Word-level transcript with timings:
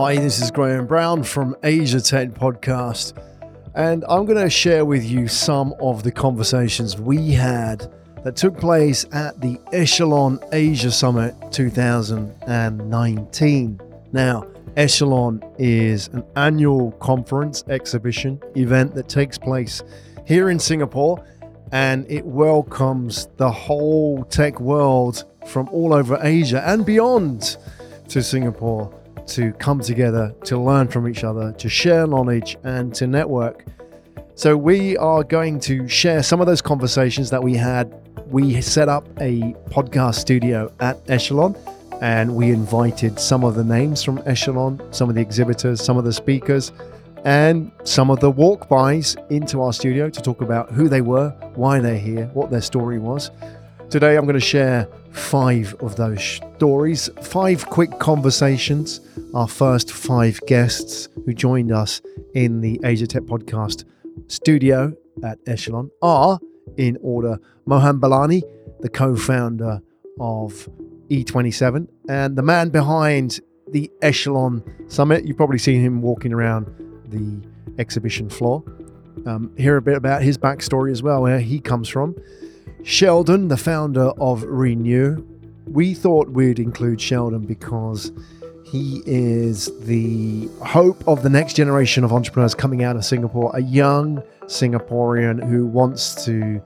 Hi, 0.00 0.14
this 0.14 0.40
is 0.40 0.52
Graham 0.52 0.86
Brown 0.86 1.24
from 1.24 1.56
Asia 1.64 2.00
Tech 2.00 2.28
Podcast, 2.28 3.20
and 3.74 4.04
I'm 4.08 4.26
going 4.26 4.38
to 4.38 4.48
share 4.48 4.84
with 4.84 5.04
you 5.04 5.26
some 5.26 5.74
of 5.80 6.04
the 6.04 6.12
conversations 6.12 7.00
we 7.00 7.32
had 7.32 7.92
that 8.22 8.36
took 8.36 8.56
place 8.56 9.06
at 9.10 9.40
the 9.40 9.58
Echelon 9.72 10.38
Asia 10.52 10.92
Summit 10.92 11.34
2019. 11.50 13.80
Now, 14.12 14.46
Echelon 14.76 15.42
is 15.58 16.06
an 16.12 16.22
annual 16.36 16.92
conference 16.92 17.64
exhibition 17.68 18.40
event 18.54 18.94
that 18.94 19.08
takes 19.08 19.36
place 19.36 19.82
here 20.24 20.48
in 20.48 20.60
Singapore 20.60 21.26
and 21.72 22.08
it 22.08 22.24
welcomes 22.24 23.26
the 23.36 23.50
whole 23.50 24.22
tech 24.26 24.60
world 24.60 25.24
from 25.48 25.68
all 25.70 25.92
over 25.92 26.20
Asia 26.22 26.62
and 26.68 26.86
beyond 26.86 27.56
to 28.06 28.22
Singapore 28.22 28.96
to 29.28 29.52
come 29.54 29.80
together, 29.80 30.34
to 30.44 30.58
learn 30.58 30.88
from 30.88 31.08
each 31.08 31.24
other, 31.24 31.52
to 31.52 31.68
share 31.68 32.06
knowledge, 32.06 32.56
and 32.64 32.94
to 32.94 33.06
network. 33.06 33.64
So, 34.34 34.56
we 34.56 34.96
are 34.96 35.24
going 35.24 35.60
to 35.60 35.88
share 35.88 36.22
some 36.22 36.40
of 36.40 36.46
those 36.46 36.62
conversations 36.62 37.30
that 37.30 37.42
we 37.42 37.54
had. 37.54 37.92
We 38.28 38.60
set 38.60 38.88
up 38.88 39.08
a 39.20 39.54
podcast 39.70 40.16
studio 40.16 40.72
at 40.80 40.98
Echelon 41.08 41.56
and 42.00 42.36
we 42.36 42.50
invited 42.50 43.18
some 43.18 43.42
of 43.44 43.54
the 43.54 43.64
names 43.64 44.04
from 44.04 44.22
Echelon, 44.26 44.80
some 44.92 45.08
of 45.08 45.16
the 45.16 45.20
exhibitors, 45.20 45.82
some 45.82 45.96
of 45.96 46.04
the 46.04 46.12
speakers, 46.12 46.72
and 47.24 47.72
some 47.84 48.10
of 48.10 48.20
the 48.20 48.30
walk-bys 48.30 49.16
into 49.30 49.60
our 49.62 49.72
studio 49.72 50.08
to 50.08 50.22
talk 50.22 50.40
about 50.40 50.70
who 50.70 50.88
they 50.88 51.00
were, 51.00 51.30
why 51.54 51.80
they're 51.80 51.98
here, 51.98 52.26
what 52.34 52.50
their 52.50 52.60
story 52.60 52.98
was. 52.98 53.30
Today, 53.90 54.16
I'm 54.16 54.24
going 54.24 54.34
to 54.34 54.40
share 54.40 54.86
five 55.12 55.74
of 55.80 55.96
those 55.96 56.22
stories, 56.22 57.08
five 57.22 57.64
quick 57.70 57.98
conversations. 57.98 59.00
Our 59.32 59.48
first 59.48 59.90
five 59.90 60.38
guests 60.46 61.08
who 61.24 61.32
joined 61.32 61.72
us 61.72 62.02
in 62.34 62.60
the 62.60 62.78
Asia 62.84 63.06
Tech 63.06 63.22
Podcast 63.22 63.84
studio 64.26 64.92
at 65.24 65.38
Echelon 65.46 65.90
are, 66.02 66.38
in 66.76 66.98
order, 67.00 67.38
Mohan 67.64 67.98
Belani, 67.98 68.42
the 68.80 68.90
co 68.90 69.16
founder 69.16 69.80
of 70.20 70.68
E27, 71.08 71.88
and 72.10 72.36
the 72.36 72.42
man 72.42 72.68
behind 72.68 73.40
the 73.68 73.90
Echelon 74.02 74.62
Summit. 74.88 75.24
You've 75.24 75.38
probably 75.38 75.56
seen 75.56 75.80
him 75.80 76.02
walking 76.02 76.34
around 76.34 76.66
the 77.06 77.40
exhibition 77.78 78.28
floor. 78.28 78.62
Um, 79.24 79.50
hear 79.56 79.78
a 79.78 79.82
bit 79.82 79.96
about 79.96 80.20
his 80.20 80.36
backstory 80.36 80.92
as 80.92 81.02
well, 81.02 81.22
where 81.22 81.40
he 81.40 81.58
comes 81.58 81.88
from. 81.88 82.14
Sheldon, 82.88 83.48
the 83.48 83.58
founder 83.58 84.12
of 84.18 84.44
Renew. 84.44 85.22
We 85.66 85.92
thought 85.92 86.30
we'd 86.30 86.58
include 86.58 87.02
Sheldon 87.02 87.44
because 87.44 88.12
he 88.64 89.02
is 89.04 89.70
the 89.80 90.48
hope 90.64 91.06
of 91.06 91.22
the 91.22 91.28
next 91.28 91.54
generation 91.54 92.02
of 92.02 92.14
entrepreneurs 92.14 92.54
coming 92.54 92.84
out 92.84 92.96
of 92.96 93.04
Singapore, 93.04 93.54
a 93.54 93.60
young 93.60 94.22
Singaporean 94.46 95.46
who 95.46 95.66
wants 95.66 96.24
to 96.24 96.62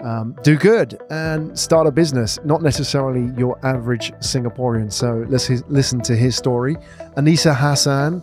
um, 0.00 0.36
do 0.42 0.56
good 0.56 0.98
and 1.10 1.56
start 1.56 1.86
a 1.86 1.92
business, 1.92 2.40
not 2.44 2.60
necessarily 2.60 3.32
your 3.38 3.56
average 3.64 4.10
Singaporean. 4.14 4.92
So 4.92 5.26
let's 5.28 5.48
listen 5.68 6.00
to 6.00 6.16
his 6.16 6.34
story. 6.34 6.74
Anisa 7.16 7.54
Hassan, 7.54 8.20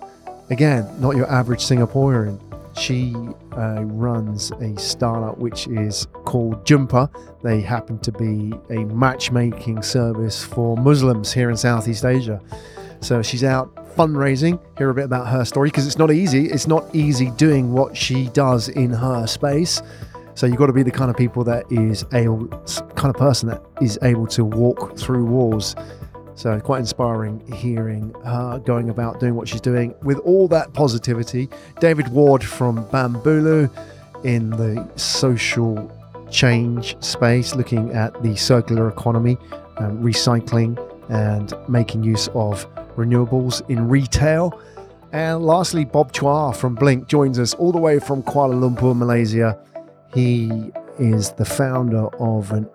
again, 0.50 0.86
not 1.00 1.16
your 1.16 1.32
average 1.32 1.62
Singaporean. 1.62 2.53
She 2.76 3.16
uh, 3.56 3.84
runs 3.84 4.52
a 4.52 4.76
startup 4.80 5.38
which 5.38 5.68
is 5.68 6.08
called 6.26 6.66
Joompa. 6.66 7.10
They 7.44 7.62
happen 7.62 8.00
to 8.00 8.12
be 8.12 8.54
a 8.70 8.86
matchmaking 8.86 9.84
service 9.84 10.44
for 10.44 10.76
Muslims 10.78 11.32
here 11.32 11.50
in 11.50 11.58
Southeast 11.58 12.04
Asia. 12.04 12.42
So 13.02 13.22
she's 13.22 13.44
out 13.44 13.76
fundraising. 13.96 14.60
Hear 14.78 14.90
a 14.90 14.94
bit 14.94 15.06
about 15.06 15.28
her 15.28 15.46
story 15.46 15.70
because 15.70 15.86
it's 15.86 15.98
not 15.98 16.12
easy. 16.12 16.47
It's 16.47 16.68
not 16.68 16.94
easy 16.96 17.31
doing 17.31 17.74
what 17.74 17.96
she 17.96 18.28
does 18.30 18.70
in 18.70 18.92
her 18.92 19.28
space. 19.28 19.81
So 20.36 20.47
you've 20.47 20.58
got 20.58 20.68
to 20.68 20.74
be 20.74 20.84
the 20.84 20.92
kind 20.92 21.12
of 21.12 21.18
people 21.18 21.44
that 21.44 21.66
is 21.72 22.06
able, 22.14 22.47
kind 22.96 23.14
of 23.14 23.16
person 23.16 23.50
that 23.50 23.62
is 23.81 24.00
able 24.02 24.26
to 24.28 24.44
walk 24.44 24.97
through 24.97 25.26
walls 25.26 25.76
so 26.36 26.60
quite 26.60 26.80
inspiring 26.80 27.40
hearing 27.54 28.14
her 28.26 28.60
going 28.60 28.90
about 28.90 29.20
doing 29.20 29.36
what 29.36 29.48
she's 29.48 29.62
doing 29.62 29.94
with 30.04 30.18
all 30.20 30.48
that 30.48 30.74
positivity. 30.74 31.50
David 31.80 32.08
Ward 32.10 32.44
from 32.44 32.86
Bambooloo 32.86 33.70
in 34.24 34.50
the 34.52 34.88
social 34.96 35.92
change 36.32 37.02
space, 37.04 37.56
looking 37.56 37.92
at 37.92 38.22
the 38.24 38.36
circular 38.36 38.90
economy, 38.90 39.38
um, 39.78 40.02
recycling, 40.04 40.78
and 41.10 41.54
making 41.68 42.04
use 42.04 42.28
of 42.30 42.66
renewables 42.96 43.68
in 43.70 43.88
retail. 43.88 44.60
And 45.12 45.46
lastly, 45.46 45.86
Bob 45.86 46.12
Chua 46.12 46.56
from 46.56 46.76
BlinQ 46.76 47.08
joins 47.08 47.38
us 47.38 47.54
all 47.54 47.72
the 47.72 47.80
way 47.80 48.00
from 48.00 48.24
Kuala 48.24 48.56
Lumpur, 48.56 48.98
Malaysia. 48.98 49.60
He 50.14 50.72
is 50.98 51.32
the 51.32 51.46
founder 51.46 52.08
of 52.20 52.52
an 52.52 52.68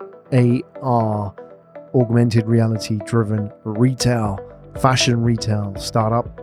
AR 0.80 1.34
augmented 1.94 2.46
reality 2.46 2.98
driven 3.06 3.52
retail, 3.64 4.38
fashion 4.80 5.22
retail 5.22 5.74
startup. 5.76 6.40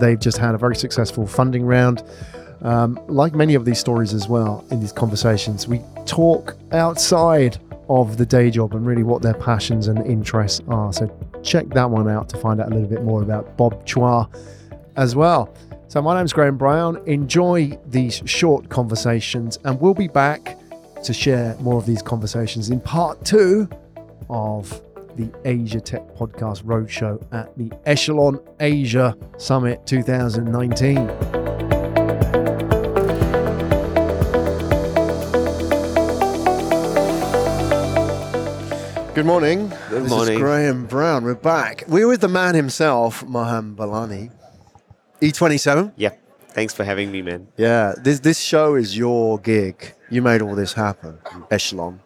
They've 0.00 0.18
just 0.18 0.38
had 0.38 0.54
a 0.54 0.58
very 0.58 0.76
successful 0.76 1.26
funding 1.26 1.64
round. 1.64 2.02
Um, 2.62 2.98
like 3.08 3.34
many 3.34 3.54
of 3.54 3.64
these 3.64 3.78
stories 3.78 4.14
as 4.14 4.28
well 4.28 4.64
in 4.70 4.80
these 4.80 4.92
conversations, 4.92 5.68
we 5.68 5.80
talk 6.06 6.56
outside 6.72 7.58
of 7.88 8.16
the 8.16 8.24
day 8.24 8.50
job 8.50 8.74
and 8.74 8.86
really 8.86 9.02
what 9.02 9.22
their 9.22 9.34
passions 9.34 9.88
and 9.88 10.04
interests 10.06 10.62
are. 10.68 10.92
So 10.92 11.10
check 11.42 11.68
that 11.70 11.90
one 11.90 12.08
out 12.08 12.28
to 12.30 12.38
find 12.38 12.60
out 12.60 12.68
a 12.68 12.74
little 12.74 12.88
bit 12.88 13.02
more 13.02 13.22
about 13.22 13.56
Bob 13.56 13.86
Chua 13.86 14.28
as 14.96 15.14
well. 15.14 15.54
So 15.88 16.00
my 16.00 16.16
name's 16.16 16.32
Graham 16.32 16.56
Brown. 16.56 17.00
Enjoy 17.06 17.78
these 17.86 18.22
short 18.24 18.68
conversations, 18.68 19.58
and 19.64 19.80
we'll 19.80 19.94
be 19.94 20.08
back 20.08 20.58
to 21.04 21.12
share 21.12 21.54
more 21.60 21.76
of 21.76 21.86
these 21.86 22.02
conversations 22.02 22.70
in 22.70 22.80
part 22.80 23.22
two 23.24 23.68
of 24.30 24.82
the 25.16 25.30
Asia 25.44 25.80
Tech 25.80 26.02
Podcast 26.16 26.64
Roadshow 26.64 27.22
at 27.32 27.56
the 27.56 27.70
Echelon 27.86 28.40
Asia 28.60 29.16
Summit 29.38 29.86
2019. 29.86 31.06
Good 39.14 39.26
morning. 39.26 39.68
Good 39.90 40.02
this 40.04 40.10
morning. 40.10 40.34
is 40.34 40.40
Graham 40.40 40.86
Brown. 40.86 41.22
We're 41.22 41.36
back. 41.36 41.84
We're 41.86 42.08
with 42.08 42.20
the 42.20 42.28
man 42.28 42.56
himself, 42.56 43.24
Mohan 43.24 43.76
Belani. 43.76 44.32
E27. 45.22 45.92
Yeah. 45.94 46.10
Thanks 46.48 46.74
for 46.74 46.82
having 46.82 47.12
me, 47.12 47.22
man. 47.22 47.46
Yeah, 47.56 47.94
this 47.96 48.20
this 48.20 48.40
show 48.40 48.74
is 48.74 48.96
your 48.96 49.38
gig. 49.38 49.92
You 50.10 50.22
made 50.22 50.42
all 50.42 50.54
this 50.56 50.72
happen. 50.72 51.18
Echelon. 51.50 52.00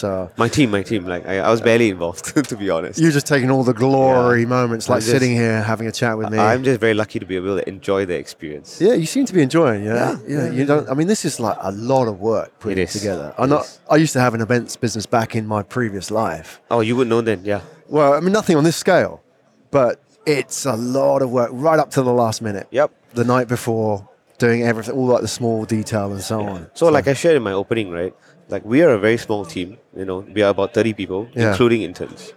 So 0.00 0.08
uh, 0.22 0.28
My 0.38 0.48
team, 0.48 0.70
my 0.70 0.82
team. 0.82 1.04
Like 1.04 1.26
I, 1.26 1.38
I 1.40 1.50
was 1.50 1.60
barely 1.60 1.90
involved, 1.90 2.24
to 2.50 2.56
be 2.56 2.70
honest. 2.70 2.98
you're 2.98 3.10
just 3.12 3.26
taking 3.26 3.50
all 3.50 3.64
the 3.64 3.74
glory 3.74 4.40
Yeah. 4.42 4.46
moments, 4.58 4.88
like 4.88 5.00
just- 5.00 5.10
sitting 5.10 5.32
here 5.32 5.62
having 5.62 5.86
a 5.86 5.92
chat 5.92 6.16
with 6.18 6.30
me. 6.30 6.38
I'm 6.38 6.64
just 6.64 6.80
very 6.80 6.94
lucky 6.94 7.18
to 7.18 7.26
be 7.26 7.36
able 7.36 7.58
to 7.60 7.68
enjoy 7.68 8.06
the 8.06 8.14
experience. 8.16 8.80
yeah, 8.80 8.94
you 8.94 9.06
seem 9.06 9.24
to 9.26 9.34
be 9.34 9.42
enjoying. 9.42 9.84
Yeah, 9.84 10.16
yeah. 10.26 10.44
Yeah, 10.46 10.50
You 10.50 10.64
don't. 10.64 10.88
I 10.88 10.94
mean, 10.94 11.06
this 11.06 11.24
is 11.24 11.38
like 11.38 11.58
a 11.60 11.72
lot 11.72 12.08
of 12.08 12.18
work 12.20 12.48
putting 12.60 12.78
It 12.78 12.82
it 12.82 12.94
is. 12.94 13.00
together. 13.00 13.34
I 13.38 13.44
not. 13.46 13.64
I 13.90 13.96
used 13.96 14.14
to 14.14 14.20
have 14.20 14.32
an 14.34 14.40
events 14.40 14.76
business 14.76 15.06
back 15.06 15.36
in 15.36 15.46
my 15.46 15.62
previous 15.62 16.10
life. 16.10 16.60
Oh, 16.70 16.80
you 16.80 16.96
wouldn't 16.96 17.10
know 17.10 17.20
then, 17.20 17.40
yeah. 17.44 17.60
Well, 17.88 18.14
I 18.14 18.20
mean, 18.20 18.32
nothing 18.32 18.56
on 18.56 18.64
this 18.64 18.76
scale, 18.76 19.22
but 19.70 20.00
it's 20.26 20.64
a 20.64 20.76
lot 20.76 21.20
of 21.22 21.30
work 21.30 21.50
right 21.52 21.78
up 21.78 21.90
to 21.92 22.02
the 22.02 22.12
last 22.12 22.40
minute. 22.40 22.66
Yep. 22.70 22.90
The 23.14 23.24
night 23.24 23.48
before, 23.48 24.08
doing 24.40 24.62
everything, 24.64 24.94
all 24.96 25.06
like 25.14 25.22
the 25.22 25.28
small 25.38 25.64
detail 25.64 26.10
and 26.12 26.20
so 26.22 26.40
on. 26.52 26.66
So, 26.74 26.88
like 26.96 27.06
I 27.06 27.14
shared 27.14 27.36
in 27.36 27.42
my 27.50 27.52
opening, 27.52 27.90
right? 27.90 28.12
Like 28.48 28.64
we 28.64 28.82
are 28.82 28.90
a 28.90 28.98
very 28.98 29.16
small 29.16 29.44
team. 29.44 29.78
You 29.96 30.04
know, 30.04 30.18
we 30.34 30.42
are 30.42 30.50
about 30.50 30.74
30 30.74 30.92
people, 30.94 31.28
Yeah. 31.34 31.50
including 31.50 31.82
interns. 31.82 32.32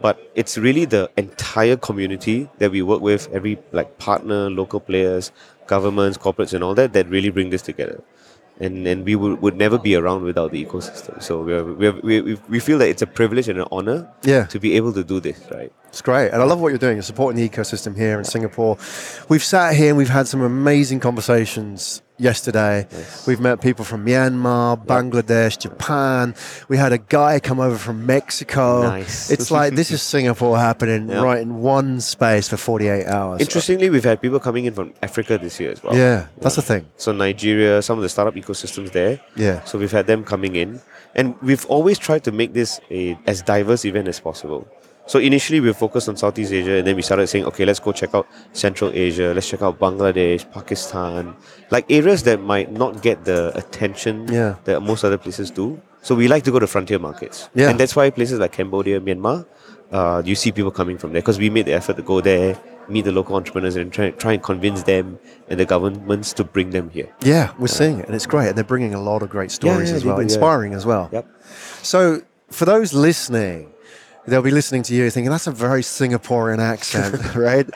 But 0.00 0.18
it's 0.34 0.58
really 0.58 0.84
the 0.84 1.08
entire 1.16 1.76
community 1.76 2.48
that 2.58 2.72
we 2.72 2.82
work 2.82 3.00
with, 3.00 3.28
every 3.32 3.58
like 3.70 3.98
partner, 3.98 4.50
local 4.50 4.80
players, 4.80 5.30
governments, 5.68 6.18
corporates, 6.18 6.52
and 6.52 6.64
all 6.64 6.74
that, 6.74 6.92
that 6.94 7.08
really 7.08 7.30
bring 7.30 7.50
this 7.50 7.62
together. 7.62 8.02
And, 8.62 8.86
and 8.86 9.04
we 9.04 9.16
would, 9.16 9.42
would 9.42 9.56
never 9.56 9.76
be 9.76 9.96
around 9.96 10.22
without 10.22 10.52
the 10.52 10.64
ecosystem. 10.64 11.20
So 11.20 11.42
we, 11.42 11.52
are, 11.52 11.64
we, 11.64 11.86
are, 11.88 12.00
we, 12.00 12.20
we- 12.48 12.60
feel 12.60 12.78
that 12.78 12.88
it's 12.88 13.02
a 13.02 13.06
privilege 13.08 13.48
and 13.48 13.58
an 13.58 13.66
honor 13.72 14.08
Yeah. 14.22 14.44
to 14.46 14.60
be 14.60 14.76
able 14.76 14.92
to 14.92 15.02
do 15.02 15.18
this, 15.18 15.40
right? 15.50 15.72
It's 15.88 16.00
great. 16.00 16.28
And 16.30 16.40
I 16.40 16.44
love 16.44 16.60
what 16.60 16.68
you're 16.68 16.78
doing. 16.78 16.96
You're 16.96 17.02
supporting 17.02 17.36
the 17.42 17.48
ecosystem 17.48 17.96
here 17.96 18.18
in 18.18 18.24
Singapore. 18.24 18.78
We've 19.28 19.42
sat 19.42 19.74
here 19.74 19.88
and 19.88 19.98
we've 19.98 20.08
had 20.08 20.28
some 20.28 20.42
amazing 20.42 21.00
conversations 21.00 22.02
yesterday. 22.22 22.86
Yes. 22.90 23.26
We've 23.26 23.40
met 23.40 23.60
people 23.60 23.84
from 23.84 24.06
Myanmar, 24.06 24.84
Bangladesh, 24.86 25.58
Japan. 25.58 26.34
We 26.68 26.76
had 26.76 26.92
a 26.92 26.98
guy 26.98 27.40
come 27.40 27.60
over 27.60 27.76
from 27.76 28.06
Mexico. 28.06 28.82
Nice. 28.82 29.30
It's 29.30 29.50
like 29.50 29.74
this 29.74 29.90
is 29.90 30.00
Singapore 30.14 30.56
happening 30.58 31.08
right 31.08 31.40
in 31.40 31.56
one 31.60 32.00
space 32.00 32.48
for 32.48 32.56
48 32.56 33.06
hours. 33.06 33.40
Interestingly, 33.40 33.90
we've 33.90 34.04
had 34.04 34.22
people 34.22 34.40
coming 34.40 34.64
in 34.64 34.74
from 34.74 34.94
Africa 35.02 35.38
this 35.38 35.58
year 35.60 35.72
as 35.72 35.82
well. 35.82 35.96
Yeah, 35.96 36.28
that's 36.38 36.56
the 36.56 36.62
thing. 36.62 36.86
So 36.96 37.12
Nigeria, 37.12 37.82
some 37.82 37.98
of 37.98 38.02
the 38.02 38.08
startup 38.08 38.34
ecosystems 38.34 38.92
there. 38.92 39.20
Yeah. 39.36 39.62
So 39.64 39.78
we've 39.78 39.92
had 39.92 40.06
them 40.06 40.24
coming 40.24 40.56
in, 40.56 40.80
and 41.14 41.34
we've 41.42 41.66
always 41.66 41.98
tried 41.98 42.24
to 42.24 42.32
make 42.32 42.52
this 42.54 42.80
a 42.90 43.18
as 43.26 43.42
diverse 43.42 43.84
event 43.84 44.08
as 44.08 44.20
possible. 44.20 44.66
So 45.06 45.18
initially 45.18 45.60
we 45.60 45.72
focused 45.72 46.08
on 46.08 46.16
Southeast 46.16 46.52
Asia, 46.52 46.74
and 46.78 46.86
then 46.86 46.94
we 46.96 47.02
started 47.02 47.26
saying, 47.26 47.44
okay, 47.46 47.64
let's 47.64 47.80
go 47.80 47.92
check 47.92 48.14
out 48.14 48.26
Central 48.52 48.90
Asia, 48.94 49.32
let's 49.34 49.48
check 49.48 49.60
out 49.62 49.78
Bangladesh, 49.78 50.50
Pakistan, 50.52 51.34
like 51.70 51.84
areas 51.90 52.22
that 52.22 52.40
might 52.40 52.70
not 52.72 53.02
get 53.02 53.24
the 53.24 53.52
attention 53.56 54.28
Yeah. 54.32 54.54
that 54.64 54.80
most 54.80 55.04
other 55.04 55.18
places 55.18 55.50
do. 55.50 55.80
So 56.02 56.14
we 56.14 56.28
like 56.28 56.44
to 56.44 56.50
go 56.52 56.58
to 56.60 56.66
frontier 56.66 56.98
markets, 57.00 57.48
Yeah. 57.54 57.70
and 57.70 57.78
that's 57.80 57.96
why 57.96 58.10
places 58.10 58.38
like 58.38 58.52
Cambodia, 58.52 59.00
Myanmar, 59.00 59.44
uh, 59.90 60.22
you 60.24 60.34
see 60.34 60.52
people 60.52 60.70
coming 60.70 60.96
from 60.98 61.12
there 61.12 61.20
because 61.20 61.38
we 61.38 61.50
made 61.50 61.66
the 61.66 61.72
effort 61.72 61.96
to 61.96 62.02
go 62.02 62.20
there, 62.20 62.56
meet 62.88 63.04
the 63.04 63.12
local 63.12 63.34
entrepreneurs, 63.36 63.76
and 63.76 63.92
try, 63.92 64.10
try 64.10 64.32
and 64.34 64.42
convince 64.42 64.84
them 64.84 65.18
and 65.48 65.58
the 65.60 65.64
governments 65.64 66.32
to 66.34 66.44
bring 66.44 66.70
them 66.70 66.90
here. 66.90 67.08
Yeah, 67.22 67.50
we're 67.58 67.66
seeing 67.66 67.98
it, 67.98 68.06
and 68.06 68.14
it's 68.14 68.26
great. 68.26 68.48
And 68.48 68.56
they're 68.56 68.64
bringing 68.64 68.94
a 68.94 69.00
lot 69.02 69.22
of 69.22 69.30
great 69.30 69.50
stories 69.50 69.90
yeah, 69.90 69.96
as 69.96 70.04
well, 70.04 70.16
do, 70.16 70.22
yeah. 70.22 70.24
inspiring 70.30 70.74
as 70.74 70.86
well. 70.86 71.08
Yep. 71.12 71.26
So, 71.82 72.22
for 72.50 72.64
those 72.64 72.94
listening, 72.94 73.71
they'll 74.26 74.42
be 74.42 74.50
listening 74.50 74.82
to 74.84 74.94
you 74.94 75.10
thinking 75.10 75.30
that's 75.30 75.46
a 75.46 75.52
very 75.52 75.82
Singaporean 75.82 76.58
accent, 76.58 77.34
right? 77.48 77.68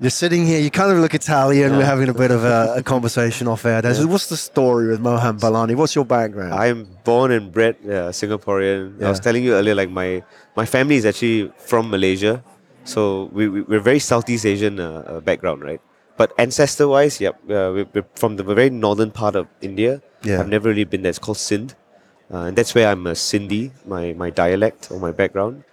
You're 0.00 0.10
sitting 0.10 0.44
here, 0.46 0.60
you 0.60 0.70
kind 0.70 0.90
of 0.92 0.98
look 0.98 1.14
Italian. 1.14 1.76
We're 1.76 1.84
having 1.84 2.08
a 2.08 2.14
bit 2.14 2.30
of 2.30 2.42
a, 2.44 2.74
a 2.78 2.82
conversation 2.82 3.46
off 3.48 3.64
air. 3.64 3.80
There's- 3.82 4.04
What's 4.04 4.28
the 4.28 4.36
story 4.36 4.88
with 4.88 5.00
Mohan 5.00 5.38
Belani? 5.38 5.74
What's 5.76 5.94
your 5.94 6.04
background? 6.04 6.54
I'm 6.54 6.86
born 7.04 7.30
and 7.32 7.52
bred 7.52 7.76
uh, 7.84 8.10
Singaporean. 8.10 9.02
I 9.02 9.08
was 9.10 9.20
telling 9.20 9.44
you 9.44 9.54
earlier, 9.54 9.74
like 9.74 9.90
my 9.90 10.22
my 10.56 10.66
family 10.66 10.96
is 10.96 11.06
actually 11.06 11.50
from 11.58 11.90
Malaysia, 11.90 12.42
so 12.84 13.30
we, 13.32 13.48
we 13.48 13.62
we're 13.62 13.80
very 13.80 13.98
Southeast 13.98 14.44
Asian 14.46 14.80
uh, 14.80 15.04
uh, 15.06 15.20
background, 15.20 15.62
right? 15.62 15.80
But 16.16 16.32
ancestor 16.38 16.86
wise, 16.86 17.20
yep, 17.20 17.34
uh, 17.50 17.74
we're, 17.74 17.86
we're 17.92 18.06
from 18.14 18.36
the 18.36 18.44
very 18.44 18.70
northern 18.70 19.10
part 19.10 19.34
of 19.34 19.48
India. 19.60 20.00
Yeah. 20.22 20.38
I've 20.40 20.48
never 20.48 20.68
really 20.68 20.84
been 20.84 21.02
there. 21.02 21.10
It's 21.10 21.18
called 21.18 21.38
Sindh, 21.38 21.74
uh, 22.32 22.46
and 22.48 22.56
that's 22.56 22.74
where 22.74 22.88
I'm 22.88 23.06
a 23.06 23.12
Sindhi, 23.14 23.72
my 23.86 24.12
my 24.12 24.30
dialect 24.30 24.90
or 24.90 24.98
my 25.00 25.10
background. 25.12 25.64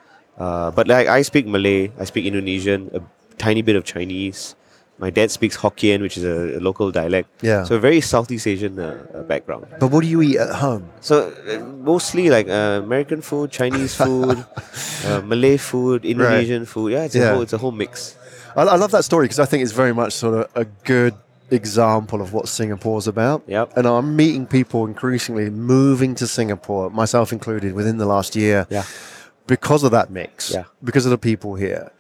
Uh, 0.42 0.72
but 0.78 0.88
like 0.88 1.08
I 1.08 1.22
speak 1.22 1.46
Malay, 1.46 1.92
I 2.02 2.06
speak 2.06 2.26
Indonesian, 2.26 2.90
a 2.94 3.02
tiny 3.38 3.62
bit 3.62 3.76
of 3.76 3.84
Chinese. 3.86 4.56
My 4.98 5.10
dad 5.10 5.30
speaks 5.32 5.58
Hokkien, 5.58 6.00
which 6.06 6.16
is 6.18 6.24
a, 6.24 6.58
a 6.58 6.62
local 6.62 6.92
dialect. 6.92 7.28
Yeah. 7.42 7.64
So 7.68 7.76
a 7.76 7.80
very 7.80 8.02
Southeast 8.02 8.46
Asian 8.46 8.78
uh, 8.80 8.86
uh, 9.16 9.24
background. 9.24 9.66
but 9.82 9.88
what 9.94 10.02
do 10.06 10.08
you 10.08 10.22
eat 10.22 10.38
at 10.38 10.54
home? 10.66 10.84
So 11.02 11.16
uh, 11.50 11.58
mostly 11.92 12.30
like 12.30 12.48
uh, 12.48 12.82
American 12.86 13.22
food, 13.22 13.50
Chinese 13.52 13.94
food, 13.96 14.38
uh, 15.06 15.22
Malay 15.26 15.58
food, 15.58 16.06
Indonesian 16.06 16.66
food. 16.66 16.94
Yeah, 16.94 17.04
it's 17.06 17.16
Yeah. 17.16 17.30
a 17.30 17.34
whole 17.34 17.42
it's 17.42 17.54
a 17.54 17.58
whole 17.58 17.72
mix. 17.84 18.16
I, 18.56 18.62
I 18.62 18.78
love 18.78 18.92
that 18.92 19.04
story 19.04 19.26
because 19.26 19.40
I 19.40 19.46
think 19.50 19.64
it's 19.64 19.72
very 19.84 19.94
much 19.94 20.14
sort 20.14 20.34
of 20.40 20.44
a 20.56 20.66
good 20.86 21.16
example 21.50 22.22
of 22.22 22.34
what 22.34 22.48
Singapore's 22.48 23.08
about. 23.08 23.42
Yep. 23.48 23.78
And 23.78 23.88
I'm 23.88 24.16
meeting 24.16 24.46
people 24.46 24.86
increasingly 24.86 25.50
moving 25.50 26.16
to 26.16 26.26
Singapore, 26.28 26.90
myself 26.92 27.32
included, 27.34 27.74
within 27.74 27.98
the 27.98 28.06
last 28.06 28.36
year. 28.36 28.68
Yeah. 28.70 28.86
Because 29.56 29.84
of 29.84 29.92
that 29.92 30.10
mix, 30.10 30.52
Yeah. 30.52 30.64
because 30.82 31.06
of 31.06 31.12
the 31.12 31.18
people 31.18 31.56
here. 31.56 31.92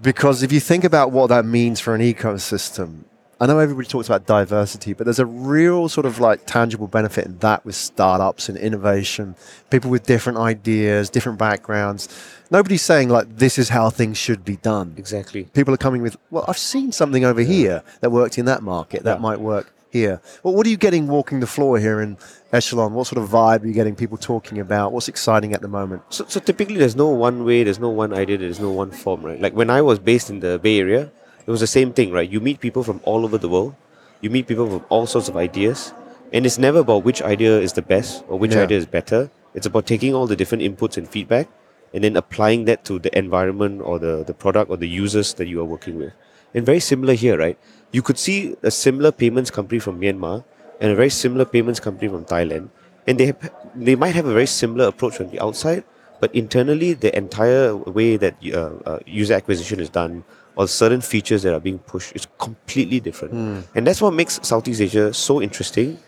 Because 0.00 0.42
if 0.42 0.50
you 0.52 0.60
think 0.60 0.84
about 0.84 1.12
what 1.12 1.28
that 1.28 1.44
means 1.44 1.80
for 1.80 1.94
an 1.94 2.00
ecosystem, 2.00 3.00
I 3.40 3.44
know 3.46 3.58
everybody 3.58 3.86
talks 3.86 4.08
about 4.08 4.24
diversity, 4.26 4.94
but 4.94 5.04
there's 5.04 5.18
a 5.18 5.26
real 5.26 5.88
sort 5.90 6.06
of 6.06 6.18
like 6.18 6.40
tangible 6.46 6.86
benefit 6.88 7.26
in 7.26 7.38
that 7.38 7.64
with 7.66 7.74
startups 7.74 8.48
and 8.48 8.56
innovation, 8.56 9.36
people 9.70 9.90
with 9.90 10.04
different 10.04 10.38
ideas, 10.38 11.10
different 11.10 11.38
backgrounds. 11.38 12.08
Nobody's 12.50 12.82
saying 12.82 13.10
like 13.10 13.26
this 13.36 13.58
is 13.58 13.68
how 13.68 13.90
things 13.90 14.16
should 14.16 14.42
be 14.46 14.56
done. 14.56 14.94
Exactly. 14.96 15.44
People 15.52 15.74
are 15.74 15.82
coming 15.86 16.00
with, 16.00 16.16
well, 16.30 16.46
I've 16.48 16.56
seen 16.58 16.90
something 16.90 17.24
over 17.24 17.42
here 17.42 17.82
that 18.00 18.10
worked 18.10 18.38
in 18.38 18.46
that 18.46 18.62
market 18.62 19.04
that 19.04 19.18
Yeah. 19.18 19.22
might 19.28 19.40
work 19.40 19.66
here. 19.90 20.20
Well, 20.42 20.54
what 20.54 20.66
are 20.66 20.70
you 20.70 20.76
getting 20.76 21.06
walking 21.08 21.40
the 21.40 21.46
floor 21.46 21.78
here 21.78 22.00
in 22.00 22.16
Echelon? 22.52 22.94
What 22.94 23.06
sort 23.06 23.22
of 23.22 23.28
vibe 23.30 23.62
are 23.64 23.66
you 23.66 23.72
getting 23.72 23.94
people 23.94 24.16
talking 24.16 24.58
about? 24.58 24.92
What's 24.92 25.08
exciting 25.08 25.54
at 25.54 25.60
the 25.62 25.68
moment? 25.68 26.02
So, 26.10 26.24
so 26.28 26.40
typically 26.40 26.76
there's 26.76 26.96
no 26.96 27.08
one 27.08 27.44
way, 27.44 27.62
there's 27.64 27.78
no 27.78 27.88
one 27.88 28.12
idea, 28.12 28.38
there's 28.38 28.60
no 28.60 28.70
one 28.70 28.90
form, 28.90 29.22
right? 29.22 29.40
Like 29.40 29.54
when 29.54 29.70
I 29.70 29.82
was 29.82 29.98
based 29.98 30.30
in 30.30 30.40
the 30.40 30.58
Bay 30.58 30.78
Area, 30.80 31.10
it 31.46 31.50
was 31.50 31.60
the 31.60 31.66
same 31.66 31.92
thing, 31.92 32.12
right? 32.12 32.28
You 32.28 32.40
meet 32.40 32.60
people 32.60 32.82
from 32.82 33.00
all 33.04 33.24
over 33.24 33.38
the 33.38 33.48
world, 33.48 33.74
you 34.20 34.30
meet 34.30 34.46
people 34.46 34.66
with 34.66 34.82
all 34.90 35.06
sorts 35.06 35.28
of 35.28 35.36
ideas, 35.36 35.92
and 36.32 36.44
it's 36.44 36.58
never 36.58 36.80
about 36.80 37.04
which 37.04 37.22
idea 37.22 37.58
is 37.58 37.72
the 37.72 37.82
best 37.82 38.24
or 38.28 38.38
which 38.38 38.52
Yeah. 38.54 38.64
idea 38.64 38.76
is 38.78 38.86
better. 38.86 39.30
It's 39.54 39.64
about 39.66 39.86
taking 39.86 40.14
all 40.14 40.26
the 40.26 40.36
different 40.36 40.62
inputs 40.62 40.98
and 40.98 41.08
feedback 41.08 41.48
and 41.94 42.04
then 42.04 42.16
applying 42.16 42.66
that 42.66 42.84
to 42.84 42.98
the 42.98 43.16
environment 43.16 43.80
or 43.82 43.98
the, 43.98 44.22
the 44.24 44.34
product 44.34 44.70
or 44.70 44.76
the 44.76 44.88
users 44.88 45.32
that 45.34 45.48
you 45.48 45.58
are 45.60 45.64
working 45.64 45.96
with. 45.96 46.12
And 46.54 46.66
very 46.66 46.80
similar 46.80 47.14
here, 47.14 47.38
right? 47.38 47.58
You 47.92 48.02
could 48.02 48.18
see 48.18 48.56
a 48.62 48.70
similar 48.70 49.12
payments 49.12 49.50
company 49.50 49.78
from 49.78 50.00
Myanmar 50.00 50.44
and 50.80 50.92
a 50.92 50.94
very 50.94 51.10
similar 51.10 51.44
payments 51.44 51.80
company 51.80 52.08
from 52.08 52.24
Thailand, 52.24 52.68
and 53.06 53.18
they 53.18 53.26
have, 53.26 53.50
they 53.74 53.96
might 53.96 54.14
have 54.14 54.26
a 54.26 54.32
very 54.32 54.46
similar 54.46 54.86
approach 54.86 55.20
on 55.20 55.30
the 55.30 55.40
outside, 55.40 55.84
but 56.20 56.34
internally 56.34 56.92
the 56.92 57.16
entire 57.16 57.74
way 57.74 58.16
that 58.16 58.34
uh, 58.52 58.70
uh, 58.84 58.98
user 59.06 59.34
acquisition 59.34 59.80
is 59.80 59.88
done 59.88 60.24
or 60.56 60.68
certain 60.68 61.00
features 61.00 61.42
that 61.44 61.54
are 61.54 61.60
being 61.60 61.78
pushed 61.78 62.14
is 62.14 62.26
completely 62.38 63.00
different. 63.00 63.32
And 63.74 63.86
that's 63.86 64.02
what 64.02 64.12
makes 64.12 64.40
Southeast 64.42 64.80
Asia 64.80 65.14
so 65.14 65.40
interesting, 65.40 65.98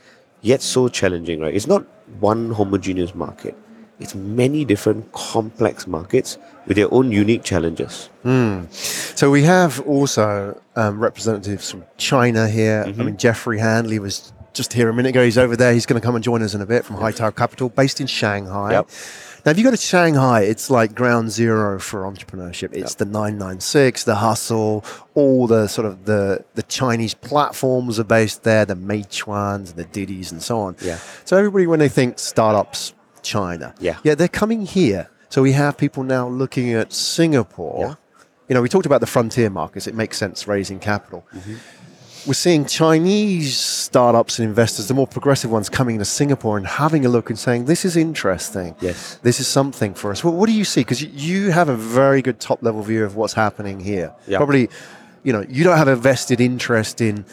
yet 0.42 0.60
so 0.60 0.88
challenging, 0.88 1.40
right? 1.40 1.54
It's 1.54 1.68
not 1.68 1.86
one 2.18 2.50
homogeneous 2.50 3.14
market. 3.14 3.56
It's 4.00 4.14
many 4.14 4.64
different 4.64 5.12
complex 5.12 5.86
markets 5.86 6.38
with 6.66 6.76
their 6.76 6.92
own 6.92 7.12
unique 7.12 7.42
challenges. 7.42 8.08
So 9.14 9.30
we 9.30 9.42
have 9.42 9.80
also 9.86 10.60
um, 10.76 11.00
representatives 11.00 11.70
from 11.70 11.84
China 11.96 12.48
here. 12.48 12.84
Mm-hmm. 12.84 13.00
I 13.00 13.04
mean, 13.04 13.16
Jeffrey 13.16 13.58
Handley 13.58 13.98
was 13.98 14.32
just 14.52 14.72
here 14.72 14.88
a 14.88 14.94
minute 14.94 15.10
ago. 15.10 15.24
He's 15.24 15.38
over 15.38 15.56
there. 15.56 15.72
He's 15.72 15.86
going 15.86 16.00
to 16.00 16.04
come 16.04 16.14
and 16.14 16.24
join 16.24 16.42
us 16.42 16.54
in 16.54 16.60
a 16.60 16.66
bit 16.66 16.84
from 16.84 16.96
High 16.96 17.12
Tower 17.12 17.32
Capital, 17.32 17.68
based 17.68 18.00
in 18.00 18.06
Shanghai. 18.06 18.72
Yep. 18.72 18.88
Now, 19.44 19.52
if 19.52 19.58
you 19.58 19.64
go 19.64 19.70
to 19.70 19.76
Shanghai, 19.76 20.42
it's 20.42 20.68
like 20.68 20.94
ground 20.94 21.30
zero 21.30 21.78
for 21.78 22.02
entrepreneurship. 22.02 22.74
It's 22.74 22.96
the 22.96 23.06
996, 23.06 24.04
the 24.04 24.16
hustle, 24.16 24.84
all 25.14 25.46
the 25.46 25.66
sort 25.66 25.86
of 25.86 26.04
the, 26.04 26.44
the 26.54 26.62
Chinese 26.64 27.14
platforms 27.14 27.98
are 27.98 28.04
based 28.04 28.42
there, 28.42 28.66
the 28.66 28.74
Meituans 28.74 29.70
and 29.70 29.78
the 29.78 29.84
Didis 29.86 30.30
and 30.30 30.42
so 30.42 30.60
on. 30.60 30.76
Yeah. 30.82 30.98
So 31.24 31.38
everybody, 31.38 31.66
when 31.66 31.78
they 31.78 31.88
think 31.88 32.18
startups, 32.18 32.92
China. 33.22 33.74
Yeah. 33.80 33.98
Yeah, 34.02 34.14
they're 34.14 34.28
coming 34.28 34.66
here. 34.66 35.08
So 35.28 35.42
we 35.42 35.52
have 35.52 35.76
people 35.78 36.02
now 36.02 36.28
looking 36.28 36.72
at 36.74 36.92
Singapore. 36.92 37.80
Yeah. 37.80 37.94
You 38.48 38.54
know, 38.54 38.62
we 38.62 38.68
talked 38.68 38.86
about 38.86 39.00
the 39.00 39.06
frontier 39.06 39.48
markets. 39.48 39.86
It 39.86 39.94
makes 39.94 40.18
sense 40.18 40.48
raising 40.48 40.80
capital. 40.80 41.24
Mm-hmm. 41.32 41.54
We're 42.26 42.34
seeing 42.34 42.66
Chinese 42.66 43.56
startups 43.56 44.38
and 44.38 44.46
investors, 44.46 44.88
the 44.88 44.94
more 44.94 45.06
progressive 45.06 45.50
ones, 45.50 45.70
coming 45.70 45.98
to 46.00 46.04
Singapore 46.04 46.58
and 46.58 46.66
having 46.66 47.06
a 47.06 47.08
look 47.08 47.30
and 47.30 47.38
saying, 47.38 47.64
"This 47.64 47.84
is 47.84 47.96
interesting. 47.96 48.74
Yes. 48.80 49.18
This 49.22 49.40
is 49.40 49.46
something 49.46 49.94
for 49.94 50.10
us." 50.10 50.22
Well, 50.22 50.34
what 50.34 50.46
do 50.46 50.52
you 50.52 50.64
see? 50.64 50.82
Because 50.82 51.02
you 51.02 51.50
have 51.50 51.70
a 51.70 51.76
very 51.76 52.20
good 52.20 52.38
top 52.38 52.62
level 52.62 52.82
view 52.82 53.04
of 53.04 53.16
what's 53.16 53.32
happening 53.32 53.80
here. 53.80 54.12
Yeah. 54.26 54.36
Probably, 54.36 54.68
you 55.22 55.32
know, 55.32 55.46
you 55.48 55.64
don't 55.64 55.78
have 55.78 55.88
a 55.88 55.96
vested 55.96 56.40
interest 56.42 57.00
in 57.00 57.24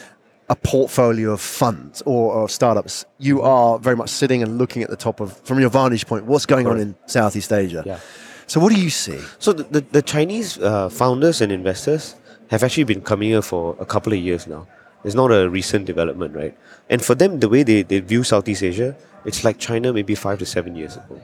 a 0.48 0.56
portfolio 0.56 1.32
of 1.32 1.40
funds 1.40 2.02
or, 2.06 2.32
or 2.32 2.48
startups. 2.48 3.04
You 3.18 3.42
are 3.42 3.78
very 3.78 3.96
much 3.96 4.08
sitting 4.10 4.42
and 4.42 4.58
looking 4.58 4.82
at 4.82 4.90
the 4.90 4.96
top 4.96 5.20
of, 5.20 5.36
from 5.38 5.60
your 5.60 5.70
vantage 5.70 6.06
point, 6.06 6.24
what's 6.24 6.46
going 6.46 6.66
on 6.66 6.80
in 6.80 6.94
Southeast 7.06 7.52
Asia. 7.52 7.82
Yeah. 7.84 8.00
So, 8.46 8.60
what 8.60 8.72
do 8.74 8.80
you 8.80 8.88
see? 8.88 9.20
So 9.38 9.52
the, 9.52 9.64
the, 9.64 9.80
the 9.82 10.02
Chinese 10.02 10.58
uh, 10.58 10.88
founders 10.88 11.42
and 11.42 11.52
investors 11.52 12.14
have 12.50 12.62
actually 12.62 12.84
been 12.84 13.02
coming 13.02 13.28
here 13.28 13.42
for 13.42 13.76
a 13.78 13.84
couple 13.84 14.12
of 14.14 14.18
years 14.18 14.46
now. 14.46 14.66
It's 15.04 15.14
not 15.14 15.30
a 15.30 15.48
recent 15.50 15.84
development, 15.84 16.34
right? 16.34 16.56
And 16.88 17.04
for 17.04 17.14
them, 17.14 17.40
the 17.40 17.48
way 17.48 17.62
they, 17.62 17.82
they 17.82 18.00
view 18.00 18.24
Southeast 18.24 18.62
Asia, 18.62 18.96
it's 19.26 19.44
like 19.44 19.58
China 19.58 19.92
maybe 19.92 20.14
five 20.14 20.38
to 20.38 20.46
seven 20.46 20.74
years 20.74 20.96
ago. 20.96 21.20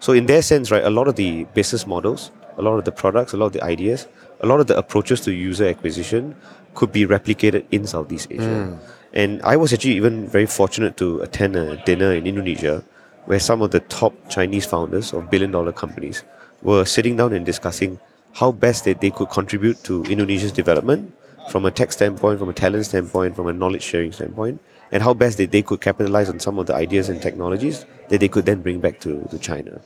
So 0.00 0.12
in 0.12 0.26
their 0.26 0.42
sense, 0.42 0.70
right, 0.70 0.84
a 0.84 0.90
lot 0.90 1.06
of 1.06 1.14
the 1.14 1.44
business 1.54 1.86
models, 1.86 2.32
a 2.58 2.62
lot 2.62 2.76
of 2.76 2.84
the 2.84 2.92
products, 2.92 3.32
a 3.32 3.36
lot 3.36 3.46
of 3.46 3.52
the 3.52 3.62
ideas, 3.62 4.08
a 4.40 4.46
lot 4.46 4.60
of 4.60 4.66
the 4.66 4.76
approaches 4.76 5.20
to 5.22 5.32
user 5.32 5.66
acquisition 5.66 6.34
could 6.74 6.92
be 6.92 7.06
replicated 7.06 7.64
in 7.70 7.86
Southeast 7.86 8.28
Asia. 8.30 8.66
Hmm. 8.66 8.74
And 9.12 9.42
I 9.42 9.56
was 9.56 9.72
actually 9.72 9.94
even 9.94 10.26
very 10.26 10.46
fortunate 10.46 10.96
to 10.96 11.20
attend 11.20 11.54
a 11.54 11.76
dinner 11.84 12.12
in 12.12 12.26
Indonesia 12.26 12.82
where 13.26 13.38
some 13.38 13.62
of 13.62 13.70
the 13.70 13.80
top 13.80 14.12
Chinese 14.28 14.66
founders 14.66 15.12
of 15.12 15.30
billion 15.30 15.52
dollar 15.52 15.72
companies 15.72 16.24
were 16.62 16.84
sitting 16.84 17.16
down 17.16 17.32
and 17.32 17.46
discussing 17.46 18.00
how 18.34 18.50
best 18.50 18.84
that 18.84 19.00
they 19.00 19.10
could 19.10 19.30
contribute 19.30 19.82
to 19.84 20.02
Indonesia's 20.04 20.52
development 20.52 21.14
from 21.50 21.64
a 21.64 21.70
tech 21.70 21.92
standpoint, 21.92 22.38
from 22.38 22.48
a 22.48 22.52
talent 22.52 22.86
standpoint, 22.86 23.36
from 23.36 23.46
a 23.46 23.52
knowledge 23.52 23.82
sharing 23.82 24.12
standpoint, 24.12 24.60
and 24.90 25.02
how 25.02 25.14
best 25.14 25.38
that 25.38 25.52
they 25.52 25.62
could 25.62 25.80
capitalize 25.80 26.28
on 26.28 26.40
some 26.40 26.58
of 26.58 26.66
the 26.66 26.74
ideas 26.74 27.08
and 27.08 27.22
technologies 27.22 27.86
that 28.08 28.18
they 28.20 28.28
could 28.28 28.44
then 28.46 28.60
bring 28.62 28.80
back 28.80 29.00
to, 29.00 29.26
to 29.30 29.38
China. 29.38 29.80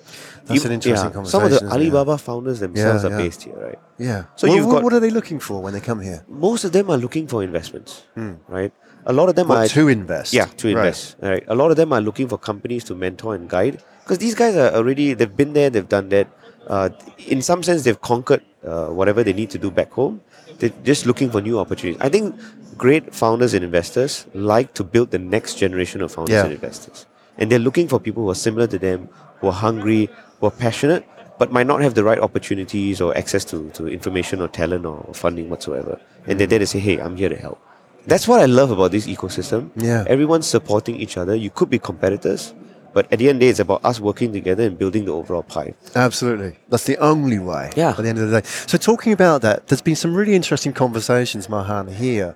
That's 0.46 0.60
Even- 0.60 0.66
an 0.72 0.74
interesting 0.74 1.10
conversation. 1.10 1.30
Some 1.30 1.44
of 1.44 1.50
the 1.50 1.56
isn't 1.56 1.68
it? 1.68 1.72
Alibaba 1.74 2.18
founders 2.18 2.60
themselves 2.60 3.04
Yeah, 3.04 3.08
are 3.10 3.12
yeah. 3.12 3.24
based 3.24 3.42
here, 3.42 3.54
right? 3.56 3.78
Yeah. 3.98 4.24
So 4.36 4.46
What- 4.48 4.54
you've 4.56 4.66
what, 4.66 4.72
got- 4.74 4.84
what 4.84 4.92
are 4.94 5.00
they 5.00 5.10
looking 5.10 5.38
for 5.40 5.62
when 5.62 5.72
they 5.72 5.80
come 5.80 6.00
here? 6.00 6.24
Most 6.28 6.64
of 6.64 6.72
them 6.72 6.90
are 6.90 6.96
looking 6.98 7.26
for 7.28 7.42
investments, 7.42 8.02
right? 8.48 8.72
A 9.06 9.12
lot 9.12 9.28
of 9.28 9.36
them 9.36 9.46
Hmm. 9.46 9.52
What, 9.52 9.70
are 9.70 9.74
to 9.74 9.88
invest? 9.88 10.32
yeah, 10.34 10.46
to 10.56 10.66
Right. 10.68 10.76
invest. 10.76 11.16
Right. 11.22 11.44
A 11.48 11.54
lot 11.54 11.70
of 11.70 11.76
them 11.76 11.92
are 11.92 12.00
looking 12.00 12.28
for 12.28 12.36
companies 12.38 12.84
to 12.84 12.94
mentor 12.94 13.34
and 13.34 13.48
guide 13.48 13.82
because 14.02 14.18
these 14.18 14.34
guys 14.34 14.54
are 14.56 14.70
already 14.74 15.14
they've 15.14 15.34
been 15.34 15.52
there, 15.54 15.70
they've 15.70 15.88
done 15.88 16.08
that. 16.10 16.28
Uh, 16.66 16.90
in 17.26 17.40
some 17.40 17.62
sense, 17.62 17.84
they've 17.84 18.00
conquered 18.00 18.42
uh, 18.66 18.88
whatever 18.88 19.22
they 19.24 19.32
need 19.32 19.48
to 19.50 19.58
do 19.58 19.70
back 19.70 19.90
home. 19.92 20.20
They're 20.58 20.72
just 20.84 21.06
looking 21.06 21.30
for 21.30 21.40
new 21.40 21.58
opportunities. 21.58 22.00
I 22.02 22.10
think 22.10 22.34
great 22.76 23.14
founders 23.14 23.54
and 23.54 23.64
investors 23.64 24.26
like 24.34 24.74
to 24.74 24.84
build 24.84 25.10
the 25.10 25.18
next 25.18 25.54
generation 25.56 26.02
of 26.02 26.12
founders 26.12 26.34
Yeah. 26.34 26.44
and 26.44 26.52
investors, 26.52 27.06
and 27.38 27.50
they're 27.50 27.58
looking 27.58 27.88
for 27.88 27.98
people 28.00 28.24
who 28.24 28.30
are 28.30 28.34
similar 28.34 28.66
to 28.66 28.78
them, 28.78 29.08
who 29.40 29.48
are 29.48 29.52
hungry, 29.52 30.08
who 30.40 30.46
are 30.46 30.50
passionate, 30.50 31.06
but 31.38 31.52
might 31.52 31.66
not 31.66 31.80
have 31.80 31.94
the 31.94 32.02
right 32.04 32.18
opportunities 32.18 33.00
or 33.00 33.16
access 33.16 33.44
to, 33.46 33.70
to 33.70 33.86
information 33.86 34.40
or 34.42 34.48
talent 34.48 34.84
or 34.84 35.12
funding 35.14 35.48
whatsoever. 35.48 36.00
And 36.26 36.38
they're 36.38 36.46
there 36.48 36.58
to 36.58 36.66
say, 36.66 36.80
hey, 36.80 36.98
I'm 37.00 37.16
here 37.16 37.28
to 37.28 37.36
help. 37.36 37.60
That's 38.06 38.26
what 38.26 38.40
I 38.40 38.46
love 38.46 38.70
about 38.70 38.90
this 38.90 39.06
ecosystem. 39.06 39.70
Yeah. 39.76 40.04
Everyone's 40.08 40.46
supporting 40.46 40.96
each 40.96 41.16
other. 41.16 41.34
You 41.34 41.50
could 41.50 41.70
be 41.70 41.78
competitors, 41.78 42.54
but 42.94 43.06
at 43.12 43.18
the 43.18 43.28
end 43.28 43.36
of 43.36 43.40
the 43.40 43.46
day, 43.46 43.50
it's 43.50 43.60
about 43.60 43.84
us 43.84 44.00
working 44.00 44.32
together 44.32 44.64
and 44.64 44.78
building 44.78 45.04
the 45.04 45.12
overall 45.12 45.42
pie. 45.42 45.74
Absolutely. 45.94 46.56
That's 46.70 46.84
the 46.84 46.96
only 46.98 47.38
way 47.38 47.70
Yeah. 47.76 47.90
at 47.90 47.98
the 47.98 48.08
end 48.08 48.18
of 48.18 48.30
the 48.30 48.40
day. 48.40 48.46
So, 48.66 48.78
talking 48.78 49.12
about 49.12 49.42
that, 49.42 49.66
there's 49.68 49.82
been 49.82 49.94
some 49.96 50.14
really 50.14 50.34
interesting 50.34 50.72
conversations, 50.72 51.48
Mahan, 51.48 51.88
here 51.88 52.34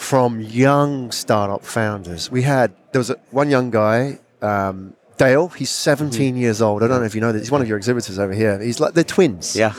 from 0.00 0.40
young 0.40 1.12
startup 1.12 1.62
founders. 1.62 2.30
We 2.30 2.40
had, 2.40 2.72
there 2.92 2.98
was 2.98 3.10
a, 3.10 3.16
one 3.32 3.50
young 3.50 3.70
guy, 3.70 4.18
um, 4.40 4.94
Dale, 5.18 5.48
he's 5.48 5.68
17 5.68 6.36
years 6.36 6.62
old. 6.62 6.82
I 6.82 6.88
don't 6.88 7.00
know 7.00 7.04
if 7.06 7.14
you 7.14 7.20
know 7.20 7.32
that. 7.32 7.38
He's 7.38 7.50
one 7.50 7.60
of 7.60 7.68
your 7.68 7.76
exhibitors 7.76 8.18
over 8.18 8.32
here. 8.32 8.58
He's 8.58 8.80
like, 8.80 8.94
they're 8.94 9.04
twins. 9.04 9.54
Yeah. 9.54 9.74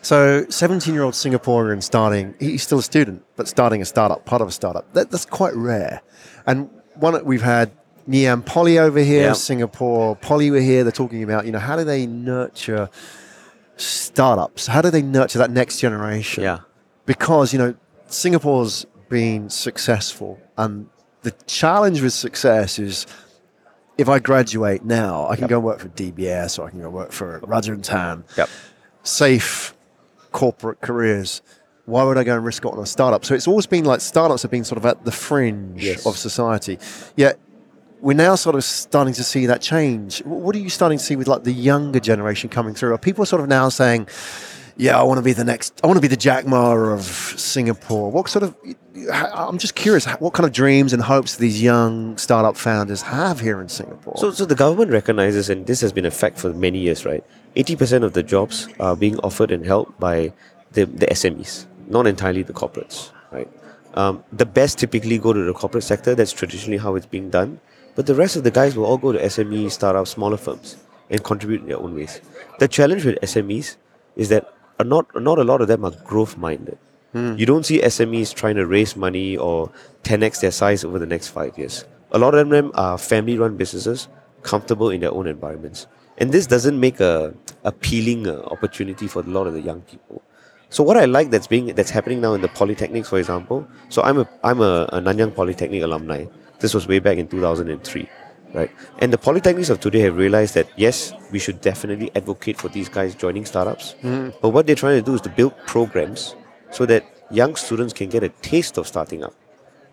So, 0.00 0.46
17 0.48 0.94
year 0.94 1.02
old 1.02 1.12
Singaporean 1.12 1.82
starting, 1.82 2.34
he's 2.40 2.62
still 2.62 2.78
a 2.78 2.82
student, 2.82 3.24
but 3.36 3.46
starting 3.46 3.82
a 3.82 3.84
startup, 3.84 4.24
part 4.24 4.40
of 4.40 4.48
a 4.48 4.50
startup. 4.50 4.90
That, 4.94 5.10
that's 5.10 5.26
quite 5.26 5.54
rare. 5.54 6.00
And 6.46 6.70
one 6.94 7.22
we've 7.26 7.42
had 7.42 7.72
Ngee 8.08 8.24
Ann 8.24 8.40
Poly 8.42 8.78
over 8.78 9.00
here, 9.00 9.24
Yeah. 9.24 9.32
Singapore. 9.34 10.16
Poly 10.16 10.50
were 10.50 10.60
here. 10.60 10.82
They're 10.82 10.92
talking 10.92 11.22
about, 11.22 11.44
you 11.44 11.52
know, 11.52 11.58
how 11.58 11.76
do 11.76 11.84
they 11.84 12.06
nurture 12.06 12.88
startups? 13.76 14.66
How 14.68 14.80
do 14.80 14.88
they 14.90 15.02
nurture 15.02 15.38
that 15.38 15.50
next 15.50 15.78
generation? 15.78 16.42
Yeah. 16.42 16.60
Because, 17.04 17.52
you 17.52 17.58
know, 17.58 17.74
Singapore's 18.06 18.86
been 19.12 19.50
successful. 19.50 20.40
And 20.56 20.88
the 21.22 21.32
challenge 21.46 22.00
with 22.00 22.14
success 22.14 22.78
is 22.78 23.06
if 23.98 24.08
I 24.08 24.18
graduate 24.18 24.84
now, 24.86 25.28
I 25.28 25.34
can 25.36 25.42
Yep. 25.44 25.50
go 25.50 25.60
work 25.60 25.78
for 25.80 25.88
DBS 25.88 26.58
or 26.58 26.66
I 26.66 26.70
can 26.70 26.80
go 26.80 26.88
work 26.88 27.12
for 27.12 27.40
Rajah 27.46 27.76
& 27.76 27.82
Tann 27.82 28.24
Yep. 28.38 28.48
safe 29.02 29.74
corporate 30.32 30.80
careers. 30.80 31.42
Why 31.84 32.04
would 32.04 32.16
I 32.16 32.24
go 32.24 32.34
and 32.36 32.44
risk 32.44 32.64
it 32.64 32.72
on 32.72 32.78
a 32.78 32.86
startup? 32.86 33.24
So 33.26 33.34
it's 33.34 33.46
always 33.46 33.66
been 33.66 33.84
like 33.84 34.00
startups 34.00 34.40
have 34.42 34.50
been 34.50 34.64
sort 34.64 34.78
of 34.78 34.86
at 34.86 35.04
the 35.04 35.12
fringe 35.12 35.84
Yes. 35.84 36.06
of 36.06 36.16
society. 36.16 36.78
Yet 37.16 37.38
we're 38.00 38.14
now 38.16 38.34
sort 38.34 38.56
of 38.56 38.64
starting 38.64 39.12
to 39.14 39.22
see 39.24 39.44
that 39.46 39.60
change. 39.60 40.20
What 40.24 40.56
are 40.56 40.58
you 40.58 40.70
starting 40.70 40.96
to 40.98 41.04
see 41.04 41.16
with 41.16 41.28
like 41.28 41.44
the 41.44 41.52
younger 41.52 42.00
generation 42.00 42.48
coming 42.48 42.74
through? 42.74 42.94
Are 42.94 42.98
people 42.98 43.26
sort 43.26 43.42
of 43.42 43.48
now 43.48 43.68
saying, 43.68 44.06
"Yeah, 44.82 44.98
I 44.98 45.04
want 45.08 45.18
to 45.18 45.22
be 45.22 45.32
the 45.32 45.44
next. 45.52 45.80
I 45.82 45.86
want 45.86 45.96
to 45.96 46.06
be 46.08 46.12
the 46.16 46.22
Jack 46.28 46.46
Ma 46.46 46.72
of 46.98 47.04
Singapore." 47.54 48.10
What 48.10 48.28
sort 48.28 48.42
of? 48.42 48.56
I'm 49.12 49.58
just 49.58 49.74
curious. 49.74 50.04
What 50.24 50.32
kind 50.34 50.46
of 50.46 50.52
dreams 50.52 50.92
and 50.92 51.02
hopes 51.02 51.36
these 51.36 51.62
young 51.62 52.18
startup 52.18 52.56
founders 52.56 53.02
have 53.02 53.40
here 53.40 53.60
in 53.60 53.68
Singapore? 53.68 54.16
So, 54.16 54.32
so 54.32 54.44
the 54.44 54.54
government 54.64 54.90
recognizes, 54.90 55.48
and 55.48 55.66
this 55.66 55.80
has 55.80 55.92
been 55.92 56.04
a 56.04 56.10
fact 56.10 56.38
for 56.38 56.52
many 56.52 56.78
years, 56.78 57.04
right? 57.04 57.24
80% 57.56 58.02
of 58.02 58.12
the 58.12 58.22
jobs 58.22 58.68
are 58.80 58.96
being 58.96 59.18
offered 59.20 59.50
and 59.50 59.64
held 59.64 59.92
by 59.98 60.32
the, 60.72 60.84
the 60.84 61.06
SMEs, 61.06 61.66
not 61.88 62.06
entirely 62.06 62.42
the 62.42 62.52
corporates, 62.52 63.10
right? 63.30 63.48
Um, 63.94 64.24
the 64.32 64.46
best 64.46 64.78
typically 64.78 65.18
go 65.18 65.32
to 65.32 65.44
the 65.44 65.52
corporate 65.52 65.84
sector. 65.84 66.14
That's 66.14 66.32
traditionally 66.32 66.78
how 66.78 66.94
it's 66.96 67.06
being 67.06 67.30
done. 67.30 67.60
But 67.94 68.06
the 68.06 68.14
rest 68.14 68.36
of 68.36 68.44
the 68.44 68.50
guys 68.50 68.74
will 68.74 68.86
all 68.86 68.98
go 68.98 69.12
to 69.12 69.18
SME, 69.18 69.70
startups, 69.70 70.10
smaller 70.10 70.38
firms, 70.38 70.76
and 71.10 71.22
contribute 71.22 71.60
in 71.60 71.68
their 71.68 71.78
own 71.78 71.94
ways. 71.94 72.20
The 72.58 72.68
challenge 72.68 73.04
with 73.04 73.20
SMEs 73.20 73.76
is 74.16 74.30
that 74.30 74.52
not 74.80 75.06
not 75.14 75.38
a 75.38 75.44
lot 75.44 75.60
of 75.60 75.68
them 75.68 75.84
are 75.84 75.92
growth 76.04 76.36
minded. 76.36 76.78
You 77.38 77.44
don't 77.44 77.64
see 77.64 77.78
SMEs 77.80 78.34
trying 78.34 78.56
to 78.56 78.66
raise 78.66 78.96
money 78.96 79.36
or 79.36 79.70
10x 80.02 80.40
their 80.40 80.50
size 80.50 80.82
over 80.82 80.98
the 80.98 81.04
next 81.06 81.28
five 81.28 81.58
years. 81.58 81.84
A 82.12 82.18
lot 82.18 82.34
of 82.34 82.48
them 82.48 82.70
are 82.74 82.96
family 82.96 83.36
run 83.36 83.56
businesses, 83.58 84.08
comfortable 84.42 84.88
in 84.88 85.00
their 85.02 85.12
own 85.12 85.26
environments. 85.26 85.86
And 86.16 86.32
this 86.32 86.46
doesn't 86.46 86.78
make 86.80 87.00
a 87.00 87.34
appealing 87.64 88.26
uh, 88.28 88.40
opportunity 88.50 89.08
for 89.08 89.20
a 89.20 89.26
lot 89.26 89.46
of 89.46 89.52
the 89.52 89.60
young 89.60 89.82
people. 89.82 90.22
So 90.70 90.82
what 90.82 90.96
I 90.96 91.04
like 91.04 91.30
that's 91.30 91.46
being 91.46 91.66
that's 91.74 91.90
happening 91.90 92.22
now 92.22 92.32
in 92.32 92.40
the 92.40 92.48
polytechnics, 92.48 93.08
for 93.08 93.18
example. 93.18 93.68
So 93.90 94.02
I'm 94.02 94.18
a 94.18 94.28
I'm 94.42 94.62
a, 94.62 94.88
a 94.92 95.00
Nanyang 95.00 95.34
Polytechnic 95.34 95.82
alumni. 95.82 96.24
This 96.60 96.72
was 96.72 96.88
way 96.88 96.98
back 96.98 97.18
in 97.18 97.28
2003, 97.28 98.08
right? 98.54 98.70
And 98.98 99.12
the 99.12 99.18
polytechnics 99.18 99.70
of 99.70 99.80
today 99.80 100.00
have 100.00 100.16
realized 100.16 100.54
that 100.54 100.68
yes, 100.76 101.12
we 101.30 101.38
should 101.38 101.60
definitely 101.60 102.10
advocate 102.14 102.58
for 102.58 102.68
these 102.68 102.88
guys 102.88 103.14
joining 103.14 103.44
startups. 103.44 103.94
Mm-hmm. 104.02 104.38
But 104.40 104.50
what 104.50 104.66
they're 104.66 104.76
trying 104.76 104.98
to 104.98 105.02
do 105.02 105.14
is 105.14 105.20
to 105.22 105.28
build 105.28 105.56
programs 105.66 106.34
so 106.70 106.86
that 106.86 107.04
young 107.30 107.56
students 107.56 107.92
can 107.92 108.08
get 108.08 108.22
a 108.22 108.28
taste 108.28 108.78
of 108.78 108.86
starting 108.86 109.22
up 109.24 109.34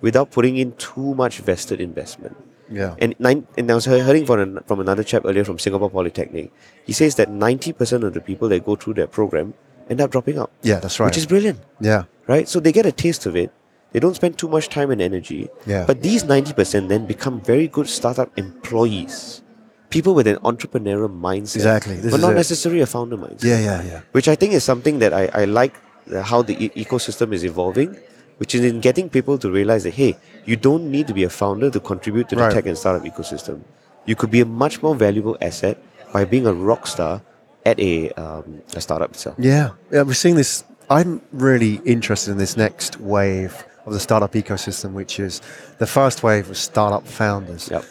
without 0.02 0.32
putting 0.32 0.58
in 0.58 0.74
too 0.74 1.16
much 1.16 1.40
vested 1.40 1.82
investment. 1.82 2.36
yeah. 2.72 2.96
And 3.00 3.16
nine, 3.20 3.48
and 3.58 3.70
I 3.72 3.76
was 3.76 3.86
hearing 3.86 4.26
from, 4.26 4.40
an, 4.40 4.60
from 4.66 4.80
another 4.80 5.04
chap 5.04 5.24
earlier 5.26 5.44
from 5.44 5.60
Singapore 5.60 5.90
Polytechnic. 5.90 6.52
He 6.86 6.94
says 6.94 7.16
that 7.16 7.30
90% 7.30 8.04
of 8.04 8.14
the 8.14 8.22
people 8.22 8.48
that 8.50 8.64
go 8.66 8.76
through 8.76 8.94
their 8.94 9.08
program 9.08 9.54
end 9.90 10.02
up 10.02 10.12
dropping 10.12 10.38
out, 10.38 10.52
yeah, 10.62 10.80
that's 10.80 11.00
right. 11.00 11.08
which 11.08 11.18
is 11.18 11.26
brilliant, 11.26 11.60
yeah. 11.82 12.04
right? 12.28 12.48
So 12.48 12.60
they 12.60 12.72
get 12.72 12.86
a 12.86 12.92
taste 12.92 13.26
of 13.26 13.36
it. 13.36 13.52
They 13.92 14.00
don't 14.00 14.16
spend 14.16 14.38
too 14.38 14.48
much 14.48 14.70
time 14.70 14.92
and 14.92 15.02
energy. 15.02 15.50
Yeah. 15.66 15.86
But 15.86 16.02
these 16.04 16.24
90% 16.24 16.90
then 16.90 17.06
become 17.08 17.42
very 17.42 17.68
good 17.68 17.88
startup 17.90 18.30
employees. 18.38 19.42
People 19.90 20.14
with 20.14 20.28
an 20.28 20.36
entrepreneurial 20.38 21.10
mindset. 21.10 21.56
Exactly, 21.56 21.96
this 21.96 22.12
but 22.12 22.22
not 22.22 22.34
it. 22.34 22.36
necessarily 22.36 22.82
a 22.82 22.86
founder 22.86 23.18
mindset 23.18 23.44
Yeah, 23.44 23.60
yeah, 23.60 23.82
yeah. 23.84 24.02
which 24.12 24.28
I 24.28 24.36
think 24.36 24.54
is 24.54 24.64
something 24.64 25.00
that 25.00 25.14
I, 25.14 25.26
I 25.34 25.46
like 25.46 25.74
uh, 26.14 26.22
how 26.22 26.44
the 26.44 26.56
e- 26.66 26.70
ecosystem 26.86 27.34
is 27.34 27.44
evolving, 27.44 27.98
which 28.38 28.54
is 28.54 28.64
in 28.64 28.80
getting 28.82 29.10
people 29.10 29.40
to 29.40 29.50
realize 29.50 29.84
that, 29.86 29.96
hey, 29.96 30.16
you 30.46 30.56
don't 30.56 30.92
need 30.92 31.08
to 31.08 31.14
be 31.16 31.24
a 31.24 31.30
founder 31.30 31.72
to 31.72 31.80
contribute 31.80 32.30
to 32.30 32.36
the 32.36 32.42
Right. 32.44 32.54
tech 32.54 32.68
and 32.68 32.78
startup 32.78 33.04
ecosystem. 33.12 33.62
You 34.06 34.16
could 34.16 34.30
be 34.30 34.42
a 34.42 34.46
much 34.46 34.84
more 34.84 34.94
valuable 34.96 35.36
asset 35.42 35.82
by 36.14 36.24
being 36.26 36.46
a 36.46 36.54
rock 36.54 36.86
star 36.86 37.24
at 37.66 37.80
a, 37.80 38.12
um, 38.12 38.62
a 38.76 38.82
startup 38.82 39.10
itself. 39.12 39.36
Yeah, 39.40 39.72
yeah, 39.92 40.04
we're 40.04 40.14
seeing 40.14 40.36
this. 40.36 40.64
I'm 40.92 41.22
really 41.34 41.82
interested 41.86 42.32
in 42.32 42.38
this 42.38 42.56
next 42.58 43.00
wave 43.00 43.66
of 43.86 43.94
the 43.94 44.00
startup 44.00 44.34
ecosystem, 44.34 44.94
which 44.94 45.20
is 45.20 45.42
the 45.78 45.88
first 45.88 46.24
wave 46.24 46.50
of 46.50 46.58
startup 46.58 47.08
founders. 47.08 47.70
Yep. 47.70 47.86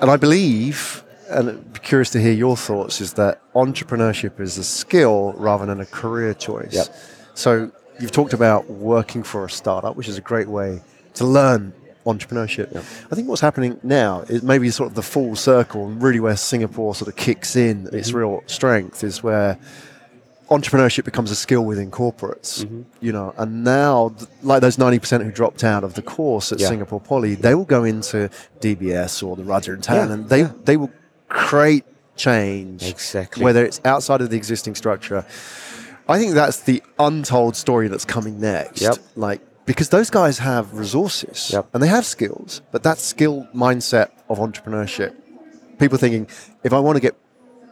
And 0.00 0.10
I 0.10 0.16
believe, 0.16 1.04
and 1.28 1.72
be 1.72 1.80
curious 1.80 2.10
to 2.10 2.20
hear 2.20 2.32
your 2.32 2.56
thoughts, 2.56 3.00
is 3.00 3.14
that 3.14 3.40
entrepreneurship 3.52 4.40
is 4.40 4.58
a 4.58 4.64
skill 4.64 5.32
rather 5.36 5.66
than 5.66 5.80
a 5.80 5.86
career 5.86 6.34
choice. 6.34 6.74
Yep. 6.74 6.94
So 7.34 7.70
you've 8.00 8.12
talked 8.12 8.32
about 8.32 8.70
working 8.70 9.22
for 9.22 9.44
a 9.44 9.50
startup, 9.50 9.96
which 9.96 10.08
is 10.08 10.18
a 10.18 10.20
great 10.20 10.48
way 10.48 10.80
to 11.14 11.24
learn 11.24 11.72
entrepreneurship. 12.06 12.72
Yep. 12.72 12.84
I 13.10 13.14
think 13.14 13.28
what's 13.28 13.40
happening 13.40 13.78
now 13.82 14.20
is 14.22 14.42
maybe 14.42 14.70
sort 14.70 14.88
of 14.88 14.94
the 14.94 15.02
full 15.02 15.36
circle, 15.36 15.86
and 15.86 16.02
really 16.02 16.20
where 16.20 16.36
Singapore 16.36 16.94
sort 16.94 17.08
of 17.08 17.16
kicks 17.16 17.56
in 17.56 17.88
its 17.92 18.08
mm-hmm. 18.08 18.18
real 18.18 18.42
strength 18.46 19.04
is 19.04 19.22
where 19.22 19.58
entrepreneurship 20.50 21.04
becomes 21.04 21.30
a 21.30 21.34
skill 21.34 21.64
within 21.64 21.90
corporates, 21.90 22.64
mm-hmm. 22.64 22.82
you 23.00 23.12
know, 23.12 23.34
and 23.36 23.64
now, 23.64 24.14
like 24.42 24.60
those 24.62 24.76
90% 24.76 25.22
who 25.22 25.30
dropped 25.30 25.62
out 25.62 25.84
of 25.84 25.94
the 25.94 26.02
course 26.02 26.52
at 26.52 26.58
Yeah. 26.60 26.68
Singapore 26.68 27.00
Poly, 27.00 27.34
they 27.34 27.54
will 27.54 27.66
go 27.66 27.84
into 27.84 28.30
DBS 28.60 29.22
or 29.26 29.36
the 29.36 29.44
Rajah 29.44 29.76
& 29.76 29.82
Tann 29.82 30.08
Yeah, 30.08 30.14
and 30.14 30.28
they, 30.28 30.42
they 30.42 30.76
will 30.76 30.90
create 31.28 31.84
change, 32.16 32.82
Exactly. 32.88 33.44
whether 33.44 33.64
it's 33.64 33.80
outside 33.84 34.20
of 34.20 34.30
the 34.30 34.36
existing 34.36 34.74
structure. 34.74 35.24
I 36.08 36.18
think 36.18 36.32
that's 36.32 36.60
the 36.60 36.82
untold 36.98 37.54
story 37.54 37.88
that's 37.88 38.06
coming 38.06 38.40
next. 38.40 38.80
Yep. 38.80 38.96
Like, 39.16 39.42
because 39.66 39.90
those 39.90 40.08
guys 40.08 40.38
have 40.38 40.72
resources 40.72 41.50
Yep. 41.52 41.68
and 41.74 41.82
they 41.82 41.88
have 41.88 42.06
skills, 42.06 42.62
but 42.72 42.82
that 42.84 42.98
skill 42.98 43.46
mindset 43.54 44.10
of 44.30 44.38
entrepreneurship, 44.38 45.14
people 45.78 45.98
thinking, 45.98 46.26
if 46.64 46.72
I 46.72 46.78
want 46.78 46.96
to 46.96 47.00
get 47.00 47.14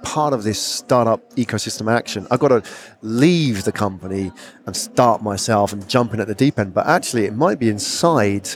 part 0.03 0.33
of 0.33 0.45
this 0.45 0.61
startup 0.61 1.21
ecosystem 1.35 1.93
action, 1.93 2.27
I've 2.31 2.41
got 2.41 2.49
to 2.49 2.63
leave 3.03 3.65
the 3.65 3.73
company 3.73 4.33
and 4.67 4.77
start 4.77 5.23
myself 5.23 5.73
and 5.73 5.89
jump 5.89 6.15
in 6.15 6.21
at 6.21 6.27
the 6.27 6.35
deep 6.35 6.59
end. 6.59 6.75
But 6.75 6.87
actually, 6.87 7.25
it 7.25 7.35
might 7.35 7.59
be 7.59 7.69
inside 7.69 8.51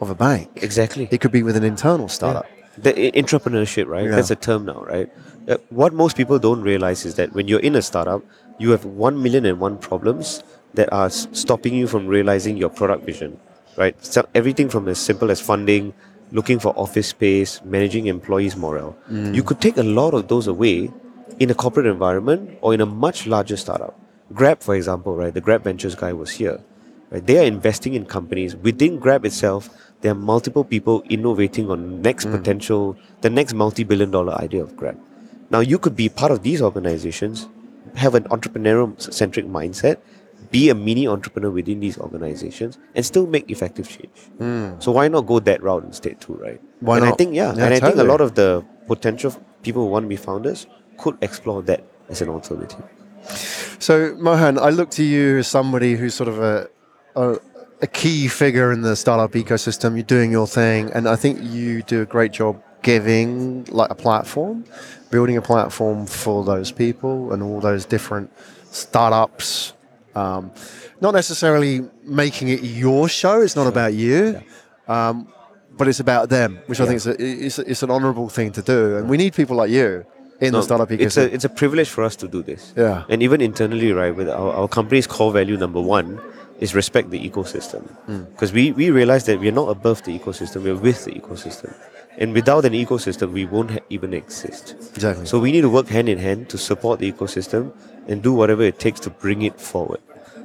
of 0.00 0.10
a 0.10 0.14
bank. 0.14 0.50
Exactly. 0.56 1.08
It 1.10 1.20
could 1.20 1.32
be 1.32 1.42
with 1.42 1.56
an 1.56 1.64
internal 1.64 2.08
startup. 2.08 2.46
The 2.78 3.12
entrepreneurship, 3.12 3.86
right? 3.86 4.04
Yeah. 4.04 4.16
That's 4.16 4.30
a 4.30 4.36
term 4.36 4.64
now, 4.64 4.82
right? 4.84 5.12
Uh, 5.48 5.58
what 5.70 5.92
most 5.92 6.16
people 6.16 6.38
don't 6.38 6.62
realize 6.62 7.04
is 7.04 7.16
that 7.16 7.32
when 7.34 7.48
you're 7.48 7.60
in 7.60 7.74
a 7.74 7.82
startup, 7.82 8.22
you 8.58 8.70
have 8.70 8.84
one 8.84 9.22
million 9.22 9.44
and 9.44 9.60
one 9.60 9.76
problems 9.78 10.42
that 10.74 10.90
are 10.92 11.10
stopping 11.10 11.74
you 11.74 11.86
from 11.86 12.06
realizing 12.06 12.56
your 12.56 12.70
product 12.70 13.04
vision, 13.04 13.38
right? 13.76 13.94
So 14.04 14.26
everything 14.34 14.68
from 14.68 14.88
as 14.88 14.98
simple 14.98 15.30
as 15.30 15.40
funding, 15.40 15.92
looking 16.32 16.58
for 16.58 16.72
office 16.76 17.08
space, 17.08 17.60
managing 17.64 18.06
employees' 18.06 18.56
morale. 18.56 18.96
Mm. 19.10 19.34
You 19.34 19.42
could 19.42 19.60
take 19.60 19.76
a 19.76 19.82
lot 19.82 20.14
of 20.14 20.28
those 20.28 20.46
away 20.46 20.90
in 21.38 21.50
a 21.50 21.54
corporate 21.54 21.86
environment 21.86 22.58
or 22.62 22.74
in 22.74 22.80
a 22.80 22.86
much 22.86 23.26
larger 23.26 23.56
startup. 23.56 23.98
Grab, 24.32 24.60
for 24.60 24.74
example, 24.74 25.14
right? 25.14 25.32
The 25.32 25.40
Grab 25.40 25.62
Ventures 25.64 25.94
guy 25.94 26.12
was 26.12 26.30
here. 26.32 26.60
Right? 27.10 27.24
They 27.24 27.38
are 27.38 27.44
investing 27.44 27.94
in 27.94 28.06
companies 28.06 28.56
within 28.56 28.98
Grab 28.98 29.26
itself. 29.26 29.68
There 30.00 30.12
are 30.12 30.16
multiple 30.16 30.64
people 30.64 31.02
innovating 31.10 31.70
on 31.70 32.00
next 32.00 32.24
mm. 32.24 32.32
potential, 32.32 32.96
the 33.20 33.30
next 33.30 33.52
multi-billion 33.54 34.10
dollar 34.10 34.34
idea 34.34 34.62
of 34.62 34.76
Grab. 34.76 34.98
Now 35.50 35.60
you 35.60 35.78
could 35.78 35.94
be 35.94 36.08
part 36.08 36.32
of 36.32 36.42
these 36.42 36.62
organizations, 36.62 37.46
have 37.94 38.14
an 38.14 38.24
entrepreneurial 38.24 38.98
centric 39.12 39.44
mindset, 39.44 39.98
be 40.52 40.68
a 40.68 40.74
mini 40.74 41.08
entrepreneur 41.08 41.50
within 41.50 41.80
these 41.80 41.98
organizations, 41.98 42.78
and 42.94 43.04
still 43.04 43.26
make 43.26 43.50
effective 43.50 43.88
change. 43.88 44.18
Hmm. 44.38 44.78
So 44.78 44.92
why 44.92 45.08
not 45.08 45.22
go 45.22 45.40
that 45.40 45.62
route 45.62 45.84
instead 45.84 46.20
too, 46.20 46.34
right? 46.34 46.60
Why 46.80 46.98
and 46.98 47.06
I 47.06 47.12
think 47.12 47.34
yeah, 47.34 47.54
Yeah, 47.56 47.64
and 47.64 47.74
I 47.74 47.80
think 47.80 47.96
a 47.96 48.04
lot 48.04 48.20
of 48.20 48.34
the 48.34 48.64
potential 48.86 49.34
people 49.62 49.82
who 49.82 49.88
want 49.88 50.04
to 50.04 50.08
be 50.08 50.16
founders 50.16 50.66
could 50.98 51.16
explore 51.22 51.62
that 51.62 51.82
as 52.08 52.22
an 52.22 52.28
alternative. 52.28 52.84
So, 53.78 54.14
Mohan, 54.18 54.58
I 54.58 54.70
look 54.70 54.90
to 54.92 55.04
you 55.04 55.38
as 55.38 55.48
somebody 55.48 55.94
who's 55.94 56.14
sort 56.14 56.28
of 56.28 56.38
a, 56.40 56.68
a, 57.16 57.38
a 57.80 57.86
key 57.86 58.28
figure 58.28 58.72
in 58.72 58.82
the 58.82 58.94
startup 58.94 59.32
ecosystem. 59.32 59.94
You're 59.94 60.02
doing 60.02 60.30
your 60.30 60.46
thing, 60.46 60.90
and 60.92 61.08
I 61.08 61.16
think 61.16 61.40
you 61.42 61.82
do 61.82 62.02
a 62.02 62.06
great 62.06 62.32
job 62.32 62.62
giving 62.82 63.64
like 63.70 63.90
a 63.90 63.94
platform, 63.94 64.64
building 65.10 65.36
a 65.36 65.42
platform 65.42 66.06
for 66.06 66.44
those 66.44 66.72
people 66.72 67.32
and 67.32 67.42
all 67.42 67.60
those 67.60 67.84
different 67.86 68.30
startups. 68.70 69.72
Um, 70.14 70.50
not 71.00 71.14
necessarily 71.14 71.88
making 72.04 72.48
it 72.48 72.62
your 72.62 73.08
show. 73.08 73.40
It's 73.40 73.56
not 73.56 73.66
about 73.66 73.94
you. 73.94 74.42
Um, 74.88 75.28
but 75.76 75.88
it's 75.88 76.00
about 76.00 76.28
them, 76.28 76.58
which 76.66 76.80
I 76.80 76.86
think 76.86 76.96
is 76.96 77.06
a, 77.06 77.16
it's, 77.18 77.58
it's 77.58 77.82
an 77.82 77.90
honourable 77.90 78.28
thing 78.28 78.52
to 78.52 78.62
do, 78.62 78.96
and 78.96 79.08
we 79.08 79.16
need 79.16 79.32
people 79.34 79.56
like 79.56 79.70
you 79.70 80.04
in 80.40 80.52
the 80.52 80.58
No, 80.58 80.60
startup 80.60 80.90
it's 80.90 81.16
a 81.16 81.32
it's 81.32 81.44
a 81.44 81.48
privilege 81.48 81.88
for 81.88 82.04
us 82.04 82.14
to 82.16 82.28
do 82.28 82.42
this. 82.42 82.74
Yeah. 82.76 83.04
And 83.08 83.22
even 83.22 83.40
internally, 83.40 83.92
right, 83.92 84.14
with 84.14 84.28
our, 84.28 84.52
our 84.52 84.68
company's 84.68 85.06
core 85.06 85.32
value 85.32 85.56
number 85.56 85.80
one 85.80 86.20
is 86.60 86.74
respect 86.74 87.10
the 87.10 87.18
ecosystem. 87.30 87.82
Hmm. 88.06 88.24
Because 88.24 88.52
we, 88.52 88.72
we 88.72 88.90
realize 88.90 89.24
that 89.26 89.40
we're 89.40 89.50
not 89.52 89.68
above 89.68 90.02
the 90.04 90.16
ecosystem, 90.18 90.62
we're 90.62 90.76
with 90.76 91.04
the 91.06 91.12
ecosystem. 91.12 91.74
And 92.18 92.34
without 92.34 92.64
an 92.64 92.74
ecosystem, 92.74 93.32
we 93.32 93.46
won't 93.46 93.70
ha- 93.70 93.78
even 93.88 94.12
exist. 94.12 94.76
Exactly. 94.94 95.26
So 95.26 95.38
we 95.38 95.50
need 95.50 95.62
to 95.62 95.70
work 95.70 95.88
hand 95.88 96.08
in 96.08 96.18
hand 96.18 96.50
to 96.50 96.58
support 96.58 97.00
the 97.00 97.10
ecosystem 97.10 97.72
and 98.08 98.22
do 98.22 98.32
whatever 98.32 98.62
it 98.62 98.78
takes 98.78 99.00
to 99.00 99.10
bring 99.10 99.42
it 99.42 99.60
forward. 99.60 100.00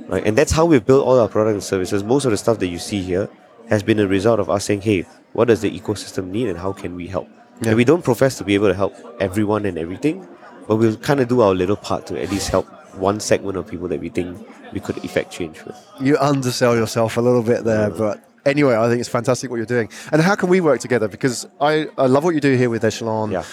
Right? 0.08 0.26
And 0.26 0.38
that's 0.38 0.52
how 0.52 0.66
we've 0.66 0.86
built 0.86 1.06
all 1.06 1.20
our 1.20 1.28
products 1.28 1.54
and 1.54 1.64
services. 1.64 2.04
Most 2.04 2.26
of 2.26 2.32
the 2.32 2.38
stuff 2.38 2.60
that 2.60 2.68
you 2.68 2.80
see 2.80 3.02
here 3.02 3.30
has 3.70 3.84
been 3.84 4.00
a 4.00 4.08
result 4.08 4.40
of 4.40 4.50
us 4.50 4.66
saying, 4.66 4.82
hey, 4.82 5.06
what 5.34 5.46
does 5.50 5.62
the 5.62 5.80
ecosystem 5.80 6.30
need 6.30 6.48
and 6.48 6.58
how 6.58 6.72
can 6.72 6.96
we 6.96 7.08
help? 7.08 7.28
Yeah. 7.62 7.70
And 7.70 7.78
we 7.78 7.84
don't 7.84 8.04
profess 8.04 8.38
to 8.38 8.44
be 8.44 8.56
able 8.56 8.68
to 8.68 8.74
help 8.74 8.96
everyone 9.20 9.66
and 9.66 9.78
everything, 9.78 10.28
but 10.68 10.78
we'll 10.78 10.96
kind 10.98 11.20
of 11.20 11.28
do 11.28 11.42
our 11.42 11.54
little 11.54 11.76
part 11.76 12.06
to 12.08 12.22
at 12.22 12.32
least 12.32 12.50
help 12.50 12.68
one 12.96 13.20
segment 13.20 13.58
of 13.58 13.68
people 13.68 13.88
that 13.88 14.00
we 14.00 14.10
think 14.10 14.48
we 14.74 14.80
could 14.80 14.98
effect 15.04 15.32
change 15.32 15.64
with. 15.66 15.76
you 16.00 16.18
undersell 16.18 16.76
yourself 16.76 17.18
a 17.18 17.22
little 17.22 17.44
bit 17.44 17.64
there, 17.64 17.90
but 17.90 18.24
anyway, 18.46 18.76
I 18.76 18.88
think 18.88 19.00
it's 19.00 19.10
fantastic 19.10 19.50
what 19.50 19.58
you're 19.58 19.66
doing. 19.66 19.90
And 20.12 20.22
how 20.22 20.36
can 20.36 20.50
we 20.50 20.62
work 20.62 20.80
together? 20.80 21.08
Because 21.08 21.48
I, 21.62 21.88
I 21.98 22.08
love 22.08 22.24
what 22.24 22.34
you 22.34 22.42
do 22.42 22.56
here 22.56 22.70
with 22.70 22.84
Echelon. 22.84 23.32
Yeah. 23.32 23.44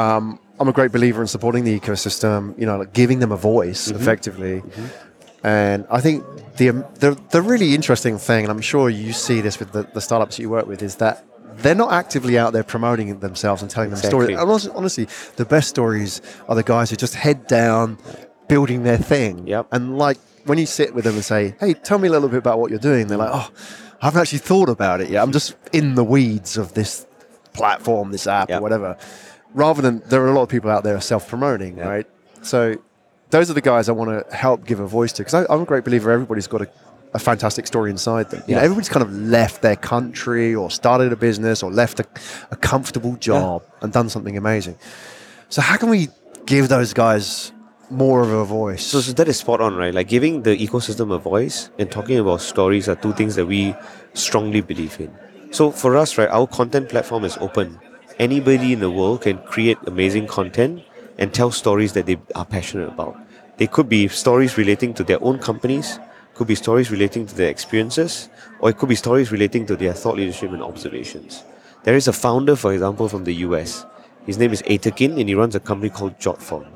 Um, 0.00 0.38
I'm 0.60 0.68
a 0.68 0.72
great 0.72 0.92
believer 0.92 1.20
in 1.20 1.28
supporting 1.36 1.64
the 1.64 1.74
ecosystem, 1.80 2.58
you 2.60 2.66
know, 2.68 2.76
like 2.78 2.92
giving 2.92 3.18
them 3.22 3.32
a 3.32 3.36
voice 3.36 3.82
Mm-hmm. 3.88 4.00
effectively. 4.00 4.62
And 5.42 5.86
I 5.90 6.00
think 6.00 6.24
the, 6.56 6.70
um, 6.70 6.84
the 7.02 7.10
the 7.30 7.40
really 7.42 7.74
interesting 7.74 8.18
thing, 8.18 8.44
and 8.44 8.50
I'm 8.54 8.60
sure 8.72 8.88
you 8.90 9.12
see 9.12 9.40
this 9.40 9.58
with 9.60 9.70
the, 9.72 9.82
the 9.96 10.00
startups 10.00 10.38
you 10.38 10.48
work 10.50 10.66
with, 10.66 10.82
is 10.82 10.96
that 10.96 11.24
they're 11.62 11.74
not 11.84 11.92
actively 11.92 12.34
out 12.42 12.52
there 12.52 12.64
promoting 12.64 13.20
themselves 13.20 13.62
and 13.62 13.70
telling 13.70 13.90
them 13.90 13.98
Exactly. 13.98 14.34
stories. 14.34 14.38
Honestly, 14.38 14.72
honestly, 14.74 15.08
the 15.36 15.44
best 15.44 15.68
stories 15.68 16.20
are 16.48 16.54
the 16.56 16.62
guys 16.74 16.90
who 16.90 16.96
just 16.96 17.14
head 17.14 17.46
down, 17.46 17.98
building 18.48 18.82
their 18.82 18.98
thing. 18.98 19.46
Yep. 19.46 19.68
And 19.72 19.96
like 19.98 20.18
when 20.46 20.58
you 20.58 20.66
sit 20.66 20.94
with 20.94 21.04
them 21.04 21.14
and 21.14 21.24
say, 21.24 21.54
"Hey, 21.60 21.74
tell 21.74 21.98
me 21.98 22.08
a 22.08 22.10
little 22.10 22.28
bit 22.28 22.38
about 22.38 22.58
what 22.60 22.70
you're 22.70 22.86
doing," 22.90 23.06
they're 23.06 23.18
like, 23.26 23.30
"Oh, 23.32 23.48
I 24.02 24.06
haven't 24.06 24.20
actually 24.22 24.40
thought 24.50 24.68
about 24.68 25.00
it 25.00 25.08
yet. 25.10 25.22
I'm 25.22 25.32
just 25.32 25.54
in 25.72 25.94
the 25.94 26.04
weeds 26.04 26.56
of 26.56 26.74
this 26.74 27.06
platform, 27.52 28.10
this 28.10 28.26
app, 28.26 28.48
Yep. 28.48 28.58
or 28.58 28.62
whatever." 28.62 28.96
Rather 29.56 29.80
than 29.82 30.02
there 30.10 30.22
are 30.22 30.28
a 30.28 30.34
lot 30.38 30.42
of 30.42 30.48
people 30.48 30.70
out 30.70 30.84
there 30.84 31.00
self-promoting, 31.00 31.78
Yeah. 31.78 31.88
right? 31.88 32.06
So 32.42 32.76
those 33.30 33.50
are 33.50 33.54
the 33.54 33.60
guys 33.72 33.88
I 33.88 33.92
want 33.92 34.10
to 34.12 34.36
help 34.36 34.64
give 34.70 34.78
a 34.80 34.86
voice 34.86 35.12
to 35.14 35.22
because 35.24 35.46
I'm 35.52 35.62
a 35.62 35.64
great 35.64 35.84
believer. 35.84 36.10
Everybody's 36.12 36.46
got 36.46 36.60
a, 36.62 36.68
a 37.14 37.18
fantastic 37.18 37.66
story 37.66 37.90
inside 37.90 38.30
them. 38.30 38.42
You 38.46 38.54
know, 38.54 38.60
everybody's 38.60 38.90
kind 38.96 39.02
of 39.02 39.12
left 39.12 39.62
their 39.62 39.74
country 39.94 40.54
or 40.54 40.70
started 40.70 41.10
a 41.12 41.16
business 41.16 41.62
or 41.64 41.70
left 41.72 41.98
a, 42.00 42.06
a 42.50 42.56
comfortable 42.56 43.16
job 43.16 43.62
and 43.80 43.92
done 43.92 44.08
something 44.10 44.36
amazing. 44.36 44.76
So 45.48 45.62
how 45.62 45.76
can 45.78 45.88
we 45.88 46.08
give 46.44 46.68
those 46.68 46.92
guys 46.92 47.50
more 47.90 48.20
of 48.20 48.30
a 48.30 48.44
voice? 48.44 48.84
So, 48.84 49.00
so 49.00 49.12
that 49.14 49.26
is 49.26 49.38
spot 49.38 49.60
on, 49.62 49.74
right? 49.74 49.94
Like 49.94 50.08
giving 50.08 50.42
the 50.42 50.54
ecosystem 50.66 51.12
a 51.14 51.18
voice 51.18 51.70
and 51.78 51.90
talking 51.90 52.18
about 52.18 52.42
stories 52.42 52.88
are 52.90 52.96
two 52.96 53.14
things 53.14 53.34
that 53.36 53.46
we 53.46 53.74
strongly 54.12 54.60
believe 54.60 55.00
in. 55.00 55.10
So 55.50 55.70
for 55.70 55.96
us, 55.96 56.18
right, 56.18 56.28
our 56.28 56.46
content 56.46 56.90
platform 56.90 57.24
is 57.24 57.38
open. 57.38 57.78
Anybody 58.18 58.72
in 58.72 58.80
the 58.80 58.90
world 58.90 59.20
can 59.22 59.36
create 59.38 59.76
amazing 59.86 60.26
content 60.26 60.82
and 61.18 61.34
tell 61.34 61.50
stories 61.50 61.92
that 61.92 62.06
they 62.06 62.16
are 62.34 62.46
passionate 62.46 62.88
about. 62.88 63.14
They 63.58 63.66
could 63.66 63.90
be 63.90 64.08
stories 64.08 64.56
relating 64.56 64.94
to 64.94 65.04
their 65.04 65.22
own 65.22 65.38
companies, 65.38 65.98
could 66.32 66.46
be 66.46 66.54
stories 66.54 66.90
relating 66.90 67.26
to 67.26 67.34
their 67.34 67.50
experiences, 67.50 68.30
or 68.60 68.70
it 68.70 68.78
could 68.78 68.88
be 68.88 68.94
stories 68.94 69.30
relating 69.30 69.66
to 69.66 69.76
their 69.76 69.92
thought 69.92 70.16
leadership 70.16 70.50
and 70.52 70.62
observations. 70.62 71.44
There 71.82 71.94
is 71.94 72.08
a 72.08 72.12
founder, 72.12 72.56
for 72.56 72.72
example, 72.72 73.06
from 73.10 73.24
the 73.24 73.34
US. 73.46 73.84
His 74.24 74.38
name 74.38 74.52
is 74.52 74.62
Aytekin, 74.62 75.20
and 75.20 75.28
he 75.28 75.34
runs 75.34 75.54
a 75.54 75.60
company 75.60 75.90
called 75.90 76.18
Jotform. 76.18 76.66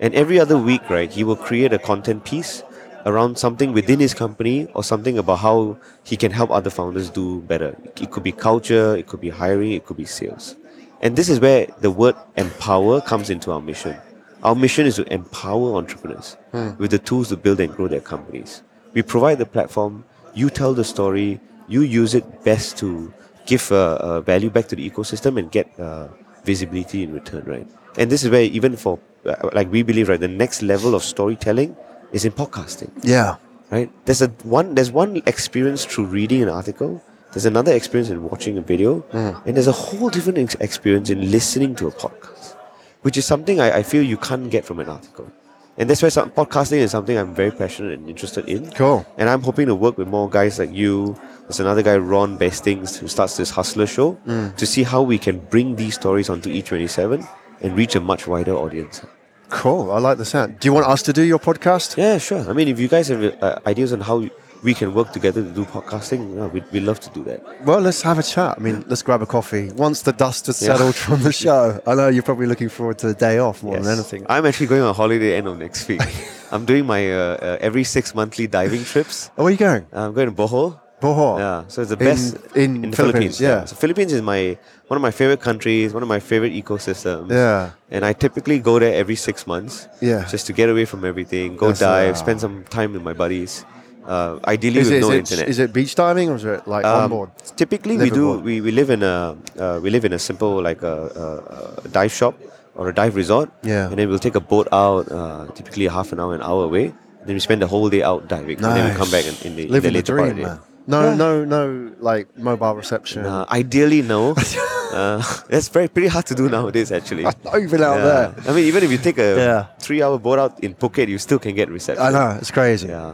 And 0.00 0.14
every 0.14 0.40
other 0.40 0.56
week, 0.56 0.88
right, 0.88 1.10
he 1.10 1.22
will 1.22 1.36
create 1.36 1.74
a 1.74 1.78
content 1.78 2.24
piece 2.24 2.62
around 3.04 3.36
something 3.36 3.74
within 3.74 4.00
his 4.00 4.14
company 4.14 4.68
or 4.74 4.82
something 4.82 5.18
about 5.18 5.40
how 5.40 5.76
he 6.02 6.16
can 6.16 6.32
help 6.32 6.50
other 6.50 6.70
founders 6.70 7.10
do 7.10 7.42
better. 7.42 7.76
It 8.00 8.10
could 8.10 8.22
be 8.22 8.32
culture, 8.32 8.96
it 8.96 9.06
could 9.06 9.20
be 9.20 9.28
hiring, 9.28 9.72
it 9.72 9.84
could 9.84 9.98
be 9.98 10.06
sales. 10.06 10.56
And 11.00 11.16
this 11.16 11.28
is 11.28 11.40
where 11.40 11.66
the 11.80 11.90
word 11.90 12.16
empower 12.36 13.00
comes 13.00 13.30
into 13.30 13.52
our 13.52 13.60
mission. 13.60 13.96
Our 14.42 14.54
mission 14.54 14.86
is 14.86 14.96
to 14.96 15.12
empower 15.12 15.76
entrepreneurs 15.76 16.36
with 16.78 16.90
the 16.90 16.98
tools 16.98 17.28
to 17.28 17.36
build 17.36 17.60
and 17.60 17.72
grow 17.72 17.88
their 17.88 18.00
companies. 18.00 18.62
We 18.94 19.02
provide 19.02 19.38
the 19.38 19.46
platform, 19.46 20.04
you 20.34 20.50
tell 20.50 20.74
the 20.74 20.84
story, 20.84 21.40
you 21.68 21.82
use 21.82 22.14
it 22.14 22.44
best 22.44 22.78
to 22.78 23.12
give 23.46 23.70
uh, 23.72 23.98
uh, 24.00 24.20
value 24.20 24.50
back 24.50 24.68
to 24.68 24.76
the 24.76 24.88
ecosystem 24.88 25.38
and 25.38 25.50
get 25.50 25.68
uh, 25.78 26.08
visibility 26.44 27.02
in 27.02 27.12
return, 27.12 27.44
right? 27.44 27.66
And 27.96 28.10
this 28.10 28.24
is 28.24 28.30
where 28.30 28.42
even 28.42 28.76
for 28.76 28.98
uh, 29.26 29.50
like 29.52 29.70
we 29.70 29.82
believe, 29.82 30.08
right, 30.08 30.20
the 30.20 30.28
next 30.28 30.62
level 30.62 30.94
of 30.94 31.02
storytelling 31.02 31.76
is 32.12 32.24
in 32.24 32.32
podcasting, 32.32 32.90
yeah. 33.02 33.36
right? 33.70 33.90
There's 34.06 34.22
a 34.22 34.28
one 34.44 34.74
there's 34.74 34.90
one 34.90 35.22
experience 35.26 35.84
through 35.84 36.06
reading 36.06 36.42
an 36.42 36.48
article. 36.48 37.02
There's 37.32 37.46
another 37.46 37.72
experience 37.72 38.10
in 38.10 38.22
watching 38.22 38.56
a 38.58 38.62
video, 38.62 39.04
and 39.12 39.54
there's 39.56 39.66
a 39.68 39.72
whole 39.72 40.08
different 40.08 40.38
ex- 40.38 40.54
experience 40.56 41.10
in 41.10 41.30
listening 41.30 41.74
to 41.76 41.86
a 41.88 41.92
podcast, 41.92 42.56
which 43.02 43.16
is 43.16 43.26
something 43.26 43.60
I, 43.60 43.78
I 43.78 43.82
feel 43.82 44.02
you 44.02 44.16
can't 44.16 44.50
get 44.50 44.64
from 44.64 44.80
an 44.80 44.88
article. 44.88 45.30
And 45.76 45.88
that's 45.88 46.02
why 46.02 46.08
some, 46.08 46.30
podcasting 46.32 46.78
is 46.78 46.90
something 46.90 47.16
I'm 47.16 47.32
very 47.34 47.52
passionate 47.52 47.92
and 48.00 48.08
interested 48.08 48.48
in. 48.48 48.68
Cool. 48.72 49.06
And 49.16 49.28
I'm 49.30 49.42
hoping 49.42 49.66
to 49.66 49.76
work 49.76 49.96
with 49.96 50.08
more 50.08 50.28
guys 50.28 50.58
like 50.58 50.72
you. 50.72 51.16
There's 51.42 51.60
another 51.60 51.82
guy, 51.82 51.96
Ron 51.98 52.36
Bestings, 52.36 52.96
who 52.98 53.06
starts 53.06 53.36
this 53.36 53.50
Hustler 53.50 53.86
show 53.86 54.18
to 54.56 54.66
see 54.66 54.82
how 54.82 55.02
we 55.02 55.18
can 55.18 55.38
bring 55.38 55.76
these 55.76 55.94
stories 55.94 56.28
onto 56.28 56.50
E27 56.50 57.24
and 57.60 57.76
reach 57.76 57.94
a 57.94 58.00
much 58.00 58.26
wider 58.26 58.54
audience. 58.54 59.02
Cool. 59.50 59.92
I 59.92 59.98
like 60.00 60.18
the 60.18 60.24
sound. 60.24 60.58
Do 60.58 60.66
you 60.66 60.72
want 60.72 60.86
us 60.86 61.00
to 61.02 61.12
do 61.12 61.22
your 61.22 61.38
podcast? 61.38 61.96
Yeah, 61.96 62.18
sure. 62.18 62.48
I 62.50 62.52
mean, 62.54 62.66
if 62.68 62.80
you 62.80 62.88
guys 62.88 63.08
have 63.08 63.22
uh, 63.40 63.60
ideas 63.66 63.92
on 63.92 64.00
how 64.00 64.28
we 64.62 64.74
can 64.74 64.92
work 64.94 65.12
together 65.12 65.42
to 65.42 65.50
do 65.50 65.64
podcasting, 65.64 66.36
yeah, 66.36 66.46
we'd, 66.46 66.64
we'd 66.72 66.82
love 66.82 66.98
to 67.00 67.10
do 67.10 67.22
that. 67.24 67.64
Well, 67.64 67.80
let's 67.80 68.02
have 68.02 68.18
a 68.18 68.22
chat. 68.22 68.56
I 68.58 68.60
mean, 68.60 68.84
let's 68.88 69.02
grab 69.02 69.22
a 69.22 69.26
coffee 69.26 69.70
once 69.72 70.02
the 70.02 70.12
dust 70.12 70.46
has 70.46 70.60
Yeah. 70.60 70.68
settled 70.74 70.94
from 70.96 71.22
the 71.22 71.32
show. 71.32 71.80
I 71.86 71.94
know 71.94 72.08
you're 72.08 72.22
probably 72.24 72.46
looking 72.46 72.68
forward 72.68 72.98
to 72.98 73.06
the 73.08 73.14
day 73.14 73.38
off 73.38 73.62
more 73.62 73.76
than 73.78 73.86
anything. 73.86 74.26
I'm 74.28 74.44
actually 74.46 74.66
going 74.66 74.82
on 74.82 74.94
holiday 74.94 75.36
end 75.36 75.46
of 75.46 75.58
next 75.58 75.86
week. 75.88 76.00
I'm 76.52 76.64
doing 76.64 76.86
my 76.86 77.12
uh, 77.12 77.18
uh, 77.18 77.58
every 77.60 77.84
six 77.84 78.14
monthly 78.14 78.46
diving 78.46 78.84
trips. 78.84 79.30
Oh, 79.38 79.44
where 79.44 79.48
are 79.48 79.50
you 79.52 79.56
going? 79.58 79.86
I'm 79.92 80.12
going 80.12 80.28
to 80.28 80.34
Bohol. 80.34 80.80
Bohol. 81.00 81.38
Yeah, 81.38 81.62
so 81.68 81.82
it's 81.82 81.90
the 81.90 81.98
In- 81.98 82.04
best 82.04 82.56
in 82.56 82.90
the 82.90 82.96
Philippines, 82.96 83.40
yeah. 83.40 83.64
So 83.66 83.76
Philippines 83.76 84.12
is 84.12 84.20
my 84.22 84.58
one 84.88 84.96
of 84.96 85.02
my 85.02 85.12
favorite 85.12 85.40
countries, 85.40 85.94
one 85.94 86.02
of 86.02 86.08
my 86.08 86.18
favorite 86.18 86.52
ecosystems. 86.52 87.30
Yeah. 87.30 87.70
And 87.90 88.04
I 88.04 88.12
typically 88.12 88.58
go 88.58 88.80
there 88.80 88.94
every 88.94 89.14
six 89.14 89.46
months. 89.46 89.86
Yeah. 90.00 90.24
Just 90.28 90.46
to 90.48 90.52
get 90.52 90.68
away 90.68 90.86
from 90.86 91.04
everything, 91.04 91.56
go 91.56 91.68
That's, 91.68 91.78
dive, 91.78 92.18
spend 92.18 92.40
some 92.40 92.64
time 92.64 92.94
with 92.94 93.02
my 93.02 93.12
buddies. 93.12 93.64
Uh, 94.06 94.38
ideally 94.46 94.80
Is 94.80 94.88
with 94.88 94.94
it, 94.94 94.98
is, 94.98 95.06
no 95.08 95.12
it, 95.12 95.18
internet. 95.18 95.48
is 95.48 95.58
it 95.58 95.72
beach 95.72 95.94
diving 95.94 96.30
or 96.30 96.36
is 96.36 96.44
it 96.44 96.66
like 96.66 96.84
on 96.84 97.04
Um, 97.04 97.10
board? 97.10 97.30
Typically, 97.56 97.96
we 97.98 98.04
Live 98.04 98.14
do. 98.14 98.30
aboard. 98.30 98.44
We, 98.44 98.60
we 98.60 98.70
live 98.70 98.90
in 98.90 99.02
a 99.02 99.36
uh, 99.58 99.80
we 99.82 99.90
live 99.90 100.04
in 100.04 100.12
a 100.12 100.18
simple 100.18 100.62
like 100.62 100.82
a, 100.82 100.96
a, 101.24 101.84
a 101.84 101.88
dive 101.88 102.12
shop 102.12 102.34
or 102.74 102.88
a 102.88 102.94
dive 102.94 103.14
resort. 103.16 103.50
Yeah. 103.62 103.88
And 103.90 103.98
then 103.98 104.08
we'll 104.08 104.18
take 104.18 104.34
a 104.36 104.40
boat 104.40 104.68
out, 104.72 105.10
uh, 105.12 105.46
typically 105.54 105.86
a 105.86 105.90
half 105.90 106.12
an 106.12 106.20
hour, 106.20 106.34
an 106.34 106.42
hour 106.42 106.64
away. 106.64 106.94
Then 107.26 107.34
we 107.34 107.40
spend 107.40 107.60
the 107.60 107.66
whole 107.66 107.90
day 107.90 108.02
out 108.02 108.28
diving, 108.28 108.60
nice. 108.60 108.64
and 108.64 108.76
then 108.76 108.84
we 108.88 108.96
come 108.96 109.10
back 109.10 109.26
in, 109.26 109.34
in 109.46 109.56
the, 109.56 109.62
in 109.66 109.72
the 109.72 109.80
the 109.80 109.90
later 109.90 110.16
part 110.16 110.30
of 110.30 110.36
the 110.36 110.42
day. 110.42 110.48
man. 110.48 110.60
No, 110.86 111.00
Yeah. 111.04 111.14
no, 111.16 111.44
no, 111.44 111.92
like 112.00 112.26
mobile 112.38 112.74
reception. 112.76 113.26
Uh, 113.26 113.44
ideally, 113.50 114.00
no. 114.00 114.32
uh, 114.92 115.20
that's 115.50 115.68
very 115.68 115.88
pretty 115.88 116.08
hard 116.08 116.24
to 116.32 116.34
do 116.34 116.48
nowadays, 116.48 116.90
actually. 116.90 117.24
Not 117.44 117.60
even 117.60 117.82
out 117.82 117.98
Yeah. 117.98 118.04
there. 118.08 118.34
I 118.48 118.52
mean, 118.56 118.64
even 118.64 118.80
if 118.84 118.90
you 118.90 118.96
take 118.96 119.18
a 119.18 119.36
Yeah. 119.36 119.66
three-hour 119.84 120.16
boat 120.18 120.38
out 120.38 120.64
in 120.64 120.72
Phuket, 120.74 121.08
you 121.08 121.18
still 121.18 121.38
can 121.38 121.54
get 121.54 121.68
reception. 121.68 122.00
I 122.06 122.10
know 122.10 122.38
it's 122.40 122.50
crazy. 122.50 122.88
Yeah, 122.88 123.12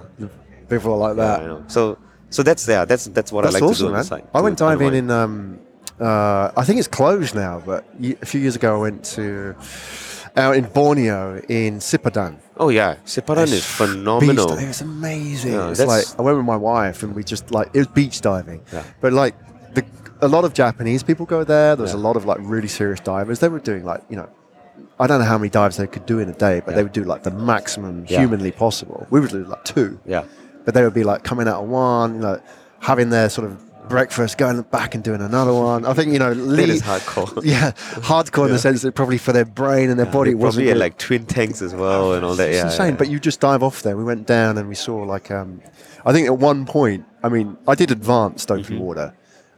People 0.69 0.93
are 0.95 0.99
like 1.09 1.17
yeah, 1.17 1.39
that. 1.39 1.47
Know. 1.47 1.65
So, 1.69 1.99
so 2.31 2.43
that's 2.43 2.67
yeah, 2.69 2.85
that's 2.85 3.07
that's 3.07 3.31
what 3.33 3.43
That's 3.45 3.55
I 3.57 3.59
like 3.61 3.71
awesome, 3.71 3.75
to 3.75 3.81
do 3.83 3.87
on 3.87 3.93
man. 3.93 4.01
the 4.03 4.05
side. 4.09 4.29
I 4.35 4.41
went 4.41 4.59
diving 4.59 4.89
unwind. 4.89 5.11
in. 5.11 5.11
Um, 5.11 5.59
uh, 6.01 6.51
I 6.57 6.65
think 6.65 6.79
it's 6.81 6.89
closed 6.89 7.35
now, 7.35 7.63
but 7.65 7.85
a 8.21 8.27
few 8.27 8.41
years 8.41 8.57
ago 8.57 8.77
I 8.77 8.81
went 8.81 9.05
to 9.17 9.55
out 10.37 10.57
in 10.57 10.65
Borneo 10.65 11.41
in 11.49 11.79
Sipadan. 11.79 12.39
Oh 12.57 12.69
yeah, 12.69 12.97
Sipadan 13.05 13.53
is 13.53 13.65
phenomenal. 13.65 14.49
Beach, 14.57 14.65
it 14.65 14.69
was 14.69 14.81
amazing. 14.81 15.53
Yeah, 15.53 15.71
it's 15.71 15.81
like 15.81 16.05
I 16.19 16.23
went 16.23 16.37
with 16.37 16.47
my 16.47 16.57
wife 16.57 17.03
and 17.05 17.15
we 17.15 17.23
just 17.23 17.51
like 17.53 17.69
it 17.75 17.79
was 17.79 17.87
beach 17.89 18.21
diving. 18.21 18.63
Yeah. 18.73 18.83
But 19.01 19.13
like 19.13 19.35
the 19.75 19.85
a 20.21 20.27
lot 20.29 20.45
of 20.45 20.53
Japanese 20.55 21.03
people 21.05 21.27
go 21.27 21.45
there. 21.45 21.77
There 21.77 21.83
was 21.83 21.93
Yeah. 21.93 22.01
a 22.01 22.09
lot 22.09 22.17
of 22.17 22.25
like 22.25 22.39
really 22.41 22.69
serious 22.69 22.99
divers. 23.01 23.39
They 23.39 23.49
were 23.49 23.61
doing 23.61 23.85
like 23.85 24.03
you 24.09 24.17
know 24.17 24.29
I 24.99 25.07
don't 25.07 25.21
know 25.21 25.27
how 25.27 25.39
many 25.39 25.51
dives 25.51 25.77
they 25.77 25.87
could 25.87 26.07
do 26.07 26.19
in 26.19 26.29
a 26.29 26.33
day, 26.33 26.61
but 26.65 26.71
Yeah. 26.73 26.77
they 26.79 26.83
would 26.83 26.93
do 26.93 27.05
like 27.05 27.23
the 27.23 27.31
maximum 27.31 28.05
Yeah. 28.09 28.19
humanly 28.21 28.51
possible. 28.51 29.07
We 29.11 29.21
would 29.21 29.31
do 29.31 29.45
like 29.45 29.65
two, 29.65 30.01
Yeah. 30.07 30.25
But 30.65 30.75
they 30.75 30.83
would 30.83 30.95
be 30.95 31.05
like 31.05 31.25
coming 31.25 31.49
out 31.49 31.63
of 31.63 31.69
one, 31.69 32.15
you 32.17 32.21
know, 32.21 32.41
having 32.81 33.11
their 33.11 33.29
sort 33.31 33.47
of 33.47 33.89
breakfast, 33.89 34.39
going 34.39 34.61
back 34.63 34.95
and 34.95 35.05
doing 35.05 35.21
another 35.21 35.53
one. 35.53 35.85
I 35.85 35.93
think 35.93 36.13
you 36.13 36.19
know, 36.19 36.33
That 36.33 36.41
lead, 36.43 36.69
is 36.71 36.83
hardcore. 36.83 37.41
yeah, 37.45 37.73
hardcore 37.73 38.47
in 38.47 38.53
the 38.53 38.59
sense 38.59 38.81
that 38.83 38.95
probably 38.95 39.19
for 39.19 39.33
their 39.33 39.45
brain 39.45 39.91
and 39.91 39.99
their 39.99 40.07
body 40.07 40.31
it 40.31 40.35
wasn't 40.39 40.67
probably 40.67 40.81
like 40.81 40.97
twin 40.99 41.27
tanks 41.27 41.61
as 41.61 41.75
well 41.75 42.15
and 42.15 42.25
all 42.25 42.35
that. 42.35 42.49
It's 42.49 42.57
Yeah, 42.57 42.65
insane. 42.67 42.91
yeah. 42.93 42.97
But 42.97 43.09
you 43.11 43.21
just 43.21 43.41
dive 43.41 43.63
off 43.63 43.83
there. 43.83 43.97
We 43.97 44.05
went 44.05 44.27
down 44.27 44.57
and 44.59 44.69
we 44.69 44.75
saw 44.75 44.97
like 45.03 45.31
um, 45.31 45.61
I 46.07 46.13
think 46.13 46.27
at 46.27 46.39
one 46.39 46.65
point, 46.67 47.05
I 47.23 47.29
mean, 47.29 47.57
I 47.69 47.75
did 47.75 47.91
advanced 47.91 48.51
open 48.51 48.65
Mm-hmm. 48.65 48.79
water. 48.79 49.15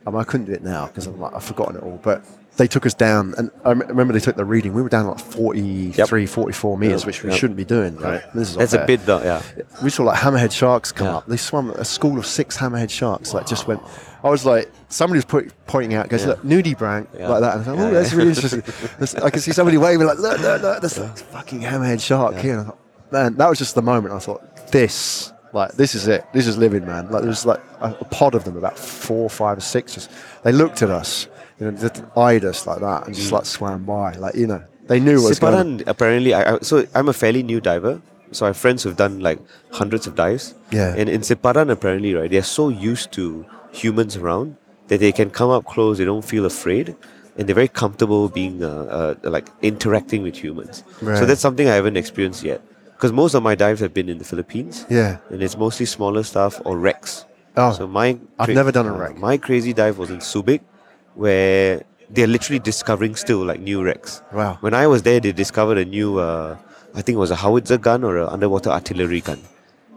Um, 0.06 0.14
I 0.16 0.24
couldn't 0.24 0.46
do 0.46 0.52
it 0.52 0.62
now 0.62 0.86
because 0.86 1.06
like, 1.08 1.34
I've 1.34 1.42
forgotten 1.44 1.76
it 1.76 1.82
all. 1.82 1.98
But 2.02 2.24
they 2.56 2.66
took 2.66 2.86
us 2.86 2.94
down, 2.94 3.34
and 3.36 3.50
I 3.64 3.72
remember 3.72 4.12
they 4.14 4.20
took 4.20 4.36
the 4.36 4.44
reading. 4.44 4.72
We 4.72 4.80
were 4.82 4.88
down 4.88 5.06
like 5.06 5.18
43, 5.20 6.26
44 6.26 6.78
meters, 6.78 7.02
Yep. 7.02 7.06
which 7.06 7.22
we 7.22 7.30
Yep. 7.30 7.38
shouldn't 7.38 7.56
be 7.56 7.64
doing. 7.64 7.96
Right? 7.96 8.22
This 8.34 8.56
is 8.56 8.72
a 8.74 8.78
there. 8.78 8.86
bit, 8.86 9.04
though, 9.06 9.22
yeah. 9.22 9.42
We 9.82 9.90
saw 9.90 10.04
like 10.04 10.18
hammerhead 10.18 10.52
sharks 10.52 10.90
come 10.92 11.06
Yeah. 11.08 11.16
up. 11.18 11.26
They 11.26 11.36
swam 11.36 11.70
a 11.70 11.84
school 11.84 12.18
of 12.18 12.26
six 12.26 12.56
hammerhead 12.56 12.90
sharks. 12.90 13.34
Like 13.34 13.46
just 13.46 13.66
went. 13.66 13.80
I 14.24 14.30
was 14.30 14.44
like, 14.46 14.70
somebody 14.88 15.18
was 15.18 15.24
put, 15.26 15.52
pointing 15.66 15.94
out, 15.94 16.08
goes, 16.08 16.22
Yeah. 16.22 16.28
look, 16.30 16.42
nudibranch, 16.42 17.06
Yeah. 17.18 17.28
like 17.28 17.40
that. 17.42 17.56
And 17.56 17.68
I 17.68 17.72
was 17.72 17.78
like, 17.78 17.78
oh, 17.78 17.90
that's 17.94 18.12
really 18.14 18.28
interesting. 18.30 18.62
I 19.22 19.30
can 19.30 19.40
see 19.40 19.52
somebody 19.52 19.76
waving 19.78 20.06
like, 20.06 20.18
look, 20.18 20.40
look, 20.40 20.62
look, 20.62 20.80
there's 20.80 20.98
a 20.98 21.08
fucking 21.08 21.60
hammerhead 21.60 22.00
shark 22.00 22.36
here. 22.36 22.54
And 22.54 22.60
I 22.62 22.64
thought, 22.64 22.78
man, 23.12 23.34
that 23.36 23.48
was 23.48 23.58
just 23.58 23.74
the 23.74 23.82
moment. 23.82 24.14
I 24.14 24.18
thought, 24.18 24.42
this, 24.72 25.32
like, 25.52 25.72
this 25.72 25.94
is 25.94 26.08
it. 26.08 26.24
This 26.32 26.46
is 26.46 26.56
living, 26.58 26.86
man. 26.86 27.08
Like, 27.10 27.22
there's 27.22 27.46
like 27.46 27.60
a, 27.80 27.90
a 28.00 28.04
pod 28.06 28.34
of 28.34 28.44
them, 28.44 28.56
about 28.56 28.78
four, 28.78 29.30
five, 29.30 29.58
or 29.58 29.60
six. 29.60 29.94
Just 29.94 30.10
they 30.42 30.50
looked 30.52 30.82
at 30.82 30.90
us, 30.90 31.28
you 31.58 31.70
know, 31.70 31.78
just 31.78 32.02
eyed 32.16 32.44
us 32.44 32.66
like 32.66 32.80
that, 32.80 33.06
and 33.06 33.14
Mm. 33.14 33.18
just 33.18 33.32
like 33.32 33.46
swam 33.46 33.84
by, 33.84 34.12
like 34.14 34.34
you 34.34 34.46
know, 34.46 34.62
they 34.86 35.00
knew 35.00 35.20
what 35.22 35.30
was 35.30 35.38
going 35.38 35.54
on. 35.54 35.78
Sipadan 35.78 35.88
apparently, 35.88 36.34
I, 36.34 36.54
I, 36.54 36.58
so 36.60 36.86
I'm 36.94 37.08
a 37.08 37.12
fairly 37.12 37.42
new 37.42 37.60
diver. 37.60 38.00
So 38.32 38.44
I 38.44 38.48
have 38.48 38.56
friends 38.56 38.82
who've 38.82 38.96
done 38.96 39.20
like 39.20 39.38
hundreds 39.70 40.06
of 40.08 40.16
dives. 40.16 40.54
Yeah. 40.72 40.94
And 40.98 41.08
in 41.08 41.20
Sipadan, 41.20 41.70
apparently, 41.70 42.12
right, 42.14 42.28
they're 42.28 42.42
so 42.42 42.68
used 42.68 43.12
to 43.12 43.46
humans 43.70 44.16
around 44.16 44.56
that 44.88 44.98
they 44.98 45.12
can 45.12 45.30
come 45.30 45.48
up 45.50 45.64
close. 45.64 45.98
They 45.98 46.04
don't 46.04 46.24
feel 46.24 46.44
afraid, 46.44 46.96
and 47.38 47.46
they're 47.48 47.54
very 47.54 47.68
comfortable 47.68 48.28
being 48.28 48.64
uh, 48.64 49.14
uh, 49.24 49.30
like 49.30 49.48
interacting 49.62 50.22
with 50.22 50.36
humans. 50.36 50.82
Right. 51.00 51.16
So 51.18 51.24
that's 51.24 51.40
something 51.40 51.68
I 51.68 51.74
haven't 51.74 51.96
experienced 51.96 52.42
yet. 52.42 52.60
Because 52.96 53.12
most 53.12 53.34
of 53.34 53.42
my 53.44 53.54
dives 53.54 53.80
have 53.80 53.94
been 53.94 54.08
in 54.08 54.18
the 54.18 54.24
Philippines. 54.24 54.86
Yeah. 54.90 55.18
And 55.30 55.42
it's 55.42 55.56
mostly 55.56 55.86
smaller 55.86 56.22
stuff 56.24 56.60
or 56.64 56.76
wrecks. 56.78 57.26
Oh, 57.56 57.72
so 57.72 57.86
my 57.86 58.18
I've 58.40 58.48
never 58.50 58.72
done 58.72 58.86
a 58.86 58.92
wreck. 58.92 59.16
My 59.18 59.36
crazy 59.38 59.72
dive 59.72 59.98
was 59.98 60.10
in 60.10 60.18
Subic, 60.18 60.60
where 61.16 61.82
they're 62.10 62.26
literally 62.28 62.58
discovering 62.60 63.16
still 63.16 63.44
like 63.44 63.60
new 63.60 63.82
wrecks. 63.82 64.22
Wow. 64.32 64.58
When 64.60 64.74
I 64.74 64.86
was 64.86 65.02
there, 65.02 65.18
they 65.18 65.32
discovered 65.32 65.78
a 65.78 65.84
new, 65.84 66.18
uh, 66.18 66.56
I 66.94 67.02
think 67.02 67.16
it 67.16 67.18
was 67.18 67.30
a 67.30 67.36
howitzer 67.36 67.78
gun 67.78 68.04
or 68.04 68.18
an 68.18 68.28
underwater 68.28 68.70
artillery 68.70 69.20
gun. 69.20 69.40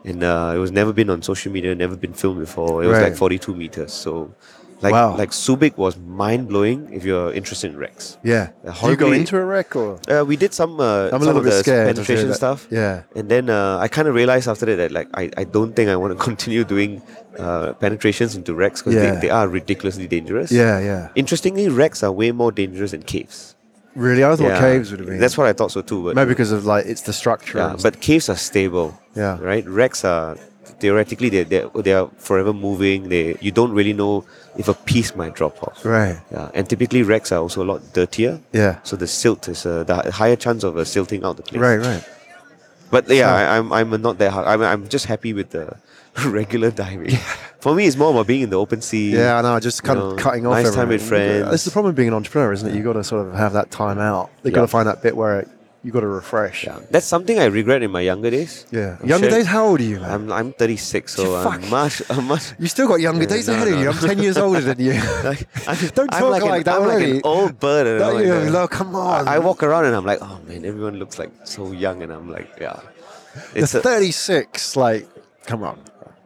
And 0.05 0.23
uh, 0.23 0.53
it 0.55 0.59
was 0.59 0.71
never 0.71 0.93
been 0.93 1.09
on 1.09 1.21
social 1.21 1.51
media, 1.51 1.75
never 1.75 1.95
been 1.95 2.13
filmed 2.13 2.39
before. 2.39 2.83
It 2.83 2.87
was 2.87 2.97
Right. 2.97 3.09
like 3.09 3.15
42 3.17 3.53
meters. 3.53 3.93
So, 3.93 4.33
like, 4.81 4.93
Wow. 4.93 5.17
like 5.17 5.31
Subic 5.31 5.75
was 5.77 5.97
mind 5.97 6.47
blowing 6.47 6.87
if 6.93 7.03
you're 7.03 7.33
interested 7.33 7.71
in 7.71 7.77
wrecks. 7.77 8.17
Yeah. 8.23 8.49
Uh, 8.65 8.71
Do 8.81 8.89
you 8.91 8.95
go 8.95 9.11
into 9.11 9.37
a 9.37 9.43
wreck 9.43 9.75
or? 9.75 9.99
Uh, 10.09 10.23
we 10.25 10.35
did 10.37 10.53
some, 10.53 10.79
uh, 10.79 10.83
I'm 10.83 11.07
a 11.07 11.09
some 11.11 11.21
little 11.21 11.37
of 11.37 11.43
bit 11.43 11.49
the 11.51 11.59
scared. 11.63 11.87
penetration 11.95 12.33
stuff. 12.33 12.67
Yeah. 12.71 13.03
And 13.15 13.29
then 13.29 13.49
uh, 13.49 13.77
I 13.77 13.87
kind 13.89 14.07
of 14.07 14.15
realized 14.15 14.47
after 14.47 14.65
that 14.67 14.77
that 14.77 14.91
like 14.91 15.07
I, 15.13 15.29
I 15.37 15.43
don't 15.43 15.73
think 15.75 15.89
I 15.89 15.95
want 15.95 16.17
to 16.17 16.23
continue 16.29 16.63
doing 16.63 17.01
uh, 17.37 17.73
penetrations 17.73 18.35
into 18.35 18.53
wrecks 18.55 18.81
because 18.81 18.95
Yeah. 18.95 19.15
they, 19.15 19.21
they 19.27 19.29
are 19.29 19.47
ridiculously 19.47 20.07
dangerous. 20.07 20.51
Yeah, 20.51 20.79
yeah. 20.79 21.09
Interestingly, 21.15 21.67
wrecks 21.69 22.01
are 22.03 22.11
way 22.11 22.31
more 22.31 22.51
dangerous 22.51 22.91
than 22.91 23.03
caves. 23.03 23.55
Really, 23.95 24.23
I 24.23 24.35
thought 24.35 24.45
Yeah. 24.47 24.59
caves 24.59 24.91
would 24.91 24.99
have 25.01 25.09
been. 25.09 25.19
That's 25.19 25.37
what 25.37 25.47
I 25.47 25.53
thought 25.53 25.71
so 25.71 25.81
too. 25.81 26.03
But 26.05 26.15
maybe 26.15 26.29
because 26.29 26.51
of 26.51 26.65
like 26.65 26.85
it's 26.85 27.01
the 27.01 27.11
structure. 27.13 27.57
yeah, 27.57 27.75
but 27.81 27.99
caves 27.99 28.29
are 28.29 28.35
stable. 28.37 28.97
Yeah. 29.15 29.37
Right. 29.41 29.67
Wrecks 29.67 30.05
are 30.05 30.37
theoretically 30.79 31.29
they 31.29 31.43
they 31.43 31.65
they 31.83 31.93
are 31.93 32.09
forever 32.17 32.53
moving. 32.53 33.09
They 33.09 33.37
you 33.41 33.51
don't 33.51 33.71
really 33.71 33.93
know 33.93 34.25
if 34.57 34.67
a 34.67 34.73
piece 34.73 35.15
might 35.15 35.35
drop 35.35 35.61
off. 35.63 35.83
Right. 35.85 36.19
Yeah. 36.31 36.49
And 36.53 36.67
typically 36.69 37.03
wrecks 37.03 37.31
are 37.31 37.39
also 37.41 37.63
a 37.63 37.67
lot 37.71 37.81
dirtier. 37.93 38.39
Yeah. 38.53 38.79
So 38.83 38.95
the 38.95 39.07
silt 39.07 39.47
is 39.47 39.65
uh, 39.65 39.83
the 39.83 40.11
higher 40.11 40.35
chance 40.35 40.63
of 40.63 40.77
uh, 40.77 40.85
silting 40.85 41.23
out 41.23 41.37
the 41.37 41.43
place. 41.43 41.61
Right. 41.61 41.77
Right. 41.77 42.03
But 42.91 43.07
yeah, 43.09 43.33
I, 43.33 43.57
I'm 43.57 43.71
I'm 43.71 44.01
not 44.01 44.17
that 44.17 44.31
hard. 44.31 44.47
I'm 44.47 44.61
I'm 44.61 44.87
just 44.89 45.05
happy 45.05 45.33
with 45.33 45.51
the 45.51 45.77
regular 46.25 46.71
diving. 46.71 47.15
For 47.59 47.75
me, 47.75 47.85
it's 47.85 47.97
more 47.97 48.09
about 48.11 48.25
being 48.25 48.41
in 48.41 48.49
the 48.49 48.57
open 48.57 48.81
sea. 48.81 49.11
Yeah, 49.11 49.37
I 49.37 49.41
know. 49.43 49.59
Just 49.59 49.83
kind 49.83 49.99
you 49.99 50.05
of 50.05 50.15
know, 50.17 50.23
cutting 50.23 50.47
off. 50.47 50.53
nice 50.63 50.73
time 50.73 50.87
with 50.89 51.01
friends. 51.07 51.49
That's 51.51 51.65
the 51.65 51.71
problem 51.71 51.89
with 51.91 51.97
being 51.97 52.07
an 52.07 52.15
entrepreneur, 52.15 52.51
isn't 52.53 52.67
it? 52.69 52.75
You 52.75 52.81
got 52.83 52.93
to 52.93 53.03
sort 53.03 53.27
of 53.27 53.33
have 53.35 53.53
that 53.53 53.69
time 53.69 53.99
out. 53.99 54.31
You 54.43 54.49
got 54.51 54.61
Yeah. 54.61 54.65
to 54.65 54.67
find 54.67 54.87
that 54.87 55.03
bit 55.03 55.15
where 55.15 55.45
you 55.83 55.91
got 55.91 56.01
to 56.01 56.07
refresh. 56.07 56.65
Yeah. 56.65 56.79
That's 56.91 57.05
something 57.05 57.39
I 57.39 57.45
regret 57.45 57.81
in 57.83 57.91
my 57.91 58.01
younger 58.01 58.29
days. 58.29 58.65
Yeah. 58.71 58.97
I'm 59.01 59.07
Younger 59.07 59.29
sure- 59.29 59.37
days. 59.39 59.47
How 59.47 59.65
old 59.67 59.79
are 59.79 59.83
you, 59.83 59.99
man? 59.99 60.11
I'm 60.11 60.31
I'm 60.31 60.53
36, 60.53 61.13
so 61.15 61.23
You 61.23 61.35
I'm 61.35 61.69
much 61.69 62.01
I'm 62.09 62.25
much. 62.27 62.53
you 62.59 62.67
still 62.67 62.87
got 62.87 62.99
younger 62.99 63.25
days 63.25 63.47
no, 63.47 63.53
ahead 63.53 63.67
of 63.69 63.79
you. 63.79 63.89
I'm 63.89 63.97
ten 63.97 64.19
years 64.19 64.37
older 64.37 64.61
than 64.61 64.79
you. 64.79 64.93
Like, 65.23 65.47
Don't 65.95 66.09
talk 66.11 66.31
like, 66.31 66.43
like 66.43 66.59
an, 66.59 66.63
that 66.63 66.81
I'm 66.81 66.87
like 66.87 67.03
an 67.07 67.21
old 67.23 67.59
bird. 67.59 67.87
And 67.87 68.03
I'm 68.03 68.13
like 68.15 68.25
you? 68.25 68.51
No, 68.51 68.67
come 68.67 68.95
on. 68.95 69.27
I, 69.27 69.35
I 69.35 69.39
walk 69.39 69.63
around 69.63 69.85
and 69.85 69.95
I'm 69.95 70.05
like, 70.05 70.19
oh 70.21 70.39
man, 70.47 70.65
everyone 70.65 70.95
looks 70.99 71.17
like 71.19 71.31
so 71.43 71.71
young, 71.71 72.03
and 72.03 72.11
I'm 72.11 72.29
like, 72.29 72.49
yeah. 72.59 72.79
It's 73.55 73.73
You're 73.73 73.79
a, 73.79 73.83
36. 73.83 74.75
Like, 74.75 75.07
come 75.45 75.63
on. 75.63 75.79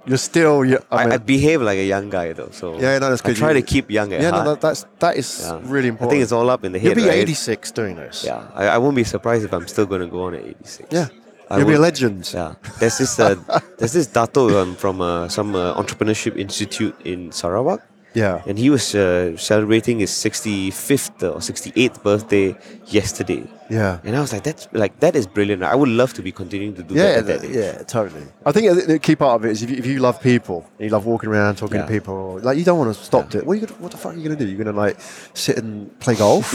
You're 0.05 0.17
still. 0.17 0.61
I 0.61 0.77
I, 0.91 1.03
mean, 1.05 1.13
I 1.13 1.17
behave 1.17 1.61
like 1.61 1.77
a 1.77 1.85
young 1.85 2.09
guy 2.09 2.33
though, 2.33 2.49
so 2.51 2.73
Yeah, 2.79 2.99
no, 2.99 3.09
that's 3.09 3.21
I 3.23 3.27
good. 3.29 3.37
try 3.37 3.51
You- 3.51 3.61
to 3.61 3.61
keep 3.61 3.89
young 3.89 4.11
at 4.13 4.19
yeah, 4.21 4.31
no, 4.31 4.35
heart. 4.35 4.45
no, 4.45 4.55
that's 4.55 4.85
that 4.99 5.15
is 5.15 5.39
Yeah. 5.41 5.59
really 5.63 5.87
important. 5.87 6.09
I 6.11 6.13
think 6.15 6.23
it's 6.23 6.31
all 6.33 6.49
up 6.49 6.63
in 6.65 6.71
the 6.73 6.79
head. 6.79 6.97
You'll 6.97 7.05
be 7.07 7.09
right? 7.09 7.19
86 7.19 7.71
doing 7.71 7.95
this. 7.95 8.23
Yeah, 8.25 8.43
I, 8.53 8.67
I 8.75 8.77
won't 8.79 8.95
be 8.95 9.03
surprised 9.05 9.45
if 9.45 9.53
I'm 9.53 9.67
still 9.67 9.85
going 9.85 10.01
to 10.01 10.07
go 10.07 10.23
on 10.27 10.33
at 10.35 10.43
86. 10.43 10.89
Yeah. 10.91 11.07
I 11.49 11.57
You'll 11.59 11.67
be 11.67 11.73
a 11.75 11.79
legend. 11.79 12.29
Yeah, 12.33 12.55
there's 12.79 12.97
this 12.97 13.19
uh, 13.19 13.35
there's 13.77 13.93
this 13.93 14.07
Dato 14.07 14.59
um, 14.61 14.75
from 14.75 14.99
uh, 15.01 15.27
some 15.29 15.55
uh, 15.55 15.75
entrepreneurship 15.81 16.35
institute 16.37 16.95
in 17.05 17.31
Sarawak, 17.31 17.81
Yeah. 18.15 18.41
and 18.45 18.57
he 18.59 18.69
was 18.69 18.93
uh, 18.95 19.35
celebrating 19.37 19.99
his 19.99 20.11
65th 20.11 21.23
or 21.23 21.37
68th 21.39 22.03
birthday 22.03 22.55
yesterday. 22.87 23.43
Yeah. 23.69 23.99
And 24.03 24.15
I 24.15 24.21
was 24.21 24.31
like, 24.33 24.43
that's 24.43 24.67
like 24.71 24.99
that 24.99 25.15
is 25.15 25.25
brilliant. 25.27 25.63
I 25.63 25.75
would 25.75 25.89
love 25.89 26.13
to 26.13 26.21
be 26.21 26.31
continuing 26.31 26.75
to 26.75 26.83
do 26.83 26.93
Yeah, 26.93 27.03
that 27.03 27.17
at 27.17 27.25
that 27.41 27.43
age. 27.49 27.55
yeah, 27.55 27.83
totally. 27.83 28.25
I 28.45 28.51
think 28.51 28.85
the- 28.87 28.99
key 28.99 29.15
part 29.15 29.35
of 29.41 29.45
it 29.45 29.51
is 29.51 29.63
if 29.63 29.69
you, 29.71 29.77
if 29.77 29.85
you 29.85 29.99
love 29.99 30.21
people, 30.21 30.65
you 30.79 30.89
love 30.89 31.05
walking 31.05 31.29
around 31.29 31.55
talking 31.57 31.77
Yeah. 31.77 31.85
to 31.85 31.91
people, 31.91 32.39
like 32.43 32.57
you 32.57 32.63
don't 32.63 32.77
want 32.77 32.95
to 32.95 33.03
stop 33.03 33.33
it. 33.35 33.45
What, 33.45 33.53
are 33.53 33.59
you 33.61 33.65
gonna, 33.67 33.79
what 33.81 33.91
the 33.91 33.97
fuck 33.97 34.13
are 34.13 34.17
you 34.17 34.23
going 34.23 34.37
to 34.37 34.43
do? 34.45 34.49
You're 34.49 34.63
going 34.63 34.73
to 34.75 34.79
like 34.79 34.97
sit 35.33 35.57
and 35.57 35.97
play 35.99 36.15
golf 36.15 36.47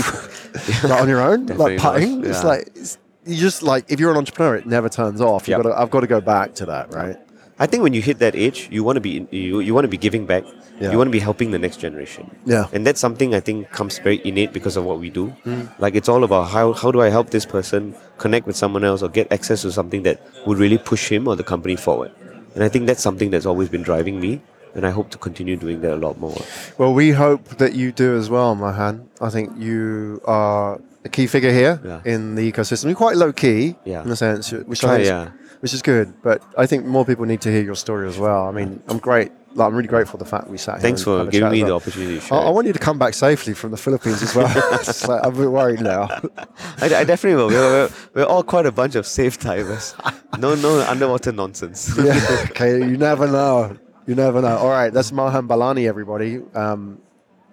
like, 0.85 1.01
on 1.03 1.09
your 1.09 1.21
own, 1.21 1.47
Definitely 1.47 1.79
like 1.79 1.83
putting. 1.83 2.25
It's 2.25 2.44
like 2.44 2.68
it's, 2.77 2.99
you 3.27 3.37
just 3.37 3.62
like 3.62 3.85
if 3.90 3.99
you're 4.01 4.11
an 4.12 4.16
entrepreneur, 4.16 4.57
it 4.57 4.66
never 4.66 4.88
turns 4.88 5.21
off. 5.21 5.49
You 5.49 5.53
Yep. 5.57 5.62
got 5.64 5.68
to. 5.71 5.81
I've 5.81 5.90
got 5.90 6.01
to 6.01 6.07
go 6.07 6.21
back 6.21 6.55
to 6.57 6.66
that, 6.66 6.94
right? 6.94 7.16
I 7.61 7.66
think 7.66 7.83
when 7.83 7.92
you 7.92 8.03
hit 8.03 8.18
that 8.21 8.35
age, 8.37 8.68
you 8.71 8.85
want 8.85 8.97
to 8.97 9.01
be 9.01 9.27
you, 9.31 9.61
you 9.61 9.75
want 9.75 9.85
to 9.85 9.88
be 9.88 9.97
giving 9.97 10.27
back. 10.27 10.44
Yeah. 10.81 10.92
You 10.92 10.99
want 10.99 11.09
to 11.09 11.12
be 11.12 11.18
helping 11.18 11.51
the 11.51 11.59
next 11.59 11.79
generation. 11.81 12.31
Yeah. 12.47 12.66
And 12.73 12.87
that's 12.87 13.01
something 13.01 13.35
I 13.35 13.40
think 13.40 13.71
comes 13.71 13.99
very 13.99 14.21
innate 14.25 14.53
because 14.53 14.77
of 14.77 14.85
what 14.85 15.01
we 15.01 15.11
do. 15.11 15.35
Mm. 15.44 15.68
Like 15.81 15.97
it's 15.97 16.09
all 16.09 16.23
about 16.23 16.44
how 16.55 16.73
how 16.73 16.92
do 16.92 17.01
I 17.03 17.09
help 17.09 17.31
this 17.31 17.44
person 17.44 17.94
connect 18.18 18.47
with 18.47 18.55
someone 18.57 18.85
else 18.85 19.03
or 19.03 19.09
get 19.09 19.33
access 19.33 19.62
to 19.62 19.73
something 19.73 20.05
that 20.05 20.21
would 20.47 20.59
really 20.59 20.79
push 20.79 21.09
him 21.11 21.27
or 21.27 21.35
the 21.35 21.42
company 21.42 21.75
forward. 21.75 22.12
And 22.55 22.62
I 22.62 22.68
think 22.68 22.87
that's 22.87 23.03
something 23.03 23.31
that's 23.31 23.47
always 23.47 23.68
been 23.68 23.83
driving 23.83 24.21
me. 24.21 24.40
And 24.75 24.87
I 24.87 24.90
hope 24.90 25.11
to 25.11 25.18
continue 25.18 25.57
doing 25.57 25.81
that 25.81 25.92
a 25.94 26.01
lot 26.07 26.18
more. 26.21 26.37
Well, 26.79 26.94
we 26.94 27.11
hope 27.11 27.57
that 27.59 27.75
you 27.75 27.90
do 27.90 28.16
as 28.16 28.31
well, 28.31 28.55
Mahan. 28.55 29.09
I 29.21 29.31
think 29.31 29.51
you 29.59 30.21
are 30.25 30.79
a 31.05 31.09
key 31.09 31.27
figure 31.27 31.53
here 31.53 31.81
Yeah. 31.85 32.01
in 32.05 32.35
the 32.37 32.44
ecosystem. 32.53 32.85
You're 32.87 32.94
quite 33.07 33.16
low 33.16 33.33
key 33.33 33.75
Yeah. 33.85 34.03
in 34.05 34.11
a 34.11 34.16
sense, 34.16 34.53
which 34.53 34.81
Try, 34.81 34.99
yeah. 34.99 35.31
Which 35.61 35.75
is 35.75 35.83
good. 35.83 36.14
But 36.23 36.42
I 36.57 36.66
think 36.66 36.85
more 36.85 37.05
people 37.05 37.25
need 37.25 37.40
to 37.42 37.51
hear 37.51 37.62
your 37.62 37.75
story 37.75 38.09
as 38.09 38.18
well. 38.18 38.49
I 38.49 38.53
mean, 38.53 38.83
I'm 38.88 38.99
great. 38.99 39.33
Like, 39.55 39.66
I'm 39.68 39.75
really 39.75 39.88
grateful 39.88 40.18
for 40.18 40.25
the 40.25 40.31
fact 40.31 40.49
we 40.49 40.59
sat 40.59 40.75
here. 40.77 40.83
Thanks 40.83 41.03
for 41.03 41.27
giving 41.27 41.51
me 41.51 41.62
the 41.62 41.75
opportunity 41.75 42.21
to 42.21 42.35
I. 42.35 42.38
I 42.38 42.51
want 42.51 42.66
you 42.66 42.73
to 42.73 42.79
come 42.79 42.99
back 42.99 43.14
safely 43.14 43.55
from 43.55 43.71
the 43.73 43.77
Philippines 43.77 44.23
as 44.23 44.35
well. 44.35 44.47
Like, 45.09 45.25
I'm 45.25 45.35
a 45.35 45.38
bit 45.38 45.51
worried 45.51 45.81
now. 45.81 46.03
I, 46.81 46.94
I 46.94 47.05
definitely 47.05 47.37
will. 47.37 47.49
We're, 47.49 47.71
we're, 47.87 47.90
we're 48.14 48.25
all 48.25 48.42
quite 48.42 48.66
a 48.66 48.73
bunch 48.73 48.94
of 48.94 49.07
safe 49.07 49.38
divers. 49.40 49.94
No, 50.38 50.55
no 50.55 50.81
underwater 50.81 51.33
nonsense. 51.33 51.97
yeah. 52.03 52.47
Okay. 52.51 52.79
You 52.79 52.97
never 52.97 53.27
know. 53.27 53.77
You 54.07 54.14
never 54.14 54.40
know. 54.40 54.59
All 54.59 54.71
right. 54.71 54.92
That's 54.92 55.11
Mahan 55.12 55.49
Belani, 55.49 55.88
everybody. 55.88 56.40
Um, 56.55 57.01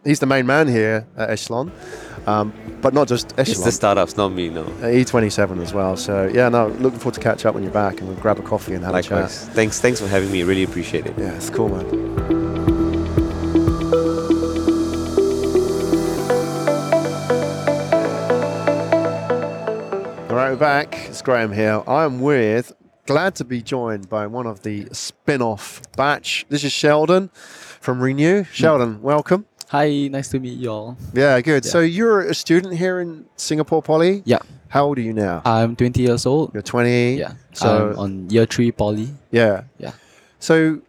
he's 0.05 0.19
the 0.19 0.25
main 0.25 0.45
man 0.45 0.67
here 0.67 1.05
at 1.17 1.29
Echelon, 1.31 1.71
um, 2.27 2.53
but 2.81 2.93
not 2.93 3.07
just 3.07 3.31
It's 3.37 3.49
Echelon. 3.51 3.65
the 3.65 3.71
startups, 3.71 4.15
not 4.17 4.29
me, 4.31 4.49
no. 4.49 4.63
Uh, 4.63 4.85
E27 4.85 5.61
as 5.61 5.73
well. 5.73 5.97
So 5.97 6.29
yeah, 6.33 6.47
no, 6.49 6.67
looking 6.67 6.99
forward 6.99 7.15
to 7.15 7.19
catch 7.21 7.45
up 7.45 7.55
when 7.55 7.63
you're 7.63 7.73
back 7.73 7.99
and 7.99 8.07
we'll 8.07 8.17
grab 8.17 8.39
a 8.39 8.43
coffee 8.43 8.73
and 8.75 8.85
have 8.85 8.95
a 8.95 9.01
chat. 9.01 9.29
Thanks, 9.31 9.81
thanks 9.81 9.99
for 9.99 10.07
having 10.07 10.31
me. 10.31 10.43
Really 10.43 10.63
appreciate 10.63 11.05
it. 11.05 11.17
Yeah, 11.17 11.33
it's 11.33 11.49
cool, 11.49 11.69
man. 11.69 12.95
All 20.27 20.41
right, 20.41 20.49
we're 20.51 20.55
back. 20.57 20.95
It's 21.07 21.21
Graham 21.21 21.51
here. 21.53 21.81
I'm 21.87 22.19
with, 22.19 22.73
glad 23.05 23.35
to 23.35 23.45
be 23.45 23.61
joined 23.61 24.09
by 24.09 24.27
one 24.27 24.45
of 24.47 24.63
the 24.63 24.87
spin 24.91 25.41
off 25.41 25.81
batch. 25.95 26.45
This 26.49 26.63
is 26.63 26.71
Sheldon 26.73 27.29
from 27.29 28.01
Renew. 28.01 28.43
Sheldon, 28.45 29.01
welcome. 29.01 29.45
Hi, 29.75 30.07
nice 30.07 30.29
to 30.29 30.39
meet 30.39 30.57
you 30.57 30.71
all. 30.71 30.97
Yeah, 31.13 31.41
good. 31.41 31.65
Yeah. 31.65 31.71
So 31.71 31.81
you're 31.81 32.21
a 32.21 32.33
student 32.33 32.75
here 32.75 33.01
in 33.01 33.25
Singapore 33.35 33.81
Poly? 33.81 34.23
Yeah. 34.23 34.39
How 34.69 34.85
old 34.85 34.97
are 34.97 35.01
you 35.01 35.11
now? 35.11 35.41
I'm 35.43 35.75
20 35.75 36.01
years 36.01 36.25
old. 36.25 36.53
You're 36.53 36.63
20. 36.63 37.15
Yeah. 37.15 37.33
So 37.51 37.89
I'm 37.91 37.99
on 37.99 38.29
year 38.29 38.45
three 38.45 38.71
poly. 38.71 39.09
yeah. 39.31 39.63
Yeah. 39.77 39.91
So, 40.39 40.79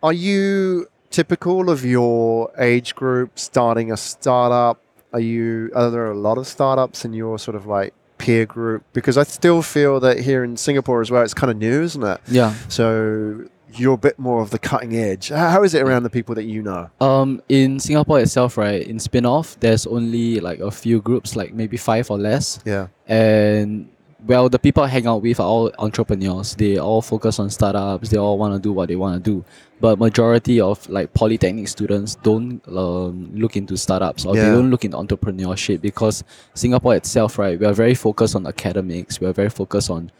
are 0.00 0.12
you 0.12 0.86
typical 1.10 1.70
of 1.70 1.84
your 1.84 2.52
age 2.56 2.94
group 2.94 3.36
starting 3.36 3.90
a 3.90 3.96
startup? 3.96 4.80
Are 5.12 5.18
you? 5.20 5.72
Are 5.74 5.90
there 5.90 6.06
a 6.06 6.16
lot 6.16 6.38
of 6.38 6.46
startups 6.46 7.04
in 7.04 7.14
your 7.14 7.40
sort 7.40 7.56
of 7.56 7.66
like 7.66 7.94
peer 8.18 8.46
group? 8.46 8.84
Because 8.92 9.18
I 9.18 9.24
still 9.24 9.60
feel 9.62 9.98
that 10.00 10.20
here 10.20 10.44
in 10.44 10.56
Singapore 10.56 11.00
as 11.00 11.10
well, 11.10 11.22
it's 11.22 11.34
kind 11.34 11.50
of 11.50 11.56
new, 11.56 11.82
isn't 11.82 12.02
it? 12.04 12.20
Yeah. 12.28 12.54
So 12.68 13.48
you're 13.78 13.94
a 13.94 13.98
bit 13.98 14.18
more 14.18 14.40
of 14.42 14.50
the 14.50 14.58
cutting 14.58 14.96
edge. 14.96 15.28
How 15.28 15.62
is 15.62 15.74
it 15.74 15.82
around 15.82 16.02
the 16.04 16.10
people 16.10 16.34
that 16.34 16.44
you 16.44 16.62
know? 16.62 16.90
Um, 17.00 17.42
in 17.48 17.78
Singapore 17.80 18.20
itself, 18.20 18.56
right, 18.56 18.86
in 18.86 18.98
spin-off, 18.98 19.58
there's 19.60 19.86
only 19.86 20.40
like 20.40 20.60
a 20.60 20.70
few 20.70 21.00
groups, 21.00 21.36
like 21.36 21.52
maybe 21.54 21.76
five 21.76 22.10
or 22.10 22.18
less. 22.18 22.60
Yeah. 22.64 22.88
And 23.06 23.88
well, 24.26 24.48
the 24.48 24.58
people 24.58 24.82
I 24.82 24.88
hang 24.88 25.06
out 25.06 25.20
with 25.20 25.38
are 25.38 25.46
all 25.46 25.70
entrepreneurs. 25.78 26.54
They 26.54 26.78
all 26.78 27.02
focus 27.02 27.38
on 27.38 27.50
startups. 27.50 28.08
They 28.08 28.16
all 28.16 28.38
want 28.38 28.54
to 28.54 28.60
do 28.60 28.72
what 28.72 28.88
they 28.88 28.96
want 28.96 29.22
to 29.22 29.30
do. 29.30 29.44
But 29.80 29.98
majority 29.98 30.60
of 30.62 30.88
like 30.88 31.12
polytechnic 31.12 31.68
students 31.68 32.14
don't 32.16 32.66
um, 32.68 33.30
look 33.34 33.54
into 33.56 33.76
startups 33.76 34.24
or 34.24 34.34
Yeah. 34.34 34.44
they 34.44 34.50
don't 34.56 34.70
look 34.70 34.84
into 34.84 34.96
entrepreneurship 34.96 35.82
because 35.82 36.24
Singapore 36.54 36.94
itself, 36.96 37.38
right, 37.38 37.58
we 37.60 37.66
are 37.66 37.74
very 37.74 37.94
focused 37.94 38.34
on 38.34 38.46
academics. 38.46 39.20
We 39.20 39.26
are 39.26 39.34
very 39.34 39.50
focused 39.50 39.90
on 39.90 40.10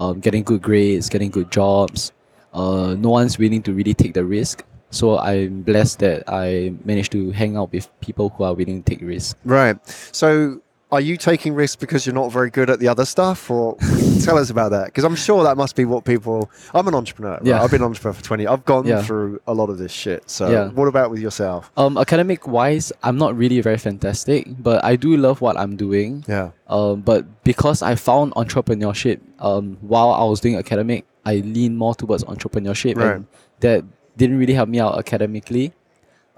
um, 0.00 0.18
getting 0.18 0.42
good 0.42 0.60
grades, 0.62 1.08
getting 1.08 1.30
good 1.30 1.52
jobs. 1.52 2.10
Uh, 2.52 2.94
no 2.94 3.10
one's 3.10 3.38
willing 3.38 3.62
to 3.62 3.72
really 3.72 3.94
take 3.94 4.14
the 4.14 4.24
risk. 4.24 4.64
So 4.90 5.18
I'm 5.18 5.62
blessed 5.62 6.00
that 6.00 6.24
I 6.28 6.74
managed 6.84 7.12
to 7.12 7.30
hang 7.30 7.56
out 7.56 7.72
with 7.72 7.88
people 8.00 8.28
who 8.30 8.44
are 8.44 8.52
willing 8.54 8.82
to 8.82 8.90
take 8.94 9.00
risks. 9.00 9.34
Right. 9.44 9.78
So, 10.12 10.60
are 10.90 11.00
you 11.00 11.16
taking 11.16 11.54
risks 11.54 11.74
because 11.76 12.04
you're 12.04 12.14
not 12.14 12.30
very 12.30 12.50
good 12.50 12.68
at 12.68 12.78
the 12.78 12.86
other 12.88 13.06
stuff, 13.06 13.50
or 13.50 13.76
tell 14.22 14.36
us 14.36 14.50
about 14.50 14.72
that? 14.72 14.84
Because 14.84 15.04
I'm 15.04 15.14
sure 15.16 15.42
that 15.44 15.56
must 15.56 15.74
be 15.74 15.86
what 15.86 16.04
people. 16.04 16.50
I'm 16.74 16.86
an 16.86 16.94
entrepreneur. 16.94 17.30
Right? 17.38 17.46
Yeah. 17.46 17.62
I've 17.62 17.70
been 17.70 17.80
an 17.80 17.86
entrepreneur 17.86 18.12
for 18.12 18.22
20. 18.22 18.46
I've 18.46 18.66
gone 18.66 18.86
Yeah. 18.86 19.00
through 19.00 19.40
a 19.46 19.54
lot 19.54 19.70
of 19.70 19.78
this 19.78 19.90
shit. 19.90 20.28
So, 20.28 20.50
Yeah. 20.50 20.68
what 20.68 20.88
about 20.88 21.10
with 21.10 21.20
yourself? 21.20 21.70
Um, 21.78 21.96
academic 21.96 22.46
wise, 22.46 22.92
I'm 23.02 23.16
not 23.16 23.34
really 23.34 23.62
very 23.62 23.78
fantastic, 23.78 24.46
but 24.62 24.84
I 24.84 24.96
do 24.96 25.16
love 25.16 25.40
what 25.40 25.56
I'm 25.56 25.76
doing. 25.76 26.26
Yeah. 26.28 26.50
Um, 26.68 27.00
but 27.00 27.24
because 27.44 27.80
I 27.80 27.94
found 27.94 28.34
entrepreneurship, 28.34 29.20
um, 29.38 29.78
while 29.80 30.10
I 30.10 30.24
was 30.24 30.40
doing 30.40 30.56
academic, 30.56 31.06
I 31.24 31.36
lean 31.36 31.76
more 31.76 31.94
towards 31.94 32.24
entrepreneurship, 32.24 32.96
Right. 32.96 33.16
and 33.16 33.26
that 33.60 33.84
didn't 34.16 34.38
really 34.38 34.54
help 34.54 34.68
me 34.68 34.80
out 34.80 34.98
academically. 34.98 35.72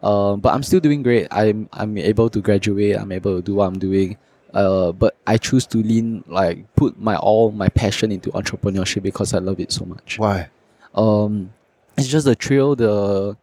Um, 0.03 0.41
but 0.41 0.53
I'm 0.55 0.63
still 0.63 0.81
doing 0.81 1.03
great. 1.03 1.27
I'm 1.31 1.69
I'm 1.73 1.97
able 1.99 2.29
to 2.31 2.41
graduate. 2.41 2.97
I'm 2.97 3.11
able 3.13 3.37
to 3.37 3.43
do 3.43 3.55
what 3.57 3.67
I'm 3.67 3.79
doing. 3.79 4.19
Uh, 4.53 4.93
but 4.93 5.17
I 5.27 5.37
choose 5.39 5.67
to 5.69 5.79
lean 5.79 6.23
like 6.29 6.65
put 6.77 6.99
my 7.01 7.17
all 7.17 7.51
my 7.51 7.69
passion 7.69 8.13
into 8.13 8.31
entrepreneurship 8.33 9.03
because 9.03 9.33
I 9.35 9.39
love 9.39 9.59
it 9.59 9.73
so 9.73 9.85
much. 9.85 10.19
Why? 10.19 10.49
Um, 10.95 11.53
it's 11.97 12.07
just 12.09 12.27
the 12.27 12.35
thrill, 12.35 12.77
the 12.77 13.37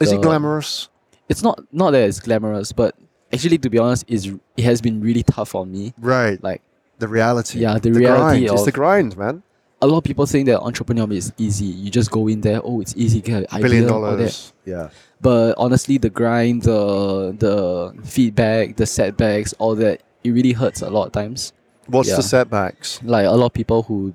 Is 0.00 0.12
it 0.12 0.20
glamorous? 0.20 0.88
it's 1.28 1.42
not 1.42 1.62
not 1.72 1.92
that 1.92 2.02
it's 2.08 2.20
glamorous, 2.20 2.72
but 2.72 2.94
actually 3.32 3.58
to 3.58 3.70
be 3.70 3.78
honest, 3.78 4.04
is 4.08 4.34
it 4.56 4.64
has 4.64 4.80
been 4.82 5.00
really 5.00 5.22
tough 5.22 5.54
on 5.54 5.70
me. 5.72 5.94
Right. 5.98 6.42
Like 6.42 6.60
The 6.98 7.08
reality. 7.08 7.60
Yeah, 7.60 7.78
the 7.78 7.90
grind. 7.90 7.96
reality 8.04 8.44
It's 8.46 8.60
of- 8.60 8.66
the 8.66 8.72
grind, 8.72 9.16
man. 9.16 9.42
A 9.82 9.86
lot 9.86 9.98
of 9.98 10.04
people 10.04 10.26
think 10.26 10.46
that 10.46 10.60
entrepreneurship 10.60 11.12
is 11.16 11.32
easy. 11.38 11.64
You 11.66 11.90
just 11.90 12.10
go 12.10 12.28
in 12.28 12.40
there, 12.42 12.60
oh, 12.62 12.80
it's 12.80 12.94
easy, 12.96 13.20
get 13.20 13.50
an 13.52 13.62
Billion 13.62 13.84
idea, 13.84 13.94
all 13.94 14.02
dollars. 14.02 14.52
Yeah. 14.66 14.90
But 15.20 15.54
honestly, 15.58 15.98
the 15.98 16.10
grind, 16.10 16.62
the 16.62 17.34
the 17.38 17.94
feedback, 18.04 18.76
the 18.76 18.86
setbacks, 18.86 19.52
all 19.58 19.74
that, 19.76 20.02
it 20.24 20.30
really 20.30 20.52
hurts 20.52 20.82
a 20.82 20.90
lot 20.90 21.06
of 21.06 21.12
times. 21.12 21.52
What's 21.86 22.08
Yeah. 22.10 22.16
the 22.16 22.22
setbacks? 22.22 23.00
Like 23.02 23.26
a 23.26 23.30
lot 23.32 23.46
of 23.46 23.52
people 23.52 23.82
who 23.82 24.14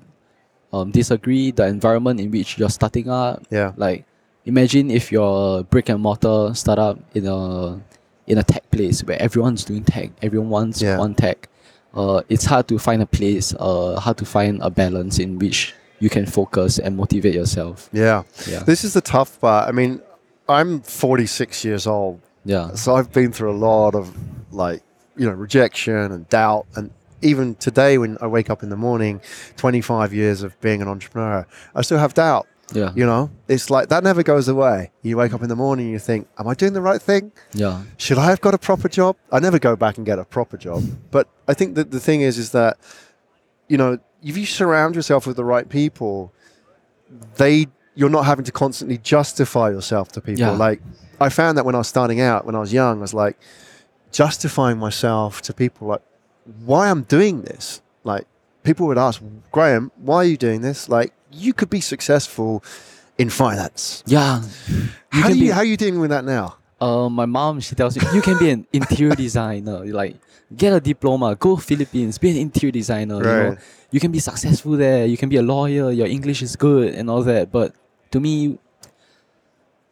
um, 0.72 0.90
disagree 0.90 1.50
the 1.52 1.66
environment 1.66 2.20
in 2.20 2.30
which 2.30 2.58
you're 2.58 2.70
starting 2.70 3.08
up. 3.08 3.44
Yeah. 3.50 3.72
Like 3.76 4.04
imagine 4.44 4.90
if 4.90 5.10
you're 5.10 5.60
a 5.60 5.62
brick 5.64 5.88
and 5.88 6.00
mortar 6.00 6.52
startup 6.54 6.98
in 7.14 7.26
a 7.26 7.80
in 8.26 8.38
a 8.38 8.42
tech 8.42 8.68
place 8.70 9.02
where 9.04 9.20
everyone's 9.22 9.64
doing 9.64 9.84
tech, 9.84 10.10
everyone 10.22 10.48
wants 10.50 10.82
Yeah. 10.82 10.98
one 10.98 11.14
tech. 11.14 11.48
Uh, 11.96 12.22
it's 12.28 12.44
hard 12.44 12.68
to 12.68 12.78
find 12.78 13.02
a 13.02 13.06
place, 13.06 13.54
uh, 13.58 13.98
hard 13.98 14.18
to 14.18 14.26
find 14.26 14.60
a 14.62 14.68
balance 14.68 15.18
in 15.18 15.38
which 15.38 15.74
you 15.98 16.10
can 16.10 16.26
focus 16.26 16.78
and 16.78 16.96
motivate 16.96 17.34
yourself. 17.34 17.88
Yeah. 17.92 18.24
Yeah. 18.46 18.62
This 18.64 18.84
is 18.84 18.92
the 18.92 19.00
tough 19.00 19.40
part. 19.40 19.66
I 19.68 19.72
mean, 19.72 20.02
I'm 20.48 20.82
46 20.82 21.64
years 21.64 21.86
old. 21.86 22.20
Yeah. 22.44 22.74
So 22.74 22.94
I've 22.94 23.12
been 23.12 23.32
through 23.32 23.50
a 23.50 23.56
lot 23.56 23.94
of 23.94 24.14
like, 24.52 24.82
you 25.16 25.26
know, 25.26 25.32
rejection 25.32 26.12
and 26.12 26.28
doubt. 26.28 26.66
And 26.74 26.90
even 27.22 27.54
today, 27.54 27.96
when 27.96 28.18
I 28.20 28.26
wake 28.26 28.50
up 28.50 28.62
in 28.62 28.68
the 28.68 28.76
morning, 28.76 29.22
25 29.56 30.12
years 30.12 30.42
of 30.42 30.60
being 30.60 30.82
an 30.82 30.88
entrepreneur, 30.88 31.46
I 31.74 31.82
still 31.82 31.98
have 31.98 32.12
doubt. 32.12 32.46
Yeah. 32.72 32.92
You 32.94 33.06
know, 33.06 33.30
it's 33.48 33.70
like 33.70 33.88
that 33.90 34.02
never 34.02 34.22
goes 34.22 34.48
away. 34.48 34.90
You 35.02 35.16
wake 35.16 35.32
up 35.32 35.42
in 35.42 35.48
the 35.48 35.56
morning, 35.56 35.88
you 35.88 35.98
think, 35.98 36.28
Am 36.38 36.48
I 36.48 36.54
doing 36.54 36.72
the 36.72 36.80
right 36.80 37.00
thing? 37.00 37.32
Yeah. 37.52 37.82
Should 37.96 38.18
I 38.18 38.26
have 38.26 38.40
got 38.40 38.54
a 38.54 38.58
proper 38.58 38.88
job? 38.88 39.16
I 39.30 39.38
never 39.38 39.58
go 39.58 39.76
back 39.76 39.96
and 39.98 40.06
get 40.06 40.18
a 40.18 40.24
proper 40.24 40.56
job. 40.56 40.82
But 41.10 41.28
I 41.46 41.54
think 41.54 41.76
that 41.76 41.90
the 41.90 42.00
thing 42.00 42.22
is, 42.22 42.38
is 42.38 42.50
that, 42.50 42.76
you 43.68 43.76
know, 43.76 43.98
if 44.22 44.36
you 44.36 44.46
surround 44.46 44.96
yourself 44.96 45.26
with 45.26 45.36
the 45.36 45.44
right 45.44 45.68
people, 45.68 46.32
they 47.36 47.68
you're 47.94 48.10
not 48.10 48.26
having 48.26 48.44
to 48.44 48.52
constantly 48.52 48.98
justify 48.98 49.70
yourself 49.70 50.12
to 50.12 50.20
people. 50.20 50.40
Yeah. 50.40 50.50
Like 50.50 50.82
I 51.20 51.28
found 51.28 51.56
that 51.58 51.64
when 51.64 51.74
I 51.74 51.78
was 51.78 51.88
starting 51.88 52.20
out, 52.20 52.44
when 52.44 52.54
I 52.54 52.58
was 52.58 52.72
young, 52.72 52.98
I 52.98 53.00
was 53.00 53.14
like 53.14 53.38
justifying 54.12 54.78
myself 54.78 55.40
to 55.42 55.54
people 55.54 55.88
like 55.88 56.02
why 56.64 56.90
I'm 56.90 57.02
doing 57.02 57.42
this. 57.42 57.80
Like 58.04 58.26
people 58.62 58.86
would 58.88 58.98
ask, 58.98 59.22
Graham, 59.50 59.90
why 59.96 60.16
are 60.16 60.24
you 60.24 60.36
doing 60.36 60.60
this? 60.60 60.88
Like 60.88 61.12
you 61.36 61.52
could 61.52 61.70
be 61.70 61.80
successful 61.80 62.62
in 63.18 63.30
finance. 63.30 64.02
Yeah. 64.06 64.42
You 64.68 64.88
how 65.10 65.28
do 65.28 65.34
you 65.34 65.44
be- 65.46 65.50
how 65.50 65.60
are 65.60 65.64
you 65.64 65.76
dealing 65.76 66.00
with 66.00 66.10
that 66.10 66.24
now? 66.24 66.56
Uh, 66.80 67.08
my 67.08 67.24
mom 67.24 67.60
she 67.60 67.74
tells 67.74 67.96
me 67.96 68.04
you 68.12 68.20
can 68.20 68.38
be 68.38 68.50
an 68.50 68.66
interior 68.72 69.14
designer. 69.14 69.84
Like 69.84 70.16
get 70.54 70.72
a 70.72 70.80
diploma, 70.80 71.34
go 71.34 71.56
Philippines, 71.56 72.18
be 72.18 72.30
an 72.30 72.36
interior 72.36 72.72
designer. 72.72 73.16
You, 73.16 73.22
know? 73.22 73.48
Right. 73.50 73.58
you 73.90 74.00
can 74.00 74.12
be 74.12 74.18
successful 74.18 74.72
there. 74.72 75.06
You 75.06 75.16
can 75.16 75.28
be 75.28 75.36
a 75.36 75.42
lawyer. 75.42 75.90
Your 75.90 76.06
English 76.06 76.42
is 76.42 76.56
good 76.56 76.94
and 76.94 77.08
all 77.08 77.22
that. 77.22 77.50
But 77.50 77.74
to 78.10 78.20
me, 78.20 78.58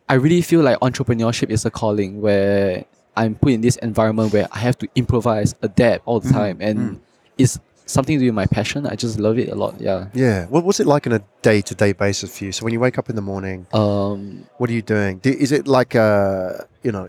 I 0.09 0.15
really 0.15 0.43
feel 0.43 0.61
like 0.61 0.79
entrepreneurship 0.81 1.51
is 1.51 1.65
a 1.65 1.71
calling 1.71 2.21
where 2.21 2.85
I'm 3.17 3.35
put 3.35 3.53
in 3.53 3.61
this 3.63 3.77
environment 3.77 4.33
where 4.33 4.49
I 4.53 4.59
have 4.59 4.77
to 4.79 4.89
improvise, 4.95 5.55
adapt 5.63 6.03
all 6.05 6.21
the 6.21 6.31
time, 6.31 6.59
and 6.61 7.01
it's 7.39 7.59
something 7.87 8.17
to 8.19 8.21
do 8.21 8.27
with 8.27 8.35
my 8.35 8.47
passion. 8.47 8.87
I 8.87 8.95
just 8.97 9.19
love 9.19 9.39
it 9.39 9.49
a 9.49 9.55
lot. 9.55 9.81
Yeah. 9.81 10.07
Yeah. 10.15 10.47
What 10.47 10.65
what's 10.65 10.81
it 10.81 10.87
like 10.87 11.07
on 11.07 11.13
a 11.13 11.23
day 11.43 11.61
to 11.63 11.75
day 11.75 11.93
basis 11.93 12.37
for 12.39 12.45
you? 12.45 12.53
So 12.53 12.65
when 12.65 12.73
you 12.73 12.81
wake 12.81 12.99
up 12.99 13.11
in 13.11 13.17
the 13.17 13.23
morning, 13.23 13.67
Um. 13.73 14.47
what 14.59 14.71
are 14.71 14.73
you 14.73 14.83
doing? 14.83 15.19
Do, 15.19 15.31
is 15.31 15.53
it 15.53 15.67
like 15.67 15.95
uh 15.95 16.53
you 16.83 16.93
know, 16.93 17.09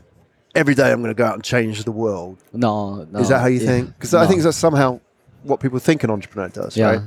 every 0.54 0.76
day 0.76 0.92
I'm 0.92 1.02
going 1.02 1.14
to 1.14 1.18
go 1.18 1.26
out 1.26 1.36
and 1.36 1.44
change 1.44 1.84
the 1.84 1.92
world? 1.92 2.38
No. 2.54 3.04
no 3.12 3.20
is 3.20 3.30
that 3.30 3.40
how 3.40 3.48
you 3.48 3.60
yeah, 3.60 3.68
think? 3.68 3.94
Because 3.94 4.14
I 4.14 4.26
think 4.28 4.42
that's 4.42 4.58
somehow 4.58 5.00
what 5.44 5.60
people 5.60 5.80
think 5.80 6.04
an 6.04 6.10
entrepreneur 6.12 6.50
does, 6.50 6.76
Yeah. 6.78 6.86
right? 6.92 7.02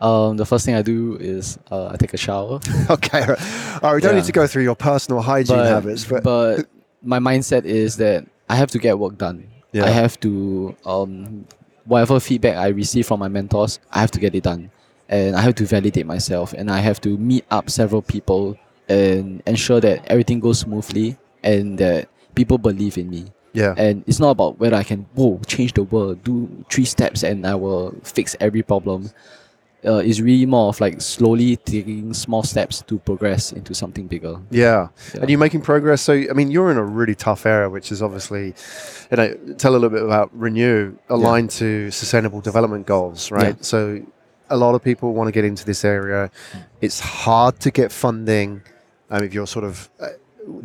Um, 0.00 0.36
the 0.36 0.44
first 0.44 0.66
thing 0.66 0.74
I 0.74 0.82
do 0.82 1.16
is 1.18 1.58
uh, 1.70 1.88
I 1.88 1.96
take 1.96 2.12
a 2.12 2.16
shower. 2.18 2.60
Okay. 2.90 3.20
All 3.22 3.26
right. 3.28 3.40
All 3.82 3.90
right, 3.90 3.94
we 3.94 4.00
don't 4.00 4.12
Yeah. 4.12 4.16
need 4.20 4.24
to 4.26 4.32
go 4.32 4.46
through 4.46 4.64
your 4.64 4.74
personal 4.74 5.22
hygiene 5.22 5.56
but, 5.56 5.66
habits, 5.66 6.04
but, 6.04 6.22
but 6.24 6.66
my 7.02 7.18
mindset 7.20 7.64
is 7.64 7.96
that 7.98 8.26
I 8.50 8.56
have 8.56 8.70
to 8.72 8.78
get 8.78 8.98
work 8.98 9.16
done. 9.16 9.48
Yeah. 9.72 9.84
I 9.86 9.90
have 9.90 10.18
to 10.20 10.76
um, 10.84 11.46
whatever 11.84 12.20
feedback 12.20 12.56
I 12.56 12.68
receive 12.68 13.06
from 13.06 13.20
my 13.20 13.28
mentors, 13.28 13.78
I 13.92 14.00
have 14.00 14.10
to 14.12 14.20
get 14.20 14.34
it 14.34 14.44
done, 14.44 14.70
and 15.08 15.36
I 15.36 15.40
have 15.40 15.54
to 15.56 15.64
validate 15.66 16.06
myself, 16.06 16.52
and 16.52 16.70
I 16.70 16.78
have 16.78 17.00
to 17.02 17.16
meet 17.18 17.44
up 17.50 17.70
several 17.70 18.02
people 18.02 18.56
and 18.88 19.42
ensure 19.46 19.80
that 19.80 20.04
everything 20.06 20.40
goes 20.40 20.60
smoothly 20.60 21.16
and 21.42 21.78
that 21.78 22.08
people 22.34 22.58
believe 22.58 22.98
in 22.98 23.10
me. 23.10 23.26
yeah. 23.52 23.74
And 23.76 24.02
it's 24.06 24.18
not 24.18 24.30
about 24.30 24.58
whether 24.58 24.76
I 24.76 24.82
can 24.82 25.06
whoa 25.14 25.40
change 25.46 25.74
the 25.74 25.84
world, 25.84 26.24
do 26.24 26.64
three 26.70 26.84
steps, 26.84 27.22
and 27.22 27.46
I 27.46 27.54
will 27.54 27.94
fix 28.02 28.34
every 28.40 28.62
problem. 28.62 29.10
Uh, 29.86 29.96
it's 29.96 30.20
really 30.20 30.46
more 30.46 30.68
of 30.68 30.80
like 30.80 31.00
slowly 31.00 31.56
taking 31.56 32.14
small 32.14 32.42
steps 32.42 32.82
to 32.82 32.98
progress 33.00 33.52
into 33.52 33.74
something 33.74 34.06
bigger. 34.06 34.40
Yeah. 34.50 34.88
Yeah. 35.14 35.20
And 35.20 35.30
you're 35.30 35.38
making 35.38 35.60
progress. 35.60 36.02
So, 36.02 36.12
I 36.12 36.32
mean, 36.32 36.50
you're 36.50 36.70
in 36.70 36.76
a 36.76 36.84
really 36.84 37.14
tough 37.14 37.44
area, 37.46 37.68
which 37.68 37.92
is 37.92 38.02
obviously, 38.02 38.54
you 39.10 39.16
know, 39.16 39.34
tell 39.58 39.72
a 39.72 39.74
little 39.74 39.90
bit 39.90 40.02
about 40.02 40.30
Renew, 40.32 40.96
aligned 41.08 41.50
to 41.50 41.90
sustainable 41.90 42.40
development 42.40 42.86
goals, 42.86 43.30
right? 43.30 43.56
Yeah. 43.56 43.62
So, 43.62 44.06
a 44.50 44.56
lot 44.56 44.74
of 44.74 44.82
people 44.82 45.14
want 45.14 45.28
to 45.28 45.32
get 45.32 45.44
into 45.44 45.64
this 45.64 45.84
area. 45.84 46.30
It's 46.80 47.00
hard 47.00 47.60
to 47.60 47.70
get 47.70 47.90
funding. 47.90 48.62
Um, 49.10 49.24
if 49.24 49.34
you're 49.34 49.46
sort 49.46 49.64
of, 49.64 49.88
uh, 50.00 50.08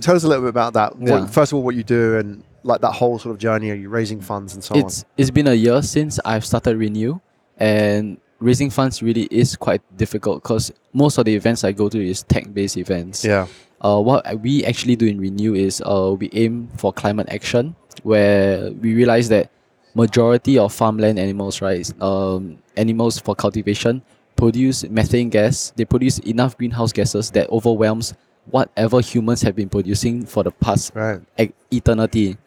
tell 0.01 0.15
us 0.15 0.23
a 0.23 0.27
little 0.27 0.43
bit 0.43 0.49
about 0.49 0.73
that. 0.73 0.93
Yeah. 0.99 1.21
What, 1.21 1.29
first 1.29 1.51
of 1.51 1.57
all, 1.57 1.63
what 1.63 1.75
you 1.75 1.83
do 1.83 2.17
and 2.17 2.43
like 2.63 2.81
that 2.81 2.91
whole 2.91 3.19
sort 3.19 3.33
of 3.33 3.39
journey. 3.39 3.71
Are 3.71 3.75
you 3.75 3.89
raising 3.89 4.21
funds 4.21 4.53
and 4.53 4.63
so 4.63 4.75
on. 4.75 4.81
it's 4.81 5.05
it's 5.17 5.31
been 5.31 5.47
a 5.47 5.53
year 5.53 5.81
since 5.81 6.19
I've 6.25 6.45
started 6.45 6.77
Renew, 6.77 7.19
and 7.57 8.17
raising 8.39 8.69
funds 8.69 9.01
really 9.03 9.27
is 9.31 9.55
quite 9.55 9.81
difficult 9.97 10.43
because 10.43 10.71
most 10.93 11.17
of 11.17 11.25
the 11.25 11.35
events 11.35 11.63
I 11.63 11.71
go 11.71 11.89
to 11.89 11.99
is 12.05 12.23
tech-based 12.23 12.77
events. 12.77 13.23
Yeah. 13.25 13.47
Uh, 13.81 13.99
what 14.01 14.25
we 14.41 14.63
actually 14.65 14.95
do 14.95 15.05
in 15.07 15.19
Renew 15.19 15.53
is 15.55 15.81
uh, 15.85 16.15
we 16.19 16.29
aim 16.33 16.67
for 16.77 16.91
climate 16.91 17.27
action, 17.29 17.75
where 18.03 18.71
we 18.71 18.93
realize 18.93 19.29
that 19.29 19.49
majority 19.95 20.57
of 20.57 20.73
farmland 20.73 21.17
animals, 21.19 21.61
right, 21.61 21.89
um, 22.01 22.57
animals 22.77 23.19
for 23.19 23.35
cultivation 23.35 24.01
produce 24.35 24.83
methane 24.89 25.29
gas. 25.29 25.71
They 25.75 25.85
produce 25.85 26.19
enough 26.19 26.57
greenhouse 26.57 26.91
gases 26.93 27.31
that 27.31 27.49
overwhelms 27.49 28.13
whatever 28.51 28.99
humans 29.01 29.41
have 29.43 29.55
been 29.55 29.69
producing 29.69 30.25
for 30.25 30.43
the 30.43 30.51
past 30.51 30.91
Right. 30.95 31.21
e- 31.39 31.51
eternity. 31.71 32.37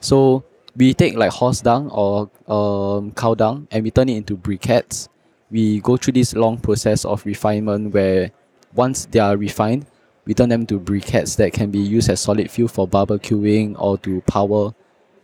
So 0.00 0.44
we 0.76 0.94
take 0.94 1.14
like 1.16 1.30
horse 1.32 1.60
dung 1.60 1.90
or 1.90 2.30
um, 2.48 3.12
cow 3.12 3.34
dung 3.34 3.66
and 3.70 3.82
we 3.84 3.90
turn 3.90 4.08
it 4.08 4.16
into 4.16 4.36
briquettes. 4.36 5.08
We 5.50 5.80
go 5.80 5.96
through 5.96 6.12
this 6.14 6.34
long 6.34 6.58
process 6.58 7.04
of 7.04 7.24
refinement 7.24 7.94
where 7.94 8.30
once 8.74 9.06
they 9.06 9.18
are 9.18 9.36
refined, 9.36 9.86
we 10.26 10.34
turn 10.34 10.50
them 10.50 10.66
to 10.66 10.78
briquettes 10.78 11.36
that 11.36 11.52
can 11.54 11.70
be 11.70 11.78
used 11.78 12.10
as 12.10 12.20
solid 12.20 12.50
fuel 12.50 12.68
for 12.68 12.86
barbecuing 12.86 13.74
or 13.78 13.96
to 13.98 14.20
power 14.22 14.74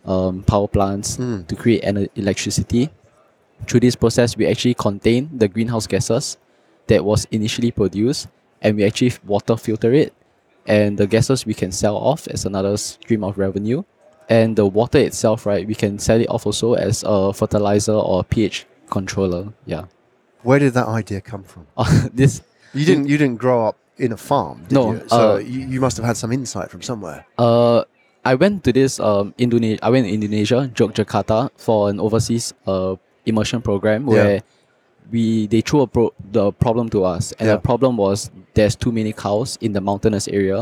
um, 0.05 0.43
power 0.43 0.67
plants 0.67 1.17
Mm. 1.17 1.47
to 1.47 1.55
create 1.55 1.83
ener- 1.83 2.09
electricity. 2.15 2.89
Through 3.67 3.79
this 3.81 3.95
process, 3.95 4.35
we 4.37 4.45
actually 4.47 4.73
contain 4.75 5.29
the 5.35 5.47
greenhouse 5.47 5.87
gases 5.87 6.37
that 6.87 7.03
was 7.03 7.25
initially 7.31 7.71
produced 7.71 8.27
and 8.61 8.77
we 8.77 8.83
actually 8.83 9.13
water 9.25 9.57
filter 9.57 9.93
it 9.93 10.13
and 10.67 10.97
the 10.97 11.07
gases 11.07 11.45
we 11.45 11.53
can 11.55 11.71
sell 11.71 11.95
off 11.97 12.27
as 12.27 12.45
another 12.45 12.77
stream 12.77 13.23
of 13.23 13.37
revenue 13.37 13.83
and 14.29 14.55
the 14.55 14.65
water 14.65 14.97
itself 14.99 15.45
right 15.45 15.67
we 15.67 15.73
can 15.75 15.97
sell 15.99 16.19
it 16.19 16.27
off 16.29 16.45
also 16.45 16.73
as 16.73 17.03
a 17.07 17.31
fertilizer 17.33 17.93
or 17.93 18.23
ph 18.23 18.65
controller 18.89 19.51
yeah 19.65 19.85
Where 20.45 20.59
did 20.61 20.73
that 20.77 20.87
idea 20.87 21.19
come 21.21 21.43
from? 21.43 21.65
this 22.13 22.41
You 22.77 22.85
didn't. 22.85 23.07
You 23.09 23.17
didn't 23.17 23.37
grow 23.41 23.67
up 23.69 23.77
in 23.97 24.11
a 24.11 24.17
farm, 24.29 24.61
did 24.67 24.75
No, 24.77 24.93
you? 24.93 25.01
So 25.07 25.17
uh, 25.17 25.37
you, 25.39 25.59
you 25.73 25.79
must 25.81 25.95
have 25.97 26.05
had 26.05 26.17
some 26.17 26.31
insight 26.31 26.69
from 26.71 26.81
somewhere. 26.81 27.25
uh 27.39 27.83
i 28.25 28.33
went 28.33 28.63
to 28.65 28.71
this 28.73 28.97
um 28.99 29.33
indonesia 29.37 29.77
i 29.85 29.89
went 29.93 30.03
to 30.07 30.11
indonesia 30.17 30.59
yogyakarta 30.79 31.39
for 31.65 31.89
an 31.93 31.99
overseas 32.01 32.45
uh 32.65 32.95
immersion 33.29 33.61
program 33.61 34.01
Yeah. 34.09 34.13
where 34.13 34.37
we 35.13 35.45
they 35.53 35.61
threw 35.61 35.81
a 35.85 35.87
pro- 35.95 36.13
the 36.37 36.49
problem 36.65 36.89
to 36.89 37.05
us 37.05 37.31
and 37.37 37.45
Yeah. 37.47 37.55
the 37.55 37.61
problem 37.61 37.97
was 38.01 38.31
there's 38.57 38.73
too 38.75 38.91
many 38.91 39.13
cows 39.13 39.57
in 39.61 39.71
the 39.77 39.81
mountainous 39.89 40.25
area 40.27 40.59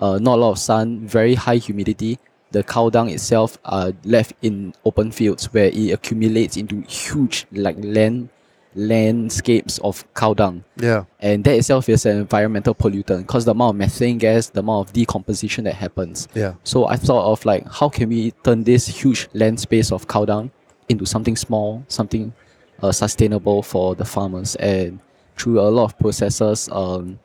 uh, 0.00 0.16
not 0.26 0.34
a 0.38 0.40
lot 0.48 0.52
of 0.56 0.58
sun 0.58 1.04
very 1.06 1.36
high 1.36 1.60
humidity 1.60 2.16
the 2.56 2.62
cow 2.64 2.88
dung 2.88 3.12
itself 3.12 3.58
are 3.68 3.92
left 4.08 4.32
in 4.40 4.72
open 4.88 5.12
fields 5.12 5.52
where 5.52 5.68
it 5.68 5.92
accumulates 5.92 6.56
into 6.56 6.80
huge 6.88 7.44
like 7.52 7.76
land 7.84 8.32
landscapes 8.74 9.78
of 9.78 10.04
cow 10.14 10.34
dung 10.34 10.64
Yeah. 10.76 11.04
and 11.20 11.44
that 11.44 11.56
itself 11.56 11.88
is 11.88 12.06
an 12.06 12.16
environmental 12.18 12.74
pollutant 12.74 13.18
because 13.26 13.44
the 13.44 13.52
amount 13.52 13.74
of 13.74 13.78
methane 13.78 14.18
gas 14.18 14.48
the 14.50 14.60
amount 14.60 14.88
of 14.88 14.92
decomposition 14.92 15.64
that 15.64 15.74
happens 15.74 16.28
Yeah. 16.34 16.54
so 16.64 16.86
I 16.86 16.96
thought 16.96 17.24
of 17.32 17.44
like 17.44 17.66
how 17.70 17.88
can 17.88 18.08
we 18.08 18.32
turn 18.42 18.64
this 18.64 18.86
huge 18.86 19.28
land 19.32 19.60
space 19.60 19.92
of 19.92 20.06
cow 20.08 20.24
dung 20.24 20.50
into 20.88 21.06
something 21.06 21.34
small, 21.36 21.82
something 21.88 22.32
uh, 22.82 22.92
sustainable 22.92 23.62
for 23.62 23.94
the 23.94 24.04
farmers, 24.04 24.54
and 24.56 24.98
through 25.38 25.58
a 25.60 25.70
lot 25.70 25.84
of 25.84 25.98
processes, 25.98 26.68
um, 26.72 27.18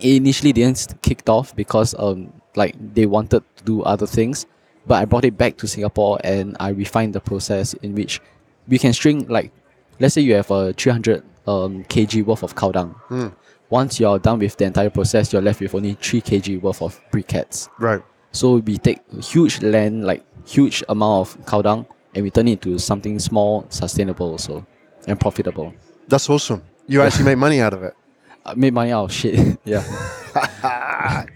it 0.00 0.16
initially 0.16 0.52
didn't 0.52 0.92
kicked 1.02 1.28
off 1.28 1.54
because 1.54 1.94
um 1.98 2.32
like 2.56 2.74
they 2.94 3.06
wanted 3.06 3.42
to 3.56 3.64
do 3.64 3.82
other 3.82 4.06
things, 4.08 4.46
but 4.88 4.96
I 4.96 5.04
brought 5.04 5.24
it 5.24 5.36
back 5.38 5.56
to 5.58 5.68
Singapore 5.68 6.18
and 6.24 6.56
I 6.58 6.70
refined 6.70 7.14
the 7.14 7.20
process 7.20 7.74
in 7.74 7.94
which 7.94 8.20
we 8.66 8.78
can 8.78 8.92
string 8.92 9.26
like, 9.28 9.52
let's 10.00 10.14
say 10.14 10.20
you 10.20 10.34
have 10.34 10.50
a 10.50 10.72
300 10.72 11.22
um, 11.46 11.84
kg 11.84 12.24
worth 12.24 12.42
of 12.42 12.54
cow 12.54 12.72
dung. 12.72 12.94
Mm. 13.08 13.34
Once 13.70 13.98
you're 13.98 14.18
done 14.18 14.38
with 14.38 14.56
the 14.56 14.64
entire 14.64 14.90
process, 14.90 15.32
you're 15.32 15.42
left 15.42 15.60
with 15.60 15.74
only 15.74 15.94
3 15.94 16.20
kg 16.20 16.60
worth 16.60 16.82
of 16.82 17.00
briquettes. 17.10 17.68
Right. 17.78 18.02
So 18.32 18.56
we 18.56 18.78
take 18.78 19.00
huge 19.22 19.62
land, 19.62 20.04
like 20.04 20.24
huge 20.46 20.82
amount 20.88 21.28
of 21.28 21.46
cow 21.46 21.62
dung, 21.62 21.86
and 22.14 22.24
we 22.24 22.30
turn 22.30 22.48
it 22.48 22.64
into 22.64 22.78
something 22.78 23.18
small, 23.18 23.66
sustainable 23.68 24.32
also, 24.32 24.66
and 25.06 25.18
profitable. 25.18 25.72
That's 26.08 26.28
awesome. 26.28 26.62
You 26.86 27.02
actually 27.02 27.24
made 27.24 27.38
money 27.38 27.60
out 27.60 27.72
of 27.72 27.82
it. 27.82 27.94
I 28.44 28.54
made 28.54 28.74
money 28.74 28.92
out 28.92 29.04
of 29.04 29.12
shit. 29.12 29.58
yeah. 29.64 29.82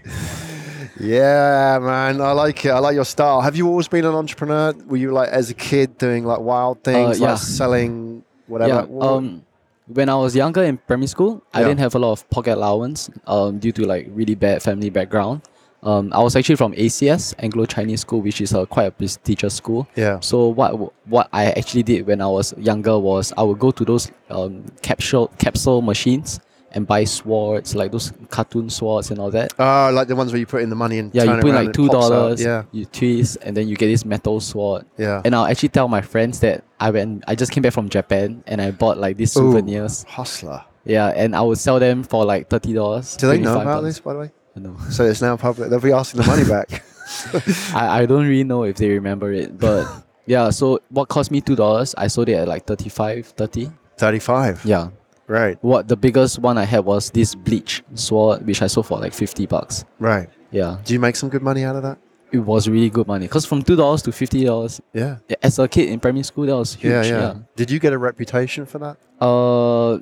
Yeah, 1.01 1.79
man, 1.81 2.19
I 2.19 2.33
like 2.33 2.65
it. 2.65 2.69
I 2.69 2.79
like 2.79 2.93
your 2.93 3.05
style. 3.05 3.39
Have 3.39 3.55
you 3.55 3.67
always 3.67 3.87
been 3.87 4.03
an 4.03 4.13
entrepreneur? 4.13 4.73
Were 4.85 4.97
you 4.97 5.11
like 5.11 5.29
as 5.29 5.49
a 5.49 5.53
kid 5.53 5.97
doing 5.97 6.25
like 6.25 6.41
wild 6.41 6.83
things, 6.83 7.21
yeah. 7.21 7.29
like 7.29 7.37
selling 7.37 8.08
whatever? 8.49 8.73
Yeah. 8.73 8.83
What- 8.83 9.07
Um, 9.07 9.43
when 9.87 10.07
I 10.09 10.15
was 10.15 10.35
younger 10.35 10.63
in 10.63 10.77
primary 10.77 11.07
school, 11.07 11.41
I 11.53 11.61
Yeah. 11.61 11.67
didn't 11.69 11.79
have 11.79 11.95
a 11.95 11.99
lot 11.99 12.11
of 12.11 12.29
pocket 12.29 12.55
allowance 12.55 13.09
um, 13.25 13.57
due 13.59 13.71
to 13.71 13.85
like 13.87 14.07
really 14.13 14.35
bad 14.35 14.61
family 14.61 14.89
background. 14.89 15.41
Um, 15.81 16.11
I 16.13 16.21
was 16.21 16.35
actually 16.35 16.57
from 16.57 16.73
ACS, 16.73 17.33
Anglo 17.39 17.65
Chinese 17.65 18.01
School, 18.01 18.21
which 18.21 18.41
is 18.41 18.53
a 18.53 18.65
quite 18.65 18.83
a 18.87 18.91
prestigious 18.91 19.53
school. 19.53 19.87
yeah. 19.95 20.19
So 20.19 20.47
what 20.49 20.71
w- 20.71 20.91
what 21.07 21.29
I 21.31 21.45
actually 21.51 21.83
did 21.83 22.05
when 22.05 22.19
I 22.21 22.27
was 22.27 22.53
younger 22.57 22.99
was 22.99 23.31
I 23.37 23.43
would 23.43 23.59
go 23.59 23.71
to 23.71 23.85
those 23.85 24.11
um, 24.29 24.65
capsule 24.81 25.31
capsule 25.37 25.81
machines 25.81 26.39
and 26.71 26.85
buy 26.85 27.03
swords 27.03 27.75
like 27.75 27.91
those 27.91 28.11
cartoon 28.29 28.69
swords 28.69 29.11
and 29.11 29.19
all 29.19 29.31
that. 29.31 29.53
Oh, 29.59 29.89
like 29.93 30.07
the 30.07 30.15
ones 30.15 30.31
where 30.31 30.39
you 30.39 30.45
put 30.45 30.61
in 30.61 30.69
the 30.69 30.75
money 30.75 30.99
and 30.99 31.13
Yeah, 31.13 31.23
you 31.23 31.41
put 31.41 31.53
like 31.53 31.73
two 31.73 31.87
dollars. 31.89 32.41
Yeah, 32.41 32.63
You 32.71 32.85
twist 32.85 33.37
and 33.41 33.55
then 33.57 33.67
you 33.67 33.75
get 33.75 33.87
this 33.87 34.05
metal 34.05 34.39
sword. 34.39 34.85
yeah. 34.97 35.21
And 35.25 35.35
I'll 35.35 35.45
actually 35.45 35.69
tell 35.69 35.87
my 35.87 36.01
friends 36.01 36.39
that 36.41 36.63
I 36.79 36.91
went. 36.91 37.23
I 37.27 37.35
just 37.35 37.51
came 37.51 37.61
back 37.63 37.73
from 37.73 37.89
Japan 37.89 38.43
and 38.47 38.61
I 38.61 38.71
bought 38.71 38.97
like 38.97 39.17
these 39.17 39.35
Ooh, 39.37 39.51
souvenirs. 39.51 40.03
hustler. 40.07 40.63
Yeah, 40.85 41.07
and 41.07 41.35
I 41.35 41.41
would 41.41 41.57
sell 41.57 41.79
them 41.79 42.03
for 42.03 42.25
like 42.25 42.49
thirty 42.49 42.73
dollars. 42.73 43.17
Do 43.17 43.27
they 43.27 43.39
know 43.39 43.59
about 43.59 43.81
this, 43.81 43.99
by 43.99 44.13
the 44.13 44.19
way? 44.19 44.31
No, 44.55 44.75
So 44.89 45.05
it's 45.05 45.21
now 45.21 45.37
public. 45.37 45.69
They'll 45.69 45.79
be 45.79 45.91
asking 45.91 46.21
the 46.21 46.27
money 46.27 46.43
back. 46.45 46.83
I, 47.75 48.01
I 48.01 48.05
don't 48.05 48.27
really 48.27 48.43
know 48.43 48.63
if 48.63 48.77
they 48.77 48.89
remember 48.89 49.31
it, 49.33 49.57
but 49.57 49.85
yeah. 50.25 50.49
So 50.51 50.79
what 50.89 51.09
cost 51.09 51.31
me 51.31 51.41
two 51.41 51.55
dollars? 51.55 51.95
I 51.97 52.07
sold 52.07 52.29
it 52.29 52.33
at 52.35 52.47
like 52.47 52.65
35 52.65 53.25
30 53.27 53.71
Thirty-five. 53.97 54.63
Yeah. 54.65 54.89
Right. 55.29 55.57
What 55.61 55.87
the 55.87 55.95
biggest 55.95 56.39
one 56.39 56.57
I 56.57 56.65
had 56.65 56.83
was 56.85 57.11
this 57.11 57.35
bleach 57.35 57.83
sword, 57.93 58.45
which 58.45 58.61
I 58.61 58.67
sold 58.67 58.87
for 58.87 58.99
like 58.99 59.13
fifty 59.13 59.45
bucks. 59.45 59.85
Right. 59.99 60.27
Yeah, 60.51 60.79
Do 60.83 60.93
you 60.95 60.99
make 60.99 61.15
some 61.15 61.29
good 61.29 61.43
money 61.43 61.63
out 61.63 61.75
of 61.75 61.83
that? 61.83 61.99
it 62.31 62.39
was 62.39 62.67
really 62.67 62.89
good 62.89 63.07
money. 63.07 63.27
Cause 63.27 63.45
from 63.45 63.61
two 63.63 63.75
dollars 63.75 64.01
to 64.03 64.11
fifty 64.11 64.43
dollars, 64.45 64.81
Yeah. 64.93 65.17
as 65.43 65.57
a 65.59 65.67
kid 65.67 65.89
in 65.89 65.99
primary 65.99 66.23
school, 66.23 66.45
that 66.47 66.55
was 66.55 66.73
huge. 66.75 66.91
Yeah, 66.91 67.03
yeah. 67.03 67.33
Did 67.55 67.69
you 67.71 67.79
get 67.79 67.93
a 67.93 67.97
reputation 67.97 68.65
for 68.65 68.77
that? 68.79 68.97
Uh, 69.19 69.99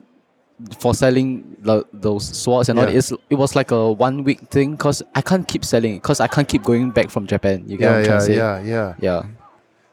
for 0.80 0.94
selling 0.96 1.56
the, 1.62 1.86
those 1.94 2.26
swords 2.26 2.68
and 2.70 2.80
all, 2.80 2.86
Yeah. 2.86 2.92
that, 2.92 2.98
it's, 2.98 3.12
it 3.30 3.36
was 3.36 3.56
like 3.56 3.72
a 3.72 3.92
one 3.92 4.24
week 4.24 4.40
thing. 4.50 4.76
Cause 4.78 5.04
I 5.16 5.22
can't 5.22 5.48
keep 5.48 5.64
selling 5.64 5.96
it. 5.96 6.04
Cause 6.04 6.20
I 6.20 6.28
can't 6.28 6.48
keep 6.48 6.64
going 6.64 6.92
back 6.92 7.10
from 7.10 7.28
Japan. 7.28 7.64
You 7.68 7.78
get 7.78 7.86
what 7.92 7.92
Yeah, 7.92 7.98
I'm 8.00 8.06
trying 8.06 8.16
yeah, 8.16 8.20
to 8.20 8.26
say? 8.26 8.36
yeah, 8.36 8.62
yeah. 8.62 8.94
Yeah, 9.24 9.24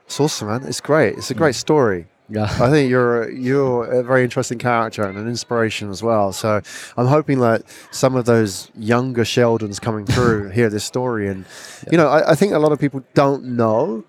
It's 0.07 0.19
awesome, 0.21 0.49
man. 0.49 0.65
It's 0.67 0.81
great. 0.81 1.19
It's 1.19 1.31
a 1.31 1.35
great 1.35 1.55
story. 1.55 2.07
Yeah. 2.29 2.45
I 2.45 2.71
think 2.71 2.91
you're 2.91 3.31
you're 3.31 3.85
a 3.85 4.03
very 4.03 4.25
interesting 4.25 4.59
character 4.59 5.03
and 5.03 5.19
an 5.19 5.29
inspiration 5.29 5.91
as 5.91 6.03
well. 6.03 6.33
So 6.33 6.61
I'm 6.97 7.07
hoping 7.07 7.41
that 7.41 7.65
some 7.91 8.17
of 8.17 8.25
those 8.25 8.71
younger 8.75 9.25
Sheldons 9.25 9.79
coming 9.79 10.07
through 10.07 10.49
hear 10.59 10.71
this 10.71 10.85
story, 10.85 11.29
and 11.29 11.45
you 11.91 11.99
know, 11.99 12.09
I, 12.09 12.33
I 12.33 12.35
think 12.35 12.53
a 12.53 12.59
lot 12.59 12.73
of 12.73 12.79
people 12.79 13.05
don't 13.13 13.45
know, 13.45 14.05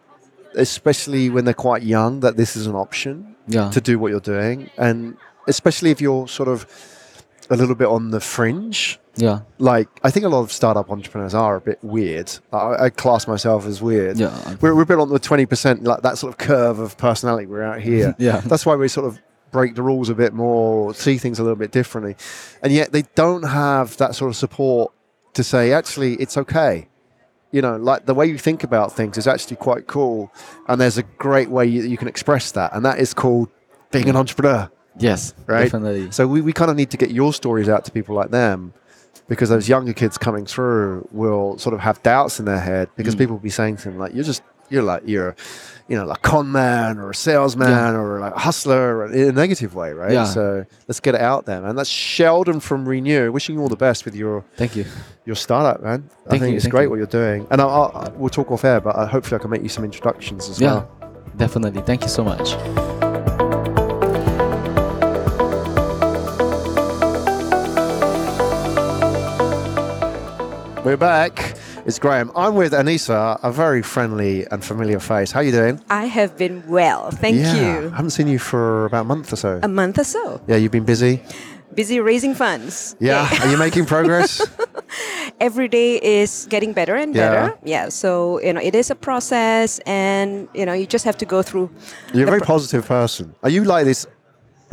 especially 0.56 1.30
when 1.30 1.44
they're 1.44 1.54
quite 1.54 1.84
young, 1.84 2.22
that 2.22 2.38
this 2.38 2.56
is 2.56 2.68
an 2.68 2.76
option 2.76 3.36
yeah. 3.48 3.70
to 3.72 3.82
do 3.82 4.00
what 4.00 4.12
you're 4.12 4.20
doing, 4.22 4.70
and 4.78 5.18
especially 5.48 5.92
if 5.92 6.00
you're 6.00 6.28
sort 6.28 6.48
of 6.48 6.66
a 7.50 7.58
little 7.58 7.76
bit 7.76 7.88
on 7.88 8.12
the 8.12 8.22
fringe. 8.22 9.00
Yeah. 9.18 9.42
Like 9.58 9.88
I 10.04 10.12
think 10.12 10.26
a 10.26 10.30
lot 10.30 10.42
of 10.42 10.52
startup 10.52 10.90
entrepreneurs 10.90 11.34
are 11.34 11.56
a 11.56 11.62
bit 11.62 11.80
weird. 11.84 12.32
I, 12.52 12.86
I 12.86 12.90
class 12.90 13.28
myself 13.28 13.66
as 13.66 13.82
weird. 13.82 14.18
Yeah. 14.18 14.56
We're, 14.62 14.76
we're 14.76 14.84
a 14.84 14.86
bit 14.86 15.00
on 15.00 15.10
the 15.10 15.20
20%, 15.20 15.86
like 15.86 16.02
that 16.02 16.18
sort 16.18 16.34
of 16.34 16.38
curve 16.38 16.80
of 16.80 16.98
personality 16.98 17.46
we're 17.46 17.64
out 17.64 17.82
here. 17.82 18.16
Yeah. 18.26 18.42
That's 18.46 18.66
why 18.66 18.76
we 18.76 18.88
sort 18.88 19.08
of 19.08 19.20
break 19.52 19.76
the 19.76 19.82
rules 19.82 20.10
a 20.10 20.16
bit 20.16 20.34
more, 20.34 20.94
see 20.94 21.18
things 21.18 21.38
a 21.38 21.44
little 21.44 21.56
bit 21.56 21.72
differently. 21.72 22.16
And 22.64 22.74
yet 22.74 22.92
they 22.92 23.04
don't 23.14 23.44
have 23.44 23.98
that 23.98 24.16
sort 24.16 24.30
of 24.30 24.36
support 24.36 24.94
to 25.34 25.44
say, 25.44 25.72
actually, 25.72 26.16
it's 26.16 26.38
okay. 26.38 26.88
You 27.52 27.62
know, 27.62 27.76
like 27.78 28.06
the 28.06 28.14
way 28.14 28.26
you 28.26 28.38
think 28.38 28.64
about 28.64 28.94
things 28.94 29.18
is 29.18 29.28
actually 29.28 29.58
quite 29.58 29.88
cool. 29.88 30.32
And 30.68 30.80
there's 30.80 30.98
a 30.98 31.04
great 31.04 31.50
way 31.50 31.66
you, 31.66 31.84
you 31.84 31.98
can 31.98 32.08
express 32.08 32.52
that. 32.54 32.74
And 32.74 32.84
that 32.86 33.00
is 33.00 33.14
called 33.14 33.50
being 33.92 34.10
an 34.10 34.16
entrepreneur. 34.16 34.72
Yes. 34.98 35.34
Right? 35.46 35.64
Definitely. 35.64 36.12
So 36.12 36.28
we, 36.28 36.42
we 36.42 36.54
kind 36.54 36.72
of 36.72 36.78
need 36.78 36.92
to 36.92 36.98
get 36.98 37.12
your 37.12 37.34
stories 37.34 37.70
out 37.70 37.86
to 37.86 37.92
people 37.92 38.16
like 38.16 38.32
them 38.32 38.74
because 39.28 39.50
those 39.50 39.68
younger 39.68 39.94
kids 39.94 40.18
coming 40.18 40.46
through 40.46 41.08
will 41.12 41.58
sort 41.58 41.74
of 41.74 41.80
have 41.82 42.02
doubts 42.04 42.40
in 42.40 42.46
their 42.46 42.60
head 42.60 42.90
because 42.96 43.16
Mm. 43.16 43.20
people 43.20 43.36
will 43.36 43.42
be 43.44 43.50
saying 43.50 43.78
to 43.78 43.84
them 43.86 43.98
like, 43.98 44.14
you're 44.14 44.24
just, 44.24 44.42
you're 44.70 44.84
like, 44.84 45.04
you're, 45.06 45.36
you 45.88 45.96
know, 45.96 46.06
like 46.06 46.22
con 46.24 46.52
man 46.52 46.98
or 46.98 47.12
a 47.12 47.16
salesman 47.16 47.70
Yeah. 47.70 47.96
or 47.96 48.20
like 48.20 48.34
a 48.36 48.40
hustler 48.40 49.06
in 49.12 49.30
a 49.30 49.32
negative 49.32 49.76
way, 49.76 49.94
right? 49.94 50.12
Yeah. 50.12 50.24
So 50.26 50.66
let's 50.88 51.00
get 51.00 51.14
it 51.16 51.22
out 51.22 51.46
there, 51.46 51.62
man. 51.62 51.76
That's 51.76 51.90
Sheldon 51.90 52.60
from 52.60 52.88
Renew. 52.88 53.32
Wishing 53.32 53.56
you 53.56 53.62
all 53.62 53.68
the 53.70 53.76
best 53.76 54.06
with 54.06 54.16
your, 54.16 54.44
Thank 54.58 54.76
you. 54.76 54.86
your 55.26 55.36
startup, 55.36 55.84
man. 55.84 56.10
I 56.26 56.30
think 56.32 56.44
you, 56.44 56.56
it's 56.56 56.64
thank 56.66 56.72
great 56.72 56.84
you. 56.86 56.90
what 56.90 56.98
you're 56.98 57.06
doing. 57.08 57.46
And 57.52 57.62
I'll, 57.62 57.70
I'll, 57.94 58.14
we'll 58.18 58.30
talk 58.30 58.50
off 58.52 58.64
air, 58.66 58.80
but 58.82 58.96
hopefully 59.10 59.40
I 59.40 59.42
can 59.42 59.52
make 59.52 59.62
you 59.64 59.70
some 59.70 59.84
introductions 59.84 60.50
as 60.50 60.60
Yeah. 60.60 60.74
well. 60.74 60.92
Definitely. 61.38 61.82
Thank 61.84 62.02
you 62.02 62.10
so 62.10 62.24
much. 62.24 63.05
We're 70.86 70.98
back. 70.98 71.58
It's 71.88 71.98
Graham. 71.98 72.32
I'm 72.36 72.54
with 72.54 72.72
Anisa, 72.74 73.40
a 73.42 73.52
very 73.52 73.82
friendly 73.82 74.46
and 74.52 74.64
familiar 74.64 75.00
face. 75.00 75.32
How 75.32 75.40
are 75.40 75.44
you 75.44 75.52
doing? 75.52 75.82
I 75.90 76.06
have 76.06 76.38
been 76.38 76.64
well, 76.68 77.10
thank 77.10 77.38
yeah, 77.38 77.56
you. 77.56 77.88
I 77.88 77.96
haven't 77.96 78.12
seen 78.12 78.28
you 78.28 78.38
for 78.38 78.86
about 78.86 79.02
a 79.02 79.06
month 79.06 79.34
or 79.34 79.36
so. 79.36 79.60
A 79.64 79.68
month 79.68 79.98
or 79.98 80.04
so. 80.04 80.40
yeah, 80.48 80.58
you've 80.58 80.72
been 80.72 80.86
busy. 80.86 81.24
Busy 81.74 82.00
raising 82.00 82.36
funds. 82.36 82.96
Yeah. 83.00 83.28
Are 83.42 83.50
you 83.50 83.58
making 83.58 83.86
progress? 83.88 84.40
Every 85.40 85.68
day 85.68 85.96
is 86.02 86.46
getting 86.52 86.72
better 86.72 86.96
and 86.96 87.16
Yeah. 87.16 87.30
better. 87.30 87.58
Yeah. 87.66 87.90
So, 87.90 88.40
you 88.42 88.54
know, 88.54 88.62
it 88.62 88.76
is 88.76 88.92
a 88.92 88.96
process 88.96 89.80
and, 89.88 90.48
you 90.54 90.66
know, 90.68 90.74
you 90.74 90.86
just 90.86 91.04
have 91.04 91.18
to 91.18 91.26
go 91.26 91.42
through. 91.42 91.70
You're 92.14 92.24
a 92.24 92.28
very 92.28 92.40
pro- 92.40 92.48
positive 92.56 92.86
person. 92.86 93.34
Are 93.44 93.50
you 93.50 93.64
like 93.64 93.86
this 93.86 94.06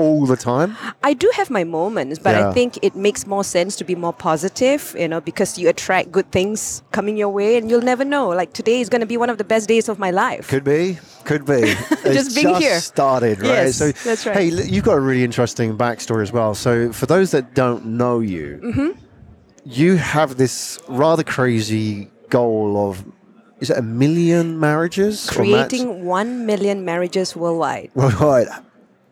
all 0.02 0.26
the 0.26 0.36
time? 0.36 0.70
I 1.10 1.12
do 1.14 1.28
have 1.38 1.48
my 1.58 1.64
moments, 1.64 2.18
but 2.26 2.32
Yeah. 2.34 2.48
I 2.48 2.52
think 2.52 2.70
it 2.82 2.94
makes 3.06 3.22
more 3.34 3.44
sense 3.44 3.72
to 3.80 3.84
be 3.84 3.94
more 3.94 4.12
positive, 4.28 4.80
you 5.02 5.08
know, 5.08 5.20
because 5.30 5.50
you 5.60 5.68
attract 5.74 6.06
good 6.18 6.28
things 6.38 6.82
coming 6.96 7.16
your 7.22 7.32
way 7.38 7.50
and 7.58 7.70
you'll 7.70 7.88
never 7.92 8.04
know. 8.04 8.28
Like 8.40 8.50
today 8.60 8.80
is 8.80 8.88
going 8.88 9.00
to 9.06 9.10
be 9.14 9.16
one 9.24 9.30
of 9.30 9.38
the 9.38 9.44
best 9.54 9.64
days 9.68 9.88
of 9.88 9.96
my 9.98 10.10
life. 10.10 10.44
Could 10.48 10.64
be. 10.64 10.98
Could 11.24 11.44
be. 11.46 11.62
It's 12.04 12.14
Just 12.20 12.34
being 12.34 12.54
here. 12.56 12.80
started, 12.80 13.36
right? 13.40 13.48
Yes, 13.70 13.78
that's 13.78 14.26
right. 14.26 14.36
Hey, 14.36 14.46
you've 14.74 14.84
got 14.84 14.96
a 14.96 15.00
really 15.08 15.24
interesting 15.24 15.78
backstory 15.78 16.22
as 16.22 16.32
well. 16.32 16.52
So, 16.54 16.92
for 16.92 17.06
those 17.06 17.30
that 17.30 17.54
don't 17.54 17.82
know 18.00 18.16
you, 18.34 18.60
Mm-hmm. 18.62 18.90
you 19.64 19.96
have 19.96 20.36
this 20.36 20.78
rather 20.88 21.22
crazy 21.24 22.10
goal 22.28 22.88
of 22.88 23.04
is 23.60 23.70
it 23.70 23.78
a 23.78 23.82
million 23.82 24.58
marriages? 24.58 25.30
Creating 25.30 26.04
1 26.04 26.46
million 26.46 26.84
marriages 26.84 27.36
worldwide. 27.36 27.90
Right. 27.94 28.48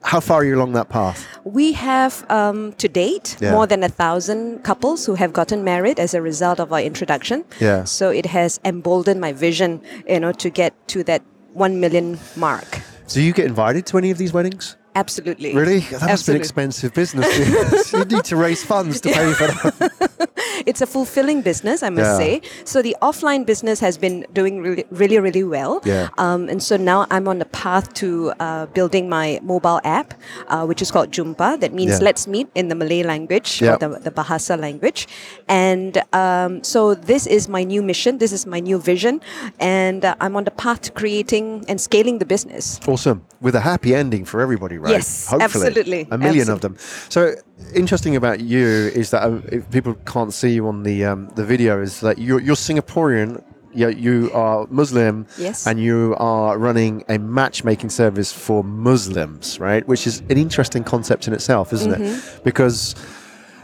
How 0.02 0.18
far 0.20 0.38
are 0.40 0.44
you 0.44 0.56
along 0.56 0.72
that 0.72 0.88
path? 0.88 1.26
We 1.44 1.72
have 1.72 2.24
um, 2.30 2.72
to 2.74 2.88
date 2.88 3.36
Yeah. 3.40 3.52
more 3.52 3.66
than 3.66 3.82
a 3.82 3.88
thousand 3.88 4.64
couples 4.64 5.04
who 5.06 5.14
have 5.14 5.32
gotten 5.32 5.62
married 5.62 6.00
as 6.00 6.14
a 6.14 6.22
result 6.22 6.58
of 6.58 6.72
our 6.72 6.80
introduction. 6.80 7.44
Yeah. 7.60 7.84
So 7.84 8.10
it 8.10 8.26
has 8.26 8.58
emboldened 8.64 9.20
my 9.20 9.32
vision, 9.32 9.80
you 10.08 10.20
know, 10.20 10.32
to 10.32 10.50
get 10.50 10.72
to 10.88 11.04
that 11.04 11.22
one 11.52 11.80
million 11.80 12.18
mark. 12.36 12.80
Do 13.08 13.20
you 13.20 13.32
get 13.32 13.46
invited 13.46 13.86
to 13.86 13.98
any 13.98 14.10
of 14.10 14.18
these 14.18 14.32
weddings? 14.32 14.76
Absolutely. 14.96 15.54
Really? 15.54 15.80
That 15.80 16.02
must 16.02 16.26
be 16.26 16.32
an 16.32 16.38
expensive 16.38 16.94
business. 16.94 17.92
you 17.92 18.04
need 18.04 18.24
to 18.24 18.36
raise 18.36 18.64
funds 18.64 19.00
to 19.02 19.08
pay 19.12 19.32
for 19.34 19.46
that. 19.46 20.29
It's 20.70 20.80
a 20.80 20.86
fulfilling 20.96 21.42
business, 21.50 21.82
I 21.82 21.90
must 21.90 22.10
Yeah. 22.12 22.18
say. 22.22 22.32
So 22.72 22.76
the 22.88 22.94
offline 23.08 23.42
business 23.52 23.78
has 23.86 23.94
been 24.04 24.16
doing 24.38 24.54
really, 24.64 24.84
really, 25.00 25.18
really 25.26 25.42
well. 25.56 25.72
Yeah. 25.84 26.08
Um, 26.24 26.48
and 26.52 26.60
so 26.68 26.74
now 26.92 26.98
I'm 27.10 27.26
on 27.32 27.38
the 27.44 27.50
path 27.62 27.86
to 28.02 28.08
uh, 28.38 28.66
building 28.78 29.08
my 29.18 29.26
mobile 29.42 29.80
app, 29.98 30.14
uh, 30.48 30.64
which 30.70 30.80
is 30.84 30.90
called 30.94 31.10
Joompa. 31.16 31.48
That 31.62 31.72
means 31.80 31.92
Yeah. 31.98 32.06
let's 32.08 32.24
meet 32.34 32.48
in 32.54 32.68
the 32.70 32.76
Malay 32.82 33.02
language 33.12 33.48
Yeah. 33.60 33.72
or 33.74 33.76
the, 33.82 33.88
the 34.06 34.12
Bahasa 34.20 34.54
language. 34.66 35.00
And 35.48 35.92
um, 36.22 36.62
so 36.62 36.94
this 36.94 37.26
is 37.26 37.48
my 37.56 37.62
new 37.64 37.82
mission. 37.82 38.18
This 38.18 38.32
is 38.38 38.46
my 38.54 38.60
new 38.60 38.78
vision. 38.92 39.20
And 39.58 40.04
uh, 40.04 40.14
I'm 40.22 40.34
on 40.36 40.44
the 40.44 40.54
path 40.64 40.80
to 40.86 40.90
creating 40.92 41.64
and 41.68 41.80
scaling 41.80 42.18
the 42.22 42.26
business. 42.34 42.78
Awesome. 42.86 43.18
With 43.40 43.54
a 43.56 43.60
happy 43.72 43.90
ending 44.02 44.24
for 44.30 44.40
everybody, 44.40 44.76
right? 44.78 44.92
Yes, 44.92 45.26
Hopefully. 45.26 45.44
absolutely, 45.66 46.00
A 46.10 46.18
million 46.18 46.48
of 46.54 46.60
them. 46.60 46.76
So, 47.08 47.34
interesting 47.74 48.16
about 48.16 48.40
you 48.40 48.66
is 48.94 49.10
that 49.10 49.22
uh, 49.22 49.40
if 49.52 49.70
people 49.70 49.94
can't 50.06 50.32
see 50.32 50.50
you 50.54 50.66
on 50.68 50.82
the 50.82 51.04
um, 51.04 51.28
the 51.36 51.44
video, 51.44 51.80
is 51.80 52.00
that 52.00 52.18
you're, 52.18 52.40
you're 52.40 52.56
Singaporean. 52.56 53.42
You, 53.72 53.88
you 53.90 54.32
are 54.34 54.66
Muslim, 54.68 55.26
Yes. 55.38 55.64
and 55.64 55.78
you 55.78 56.16
are 56.18 56.58
running 56.58 57.04
a 57.08 57.18
matchmaking 57.18 57.90
service 57.90 58.32
for 58.32 58.64
Muslims, 58.64 59.60
right? 59.60 59.86
Which 59.86 60.08
is 60.08 60.22
an 60.28 60.36
interesting 60.38 60.82
concept 60.82 61.28
in 61.28 61.34
itself, 61.34 61.72
isn't 61.72 61.92
Mm-hmm. 61.92 62.38
it? 62.38 62.44
Because 62.44 62.96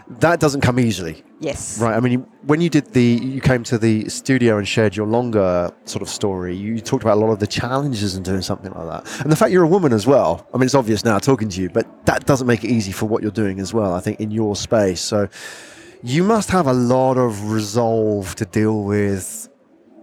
that 0.09 0.41
doesn't 0.41 0.61
come 0.61 0.79
easily. 0.79 1.25
Yes. 1.41 1.81
Right. 1.81 1.95
I 1.95 2.01
mean, 2.01 2.21
when 2.43 2.61
you 2.61 2.71
did 2.71 2.93
the, 2.93 3.03
you 3.03 3.41
came 3.41 3.63
to 3.65 3.79
the 3.79 4.09
studio 4.09 4.57
and 4.57 4.67
shared 4.67 4.97
your 4.97 5.07
longer 5.07 5.71
sort 5.85 6.03
of 6.03 6.09
story. 6.09 6.57
You 6.57 6.81
talked 6.81 7.03
about 7.03 7.17
a 7.17 7.21
lot 7.21 7.31
of 7.31 7.41
the 7.41 7.47
challenges 7.47 8.17
in 8.17 8.23
doing 8.23 8.43
something 8.43 8.73
like 8.73 9.05
that, 9.05 9.21
and 9.21 9.31
the 9.31 9.37
fact 9.37 9.53
you're 9.53 9.65
a 9.65 9.69
woman 9.69 9.93
as 9.93 10.07
well. 10.07 10.47
I 10.55 10.59
mean, 10.59 10.65
it's 10.65 10.75
obvious 10.75 11.05
now 11.05 11.19
talking 11.19 11.49
to 11.49 11.61
you, 11.61 11.69
but 11.69 12.07
that 12.07 12.27
doesn't 12.27 12.47
make 12.47 12.65
it 12.65 12.69
easy 12.69 12.93
for 12.93 13.07
what 13.07 13.23
you're 13.23 13.31
doing 13.31 13.61
as 13.61 13.75
well. 13.75 13.95
I 13.95 14.01
think 14.01 14.21
in 14.21 14.31
your 14.31 14.57
space, 14.57 15.01
so 15.01 15.29
you 16.03 16.23
must 16.23 16.51
have 16.51 16.67
a 16.67 16.73
lot 16.73 17.19
of 17.19 17.51
resolve 17.51 18.35
to 18.37 18.45
deal 18.45 18.85
with. 18.85 19.49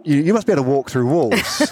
You, 0.04 0.18
you 0.18 0.34
must 0.34 0.46
be 0.46 0.52
able 0.52 0.64
to 0.66 0.70
walk 0.70 0.92
through 0.92 1.08
walls. 1.08 1.72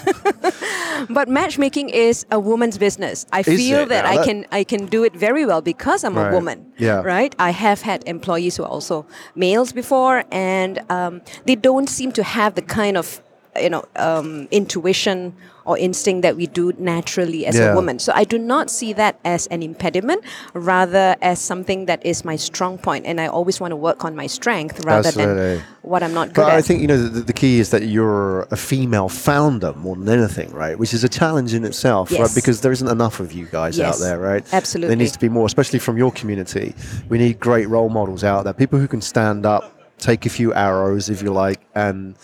But 1.10 1.28
matchmaking 1.28 1.88
is 1.90 2.26
a 2.30 2.38
woman's 2.38 2.78
business. 2.78 3.26
I 3.32 3.42
feel 3.42 3.80
it? 3.80 3.88
that 3.88 4.04
I 4.04 4.16
that- 4.16 4.26
can 4.26 4.46
I 4.52 4.64
can 4.64 4.86
do 4.86 5.04
it 5.04 5.14
very 5.14 5.44
well 5.46 5.60
because 5.62 6.04
I'm 6.04 6.16
Right. 6.16 6.30
a 6.30 6.34
woman. 6.34 6.58
Yeah. 6.78 7.02
Right. 7.02 7.34
I 7.38 7.50
have 7.50 7.82
had 7.82 8.02
employees 8.06 8.56
who 8.56 8.64
are 8.64 8.68
also 8.76 9.06
males 9.34 9.72
before, 9.72 10.24
and 10.30 10.80
um, 10.90 11.20
they 11.46 11.54
don't 11.56 11.88
seem 11.88 12.12
to 12.12 12.22
have 12.22 12.54
the 12.54 12.62
kind 12.62 12.96
of 12.96 13.20
you 13.60 13.68
know 13.70 13.84
um, 13.96 14.48
intuition 14.50 15.34
or 15.64 15.78
instinct 15.78 16.22
that 16.22 16.36
we 16.36 16.46
do 16.48 16.72
naturally 16.78 17.46
as 17.46 17.54
Yeah. 17.56 17.70
a 17.70 17.74
woman. 17.76 18.00
So 18.00 18.12
I 18.16 18.24
do 18.24 18.36
not 18.36 18.68
see 18.68 18.92
that 18.94 19.20
as 19.24 19.46
an 19.46 19.62
impediment, 19.62 20.24
rather 20.54 21.14
as 21.22 21.38
something 21.40 21.86
that 21.86 22.04
is 22.04 22.24
my 22.24 22.34
strong 22.34 22.78
point, 22.78 23.06
and 23.06 23.20
I 23.20 23.28
always 23.28 23.60
want 23.60 23.70
to 23.70 23.76
work 23.76 24.04
on 24.04 24.16
my 24.16 24.26
strength 24.26 24.84
rather 24.84 25.06
Absolutely. 25.08 25.34
than 25.36 25.62
what 25.82 26.02
I'm 26.02 26.12
not 26.14 26.28
good 26.34 26.42
at. 26.42 26.46
But 26.46 26.52
at. 26.52 26.58
I 26.58 26.62
think 26.62 26.80
you 26.80 26.88
know 26.88 26.96
the, 26.96 27.20
the 27.20 27.32
key 27.32 27.60
is 27.60 27.70
that 27.70 27.82
you're 27.84 28.42
a 28.50 28.56
female 28.56 29.08
founder 29.08 29.72
more 29.74 29.94
than 29.96 30.08
anything, 30.08 30.50
right? 30.52 30.76
Which 30.78 30.92
is 30.94 31.04
a 31.04 31.08
challenge 31.08 31.54
in 31.54 31.64
itself, 31.64 32.10
right? 32.10 32.30
Because 32.34 32.62
there 32.62 32.72
isn't 32.72 32.88
enough 32.88 33.20
of 33.20 33.32
you 33.32 33.46
guys 33.46 33.78
out 33.78 33.98
there, 33.98 34.18
right? 34.18 34.44
absolutely. 34.52 34.88
There 34.88 34.96
needs 34.96 35.12
to 35.12 35.20
be 35.20 35.28
more, 35.28 35.46
especially 35.46 35.78
from 35.78 35.96
your 35.96 36.10
community. 36.12 36.74
We 37.08 37.18
need 37.18 37.38
great 37.38 37.68
role 37.68 37.88
models 37.88 38.24
out 38.24 38.42
there, 38.44 38.52
people 38.52 38.78
who 38.80 38.88
can 38.88 39.00
stand 39.00 39.46
up, 39.46 39.78
take 39.98 40.26
a 40.26 40.30
few 40.30 40.52
arrows, 40.54 41.08
if 41.08 41.22
you 41.22 41.32
like, 41.32 41.60
and 41.76 42.16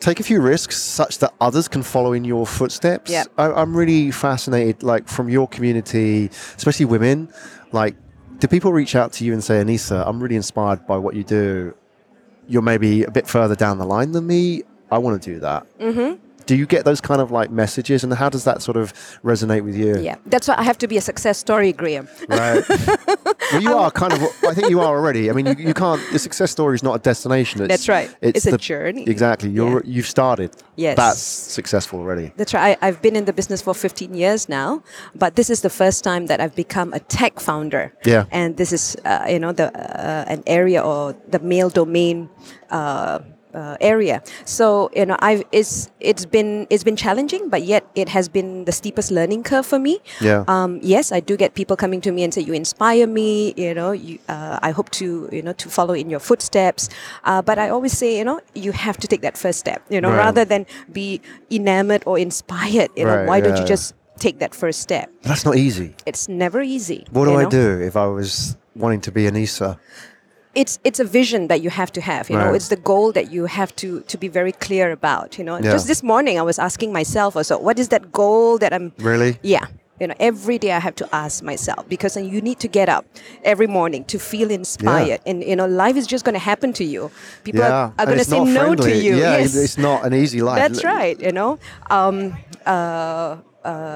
take 0.00 0.18
a 0.18 0.22
few 0.22 0.40
risks 0.40 0.76
such 0.78 1.18
that 1.18 1.32
others 1.40 1.68
can 1.68 1.82
follow 1.82 2.12
in 2.12 2.24
your 2.24 2.46
footsteps. 2.46 3.10
Yeah. 3.10 3.24
I, 3.38 3.52
I'm 3.52 3.76
really 3.76 4.10
fascinated, 4.10 4.82
like 4.82 5.08
from 5.08 5.28
your 5.28 5.46
community, 5.46 6.30
especially 6.56 6.86
women. 6.86 7.32
Like, 7.70 7.96
do 8.38 8.48
people 8.48 8.72
reach 8.72 8.96
out 8.96 9.12
to 9.14 9.24
you 9.24 9.32
and 9.32 9.44
say, 9.44 9.62
Anisa, 9.62 10.02
I'm 10.06 10.20
really 10.20 10.36
inspired 10.36 10.86
by 10.86 10.96
what 10.96 11.14
you 11.14 11.22
do? 11.22 11.74
You're 12.48 12.62
maybe 12.62 13.04
a 13.04 13.10
bit 13.10 13.28
further 13.28 13.54
down 13.54 13.78
the 13.78 13.84
line 13.84 14.12
than 14.12 14.26
me. 14.26 14.62
I 14.90 14.98
want 14.98 15.22
to 15.22 15.34
do 15.34 15.40
that. 15.40 15.66
Mm-hmm. 15.78 16.16
Do 16.46 16.56
you 16.56 16.66
get 16.66 16.84
those 16.84 17.00
kind 17.00 17.20
of 17.20 17.30
like 17.30 17.50
messages, 17.50 18.04
and 18.04 18.12
how 18.12 18.28
does 18.28 18.44
that 18.44 18.62
sort 18.62 18.76
of 18.76 18.92
resonate 19.24 19.64
with 19.64 19.76
you? 19.76 19.98
yeah, 20.00 20.16
that's 20.26 20.48
why 20.48 20.54
I 20.56 20.62
have 20.62 20.78
to 20.78 20.88
be 20.88 20.96
a 20.96 21.00
success 21.00 21.38
story, 21.38 21.72
Graham. 21.72 22.08
Right. 22.28 22.62
well, 23.52 23.62
you 23.62 23.74
are 23.74 23.90
kind 23.90 24.12
of. 24.12 24.22
I 24.46 24.54
think 24.54 24.70
you 24.70 24.80
are 24.80 24.96
already. 24.96 25.30
I 25.30 25.32
mean, 25.32 25.46
you, 25.46 25.54
you 25.68 25.74
can't. 25.74 26.00
The 26.12 26.18
success 26.18 26.50
story 26.50 26.74
is 26.74 26.82
not 26.82 26.94
a 26.94 26.98
destination. 26.98 27.60
It's, 27.62 27.68
That's 27.68 27.88
right. 27.88 28.14
It's 28.20 28.46
a 28.46 28.56
journey. 28.56 29.04
Exactly. 29.04 29.50
You're. 29.50 29.82
Yeah. 29.84 29.94
You've 29.94 30.06
started. 30.06 30.50
Yes. 30.76 30.96
That's 30.96 31.20
successful 31.20 31.98
already. 32.00 32.32
That's 32.36 32.54
right. 32.54 32.78
I, 32.80 32.88
I've 32.88 33.02
been 33.02 33.16
in 33.16 33.26
the 33.26 33.32
business 33.32 33.60
for 33.60 33.74
15 33.74 34.14
years 34.14 34.48
now, 34.48 34.82
but 35.14 35.36
this 35.36 35.50
is 35.50 35.60
the 35.60 35.70
first 35.70 36.04
time 36.04 36.26
that 36.26 36.40
I've 36.40 36.54
become 36.54 36.94
a 36.94 37.00
tech 37.00 37.38
founder. 37.38 37.92
Yeah. 38.04 38.24
And 38.30 38.56
this 38.56 38.72
is, 38.72 38.96
uh, 39.04 39.26
you 39.28 39.38
know, 39.38 39.52
the 39.52 39.66
uh, 39.68 40.24
an 40.26 40.42
area 40.46 40.82
or 40.82 41.14
the 41.28 41.38
male 41.38 41.68
domain. 41.70 42.30
Uh, 42.70 43.20
uh, 43.54 43.76
area. 43.80 44.22
So 44.44 44.90
you 44.94 45.06
know, 45.06 45.16
I've 45.20 45.44
it's 45.52 45.90
it's 46.00 46.24
been 46.24 46.66
it's 46.70 46.84
been 46.84 46.96
challenging, 46.96 47.48
but 47.48 47.62
yet 47.62 47.84
it 47.94 48.08
has 48.08 48.28
been 48.28 48.64
the 48.64 48.72
steepest 48.72 49.10
learning 49.10 49.42
curve 49.42 49.66
for 49.66 49.78
me. 49.78 49.98
Yeah. 50.20 50.44
Um, 50.48 50.78
yes, 50.82 51.12
I 51.12 51.20
do 51.20 51.36
get 51.36 51.54
people 51.54 51.76
coming 51.76 52.00
to 52.02 52.12
me 52.12 52.22
and 52.24 52.32
say, 52.34 52.42
"You 52.42 52.52
inspire 52.52 53.06
me." 53.06 53.54
You 53.56 53.74
know, 53.74 53.92
you, 53.92 54.18
uh, 54.28 54.58
I 54.62 54.70
hope 54.70 54.90
to 55.00 55.28
you 55.32 55.42
know 55.42 55.52
to 55.54 55.68
follow 55.68 55.94
in 55.94 56.10
your 56.10 56.20
footsteps. 56.20 56.88
Uh, 57.24 57.42
but 57.42 57.58
I 57.58 57.68
always 57.70 57.96
say, 57.96 58.18
you 58.18 58.24
know, 58.24 58.40
you 58.54 58.72
have 58.72 58.96
to 58.98 59.06
take 59.06 59.22
that 59.22 59.36
first 59.36 59.58
step. 59.58 59.82
You 59.90 60.00
know, 60.00 60.10
Right. 60.10 60.18
rather 60.26 60.44
than 60.44 60.66
be 60.92 61.20
enamored 61.50 62.02
or 62.06 62.18
inspired. 62.18 62.90
You 62.96 63.04
know, 63.04 63.16
Right, 63.16 63.26
why 63.28 63.40
don't 63.40 63.56
you 63.58 63.66
just 63.66 63.94
take 64.18 64.38
that 64.40 64.54
first 64.54 64.80
step? 64.80 65.10
That's 65.22 65.44
not 65.44 65.56
easy. 65.56 65.94
It's 66.06 66.28
never 66.28 66.60
easy. 66.60 67.06
What 67.10 67.24
do 67.24 67.32
you 67.32 67.38
I 67.38 67.44
do 67.48 67.80
if 67.80 67.96
I 67.96 68.06
was 68.06 68.56
wanting 68.76 69.00
to 69.02 69.12
be 69.12 69.24
Anisa? 69.24 69.78
It's 70.54 70.78
it's 70.84 70.98
a 71.00 71.04
vision 71.04 71.46
that 71.48 71.60
you 71.62 71.70
have 71.70 71.90
to 71.92 72.00
have 72.00 72.28
you 72.30 72.36
know? 72.36 72.52
It's 72.54 72.68
the 72.68 72.76
goal 72.76 73.12
that 73.12 73.30
you 73.30 73.46
have 73.46 73.70
to 73.76 74.00
to 74.00 74.18
be 74.18 74.28
very 74.28 74.52
clear 74.52 74.90
about 74.90 75.38
you 75.38 75.44
know? 75.44 75.56
Yeah. 75.58 75.72
just 75.72 75.86
this 75.86 76.02
morning 76.02 76.38
i 76.38 76.42
was 76.42 76.58
asking 76.58 76.92
myself 76.92 77.36
also 77.36 77.58
what 77.58 77.78
is 77.78 77.88
that 77.88 78.10
goal 78.12 78.58
that 78.58 78.72
i'm 78.72 78.92
Really? 78.98 79.38
yeah. 79.42 79.66
You 80.00 80.06
know 80.08 80.14
every 80.18 80.58
day 80.58 80.72
i 80.72 80.80
have 80.80 80.94
to 80.96 81.06
ask 81.14 81.42
myself 81.44 81.86
because 81.88 82.14
then 82.14 82.24
you 82.34 82.40
need 82.40 82.58
to 82.60 82.68
get 82.68 82.88
up 82.88 83.04
every 83.44 83.66
morning 83.66 84.02
to 84.06 84.18
feel 84.18 84.50
inspired. 84.50 85.20
And 85.26 85.44
you 85.44 85.54
know 85.54 85.66
life 85.66 85.96
is 86.00 86.06
just 86.06 86.24
going 86.24 86.32
to 86.42 86.44
happen 86.52 86.72
to 86.80 86.84
you. 86.84 87.10
People 87.44 87.62
are, 87.62 87.92
are 87.98 88.06
going 88.06 88.18
to 88.18 88.24
say 88.24 88.42
no 88.42 88.74
to 88.74 88.90
you. 89.04 89.12
Yeah, 89.16 89.36
yes. 89.38 89.54
it's 89.54 89.76
not 89.76 90.06
an 90.06 90.14
easy 90.14 90.40
life. 90.40 90.58
that's 90.62 90.82
right 90.84 91.20
you 91.20 91.32
know? 91.32 91.58
Um 91.90 92.16
uh 92.64 93.36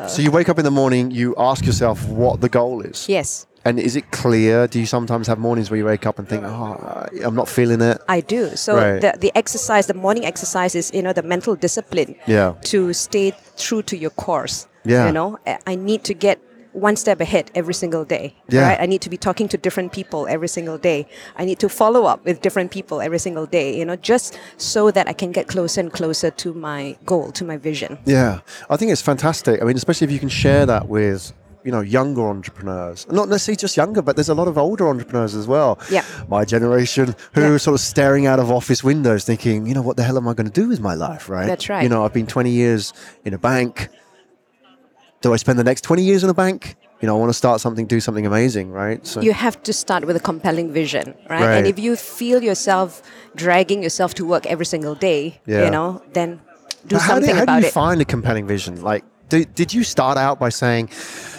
So 0.08 0.20
you 0.22 0.30
wake 0.30 0.48
up 0.50 0.58
in 0.58 0.64
the 0.64 0.70
morning, 0.80 1.10
you 1.10 1.34
ask 1.50 1.64
yourself 1.64 2.06
what 2.08 2.40
the 2.40 2.48
goal 2.48 2.82
is. 2.90 3.08
yes 3.08 3.46
And 3.64 3.78
is 3.80 3.96
it 3.96 4.10
clear? 4.10 4.66
Do 4.66 4.78
you 4.78 4.86
sometimes 4.86 5.26
have 5.26 5.38
mornings 5.38 5.70
where 5.70 5.78
you 5.78 5.84
wake 5.86 6.06
up 6.06 6.18
and 6.18 6.28
think, 6.28 6.44
oh, 6.44 7.06
I'm 7.24 7.34
not 7.34 7.48
feeling 7.48 7.80
it? 7.80 8.00
I 8.08 8.20
do. 8.20 8.54
So 8.56 8.76
Right. 8.76 9.00
the, 9.00 9.14
the 9.18 9.32
exercise, 9.36 9.86
the 9.86 9.94
morning 9.94 10.24
exercise 10.26 10.74
is, 10.74 10.90
you 10.92 11.02
know, 11.02 11.12
the 11.14 11.22
mental 11.22 11.56
discipline 11.56 12.14
Yeah. 12.26 12.54
to 12.64 12.92
stay 12.92 13.32
true 13.56 13.82
to 13.82 13.96
your 13.96 14.10
course. 14.10 14.66
Yeah. 14.84 15.06
You 15.06 15.12
know, 15.12 15.38
I- 15.66 15.76
need 15.76 16.04
to 16.04 16.14
get 16.14 16.38
one 16.72 16.96
step 16.96 17.20
ahead 17.20 17.50
every 17.54 17.72
single 17.72 18.04
day. 18.04 18.34
Yeah. 18.48 18.68
Right? 18.68 18.80
I 18.80 18.86
need 18.86 19.00
to 19.02 19.08
be 19.10 19.16
talking 19.16 19.48
to 19.48 19.56
different 19.56 19.92
people 19.92 20.26
every 20.28 20.48
single 20.48 20.76
day. 20.76 21.06
I 21.36 21.44
need 21.44 21.58
to 21.60 21.68
follow 21.68 22.04
up 22.04 22.24
with 22.24 22.40
different 22.42 22.70
people 22.72 23.00
every 23.00 23.18
single 23.20 23.46
day, 23.46 23.78
you 23.78 23.84
know, 23.84 23.96
just 23.96 24.36
so 24.56 24.90
that 24.90 25.08
I 25.08 25.12
can 25.12 25.30
get 25.32 25.46
closer 25.46 25.80
and 25.80 25.92
closer 25.92 26.30
to 26.32 26.52
my 26.52 26.96
goal, 27.06 27.30
to 27.32 27.44
my 27.44 27.56
vision. 27.56 27.98
Yeah, 28.06 28.40
I 28.68 28.76
think 28.76 28.90
it's 28.92 29.02
fantastic. 29.02 29.62
I 29.62 29.64
mean, 29.64 29.76
especially 29.76 30.06
if 30.06 30.10
you 30.12 30.18
can 30.18 30.28
share 30.28 30.66
that 30.66 30.88
with 30.88 31.32
you 31.64 31.72
know 31.72 31.80
younger 31.80 32.22
entrepreneurs, 32.28 33.06
not 33.10 33.28
necessarily 33.28 33.56
just 33.56 33.76
younger, 33.76 34.02
but 34.02 34.16
there's 34.16 34.28
a 34.28 34.34
lot 34.34 34.48
of 34.48 34.56
older 34.58 34.86
entrepreneurs 34.88 35.34
as 35.34 35.46
well. 35.46 35.78
Yeah. 35.90 36.04
my 36.28 36.44
generation 36.44 37.14
who 37.34 37.40
Yeah. 37.40 37.48
are 37.48 37.58
sort 37.58 37.74
of 37.74 37.80
staring 37.80 38.26
out 38.26 38.38
of 38.38 38.50
office 38.50 38.84
windows, 38.84 39.24
thinking, 39.24 39.66
you 39.66 39.74
know, 39.74 39.82
what 39.82 39.96
the 39.96 40.02
hell 40.02 40.16
am 40.16 40.28
I 40.28 40.34
going 40.34 40.50
to 40.50 40.60
do 40.62 40.68
with 40.68 40.80
my 40.80 40.94
life? 40.94 41.28
Right. 41.28 41.46
That's 41.46 41.68
right. 41.68 41.82
You 41.82 41.88
know, 41.88 42.04
I've 42.04 42.12
been 42.12 42.26
20 42.26 42.50
years 42.50 42.92
in 43.24 43.32
a 43.34 43.38
bank. 43.38 43.88
Do 45.22 45.32
I 45.32 45.36
spend 45.36 45.58
the 45.58 45.64
next 45.64 45.82
20 45.82 46.02
years 46.02 46.22
in 46.22 46.30
a 46.30 46.34
bank? 46.34 46.76
You 47.00 47.06
know, 47.06 47.16
I 47.16 47.18
want 47.18 47.30
to 47.30 47.34
start 47.34 47.60
something, 47.60 47.86
do 47.86 48.00
something 48.00 48.26
amazing, 48.26 48.70
right? 48.70 49.04
So 49.06 49.20
You 49.20 49.32
have 49.32 49.62
to 49.64 49.72
start 49.72 50.04
with 50.06 50.16
a 50.16 50.20
compelling 50.20 50.72
vision, 50.72 51.14
right? 51.28 51.40
Right. 51.40 51.56
And 51.56 51.66
if 51.66 51.78
you 51.78 51.96
feel 51.96 52.42
yourself 52.42 53.02
dragging 53.34 53.82
yourself 53.82 54.14
to 54.14 54.24
work 54.26 54.46
every 54.46 54.66
single 54.66 54.94
day, 54.94 55.40
Yeah. 55.46 55.64
you 55.64 55.70
know, 55.70 56.02
then 56.12 56.40
do 56.86 56.96
But 56.96 57.00
how 57.02 57.08
something 57.14 57.30
do, 57.30 57.36
how 57.36 57.42
about 57.44 57.56
do 57.56 57.62
you 57.62 57.68
it. 57.68 57.72
find 57.72 58.00
a 58.00 58.04
compelling 58.04 58.46
vision? 58.46 58.82
Like, 58.82 59.04
do, 59.28 59.44
did 59.44 59.72
you 59.74 59.82
start 59.84 60.16
out 60.18 60.38
by 60.38 60.50
saying, 60.50 60.88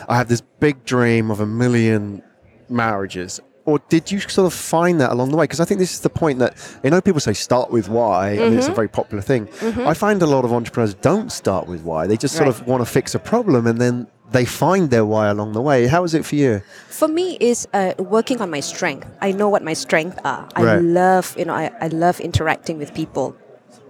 I 0.08 0.16
have 0.18 0.28
this 0.28 0.42
big 0.60 0.84
dream 0.86 1.32
of 1.32 1.40
a 1.40 1.46
million 1.46 2.22
marriages? 2.70 3.40
Or 3.66 3.80
did 3.90 4.12
you 4.12 4.20
sort 4.20 4.46
of 4.46 4.54
find 4.54 5.02
that 5.02 5.12
along 5.12 5.32
the 5.32 5.38
way? 5.38 5.46
Because 5.46 5.60
I 5.60 5.66
think 5.66 5.80
this 5.80 5.92
is 5.94 6.02
the 6.02 6.10
point 6.10 6.38
that, 6.38 6.56
you 6.84 6.92
know, 6.92 7.02
people 7.02 7.20
say 7.20 7.34
start 7.34 7.72
with 7.72 7.90
why, 7.90 8.30
and 8.30 8.40
Mm-hmm. 8.42 8.58
it's 8.60 8.68
a 8.68 8.74
very 8.74 8.88
popular 8.88 9.24
thing. 9.24 9.50
I 9.92 9.96
find 9.96 10.22
a 10.22 10.28
lot 10.28 10.46
of 10.46 10.54
entrepreneurs 10.54 10.94
don't 10.94 11.32
start 11.32 11.68
with 11.68 11.82
why. 11.82 12.06
They 12.06 12.16
just 12.18 12.36
sort 12.36 12.48
Right. 12.48 12.62
of 12.62 12.68
want 12.68 12.82
to 12.86 12.90
fix 12.92 13.16
a 13.16 13.20
problem 13.20 13.66
and 13.66 13.82
then 13.82 14.06
they 14.32 14.46
find 14.46 14.92
their 14.92 15.04
why 15.06 15.30
along 15.30 15.54
the 15.54 15.62
way. 15.62 15.88
How 15.88 16.04
is 16.04 16.14
it 16.14 16.26
for 16.26 16.36
you? 16.36 16.62
For 16.90 17.08
me, 17.08 17.38
is 17.40 17.68
uh, 17.74 17.94
working 17.98 18.40
on 18.40 18.52
my 18.52 18.60
strength. 18.60 19.08
I 19.22 19.32
know 19.32 19.50
what 19.50 19.64
my 19.64 19.74
strengths 19.74 20.20
are. 20.24 20.48
I 20.56 20.64
Right. 20.64 20.82
love, 20.84 21.36
you 21.38 21.46
know, 21.46 21.56
I, 21.56 21.72
I 21.82 21.88
love 21.88 22.20
interacting 22.20 22.78
with 22.78 22.94
people. 22.94 23.36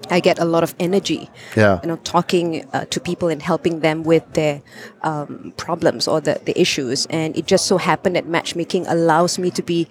I 0.09 0.19
get 0.19 0.39
a 0.39 0.45
lot 0.45 0.63
of 0.63 0.75
energy, 0.79 1.29
Yeah. 1.55 1.79
you 1.81 1.87
know, 1.87 1.97
talking 2.03 2.65
uh, 2.73 2.85
to 2.85 2.99
people 2.99 3.27
and 3.29 3.41
helping 3.41 3.79
them 3.81 4.03
with 4.03 4.23
their 4.33 4.61
um, 5.03 5.53
problems 5.57 6.07
or 6.07 6.21
the, 6.21 6.39
the 6.45 6.59
issues. 6.59 7.05
And 7.09 7.35
it 7.37 7.45
just 7.47 7.65
so 7.65 7.77
happened 7.77 8.15
that 8.15 8.27
matchmaking 8.27 8.85
allows 8.87 9.37
me 9.39 9.49
to 9.51 9.61
be, 9.63 9.87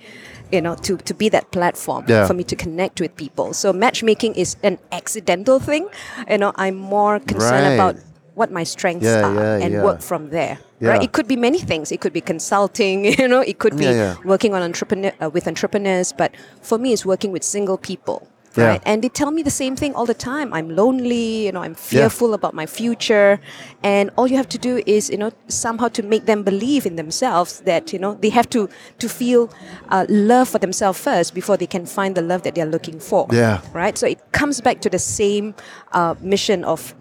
you 0.53 0.61
know, 0.61 0.75
to, 0.77 0.97
to 0.99 1.15
be 1.15 1.29
that 1.31 1.51
platform 1.51 2.05
Yeah. 2.09 2.27
for 2.27 2.35
me 2.35 2.45
to 2.45 2.57
connect 2.57 3.01
with 3.01 3.15
people. 3.17 3.53
So 3.55 3.73
matchmaking 3.73 4.35
is 4.35 4.57
an 4.63 4.79
accidental 4.93 5.59
thing. 5.59 5.89
You 6.31 6.39
know, 6.39 6.53
I'm 6.57 6.77
more 6.77 7.19
concerned 7.21 7.67
Right. 7.67 7.75
about 7.75 7.97
what 8.35 8.51
my 8.51 8.65
strengths 8.65 9.05
Yeah, 9.07 9.23
are 9.29 9.59
yeah, 9.59 9.65
and 9.65 9.83
work 9.83 10.01
from 10.01 10.31
there. 10.31 10.59
Right? 10.81 11.03
It 11.03 11.13
could 11.13 11.27
be 11.27 11.37
many 11.37 11.59
things. 11.61 11.91
It 11.93 12.01
could 12.03 12.13
be 12.13 12.21
consulting. 12.21 13.05
You 13.19 13.29
know, 13.29 13.41
it 13.41 13.59
could 13.59 13.77
be 13.79 13.89
working 14.25 14.53
on 14.55 14.61
entrepreneur 14.63 15.13
uh, 15.23 15.31
with 15.31 15.47
entrepreneurs. 15.49 16.13
But 16.13 16.35
for 16.61 16.77
me, 16.79 16.93
it's 16.93 17.07
working 17.07 17.33
with 17.33 17.43
single 17.43 17.79
people. 17.79 18.29
Yeah. 18.57 18.67
Right? 18.69 18.83
And 18.87 19.03
they 19.03 19.09
tell 19.09 19.31
me 19.31 19.43
the 19.43 19.51
same 19.51 19.75
thing 19.77 19.95
all 19.95 20.07
the 20.07 20.15
time. 20.15 20.53
I'm 20.53 20.75
lonely. 20.77 21.47
You 21.47 21.53
know, 21.53 21.63
I'm 21.63 21.75
fearful 21.75 22.35
about 22.35 22.55
my 22.55 22.67
future. 22.67 23.41
And 23.83 24.11
all 24.17 24.27
you 24.27 24.37
have 24.37 24.49
to 24.51 24.59
do 24.59 24.83
is, 24.87 25.11
you 25.11 25.19
know, 25.19 25.33
somehow 25.49 25.89
to 25.89 26.03
make 26.03 26.27
them 26.27 26.43
believe 26.43 26.87
in 26.87 26.97
themselves 26.97 27.61
that 27.61 27.93
you 27.93 27.99
know 27.99 28.15
they 28.15 28.31
have 28.31 28.49
to 28.51 28.69
to 28.99 29.09
feel 29.09 29.51
uh, 29.89 30.07
love 30.09 30.49
for 30.49 30.59
themselves 30.59 30.99
first 31.01 31.35
before 31.35 31.57
they 31.57 31.67
can 31.67 31.87
find 31.87 32.15
the 32.15 32.23
love 32.23 32.43
that 32.43 32.55
they're 32.55 32.67
looking 32.77 33.01
for. 33.01 33.27
Yeah. 33.33 33.61
Right. 33.73 33.99
So 33.99 34.07
it 34.07 34.21
comes 34.33 34.61
back 34.61 34.81
to 34.83 34.91
the 34.91 34.99
same 34.99 35.55
uh, 35.93 36.15
mission 36.21 36.65
of 36.65 36.95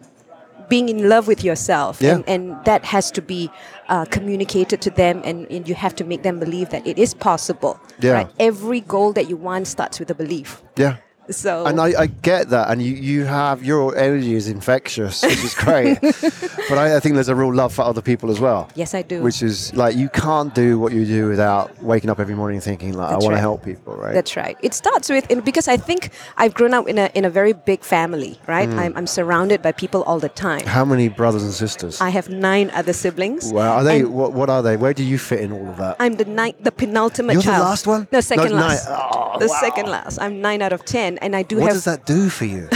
being 0.69 0.87
in 0.89 1.09
love 1.09 1.27
with 1.27 1.43
yourself 1.43 2.01
Yeah. 2.01 2.15
and, 2.15 2.23
and 2.29 2.65
that 2.65 2.85
has 2.85 3.11
to 3.11 3.21
be 3.21 3.51
uh, 3.89 4.05
communicated 4.05 4.81
to 4.81 4.89
them 4.89 5.21
and, 5.25 5.45
and 5.51 5.67
you 5.67 5.75
have 5.75 5.93
to 5.95 6.03
make 6.05 6.23
them 6.23 6.39
believe 6.39 6.69
that 6.69 6.87
it 6.87 6.97
is 6.97 7.13
possible 7.13 7.79
Yeah. 7.99 8.13
right 8.13 8.29
every 8.39 8.79
goal 8.79 9.11
that 9.13 9.29
you 9.29 9.35
want 9.35 9.67
starts 9.67 9.99
with 9.99 10.09
a 10.09 10.15
belief 10.15 10.63
Yeah. 10.77 10.95
So 11.29 11.65
And 11.65 11.79
I, 11.79 12.01
I 12.01 12.07
get 12.07 12.49
that, 12.49 12.69
and 12.69 12.81
you, 12.81 12.93
you 12.93 13.25
have 13.25 13.63
your 13.63 13.95
energy 13.97 14.35
is 14.35 14.47
infectious, 14.47 15.23
which 15.23 15.43
is 15.43 15.53
great. 15.55 15.99
but 16.01 16.77
I, 16.77 16.97
I 16.97 16.99
think 16.99 17.15
there's 17.15 17.29
a 17.29 17.35
real 17.35 17.53
love 17.53 17.73
for 17.73 17.83
other 17.83 18.01
people 18.01 18.31
as 18.31 18.39
well. 18.39 18.69
Yes, 18.75 18.93
I 18.93 19.01
do. 19.01 19.21
Which 19.21 19.41
is 19.41 19.73
like 19.73 19.95
you 19.95 20.09
can't 20.09 20.53
do 20.53 20.79
what 20.79 20.93
you 20.93 21.05
do 21.05 21.27
without 21.27 21.81
waking 21.81 22.09
up 22.09 22.19
every 22.19 22.35
morning 22.35 22.59
thinking 22.61 22.93
like 22.93 23.09
I 23.09 23.13
That's 23.13 23.25
want 23.25 23.35
to 23.35 23.39
help 23.39 23.63
people, 23.63 23.95
right? 23.95 24.13
That's 24.13 24.35
right. 24.35 24.57
It 24.61 24.73
starts 24.73 25.09
with 25.09 25.27
because 25.43 25.67
I 25.67 25.77
think 25.77 26.09
I've 26.37 26.53
grown 26.53 26.73
up 26.73 26.87
in 26.87 26.97
a 26.97 27.09
in 27.13 27.25
a 27.25 27.29
very 27.29 27.53
big 27.53 27.83
family, 27.83 28.39
right? 28.47 28.69
Mm. 28.69 28.79
I'm, 28.79 28.97
I'm 28.97 29.07
surrounded 29.07 29.61
by 29.61 29.71
people 29.71 30.03
all 30.03 30.19
the 30.19 30.29
time. 30.29 30.65
How 30.65 30.85
many 30.85 31.09
brothers 31.09 31.43
and 31.43 31.53
sisters? 31.53 32.01
I 32.01 32.09
have 32.09 32.29
nine 32.29 32.69
other 32.71 32.93
siblings. 32.93 33.51
wow, 33.51 33.77
are 33.77 33.83
they? 33.83 34.03
What, 34.03 34.33
what 34.33 34.49
are 34.49 34.61
they? 34.61 34.77
Where 34.77 34.93
do 34.93 35.03
you 35.03 35.17
fit 35.17 35.39
in 35.39 35.51
all 35.51 35.69
of 35.69 35.77
that? 35.77 35.97
I'm 35.99 36.15
the 36.15 36.25
ninth, 36.25 36.57
the 36.61 36.71
penultimate 36.71 37.33
You're 37.33 37.43
the 37.43 37.51
last 37.51 37.87
one? 37.87 38.07
No, 38.11 38.21
second 38.21 38.51
No, 38.51 38.57
last. 38.57 38.87
Oh, 38.89 39.37
the 39.39 39.47
wow. 39.47 39.59
second 39.59 39.87
last. 39.89 40.19
I'm 40.19 40.41
nine 40.41 40.61
out 40.61 40.73
of 40.73 40.85
ten, 40.85 41.12
and 41.19 41.35
I 41.35 41.43
do 41.43 41.57
what 41.57 41.65
have. 41.67 41.73
does 41.73 41.85
that 41.85 42.05
do 42.05 42.29
for 42.29 42.45
you? 42.45 42.67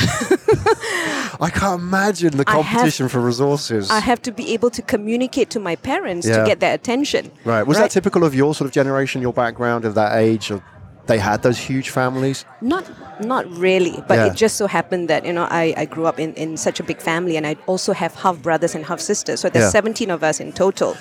I 1.39 1.49
can't 1.53 1.79
imagine 1.81 2.35
the 2.37 2.43
I 2.47 2.57
have- 2.61 2.65
competition 2.65 3.09
for 3.09 3.19
resources. 3.19 3.89
I 3.91 3.99
have 3.99 4.21
to 4.23 4.31
be 4.31 4.53
able 4.53 4.69
to 4.71 4.81
communicate 4.81 5.49
to 5.51 5.59
my 5.59 5.75
parents 5.75 6.25
Yeah. 6.27 6.37
to 6.39 6.45
get 6.45 6.59
their 6.59 6.73
attention. 6.73 7.31
right. 7.45 7.63
Was 7.63 7.77
that 7.77 7.91
typical 7.91 8.23
of 8.23 8.33
your 8.33 8.55
sort 8.55 8.65
of 8.67 8.71
generation, 8.73 9.21
your 9.21 9.33
background, 9.33 9.85
of 9.85 9.93
that 9.95 10.15
age? 10.17 10.49
Of 10.51 10.61
they 11.05 11.19
had 11.19 11.41
those 11.41 11.57
huge 11.57 11.89
families. 11.89 12.43
Not 12.61 12.83
not 13.25 13.45
really, 13.57 14.03
but 14.09 14.15
Yeah. 14.15 14.25
it 14.27 14.35
just 14.35 14.55
so 14.57 14.67
happened 14.67 15.09
that 15.09 15.25
you 15.25 15.31
know 15.33 15.47
I, 15.49 15.73
I 15.77 15.85
grew 15.85 16.05
up 16.05 16.19
in, 16.19 16.33
in 16.33 16.57
such 16.57 16.79
a 16.79 16.83
big 16.83 16.99
family, 17.01 17.37
and 17.37 17.45
I 17.47 17.55
also 17.65 17.93
have 17.93 18.13
half 18.15 18.41
brothers 18.41 18.75
and 18.75 18.83
half 18.85 18.99
sisters. 18.99 19.39
So 19.39 19.49
there's 19.49 19.65
Yeah. 19.73 19.81
17 19.81 20.09
of 20.11 20.21
us 20.23 20.39
in 20.39 20.51
total. 20.51 20.97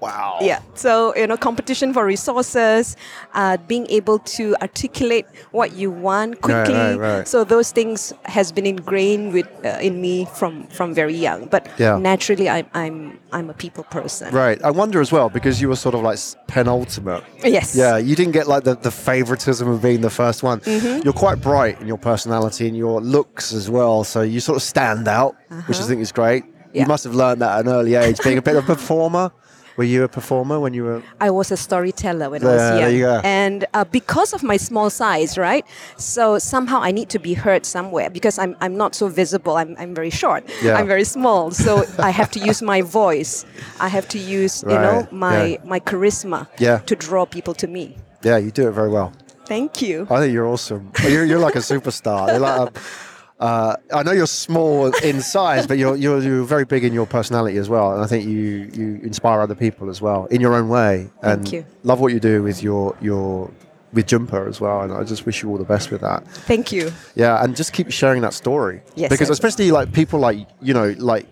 Wow. 0.00 0.38
Yeah. 0.42 0.60
So 0.74 1.16
you 1.16 1.26
know, 1.26 1.36
competition 1.36 1.92
for 1.94 2.04
resources, 2.04 2.96
uh, 3.34 3.56
being 3.66 3.86
able 3.88 4.18
to 4.36 4.54
articulate 4.60 5.26
what 5.52 5.72
you 5.72 5.90
want 5.90 6.40
quickly. 6.42 6.74
right, 6.74 6.96
right. 6.96 7.28
So 7.28 7.44
those 7.44 7.72
things 7.72 8.12
has 8.24 8.52
been 8.52 8.66
ingrained 8.66 9.32
with 9.32 9.48
uh, 9.64 9.78
in 9.80 10.00
me 10.00 10.26
from 10.36 10.66
from 10.68 10.92
very 10.94 11.14
young. 11.14 11.46
But 11.46 11.68
Yeah. 11.78 11.96
naturally, 11.98 12.48
I'm 12.48 12.66
I'm 12.74 13.18
I'm 13.32 13.48
a 13.50 13.54
people 13.54 13.84
person. 13.84 14.34
Right. 14.34 14.62
I 14.62 14.70
wonder 14.70 15.00
as 15.00 15.10
well 15.12 15.28
because 15.30 15.60
you 15.62 15.68
were 15.68 15.76
sort 15.76 15.94
of 15.94 16.02
like 16.02 16.18
penultimate. 16.46 17.24
Yes. 17.44 17.74
Yeah, 17.76 17.96
you 17.96 18.14
didn't 18.16 18.32
get 18.32 18.46
like 18.48 18.64
the, 18.64 18.74
the 18.76 18.90
favoritism 18.90 19.66
of 19.68 19.80
being 19.82 20.00
the 20.02 20.10
first 20.10 20.42
one. 20.42 20.60
Mm-hmm. 20.60 21.02
You're 21.04 21.12
quite 21.26 21.40
bright 21.40 21.80
in 21.80 21.86
your 21.86 21.98
personality 21.98 22.68
and 22.68 22.76
your 22.76 23.00
looks 23.00 23.52
as 23.52 23.70
well, 23.70 24.04
so 24.04 24.20
you 24.22 24.40
sort 24.40 24.56
of 24.56 24.62
stand 24.62 25.08
out, 25.08 25.36
which 25.66 25.78
I 25.78 25.82
think 25.82 26.00
is 26.02 26.12
great. 26.12 26.44
You 26.72 26.82
Uh-huh. 26.82 26.88
Must 26.88 27.04
have 27.04 27.14
learned 27.14 27.40
that 27.40 27.52
at 27.58 27.66
an 27.66 27.72
early 27.72 27.94
age, 27.94 28.18
being 28.22 28.36
a 28.38 28.42
bit 28.42 28.56
of 28.56 28.64
a 28.68 28.74
performer. 28.74 29.30
Were 29.76 29.84
you 29.84 30.04
a 30.04 30.08
performer 30.08 30.58
when 30.58 30.72
you 30.72 30.84
were? 30.84 31.02
I 31.20 31.30
was 31.30 31.52
a 31.52 31.56
storyteller 31.56 32.30
when 32.30 32.42
I 32.42 32.46
was 32.46 32.60
young. 32.62 32.76
there 32.78 32.90
you. 32.90 33.08
And 33.24 33.66
uh, 33.74 33.84
because 33.84 34.32
of 34.32 34.42
my 34.42 34.56
small 34.56 34.88
size, 34.90 35.36
right? 35.36 35.64
So 35.98 36.38
somehow 36.38 36.80
I 36.80 36.92
need 36.92 37.10
to 37.10 37.18
be 37.18 37.34
heard 37.34 37.66
somewhere 37.66 38.08
because 38.08 38.38
I'm, 38.38 38.56
I'm 38.60 38.76
not 38.76 38.94
so 38.94 39.08
visible. 39.08 39.56
I'm, 39.56 39.76
I'm 39.78 39.94
very 39.94 40.10
short. 40.10 40.44
Yeah. 40.62 40.76
I'm 40.78 40.86
very 40.86 41.04
small. 41.04 41.50
So 41.50 41.84
I 41.98 42.10
have 42.10 42.30
to 42.32 42.38
use 42.40 42.62
my 42.62 42.80
voice. 42.82 43.44
I 43.80 43.88
have 43.88 44.08
to 44.08 44.18
use, 44.18 44.62
you 44.62 44.70
know, 44.70 45.06
my, 45.10 45.44
yeah. 45.44 45.56
my 45.64 45.80
charisma 45.80 46.48
Yeah. 46.58 46.78
to 46.78 46.96
draw 46.96 47.26
people 47.26 47.54
to 47.54 47.66
me. 47.66 47.96
Yeah, 48.22 48.38
you 48.38 48.50
do 48.50 48.68
it 48.68 48.72
very 48.72 48.88
well. 48.88 49.12
Thank 49.46 49.82
you. 49.82 50.06
I 50.10 50.20
think 50.20 50.32
you're 50.32 50.46
awesome. 50.46 50.90
You're, 51.08 51.24
you're 51.24 51.38
like 51.38 51.54
a 51.54 51.60
superstar. 51.60 52.72
You're 53.40 53.48
like 53.48 53.82
a, 53.92 53.94
uh, 53.94 53.98
I 53.98 54.02
know 54.02 54.12
you're 54.12 54.26
small 54.26 54.86
in 55.02 55.20
size, 55.20 55.66
but 55.66 55.78
you're, 55.78 55.96
you're 55.96 56.22
you're 56.22 56.44
very 56.44 56.64
big 56.64 56.84
in 56.84 56.92
your 56.92 57.06
personality 57.06 57.58
as 57.58 57.68
well, 57.68 57.92
and 57.92 58.02
I 58.02 58.06
think 58.06 58.24
you 58.24 58.70
you 58.72 59.00
inspire 59.02 59.40
other 59.40 59.54
people 59.54 59.90
as 59.90 60.00
well 60.00 60.26
in 60.26 60.40
your 60.40 60.54
own 60.54 60.68
way. 60.68 61.10
And 61.22 61.42
Thank 61.42 61.52
you. 61.52 61.66
Love 61.82 62.00
what 62.00 62.12
you 62.12 62.20
do 62.20 62.42
with 62.42 62.62
your 62.62 62.96
your 63.00 63.50
with 63.92 64.06
Joompa 64.06 64.48
as 64.48 64.60
well, 64.60 64.82
and 64.82 64.92
I 64.92 65.04
just 65.04 65.26
wish 65.26 65.42
you 65.42 65.50
all 65.50 65.58
the 65.58 65.64
best 65.64 65.90
with 65.90 66.00
that. 66.02 66.26
Thank 66.28 66.72
you. 66.72 66.92
Yeah, 67.14 67.42
and 67.42 67.56
just 67.56 67.72
keep 67.72 67.90
sharing 67.90 68.22
that 68.22 68.34
story. 68.34 68.82
Yes, 68.94 69.10
because 69.10 69.30
especially 69.30 69.70
like 69.70 69.92
people 69.92 70.20
like 70.20 70.46
you 70.60 70.74
know 70.74 70.94
like 70.98 71.26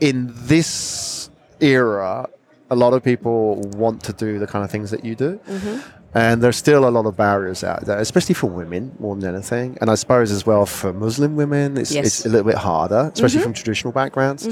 in 0.00 0.32
this 0.34 1.30
era, 1.60 2.28
a 2.70 2.76
lot 2.76 2.92
of 2.92 3.02
people 3.02 3.56
want 3.76 4.02
to 4.04 4.12
do 4.12 4.38
the 4.38 4.46
kind 4.46 4.64
of 4.64 4.70
things 4.70 4.90
that 4.90 5.04
you 5.04 5.14
do. 5.14 5.40
Mm-hmm. 5.48 5.80
And 6.14 6.42
there's 6.42 6.56
still 6.56 6.88
a 6.88 6.90
lot 6.90 7.04
of 7.06 7.16
barriers 7.16 7.62
out 7.62 7.84
there, 7.84 7.98
especially 7.98 8.34
for 8.34 8.48
women 8.48 8.92
more 8.98 9.14
than 9.14 9.34
anything. 9.34 9.76
And 9.80 9.90
I 9.90 9.94
suppose 9.94 10.30
as 10.30 10.46
well 10.46 10.64
for 10.64 10.92
Muslim 10.92 11.36
women, 11.36 11.76
it's, 11.76 11.92
Yes. 11.92 12.06
it's 12.06 12.26
a 12.26 12.30
little 12.30 12.46
bit 12.46 12.56
harder, 12.56 13.10
especially 13.12 13.40
from 13.40 13.52
traditional 13.52 13.92
backgrounds. 13.92 14.48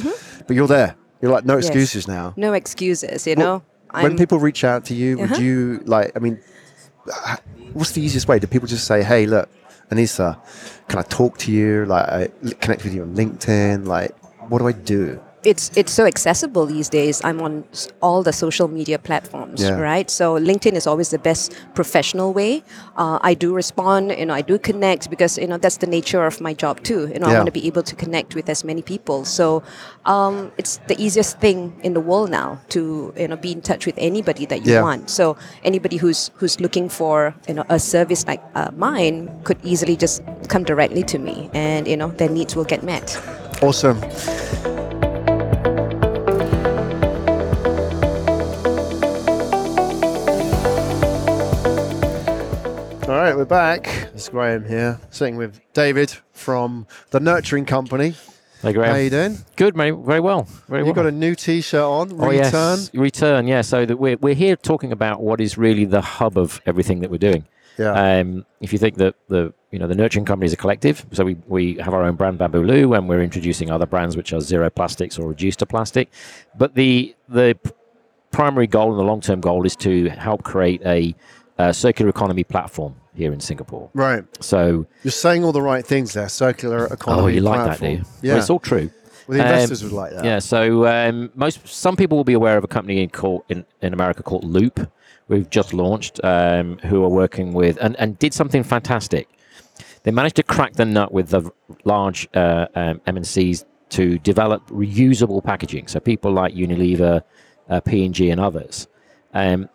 But 0.47 0.55
you're 0.55 0.67
there. 0.69 0.95
You're 1.23 1.33
like, 1.33 1.47
no 1.47 1.57
Yes. 1.57 1.67
excuses 1.67 2.07
now. 2.07 2.35
No 2.37 2.53
excuses, 2.53 3.27
you 3.27 3.35
Well, 3.39 3.63
know. 3.95 4.03
when 4.03 4.17
people 4.19 4.39
reach 4.39 4.65
out 4.65 4.85
to 4.87 4.95
you, 4.95 5.17
would 5.19 5.33
Uh-huh. 5.33 5.41
you 5.41 5.81
like? 5.87 6.13
I 6.15 6.19
mean, 6.19 6.39
what's 7.73 7.93
the 7.93 8.03
easiest 8.03 8.29
way? 8.29 8.39
Do 8.39 8.47
people 8.47 8.69
just 8.69 8.85
say, 8.87 9.03
"Hey, 9.03 9.25
look, 9.27 9.49
Anisa, 9.91 10.37
can 10.89 10.99
I 10.99 11.03
talk 11.03 11.39
to 11.39 11.53
you? 11.53 11.87
Like, 11.87 12.07
I 12.09 12.29
connect 12.61 12.85
with 12.85 12.93
you 12.95 13.03
on 13.03 13.15
LinkedIn? 13.15 13.87
Like, 13.87 14.15
what 14.51 14.59
do 14.59 14.69
I 14.69 14.73
do?" 14.73 15.21
It's 15.47 15.71
it's 15.77 15.93
so 15.93 16.05
accessible 16.07 16.67
these 16.67 16.89
days. 16.91 17.23
I'm 17.25 17.41
on 17.41 17.65
all 18.03 18.23
the 18.23 18.33
social 18.33 18.69
media 18.69 18.99
platforms, 18.99 19.63
Yeah. 19.63 19.79
right? 19.79 20.11
So 20.11 20.35
LinkedIn 20.39 20.75
is 20.75 20.87
always 20.87 21.11
the 21.11 21.19
best 21.19 21.55
professional 21.75 22.33
way. 22.35 22.63
Uh, 22.97 23.19
I 23.23 23.35
do 23.35 23.55
respond, 23.55 24.11
you 24.19 24.27
know, 24.27 24.35
I 24.35 24.43
do 24.43 24.59
connect 24.59 25.09
because 25.09 25.39
you 25.39 25.47
know 25.47 25.59
that's 25.59 25.79
the 25.79 25.87
nature 25.87 26.27
of 26.27 26.41
my 26.41 26.53
job 26.53 26.83
too. 26.83 27.07
You 27.13 27.19
know, 27.21 27.29
I 27.31 27.35
want 27.39 27.47
to 27.47 27.53
be 27.61 27.67
able 27.71 27.83
to 27.85 27.95
connect 27.95 28.35
with 28.35 28.49
as 28.51 28.65
many 28.65 28.83
people. 28.83 29.25
So 29.25 29.63
um, 30.05 30.51
it's 30.59 30.81
the 30.89 30.97
easiest 30.99 31.39
thing 31.41 31.73
in 31.83 31.95
the 31.95 32.01
world 32.01 32.31
now 32.31 32.59
to 32.75 33.13
you 33.17 33.29
know 33.29 33.37
be 33.37 33.53
in 33.53 33.61
touch 33.63 33.87
with 33.87 33.95
anybody 33.99 34.47
that 34.47 34.67
you 34.67 34.73
Yeah. 34.75 34.83
want. 34.83 35.11
So 35.11 35.37
anybody 35.65 35.97
who's 35.97 36.31
who's 36.39 36.59
looking 36.61 36.89
for 36.91 37.35
you 37.49 37.55
know 37.55 37.65
a 37.69 37.79
service 37.79 38.27
like 38.27 38.43
uh, 38.55 38.71
mine 38.77 39.31
could 39.45 39.59
easily 39.63 39.97
just 39.97 40.23
come 40.49 40.65
directly 40.65 41.05
to 41.05 41.19
me, 41.19 41.49
and 41.55 41.87
you 41.87 41.97
know 41.97 42.11
their 42.19 42.29
needs 42.31 42.57
will 42.57 42.67
get 42.67 42.83
met. 42.83 43.15
Awesome. 43.63 43.97
All 53.09 53.13
right, 53.15 53.37
we're 53.37 53.45
back. 53.45 53.87
It's 54.15 54.29
Graham 54.29 54.65
here, 54.67 55.01
sitting 55.11 55.37
with 55.37 55.61
David 55.75 56.13
from 56.33 56.87
the 57.11 57.21
Nurturing 57.21 57.65
Company. 57.65 58.15
Hey, 58.63 58.73
Graham. 58.73 58.91
How 58.95 58.97
you 59.01 59.11
doing? 59.11 59.39
Good, 59.55 59.77
mate. 59.77 59.93
Very 59.93 60.19
well. 60.19 60.49
Very 60.69 60.81
You 60.81 60.87
well. 60.87 60.95
got 60.95 61.07
a 61.07 61.13
new 61.13 61.37
T-shirt 61.37 61.81
on. 61.81 62.13
oh, 62.13 62.29
Return. 62.29 62.79
yes. 62.79 62.91
Return, 62.95 63.47
yeah. 63.47 63.61
So 63.61 63.87
that 63.87 63.97
we're, 63.99 64.17
we're 64.17 64.35
here 64.35 64.57
talking 64.57 64.91
about 64.91 65.21
what 65.23 65.41
is 65.41 65.57
really 65.57 65.85
the 65.85 66.01
hub 66.01 66.37
of 66.37 66.61
everything 66.67 66.99
that 67.01 67.11
we're 67.11 67.19
doing. 67.19 67.47
Yeah. 67.79 67.93
Um, 67.93 68.45
if 68.61 68.73
you 68.73 68.79
think 68.79 68.97
that 68.97 69.15
the 69.29 69.53
you 69.71 69.79
know 69.79 69.87
the 69.87 69.95
nurturing 69.95 70.25
company 70.25 70.47
is 70.47 70.53
a 70.53 70.57
collective, 70.57 71.07
so 71.13 71.25
we, 71.25 71.37
we 71.47 71.75
have 71.75 71.95
our 71.95 72.03
own 72.03 72.17
brand 72.17 72.39
Bambooloo, 72.41 72.97
and 72.97 73.09
we're 73.09 73.23
introducing 73.23 73.71
other 73.71 73.87
brands 73.87 74.17
which 74.17 74.33
are 74.33 74.41
zero 74.41 74.69
plastics 74.71 75.17
or 75.19 75.29
reduced 75.29 75.61
to 75.61 75.67
plastic. 75.67 76.11
But 76.59 76.75
the 76.75 77.15
the 77.29 77.57
primary 78.33 78.67
goal 78.67 78.91
and 78.91 78.99
the 78.99 79.05
long 79.05 79.21
term 79.21 79.41
goal 79.41 79.65
is 79.65 79.77
to 79.77 80.09
help 80.11 80.43
create 80.43 80.83
a, 80.85 81.15
uh 81.59 81.73
circular 81.73 82.09
economy 82.11 82.45
platform 82.45 82.95
here 83.15 83.33
in 83.33 83.41
Singapore. 83.41 83.89
right. 83.95 84.25
So 84.41 84.87
You're 85.03 85.11
saying 85.13 85.43
all 85.45 85.53
the 85.53 85.63
right 85.63 85.85
things 85.87 86.13
there. 86.13 86.29
Circular 86.29 86.87
economy. 86.87 87.23
oh, 87.23 87.27
you 87.29 87.41
like 87.41 87.65
that, 87.67 87.81
do 87.81 87.89
you? 87.93 88.05
Yeah. 88.23 88.33
Well, 88.35 88.39
it's 88.41 88.51
all 88.51 88.59
true. 88.61 88.91
well, 89.27 89.39
the 89.39 89.45
Um, 89.45 89.51
investors 89.53 89.83
would 89.83 89.93
like 89.93 90.13
that. 90.13 90.25
Yeah, 90.25 90.39
so 90.39 90.87
um, 90.87 91.31
most 91.35 91.67
some 91.67 91.97
people 91.97 92.17
will 92.19 92.25
be 92.25 92.35
aware 92.35 92.59
of 92.59 92.65
a 92.65 92.69
company 92.69 93.03
in 93.03 93.09
called 93.09 93.45
in, 93.49 93.65
in 93.81 93.93
America 93.95 94.23
called 94.23 94.45
Loop. 94.45 94.81
We've 95.29 95.49
just 95.51 95.73
launched, 95.73 96.21
um, 96.23 96.79
who 96.89 97.03
are 97.03 97.09
working 97.09 97.53
with 97.53 97.79
and, 97.81 97.97
and 97.99 98.17
did 98.19 98.33
something 98.33 98.63
fantastic. 98.63 99.29
They 100.05 100.13
managed 100.13 100.37
to 100.37 100.45
crack 100.45 100.75
the 100.75 100.85
nut 100.85 101.11
with 101.11 101.31
the 101.31 101.51
large 101.85 102.29
uh, 102.35 102.67
um, 102.77 103.01
MNCs 103.09 103.65
to 103.89 104.19
develop 104.19 104.65
reusable 104.69 105.43
packaging. 105.43 105.89
So 105.89 105.99
people 105.99 106.31
like 106.31 106.55
Unilever, 106.55 107.23
uh, 107.69 107.81
P&G, 107.81 108.31
and 108.31 108.41
others 108.41 108.87
um, 109.35 109.69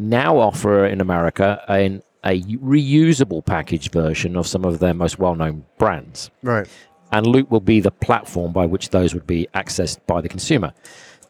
now 0.00 0.38
offer 0.38 0.84
in 0.86 1.00
America 1.00 1.62
an, 1.68 2.02
a 2.24 2.40
reusable 2.42 3.44
package 3.44 3.90
version 3.90 4.36
of 4.36 4.46
some 4.46 4.64
of 4.64 4.78
their 4.78 4.94
most 4.94 5.18
well-known 5.18 5.64
brands 5.78 6.30
Right. 6.42 6.66
and 7.12 7.26
Loop 7.26 7.50
will 7.50 7.60
be 7.60 7.80
the 7.80 7.90
platform 7.90 8.52
by 8.52 8.66
which 8.66 8.90
those 8.90 9.14
would 9.14 9.26
be 9.26 9.48
accessed 9.54 9.98
by 10.06 10.20
the 10.20 10.28
consumer. 10.28 10.72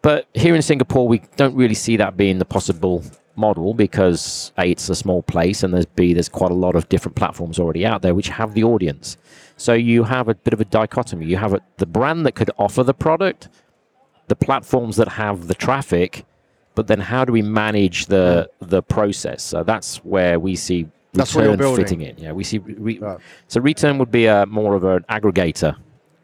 But 0.03 0.27
here 0.35 0.55
in 0.55 0.63
Singapore, 0.63 1.07
we 1.07 1.23
don't 1.37 1.55
really 1.55 1.75
see 1.75 1.97
that 1.99 2.17
being 2.17 2.39
the 2.39 2.45
possible 2.47 3.03
model 3.37 3.75
because 3.75 4.51
A, 4.59 4.71
it's 4.71 4.89
a 4.89 4.95
small 4.95 5.23
place, 5.23 5.63
and 5.63 5.73
there's 5.75 5.87
B, 5.87 6.15
there's 6.15 6.29
quite 6.29 6.51
a 6.51 6.55
lot 6.55 6.75
of 6.75 6.89
different 6.89 7.17
platforms 7.17 7.59
already 7.59 7.85
out 7.85 8.01
there 8.03 8.15
which 8.15 8.29
have 8.29 8.55
the 8.55 8.65
audience. 8.65 9.17
So 9.57 9.75
you 9.75 10.05
have 10.05 10.29
a 10.29 10.35
bit 10.35 10.55
of 10.55 10.61
a 10.61 10.65
dichotomy. 10.65 11.27
You 11.27 11.37
have 11.37 11.53
a, 11.53 11.61
the 11.77 11.87
brand 11.87 12.25
that 12.27 12.33
could 12.33 12.51
offer 12.59 12.83
the 12.83 12.95
product, 12.95 13.49
the 14.29 14.37
platforms 14.37 14.97
that 14.97 15.09
have 15.09 15.49
the 15.49 15.55
traffic, 15.55 16.25
but 16.81 16.87
then 16.87 17.01
how 17.01 17.23
do 17.27 17.33
we 17.33 17.43
manage 17.43 18.07
the 18.07 18.49
the 18.75 18.81
process? 18.83 19.43
So 19.43 19.63
that's 19.63 19.97
where 20.13 20.39
we 20.47 20.57
see 20.57 20.81
That's 21.13 21.35
what 21.35 21.45
you're 21.45 21.53
return 21.57 21.77
fitting 21.77 22.01
in. 22.01 22.15
Yeah, 22.25 22.33
we 22.33 22.45
see 22.45 22.59
re- 22.59 22.99
Right. 22.99 23.19
so 23.49 23.61
return 23.61 23.99
would 23.99 24.11
be 24.11 24.25
a 24.27 24.47
more 24.47 24.75
of 24.79 24.85
an 24.85 25.05
aggregator 25.17 25.73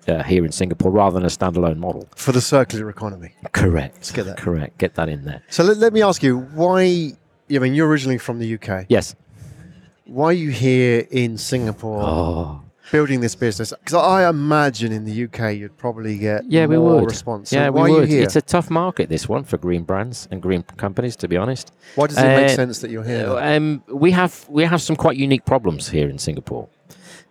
uh, 0.08 0.22
here 0.22 0.44
in 0.46 0.52
Singapore 0.52 0.90
rather 0.90 1.14
than 1.16 1.24
a 1.24 1.32
standalone 1.38 1.76
model. 1.76 2.08
For 2.16 2.32
the 2.32 2.40
circular 2.40 2.88
economy. 2.88 3.30
Correct. 3.52 3.94
Let's 3.96 4.12
get 4.12 4.24
that. 4.26 4.36
Correct. 4.38 4.78
Get 4.78 4.94
that 4.94 5.08
in 5.08 5.24
there. 5.24 5.42
So 5.50 5.62
let, 5.64 5.76
let 5.76 5.92
me 5.92 6.00
ask 6.02 6.22
you, 6.22 6.38
why? 6.54 7.12
I 7.54 7.58
mean, 7.58 7.74
you're 7.74 7.88
originally 7.88 8.18
from 8.18 8.38
the 8.38 8.48
UK. 8.56 8.86
Yes. 8.88 9.14
Why 10.06 10.26
are 10.32 10.32
you 10.46 10.50
here 10.50 11.06
in 11.10 11.36
Singapore 11.36 12.02
Oh. 12.02 12.62
Building 12.90 13.20
this 13.20 13.34
business? 13.34 13.72
Because 13.72 13.94
I 13.94 14.28
imagine 14.28 14.92
in 14.92 15.04
the 15.04 15.24
UK 15.24 15.56
you'd 15.56 15.76
probably 15.76 16.18
get 16.18 16.44
Yeah, 16.48 16.66
we 16.66 16.76
more 16.76 16.96
would. 17.00 17.10
response. 17.10 17.50
So 17.50 17.56
yeah, 17.56 17.68
why 17.68 17.84
we 17.84 17.90
are 17.90 17.94
would. 18.00 18.08
you 18.08 18.16
here? 18.16 18.24
It's 18.24 18.36
a 18.36 18.42
tough 18.42 18.70
market, 18.70 19.08
this 19.08 19.28
one, 19.28 19.44
for 19.44 19.56
green 19.56 19.82
brands 19.84 20.28
and 20.30 20.40
green 20.42 20.62
companies, 20.76 21.16
to 21.16 21.28
be 21.28 21.36
honest. 21.36 21.72
why 21.94 22.06
does 22.06 22.18
it 22.18 22.22
make 22.22 22.46
uh, 22.46 22.56
sense 22.56 22.78
that 22.80 22.90
you're 22.90 23.04
here? 23.04 23.28
Um, 23.38 23.82
we 23.88 24.10
have 24.12 24.46
we 24.48 24.64
have 24.64 24.80
some 24.82 24.96
quite 24.96 25.16
unique 25.16 25.44
problems 25.44 25.88
here 25.88 26.08
in 26.08 26.18
Singapore, 26.18 26.68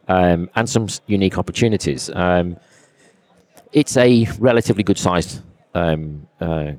um, 0.08 0.50
and 0.56 0.70
some 0.70 0.88
unique 1.08 1.38
opportunities. 1.38 2.10
Um, 2.14 2.58
it's 3.72 3.98
a 3.98 4.28
relatively 4.40 4.84
good 4.84 4.98
sized 4.98 5.42
um, 5.74 6.28
uh, 6.40 6.72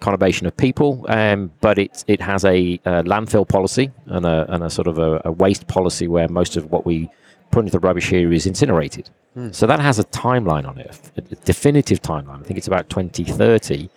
conurbation 0.00 0.46
of 0.46 0.56
people, 0.56 1.04
um, 1.08 1.50
but 1.60 1.78
it 1.78 2.04
it 2.06 2.20
has 2.20 2.44
a, 2.44 2.80
uh 2.84 3.02
landfill 3.04 3.48
policy 3.48 3.90
and 4.06 4.26
a, 4.26 4.52
and 4.52 4.64
a 4.64 4.68
sort 4.70 4.86
of 4.88 4.98
a, 4.98 5.22
a 5.24 5.32
waste 5.32 5.66
policy 5.68 6.08
where 6.08 6.28
most 6.28 6.56
of 6.56 6.70
what 6.70 6.84
we 6.84 7.08
put 7.52 7.60
into 7.60 7.70
the 7.72 7.78
rubbish 7.78 8.08
here 8.08 8.32
is 8.32 8.46
incinerated. 8.46 9.08
So 9.52 9.66
that 9.66 9.80
has 9.80 9.98
a 9.98 10.04
timeline 10.04 10.66
on 10.68 10.76
it, 10.78 10.90
a 11.16 11.20
a 11.20 11.36
definitive 11.36 12.02
timeline. 12.02 12.40
I 12.40 12.42
think 12.42 12.58
it's 12.58 12.66
about 12.66 12.90
2030 12.90 13.88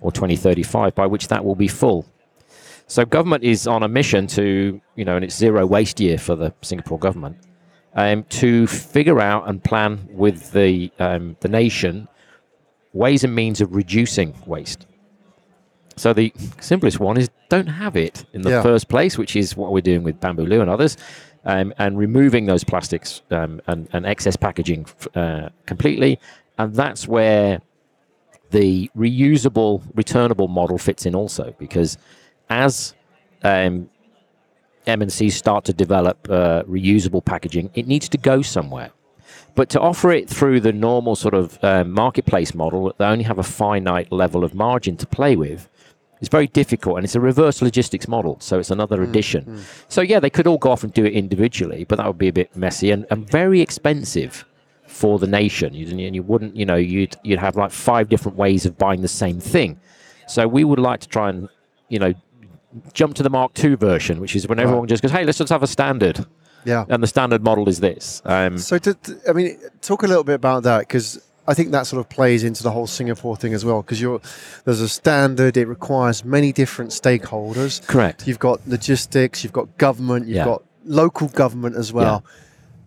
or 0.00 0.10
2035, 0.10 0.94
by 0.96 1.06
which 1.06 1.28
that 1.28 1.44
will 1.44 1.54
be 1.54 1.68
full. 1.68 2.06
So 2.88 3.04
government 3.04 3.44
is 3.44 3.68
on 3.68 3.84
a 3.84 3.88
mission 3.88 4.26
to, 4.28 4.80
you 4.96 5.04
know, 5.04 5.14
and 5.14 5.24
it's 5.24 5.36
zero 5.36 5.64
waste 5.64 6.00
year 6.00 6.18
for 6.18 6.34
the 6.34 6.52
Singapore 6.62 6.98
government, 6.98 7.36
um, 7.94 8.24
to 8.40 8.66
figure 8.66 9.20
out 9.20 9.48
and 9.48 9.62
plan 9.62 10.08
with 10.10 10.50
the 10.52 10.90
um, 10.98 11.36
the 11.40 11.48
nation 11.48 12.08
ways 12.92 13.22
and 13.22 13.32
means 13.32 13.60
of 13.60 13.72
reducing 13.72 14.34
waste. 14.46 14.86
So 15.96 16.12
the 16.12 16.32
simplest 16.60 16.98
one 16.98 17.16
is 17.16 17.28
don't 17.48 17.66
have 17.68 17.94
it 17.96 18.24
in 18.32 18.42
the 18.42 18.50
Yeah. 18.50 18.62
first 18.62 18.88
place, 18.88 19.16
which 19.18 19.36
is 19.36 19.56
what 19.56 19.70
we're 19.72 19.82
doing 19.82 20.02
with 20.02 20.18
Bambooloo 20.20 20.60
and 20.60 20.70
others, 20.70 20.96
um, 21.44 21.72
and 21.78 21.98
removing 21.98 22.46
those 22.46 22.64
plastics 22.64 23.22
um, 23.30 23.60
and, 23.66 23.88
and 23.92 24.06
excess 24.06 24.36
packaging 24.36 24.86
uh, 25.14 25.48
completely. 25.66 26.18
And 26.58 26.74
that's 26.74 27.08
where 27.08 27.60
the 28.50 28.90
reusable, 28.96 29.82
returnable 29.94 30.48
model 30.48 30.78
fits 30.78 31.06
in 31.06 31.14
also, 31.14 31.54
because 31.58 31.96
as 32.48 32.94
um, 33.42 33.88
MNCs 34.86 35.32
start 35.32 35.64
to 35.66 35.72
develop 35.72 36.28
uh, 36.28 36.62
reusable 36.64 37.24
packaging, 37.24 37.70
it 37.74 37.86
needs 37.86 38.08
to 38.10 38.18
go 38.18 38.42
somewhere. 38.42 38.90
But 39.54 39.68
to 39.70 39.80
offer 39.80 40.12
it 40.12 40.28
through 40.28 40.60
the 40.60 40.72
normal 40.72 41.16
sort 41.16 41.34
of 41.34 41.62
uh, 41.62 41.84
marketplace 41.84 42.54
model, 42.54 42.94
they 42.98 43.04
only 43.04 43.24
have 43.24 43.38
a 43.38 43.42
finite 43.42 44.10
level 44.12 44.44
of 44.44 44.54
margin 44.54 44.96
to 44.98 45.06
play 45.06 45.36
with. 45.36 45.68
It's 46.20 46.28
very 46.28 46.46
difficult, 46.48 46.96
and 46.96 47.04
it's 47.04 47.14
a 47.14 47.20
reverse 47.20 47.62
logistics 47.62 48.06
model, 48.06 48.36
so 48.40 48.58
it's 48.58 48.70
another 48.70 49.02
addition. 49.02 49.62
So 49.88 50.02
yeah, 50.02 50.20
they 50.20 50.30
could 50.30 50.46
all 50.46 50.58
go 50.58 50.70
off 50.70 50.84
and 50.84 50.92
do 50.92 51.04
it 51.04 51.14
individually, 51.14 51.84
but 51.88 51.96
that 51.96 52.06
would 52.06 52.18
be 52.18 52.28
a 52.28 52.32
bit 52.32 52.54
messy 52.54 52.90
and, 52.90 53.06
and 53.10 53.28
very 53.28 53.60
expensive 53.62 54.44
for 54.86 55.18
the 55.18 55.26
nation. 55.26 55.72
You, 55.72 55.86
and 56.06 56.14
you 56.14 56.22
wouldn't, 56.22 56.56
you 56.56 56.66
know, 56.66 56.76
you'd 56.76 57.16
you'd 57.24 57.38
have 57.38 57.56
like 57.56 57.70
five 57.70 58.08
different 58.10 58.36
ways 58.36 58.66
of 58.66 58.76
buying 58.76 59.00
the 59.00 59.08
same 59.08 59.40
thing. 59.40 59.80
So 60.28 60.46
we 60.46 60.62
would 60.62 60.78
like 60.78 61.00
to 61.00 61.08
try 61.08 61.30
and, 61.30 61.48
you 61.88 61.98
know, 61.98 62.12
jump 62.92 63.14
to 63.14 63.22
the 63.22 63.30
Mark 63.30 63.52
II 63.64 63.76
version, 63.76 64.20
which 64.20 64.36
is 64.36 64.46
when 64.46 64.58
everyone 64.58 64.88
just 64.88 65.02
goes, 65.02 65.10
"Hey, 65.12 65.24
let's 65.24 65.38
just 65.38 65.50
have 65.50 65.62
a 65.62 65.66
standard," 65.66 66.26
yeah. 66.64 66.84
and 66.88 67.02
the 67.02 67.06
standard 67.06 67.42
model 67.42 67.68
is 67.68 67.80
this. 67.80 68.20
Um, 68.24 68.58
So, 68.58 68.78
to, 68.78 68.94
to- 68.94 69.18
I 69.28 69.32
mean, 69.32 69.58
talk 69.80 70.02
a 70.02 70.06
little 70.06 70.24
bit 70.24 70.34
about 70.34 70.64
that 70.64 70.80
because 70.80 71.20
I 71.48 71.54
think 71.54 71.70
that 71.72 71.86
sort 71.86 72.00
of 72.00 72.08
plays 72.08 72.44
into 72.44 72.62
the 72.62 72.70
whole 72.70 72.86
Singapore 72.86 73.36
thing 73.36 73.54
as 73.54 73.64
well. 73.64 73.82
Because 73.82 74.00
you're 74.00 74.20
there's 74.64 74.80
a 74.80 74.88
standard; 74.88 75.56
it 75.56 75.66
requires 75.66 76.24
many 76.24 76.52
different 76.52 76.90
stakeholders. 76.92 77.84
correct. 77.86 78.26
You've 78.26 78.38
got 78.38 78.60
logistics, 78.68 79.42
you've 79.42 79.52
got 79.52 79.76
government, 79.78 80.26
you've 80.26 80.36
Yeah. 80.36 80.44
got 80.44 80.62
local 80.84 81.28
government 81.28 81.76
as 81.76 81.92
well. 81.92 82.24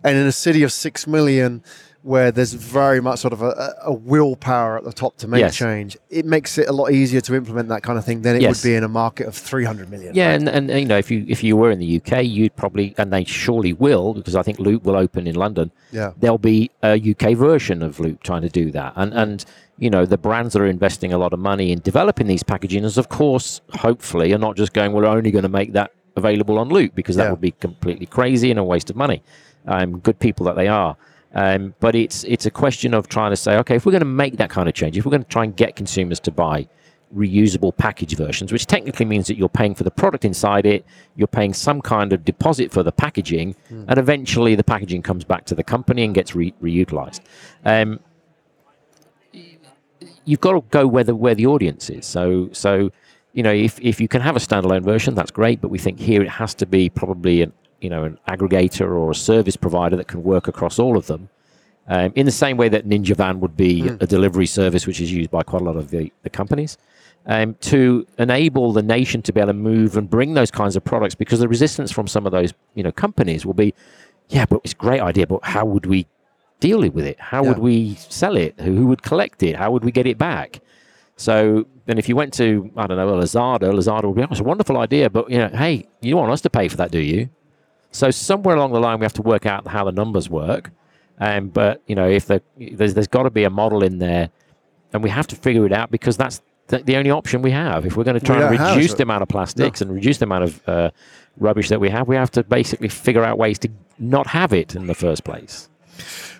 And 0.02 0.16
in 0.18 0.26
a 0.26 0.32
city 0.32 0.62
of 0.62 0.72
six 0.72 1.06
million, 1.06 1.62
where 2.04 2.30
there's 2.30 2.52
very 2.52 3.00
much 3.00 3.18
sort 3.18 3.32
of 3.32 3.40
a, 3.40 3.74
a 3.82 3.90
willpower 3.92 4.76
at 4.76 4.84
the 4.84 4.92
top 4.92 5.16
to 5.16 5.26
make 5.26 5.40
Yes. 5.40 5.56
change, 5.56 5.96
it 6.10 6.26
makes 6.26 6.58
it 6.58 6.68
a 6.68 6.72
lot 6.72 6.92
easier 6.92 7.22
to 7.22 7.34
implement 7.34 7.70
that 7.70 7.82
kind 7.82 7.98
of 7.98 8.04
thing 8.04 8.20
than 8.20 8.36
it 8.36 8.42
Yes. 8.42 8.62
would 8.62 8.68
be 8.68 8.74
in 8.74 8.84
a 8.84 8.88
market 8.88 9.26
of 9.26 9.34
300 9.34 9.90
million. 9.90 10.14
Yeah, 10.14 10.26
right? 10.32 10.34
and, 10.34 10.48
and 10.50 10.68
you 10.80 10.84
know, 10.84 10.98
if 10.98 11.10
you 11.10 11.24
if 11.28 11.42
you 11.42 11.56
were 11.56 11.70
in 11.70 11.78
the 11.78 11.96
UK, 11.96 12.22
you'd 12.24 12.54
probably, 12.56 12.94
and 12.98 13.10
they 13.10 13.24
surely 13.24 13.72
will, 13.72 14.12
because 14.12 14.36
I 14.36 14.42
think 14.42 14.58
Loop 14.58 14.84
will 14.84 14.96
open 14.96 15.26
in 15.26 15.34
London. 15.34 15.70
Yeah. 15.92 16.12
there'll 16.20 16.36
be 16.36 16.70
a 16.82 16.92
UK 17.12 17.34
version 17.38 17.82
of 17.82 17.98
Loop 17.98 18.22
trying 18.22 18.42
to 18.42 18.50
do 18.50 18.70
that, 18.72 18.92
and 18.96 19.14
and 19.14 19.44
you 19.78 19.88
know, 19.90 20.04
the 20.06 20.18
brands 20.18 20.52
that 20.52 20.60
are 20.62 20.66
investing 20.66 21.12
a 21.12 21.18
lot 21.18 21.32
of 21.32 21.38
money 21.40 21.72
in 21.72 21.80
developing 21.80 22.26
these 22.28 22.42
packaging 22.44 22.84
is, 22.84 22.96
of 22.98 23.08
course, 23.08 23.60
hopefully, 23.72 24.32
are 24.32 24.38
not 24.38 24.56
just 24.56 24.72
going, 24.72 24.92
we're 24.92 25.04
only 25.06 25.32
going 25.32 25.42
to 25.42 25.48
make 25.48 25.72
that 25.72 25.90
available 26.16 26.58
on 26.58 26.68
Loop 26.68 26.94
because 26.94 27.16
that 27.16 27.24
Yeah. 27.24 27.30
would 27.30 27.40
be 27.40 27.50
completely 27.52 28.06
crazy 28.06 28.50
and 28.50 28.60
a 28.60 28.62
waste 28.62 28.88
of 28.90 28.94
money. 28.94 29.20
Um, 29.66 29.98
good 29.98 30.18
people 30.20 30.46
that 30.46 30.54
they 30.54 30.68
are. 30.68 30.96
Um, 31.34 31.74
but 31.80 31.94
it's 31.94 32.24
it's 32.24 32.46
a 32.46 32.50
question 32.50 32.94
of 32.94 33.08
trying 33.08 33.30
to 33.30 33.36
say, 33.36 33.56
okay, 33.58 33.76
if 33.76 33.84
we're 33.84 33.92
going 33.92 34.00
to 34.00 34.06
make 34.06 34.36
that 34.36 34.50
kind 34.50 34.68
of 34.68 34.74
change, 34.74 34.96
if 34.96 35.04
we're 35.04 35.10
going 35.10 35.24
to 35.24 35.28
try 35.28 35.44
and 35.44 35.56
get 35.56 35.76
consumers 35.76 36.20
to 36.20 36.30
buy 36.30 36.68
reusable 37.14 37.76
package 37.76 38.16
versions, 38.16 38.52
which 38.52 38.66
technically 38.66 39.04
means 39.06 39.26
that 39.26 39.36
you're 39.36 39.48
paying 39.48 39.74
for 39.74 39.84
the 39.84 39.90
product 39.90 40.24
inside 40.24 40.66
it, 40.66 40.84
you're 41.16 41.28
paying 41.28 41.52
some 41.52 41.80
kind 41.80 42.12
of 42.12 42.24
deposit 42.24 42.72
for 42.72 42.82
the 42.82 42.92
packaging, 42.92 43.54
and 43.88 43.98
eventually 43.98 44.54
the 44.54 44.64
packaging 44.64 45.02
comes 45.02 45.24
back 45.24 45.44
to 45.44 45.54
the 45.54 45.62
company 45.64 46.04
and 46.04 46.14
gets 46.14 46.34
re- 46.34 46.54
reutilized. 46.62 47.20
Um, 47.64 48.00
you've 50.24 50.40
got 50.40 50.52
to 50.52 50.60
go 50.70 50.86
where 50.86 51.04
the 51.04 51.14
where 51.14 51.34
the 51.34 51.46
audience 51.46 51.90
is. 51.90 52.06
So 52.06 52.48
so 52.52 52.90
you 53.32 53.42
know 53.42 53.52
if, 53.52 53.80
if 53.80 54.00
you 54.00 54.08
can 54.08 54.20
have 54.20 54.36
a 54.36 54.40
standalone 54.40 54.82
version, 54.82 55.14
that's 55.14 55.30
great. 55.30 55.60
But 55.60 55.68
we 55.68 55.78
think 55.78 55.98
here 55.98 56.22
it 56.22 56.30
has 56.30 56.54
to 56.56 56.66
be 56.66 56.88
probably 56.88 57.42
an 57.42 57.52
you 57.84 57.90
know 57.90 58.04
an 58.04 58.18
aggregator 58.28 58.88
or 59.00 59.10
a 59.10 59.14
service 59.14 59.56
provider 59.56 59.96
that 59.96 60.08
can 60.08 60.22
work 60.24 60.48
across 60.48 60.78
all 60.78 60.96
of 60.96 61.06
them. 61.06 61.28
Um, 61.86 62.12
in 62.14 62.24
the 62.24 62.32
same 62.32 62.56
way 62.56 62.70
that 62.70 62.88
Ninja 62.88 63.14
Van 63.14 63.40
would 63.40 63.56
be 63.58 63.86
a 64.00 64.06
delivery 64.06 64.46
service, 64.46 64.86
which 64.86 65.00
is 65.02 65.12
used 65.12 65.30
by 65.30 65.42
quite 65.42 65.60
a 65.60 65.64
lot 65.66 65.76
of 65.76 65.90
the, 65.90 66.10
the 66.22 66.30
companies, 66.30 66.78
um, 67.26 67.56
to 67.72 68.06
enable 68.18 68.72
the 68.72 68.82
nation 68.82 69.20
to 69.20 69.32
be 69.34 69.40
able 69.40 69.48
to 69.48 69.52
move 69.52 69.98
and 69.98 70.08
bring 70.08 70.32
those 70.32 70.50
kinds 70.50 70.76
of 70.76 70.82
products, 70.82 71.14
because 71.14 71.40
the 71.40 71.48
resistance 71.56 71.92
from 71.92 72.06
some 72.06 72.24
of 72.24 72.32
those 72.32 72.54
you 72.74 72.82
know 72.82 72.90
companies 72.90 73.44
will 73.44 73.54
be, 73.54 73.74
yeah, 74.30 74.46
but 74.46 74.60
it's 74.64 74.72
a 74.72 74.76
great 74.76 75.02
idea, 75.02 75.26
but 75.26 75.44
how 75.44 75.66
would 75.66 75.84
we 75.84 76.06
deal 76.60 76.80
with 76.80 77.04
it? 77.04 77.20
How 77.20 77.42
would 77.44 77.58
we 77.58 77.96
sell 77.96 78.36
it? 78.38 78.58
Who, 78.60 78.74
who 78.74 78.86
would 78.86 79.02
collect 79.02 79.42
it? 79.42 79.54
How 79.56 79.70
would 79.70 79.84
we 79.84 79.92
get 79.92 80.06
it 80.06 80.16
back? 80.16 80.60
So 81.16 81.66
then, 81.84 81.98
if 81.98 82.08
you 82.08 82.16
went 82.16 82.32
to 82.34 82.70
I 82.76 82.86
don't 82.86 82.96
know 82.96 83.10
a 83.10 83.22
Lazada, 83.22 83.70
Lazada 83.78 84.04
would 84.04 84.16
be, 84.16 84.22
oh, 84.22 84.28
it's 84.30 84.40
a 84.40 84.44
wonderful 84.44 84.78
idea, 84.78 85.10
but 85.10 85.30
you 85.30 85.38
know, 85.38 85.48
hey, 85.48 85.86
you 86.00 86.16
want 86.16 86.32
us 86.32 86.40
to 86.40 86.50
pay 86.50 86.66
for 86.68 86.78
that, 86.78 86.90
do 86.90 86.98
you? 86.98 87.28
So 87.94 88.10
somewhere 88.10 88.56
along 88.56 88.72
the 88.72 88.80
line, 88.80 88.98
we 88.98 89.04
have 89.04 89.12
to 89.14 89.22
work 89.22 89.46
out 89.46 89.68
how 89.68 89.84
the 89.84 89.92
numbers 89.92 90.28
work. 90.28 90.72
Um, 91.20 91.48
but 91.48 91.80
you 91.86 91.94
know, 91.94 92.08
if 92.08 92.26
the, 92.26 92.42
there's 92.58 92.94
there's 92.94 93.06
got 93.06 93.22
to 93.22 93.30
be 93.30 93.44
a 93.44 93.50
model 93.50 93.84
in 93.84 94.00
there, 94.00 94.30
and 94.92 95.00
we 95.00 95.10
have 95.10 95.28
to 95.28 95.36
figure 95.36 95.64
it 95.64 95.72
out 95.72 95.92
because 95.92 96.16
that's 96.16 96.42
the, 96.66 96.78
the 96.78 96.96
only 96.96 97.12
option 97.12 97.40
we 97.40 97.52
have. 97.52 97.86
If 97.86 97.96
we're 97.96 98.02
going 98.02 98.18
to 98.18 98.26
try 98.26 98.50
We 98.50 98.56
and 98.56 98.76
reduce 98.76 98.94
the 98.94 99.04
amount 99.04 99.22
of 99.22 99.28
plastics 99.28 99.80
and 99.80 99.94
reduce 99.94 100.18
the 100.18 100.24
amount 100.24 100.42
of 100.42 100.68
uh, 100.68 100.90
rubbish 101.38 101.68
that 101.68 101.80
we 101.80 101.88
have, 101.90 102.08
we 102.08 102.16
have 102.16 102.32
to 102.32 102.42
basically 102.42 102.88
figure 102.88 103.22
out 103.22 103.38
ways 103.38 103.60
to 103.60 103.68
not 104.00 104.26
have 104.26 104.52
it 104.52 104.74
in 104.74 104.88
the 104.88 104.94
first 104.94 105.22
place. 105.22 105.68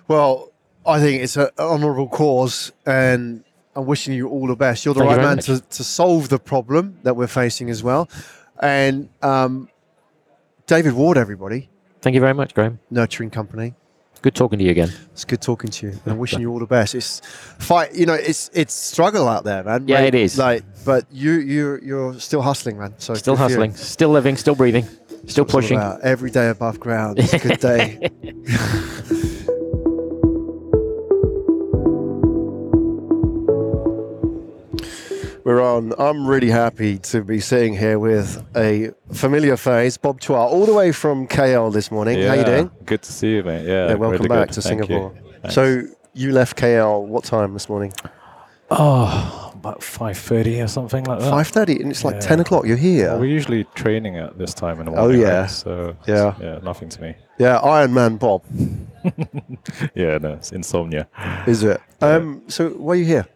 Well, 0.09 0.51
I 0.85 0.99
think 0.99 1.23
it's 1.23 1.37
an 1.37 1.47
honourable 1.57 2.09
cause, 2.09 2.73
and 2.85 3.45
I'm 3.77 3.85
wishing 3.85 4.13
you 4.13 4.27
all 4.27 4.47
the 4.47 4.57
best. 4.57 4.83
You're 4.83 4.93
the 4.93 4.99
Thank 4.99 5.11
right 5.11 5.21
very 5.21 5.35
man 5.35 5.43
to, 5.43 5.61
to 5.61 5.83
solve 5.85 6.27
the 6.27 6.37
problem 6.37 6.99
that 7.03 7.15
we're 7.15 7.27
facing 7.27 7.69
as 7.69 7.81
well. 7.81 8.09
And 8.59 9.07
um, 9.21 9.69
David 10.67 10.93
Ward, 10.93 11.17
everybody, 11.17 11.69
Thank 12.01 12.13
you 12.13 12.19
very 12.21 12.33
much, 12.33 12.53
Graham. 12.53 12.79
nurturing 12.91 13.31
company. 13.31 13.73
Good 14.21 14.35
talking 14.35 14.59
to 14.59 14.65
you 14.65 14.71
again. 14.71 14.91
It's 15.11 15.25
good 15.25 15.41
talking 15.41 15.69
to 15.71 15.87
you, 15.87 15.91
and 15.91 16.13
I'm 16.13 16.17
wishing 16.17 16.39
you 16.39 16.51
all 16.51 16.59
the 16.59 16.65
best. 16.65 16.95
It's 16.95 17.19
fight, 17.59 17.93
you 17.95 18.05
know, 18.05 18.13
it's 18.13 18.49
it's 18.53 18.73
struggle 18.73 19.27
out 19.27 19.43
there, 19.43 19.63
man. 19.63 19.87
Yeah, 19.87 20.01
it 20.01 20.15
is. 20.15 20.37
Like, 20.37 20.63
but 20.83 21.05
you 21.11 21.33
you 21.33 21.79
you're 21.83 22.19
still 22.19 22.41
hustling, 22.41 22.77
man. 22.79 22.93
So 22.97 23.13
Still 23.13 23.35
for 23.35 23.41
you. 23.43 23.49
hustling, 23.49 23.75
still 23.75 24.09
living, 24.09 24.37
still 24.37 24.55
breathing, 24.55 24.87
still 25.27 25.45
pushing. 25.45 25.79
Every 25.79 26.31
day 26.31 26.49
above 26.49 26.79
ground. 26.79 27.19
It's 27.19 27.33
a 27.33 27.39
good 27.39 27.59
day. 27.59 28.09
We're 35.45 35.61
on. 35.61 35.93
I'm 35.99 36.25
really 36.25 36.49
happy 36.49 36.97
to 36.97 37.21
be 37.23 37.39
sitting 37.39 37.77
here 37.77 37.99
with 37.99 38.43
a 38.55 38.91
familiar 39.13 39.55
face, 39.57 39.95
Bob 39.95 40.19
Chua, 40.19 40.37
all 40.37 40.65
the 40.65 40.73
way 40.73 40.91
from 40.91 41.27
KL 41.27 41.71
this 41.71 41.91
morning. 41.91 42.19
How 42.27 42.33
you 42.33 42.43
doing? 42.43 42.71
Good 42.83 43.03
to 43.03 43.11
see 43.13 43.35
you, 43.35 43.43
mate. 43.43 43.63
Yeah, 43.63 43.89
Yeah, 43.89 43.93
welcome 43.93 44.23
really 44.23 44.27
back 44.29 44.47
good. 44.47 44.53
to 44.55 44.61
Thank. 44.63 44.81
Singapore. 44.85 45.13
Thanks. 45.43 45.53
So 45.53 45.83
you 46.15 46.31
left 46.31 46.57
KL 46.57 47.05
what 47.05 47.25
time 47.25 47.53
this 47.53 47.69
morning? 47.69 47.93
oh, 48.71 49.51
about 49.53 49.83
five 49.83 50.17
thirty 50.17 50.59
or 50.61 50.67
something 50.67 51.03
like 51.03 51.19
that. 51.19 51.29
Five 51.29 51.47
thirty, 51.49 51.79
and 51.79 51.91
it's 51.91 52.03
like 52.03 52.15
Yeah. 52.15 52.21
ten 52.21 52.39
o'clock. 52.39 52.65
You're 52.65 52.75
here. 52.77 53.09
Well, 53.09 53.19
we're 53.19 53.25
usually 53.25 53.65
training 53.75 54.17
at 54.17 54.39
this 54.39 54.55
time 54.55 54.79
in 54.79 54.85
the 54.85 54.91
morning. 54.93 55.19
Oh, 55.19 55.23
yeah. 55.27 55.41
right? 55.41 55.49
So 55.51 55.95
Yeah. 56.07 56.33
yeah, 56.41 56.57
nothing 56.63 56.89
to 56.89 57.01
me. 57.03 57.15
yeah, 57.37 57.57
Iron 57.59 57.93
Man 57.93 58.17
Bob, 58.17 58.41
Yeah, 59.93 60.17
no, 60.17 60.33
it's 60.33 60.51
insomnia. 60.51 61.07
is 61.45 61.61
it? 61.61 61.79
Um, 62.01 62.41
so 62.47 62.69
why 62.69 62.93
are 62.93 62.95
you 62.95 63.05
here? 63.05 63.27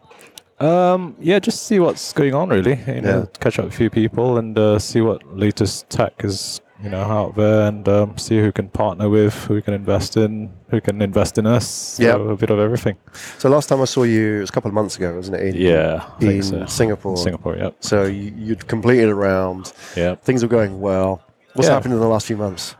Um, 0.59 1.15
yeah, 1.19 1.39
just 1.39 1.63
see 1.67 1.79
what's 1.79 2.11
going 2.13 2.33
on, 2.33 2.49
really. 2.49 2.79
You 2.87 3.01
know, 3.01 3.19
Yeah. 3.19 3.25
catch 3.39 3.59
up 3.59 3.65
with 3.65 3.73
a 3.73 3.77
few 3.77 3.89
people 3.89 4.37
and 4.37 4.57
uh, 4.57 4.79
see 4.79 5.01
what 5.01 5.21
latest 5.37 5.89
tech 5.89 6.13
is, 6.23 6.59
you 6.83 6.89
know, 6.89 7.01
out 7.01 7.35
there, 7.35 7.67
and 7.67 7.87
um, 7.87 8.17
see 8.17 8.39
who 8.39 8.51
can 8.51 8.67
partner 8.69 9.07
with, 9.09 9.33
who 9.45 9.53
we 9.55 9.61
can 9.61 9.73
invest 9.73 10.17
in, 10.17 10.49
who 10.69 10.81
can 10.81 11.01
invest 11.01 11.37
in 11.37 11.45
us. 11.45 11.65
So 11.67 12.29
a 12.29 12.35
bit 12.35 12.49
of 12.49 12.59
everything. 12.59 12.97
So 13.37 13.49
last 13.49 13.69
time 13.69 13.81
I 13.81 13.85
saw 13.85 14.03
you 14.03 14.37
it 14.37 14.39
was 14.41 14.49
a 14.49 14.53
couple 14.53 14.69
of 14.69 14.75
months 14.75 14.97
ago, 14.97 15.15
wasn't 15.15 15.37
it? 15.37 15.55
In, 15.55 15.61
Yeah, 15.61 16.05
in 16.19 16.43
so. 16.43 16.65
Singapore. 16.65 17.15
Singapore, 17.17 17.55
yep. 17.55 17.75
So 17.79 18.03
you, 18.03 18.33
you'd 18.37 18.67
completed 18.67 19.07
a 19.09 19.15
round. 19.15 19.71
Yeah. 19.95 20.15
Things 20.15 20.41
were 20.43 20.49
going 20.49 20.81
well. 20.81 21.21
What's 21.53 21.67
Yeah. 21.67 21.75
happened 21.75 21.93
in 21.93 21.99
the 21.99 22.07
last 22.07 22.27
few 22.27 22.37
months? 22.37 22.75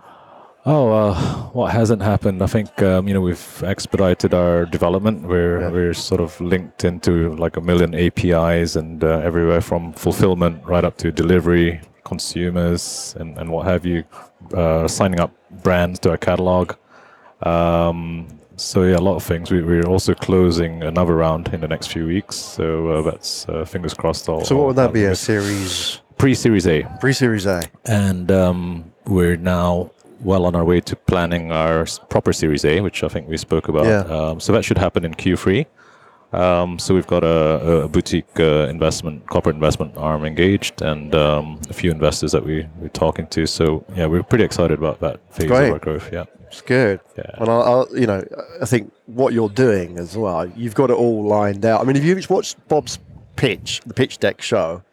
Oh, 0.71 0.91
uh, 0.91 1.15
what 1.53 1.71
hasn't 1.71 2.03
happened? 2.03 2.43
I 2.43 2.45
think 2.45 2.79
um, 2.83 3.07
you 3.07 3.13
know 3.15 3.21
we've 3.21 3.63
expedited 3.63 4.35
our 4.35 4.65
development. 4.65 5.23
We're 5.23 5.61
Yeah. 5.61 5.71
we're 5.71 5.93
sort 5.95 6.21
of 6.21 6.39
linked 6.39 6.83
into 6.85 7.33
like 7.43 7.57
a 7.57 7.61
million 7.61 7.95
APIs 7.95 8.75
and 8.75 9.03
uh, 9.03 9.29
everywhere 9.29 9.61
from 9.61 9.93
fulfillment 9.93 10.63
right 10.65 10.85
up 10.85 10.95
to 10.97 11.11
delivery, 11.11 11.81
consumers, 12.03 13.15
and, 13.19 13.35
and 13.39 13.49
what 13.49 13.65
have 13.65 13.83
you. 13.83 14.03
Uh, 14.53 14.87
signing 14.87 15.19
up 15.19 15.31
brands 15.63 15.97
to 16.01 16.11
our 16.11 16.17
catalog. 16.17 16.73
Um, 17.41 18.27
so 18.55 18.83
yeah, 18.83 18.97
a 18.97 19.05
lot 19.09 19.15
of 19.15 19.23
things. 19.23 19.49
We, 19.51 19.63
we're 19.63 19.87
also 19.87 20.13
closing 20.13 20.83
another 20.83 21.15
round 21.15 21.47
in 21.51 21.61
the 21.61 21.67
next 21.67 21.87
few 21.87 22.05
weeks. 22.05 22.35
So 22.35 22.65
uh, 22.91 23.01
that's 23.01 23.49
uh, 23.49 23.65
fingers 23.65 23.95
crossed. 23.95 24.29
All, 24.29 24.45
So 24.45 24.55
what 24.55 24.67
would 24.67 24.75
that 24.75 24.93
be? 24.93 25.05
A 25.05 25.15
series 25.15 26.01
Pre-Series 26.19 26.67
A 26.67 26.83
pre-series 26.99 27.45
A. 27.47 27.61
and 27.85 28.29
um, 28.29 28.91
we're 29.07 29.37
now 29.37 29.89
well 30.21 30.45
on 30.45 30.55
our 30.55 30.65
way 30.65 30.81
to 30.81 30.95
planning 30.95 31.51
our 31.51 31.85
proper 32.09 32.33
Series 32.33 32.65
A, 32.65 32.81
which 32.81 33.03
I 33.03 33.07
think 33.07 33.27
we 33.27 33.37
spoke 33.37 33.67
about. 33.67 33.85
Yeah. 33.85 34.01
Um, 34.01 34.39
so 34.39 34.53
that 34.53 34.63
should 34.63 34.77
happen 34.77 35.05
in 35.05 35.13
Q3. 35.13 35.65
Um, 36.31 36.77
so 36.77 36.93
we've 36.93 37.07
got 37.07 37.23
a, 37.23 37.83
a 37.83 37.87
boutique 37.87 38.39
uh, 38.39 38.67
investment, 38.67 39.25
corporate 39.27 39.55
investment 39.55 39.97
arm 39.97 40.25
engaged, 40.25 40.81
and 40.81 41.15
um, 41.15 41.59
a 41.69 41.73
few 41.73 41.89
investors 41.89 42.31
that 42.33 42.45
we 42.45 42.67
we're 42.77 42.89
talking 42.89 43.25
to. 43.27 43.47
So 43.47 43.83
yeah, 43.95 44.05
we're 44.05 44.23
pretty 44.23 44.43
excited 44.43 44.77
about 44.77 44.99
that 44.99 45.19
phase 45.33 45.47
Great. 45.47 45.67
of 45.67 45.73
our 45.73 45.79
growth. 45.79 46.11
Yeah. 46.13 46.25
It's 46.47 46.61
good. 46.61 46.99
Yeah. 47.17 47.31
And 47.35 47.49
I, 47.49 47.53
I, 47.53 47.85
you 47.93 48.07
know, 48.07 48.23
I 48.61 48.65
think 48.65 48.91
what 49.05 49.33
you're 49.33 49.49
doing 49.49 49.99
as 49.99 50.17
well, 50.17 50.47
you've 50.47 50.73
got 50.75 50.89
it 50.89 50.93
all 50.93 51.23
lined 51.27 51.63
out. 51.65 51.81
I 51.81 51.83
mean, 51.83 51.95
if 51.95 52.03
you've 52.03 52.29
watched 52.29 52.57
Bob's 52.67 52.97
pitch, 53.35 53.81
the 53.85 53.93
pitch 53.93 54.17
deck 54.17 54.41
show, 54.41 54.83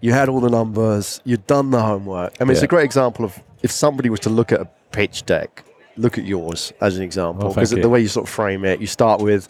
you 0.00 0.12
had 0.12 0.30
all 0.30 0.40
the 0.40 0.48
numbers, 0.48 1.20
you'd 1.24 1.46
done 1.46 1.70
the 1.70 1.82
homework. 1.82 2.34
I 2.40 2.44
mean, 2.44 2.52
it's 2.52 2.62
a 2.62 2.66
great 2.66 2.84
example 2.84 3.24
of 3.26 3.38
if 3.62 3.70
somebody 3.70 4.10
was 4.10 4.20
to 4.20 4.30
look 4.30 4.52
at 4.52 4.60
a 4.60 4.68
pitch 4.92 5.24
deck, 5.26 5.64
look 5.96 6.18
at 6.18 6.24
yours 6.24 6.72
as 6.80 6.96
an 6.96 7.02
example, 7.02 7.48
because 7.50 7.70
the 7.70 7.88
way 7.88 8.00
you 8.00 8.08
sort 8.08 8.26
of 8.26 8.30
frame 8.32 8.64
it, 8.64 8.80
you 8.80 8.86
start 8.86 9.20
with 9.20 9.48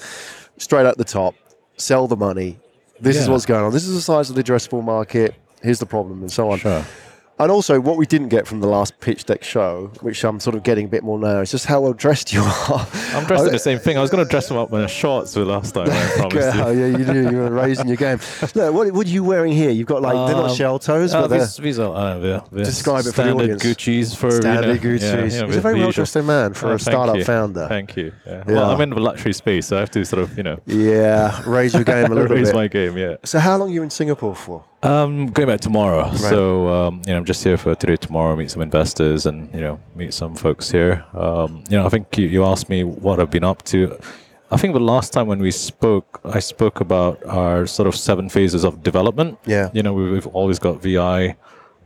straight 0.58 0.86
at 0.86 0.98
the 0.98 1.04
top, 1.04 1.34
sell 1.76 2.06
the 2.06 2.16
money. 2.16 2.58
This 3.00 3.16
is 3.16 3.28
what's 3.28 3.46
going 3.46 3.64
on. 3.64 3.72
This 3.72 3.86
is 3.86 3.94
the 3.94 4.00
size 4.00 4.28
of 4.30 4.36
the 4.36 4.42
addressable 4.42 4.84
market. 4.84 5.34
Here's 5.62 5.78
the 5.78 5.86
problem, 5.86 6.20
and 6.20 6.30
so 6.30 6.50
on. 6.50 6.58
Sure. 6.58 6.84
And 7.40 7.50
also, 7.50 7.80
what 7.80 7.96
we 7.96 8.04
didn't 8.06 8.28
get 8.28 8.46
from 8.46 8.60
the 8.60 8.66
last 8.68 9.00
pitch 9.00 9.24
deck 9.24 9.42
show, 9.42 9.90
which 10.02 10.22
I'm 10.24 10.38
sort 10.40 10.54
of 10.56 10.62
getting 10.62 10.84
a 10.84 10.88
bit 10.88 11.02
more 11.02 11.18
now, 11.18 11.40
is 11.40 11.50
just 11.50 11.64
how 11.66 11.80
well 11.80 11.94
dressed 11.94 12.32
you 12.32 12.42
are. 12.42 12.86
I'm 13.14 13.24
dressed 13.24 13.46
in 13.46 13.52
the 13.52 13.58
same 13.70 13.78
thing. 13.78 13.96
I 13.96 14.02
was 14.02 14.10
going 14.10 14.22
to 14.22 14.30
dress 14.30 14.46
them 14.48 14.58
up 14.58 14.70
in 14.72 14.80
a 14.80 14.88
shorts 14.88 15.32
for 15.34 15.44
last 15.44 15.72
time. 15.74 15.88
I 15.90 16.10
promised 16.16 16.54
yeah, 16.56 16.70
you. 16.70 16.78
yeah, 16.86 16.98
you 16.98 17.04
do. 17.04 17.30
You're 17.30 17.50
raising 17.50 17.88
your 17.88 17.96
game. 17.96 18.18
Look, 18.54 18.74
what, 18.74 18.92
what 18.92 19.06
are 19.06 19.10
you 19.10 19.24
wearing 19.24 19.52
here? 19.52 19.70
You've 19.70 19.86
got 19.86 20.02
like 20.02 20.12
they're 20.28 20.36
not 20.36 20.50
Um, 20.50 20.56
shell 20.56 20.78
toes, 20.78 21.14
Uh, 21.14 21.26
but 21.26 21.38
these, 21.38 21.56
these 21.56 21.78
are 21.78 21.94
uh, 21.94 22.18
they're 22.18 22.42
Describe 22.64 23.06
it 23.06 23.14
for 23.14 23.22
the 23.22 23.32
audience. 23.32 23.62
Gucci's 23.62 24.14
for 24.14 24.30
standard 24.30 24.82
you 24.82 24.90
know, 24.90 24.96
Gucci's. 24.98 25.02
yeah, 25.34 25.40
yeah, 25.40 25.46
He's 25.46 25.56
a 25.56 25.60
very 25.62 25.78
well 25.80 25.92
dressed 25.92 26.16
man 26.16 26.52
for 26.52 26.68
Oh, 26.68 26.74
a 26.74 26.78
startup 26.78 27.16
you. 27.16 27.24
founder. 27.24 27.66
Thank 27.68 27.96
you. 27.96 28.12
Yeah. 28.26 28.44
Yeah. 28.46 28.52
Well, 28.54 28.70
I'm 28.70 28.80
in 28.82 28.90
the 28.90 29.00
luxury 29.00 29.32
space, 29.32 29.66
so 29.68 29.76
I 29.78 29.80
have 29.80 29.90
to 29.92 30.04
sort 30.04 30.22
of, 30.22 30.36
you 30.36 30.42
know, 30.42 30.58
Yeah, 30.66 31.42
raise 31.46 31.72
your 31.72 31.84
game 31.84 32.12
a 32.12 32.14
little 32.14 32.26
raise 32.36 32.48
bit. 32.48 32.54
my 32.54 32.68
game. 32.68 32.98
Yeah. 32.98 33.16
So, 33.24 33.38
how 33.38 33.56
long 33.56 33.70
are 33.70 33.72
you 33.72 33.82
in 33.82 33.88
Singapore 33.90 34.34
for? 34.34 34.64
Um, 34.82 35.26
going 35.26 35.46
back 35.48 35.60
tomorrow. 35.60 36.10
So, 36.14 36.68
um, 36.68 37.02
you 37.06 37.12
know, 37.12 37.18
I'm 37.18 37.24
just 37.26 37.44
here 37.44 37.58
for 37.58 37.74
today, 37.74 37.96
tomorrow, 37.96 38.34
meet 38.34 38.50
some 38.50 38.62
investors 38.62 39.26
and, 39.26 39.52
you 39.54 39.60
know, 39.60 39.78
meet 39.94 40.14
some 40.14 40.34
folks 40.34 40.70
here. 40.70 41.04
Um, 41.12 41.64
you 41.68 41.76
know, 41.76 41.84
I 41.84 41.90
think 41.90 42.16
you, 42.16 42.26
you 42.26 42.44
asked 42.46 42.70
me 42.70 42.84
what 42.84 43.20
I've 43.20 43.30
been 43.30 43.44
up 43.44 43.62
to. 43.64 43.98
I 44.50 44.56
think 44.56 44.72
the 44.72 44.80
last 44.80 45.12
time 45.12 45.26
when 45.26 45.38
we 45.38 45.50
spoke, 45.50 46.20
I 46.24 46.38
spoke 46.40 46.80
about 46.80 47.22
our 47.26 47.66
sort 47.66 47.88
of 47.88 47.94
seven 47.94 48.30
phases 48.30 48.64
of 48.64 48.82
development. 48.82 49.38
Yeah. 49.44 49.68
You 49.74 49.82
know, 49.82 49.92
we- 49.92 50.10
we've 50.10 50.26
always 50.28 50.58
got 50.58 50.80
VI 50.82 51.36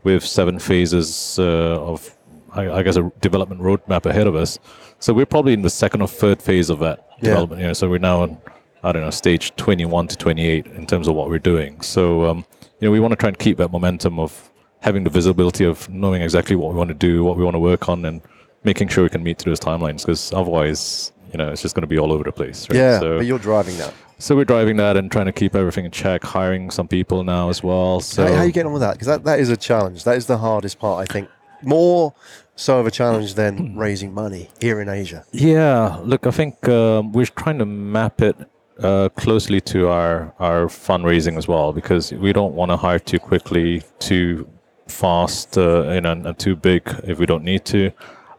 with 0.05 0.25
seven 0.25 0.61
phases 0.61 1.37
uh, 1.39 1.43
of, 1.83 2.17
I, 2.53 2.71
I 2.71 2.83
guess, 2.85 2.97
a 2.97 3.11
development 3.21 3.61
roadmap 3.61 4.07
ahead 4.07 4.29
of 4.29 4.37
us. 4.37 4.61
So 5.01 5.13
we're 5.13 5.27
probably 5.27 5.53
in 5.53 5.63
the 5.63 5.71
second 5.71 6.01
or 6.01 6.07
third 6.09 6.41
phase 6.41 6.71
of 6.71 6.79
that 6.79 7.05
Yeah. 7.21 7.31
development. 7.31 7.61
You 7.61 7.67
know, 7.69 7.73
so 7.73 7.89
we're 7.91 7.99
now 7.99 8.23
on, 8.23 8.39
I 8.85 8.93
don't 8.93 9.03
know, 9.03 9.11
stage 9.11 9.55
21 9.57 10.07
to 10.09 10.17
28 10.17 10.67
in 10.67 10.87
terms 10.87 11.09
of 11.09 11.17
what 11.17 11.29
we're 11.29 11.39
doing. 11.41 11.81
So, 11.81 12.25
um, 12.31 12.45
you 12.85 12.91
know, 12.91 12.93
we 12.93 13.01
want 13.01 13.13
to 13.13 13.17
try 13.17 13.29
and 13.29 13.39
keep 13.39 13.57
that 13.57 13.73
momentum 13.73 14.21
of 14.21 14.51
having 14.81 15.05
the 15.05 15.11
visibility 15.11 15.65
of 15.65 15.89
knowing 15.89 16.21
exactly 16.21 16.55
what 16.55 16.71
we 16.71 16.77
want 16.77 16.89
to 16.89 16.95
do, 16.95 17.25
what 17.25 17.35
we 17.39 17.43
want 17.43 17.55
to 17.55 17.59
work 17.59 17.89
on, 17.89 18.05
and 18.05 18.21
making 18.63 18.89
sure 18.89 19.05
we 19.05 19.09
can 19.09 19.23
meet 19.23 19.39
those 19.39 19.59
timelines. 19.59 20.03
Because 20.03 20.31
otherwise, 20.35 21.11
you 21.33 21.39
know, 21.39 21.49
it's 21.49 21.63
just 21.63 21.75
going 21.75 21.81
to 21.81 21.87
be 21.87 21.99
all 21.99 22.13
over 22.13 22.25
the 22.25 22.31
place. 22.31 22.69
Right? 22.69 22.77
Yeah, 22.77 23.01
So, 23.01 23.17
but 23.17 23.25
you're 23.25 23.39
driving 23.39 23.79
that. 23.79 23.95
so 24.19 24.37
we're 24.37 24.45
driving 24.45 24.77
that 24.77 24.99
and 24.99 25.11
trying 25.11 25.25
to 25.25 25.33
keep 25.33 25.55
everything 25.55 25.87
in 25.87 25.93
check, 25.93 26.23
hiring 26.25 26.71
some 26.71 26.87
people 26.87 27.25
now 27.25 27.49
as 27.49 27.63
well. 27.63 28.01
So 28.01 28.27
how, 28.27 28.35
how 28.35 28.43
you 28.43 28.53
getting 28.53 28.67
on 28.67 28.75
with 28.75 28.83
that? 28.83 28.93
Because 28.93 29.07
that, 29.07 29.25
that 29.25 29.41
is 29.41 29.49
a 29.49 29.57
challenge. 29.57 30.05
That 30.05 30.19
is 30.19 30.27
the 30.27 30.37
hardest 30.37 30.79
part, 30.79 31.09
I 31.09 31.11
think. 31.11 31.31
More 31.63 32.13
so 32.55 32.81
of 32.81 32.87
a 32.87 32.91
challenge 32.91 33.33
than 33.33 33.79
raising 33.79 34.13
money 34.13 34.51
here 34.61 34.83
in 34.83 34.91
Asia. 34.91 35.25
Yeah, 35.33 36.01
look, 36.03 36.27
I 36.27 36.31
think 36.33 36.69
um, 36.69 37.13
we're 37.13 37.25
trying 37.25 37.57
to 37.61 37.65
map 37.65 38.21
it 38.21 38.37
uh, 38.79 39.09
closely 39.11 39.61
to 39.61 39.89
our 39.89 40.35
our 40.39 40.67
fundraising 40.67 41.37
as 41.37 41.47
well 41.47 41.73
because 41.73 42.13
we 42.13 42.33
don't 42.33 42.55
want 42.55 42.71
to 42.71 42.77
hire 42.77 42.99
too 42.99 43.19
quickly, 43.19 43.83
too 43.99 44.49
fast, 44.89 45.57
uh, 45.57 45.91
you 45.93 46.01
know, 46.01 46.13
and, 46.13 46.39
too 46.39 46.57
big 46.57 46.83
if 47.05 47.19
we 47.19 47.27
don't 47.27 47.45
need 47.45 47.65
to. 47.65 47.91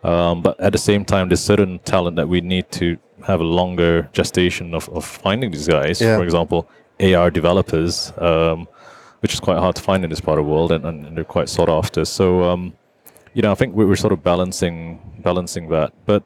Um, 0.03 0.41
but 0.41 0.59
at 0.59 0.71
the 0.71 0.77
same 0.77 1.03
time, 1.03 1.29
there's 1.29 1.41
certain 1.41 1.79
talent 1.79 2.15
that 2.17 2.27
we 2.27 2.41
need 2.41 2.69
to 2.73 2.97
have 3.25 3.39
a 3.39 3.43
longer 3.43 4.07
gestation 4.13 4.75
of, 4.75 4.87
of 4.89 5.03
finding 5.03 5.51
these 5.51 5.67
guys. 5.67 5.99
Yeah. 5.99 6.17
For 6.17 6.23
example, 6.23 6.69
AR 6.99 7.31
developers, 7.31 8.13
um, 8.17 8.67
which 9.21 9.33
is 9.33 9.39
quite 9.39 9.57
hard 9.57 9.75
to 9.77 9.81
find 9.81 10.03
in 10.03 10.11
this 10.11 10.21
part 10.21 10.37
of 10.37 10.45
the 10.45 10.51
world, 10.51 10.71
and, 10.71 10.85
and 10.85 11.17
they're 11.17 11.23
quite 11.23 11.49
sought 11.49 11.69
after. 11.69 12.05
So. 12.05 12.43
Um, 12.43 12.73
you 13.35 13.41
know, 13.41 13.51
I 13.51 13.55
think 13.55 13.75
we 13.75 13.85
we're 13.85 13.97
sort 13.97 14.13
of 14.13 14.23
balancing 14.23 14.99
balancing 15.19 15.67
that. 15.69 15.93
But 16.05 16.23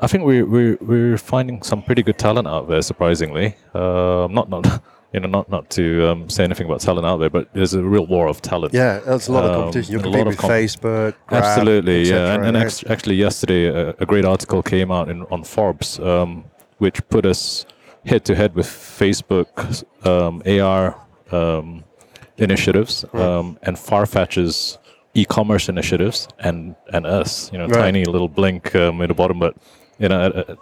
I 0.00 0.06
think 0.06 0.24
we're 0.24 0.44
we're 0.46 0.76
we're 0.80 1.18
finding 1.18 1.62
some 1.62 1.82
pretty 1.82 2.02
good 2.02 2.18
talent 2.18 2.46
out 2.48 2.68
there, 2.68 2.82
surprisingly. 2.82 3.54
Uh, 3.74 4.26
not 4.30 4.48
not 4.48 4.82
you 5.12 5.20
know 5.20 5.28
not 5.28 5.48
not 5.48 5.70
to 5.70 6.08
um, 6.10 6.28
say 6.28 6.42
anything 6.44 6.66
about 6.66 6.80
talent 6.80 7.06
out 7.06 7.18
there, 7.18 7.30
but 7.30 7.52
there's 7.54 7.74
a 7.74 7.82
real 7.82 8.06
war 8.06 8.26
of 8.26 8.42
talent. 8.42 8.74
Yeah, 8.74 8.98
there's 8.98 9.28
a 9.28 9.32
lot 9.32 9.44
of 9.44 9.50
Um, 9.50 9.56
competition. 9.62 9.92
You're 9.92 10.00
and 10.04 10.06
a 10.14 10.18
lot 10.18 10.24
competing 10.26 10.26
of 10.26 10.32
with 10.32 10.38
comp- 10.38 10.52
Facebook, 10.52 11.14
Grab, 11.28 11.44
Absolutely, 11.44 12.02
yeah. 12.10 12.34
And, 12.34 12.44
and 12.46 12.56
right? 12.56 12.66
act- 12.66 12.84
actually, 12.90 13.16
yesterday, 13.16 13.66
a, 13.66 13.90
a 14.00 14.06
great 14.06 14.24
article 14.24 14.62
came 14.62 14.90
out 14.90 15.08
in, 15.08 15.22
on 15.30 15.44
Forbes, 15.44 15.98
um, 16.00 16.44
which 16.78 17.06
put 17.08 17.24
us 17.24 17.64
head 18.04 18.24
to 18.24 18.34
head 18.34 18.54
with 18.54 18.66
Facebook 18.66 19.48
um, 20.04 20.42
AR 20.46 20.96
um, 21.32 21.84
initiatives 22.36 23.04
um, 23.14 23.58
and 23.62 23.76
Farfetch's 23.76 24.78
e-commerce 25.14 25.68
initiatives, 25.68 26.26
and 26.40 26.74
and 26.92 27.06
us. 27.06 27.50
You 27.52 27.58
know, 27.58 27.66
Right. 27.68 27.78
tiny 27.92 28.04
little 28.04 28.28
BlinQ 28.28 28.88
um, 28.88 29.00
at 29.02 29.08
the 29.08 29.14
bottom, 29.14 29.38
but 29.38 29.54
you 29.98 30.08
know. 30.08 30.20
Uh, 30.20 30.54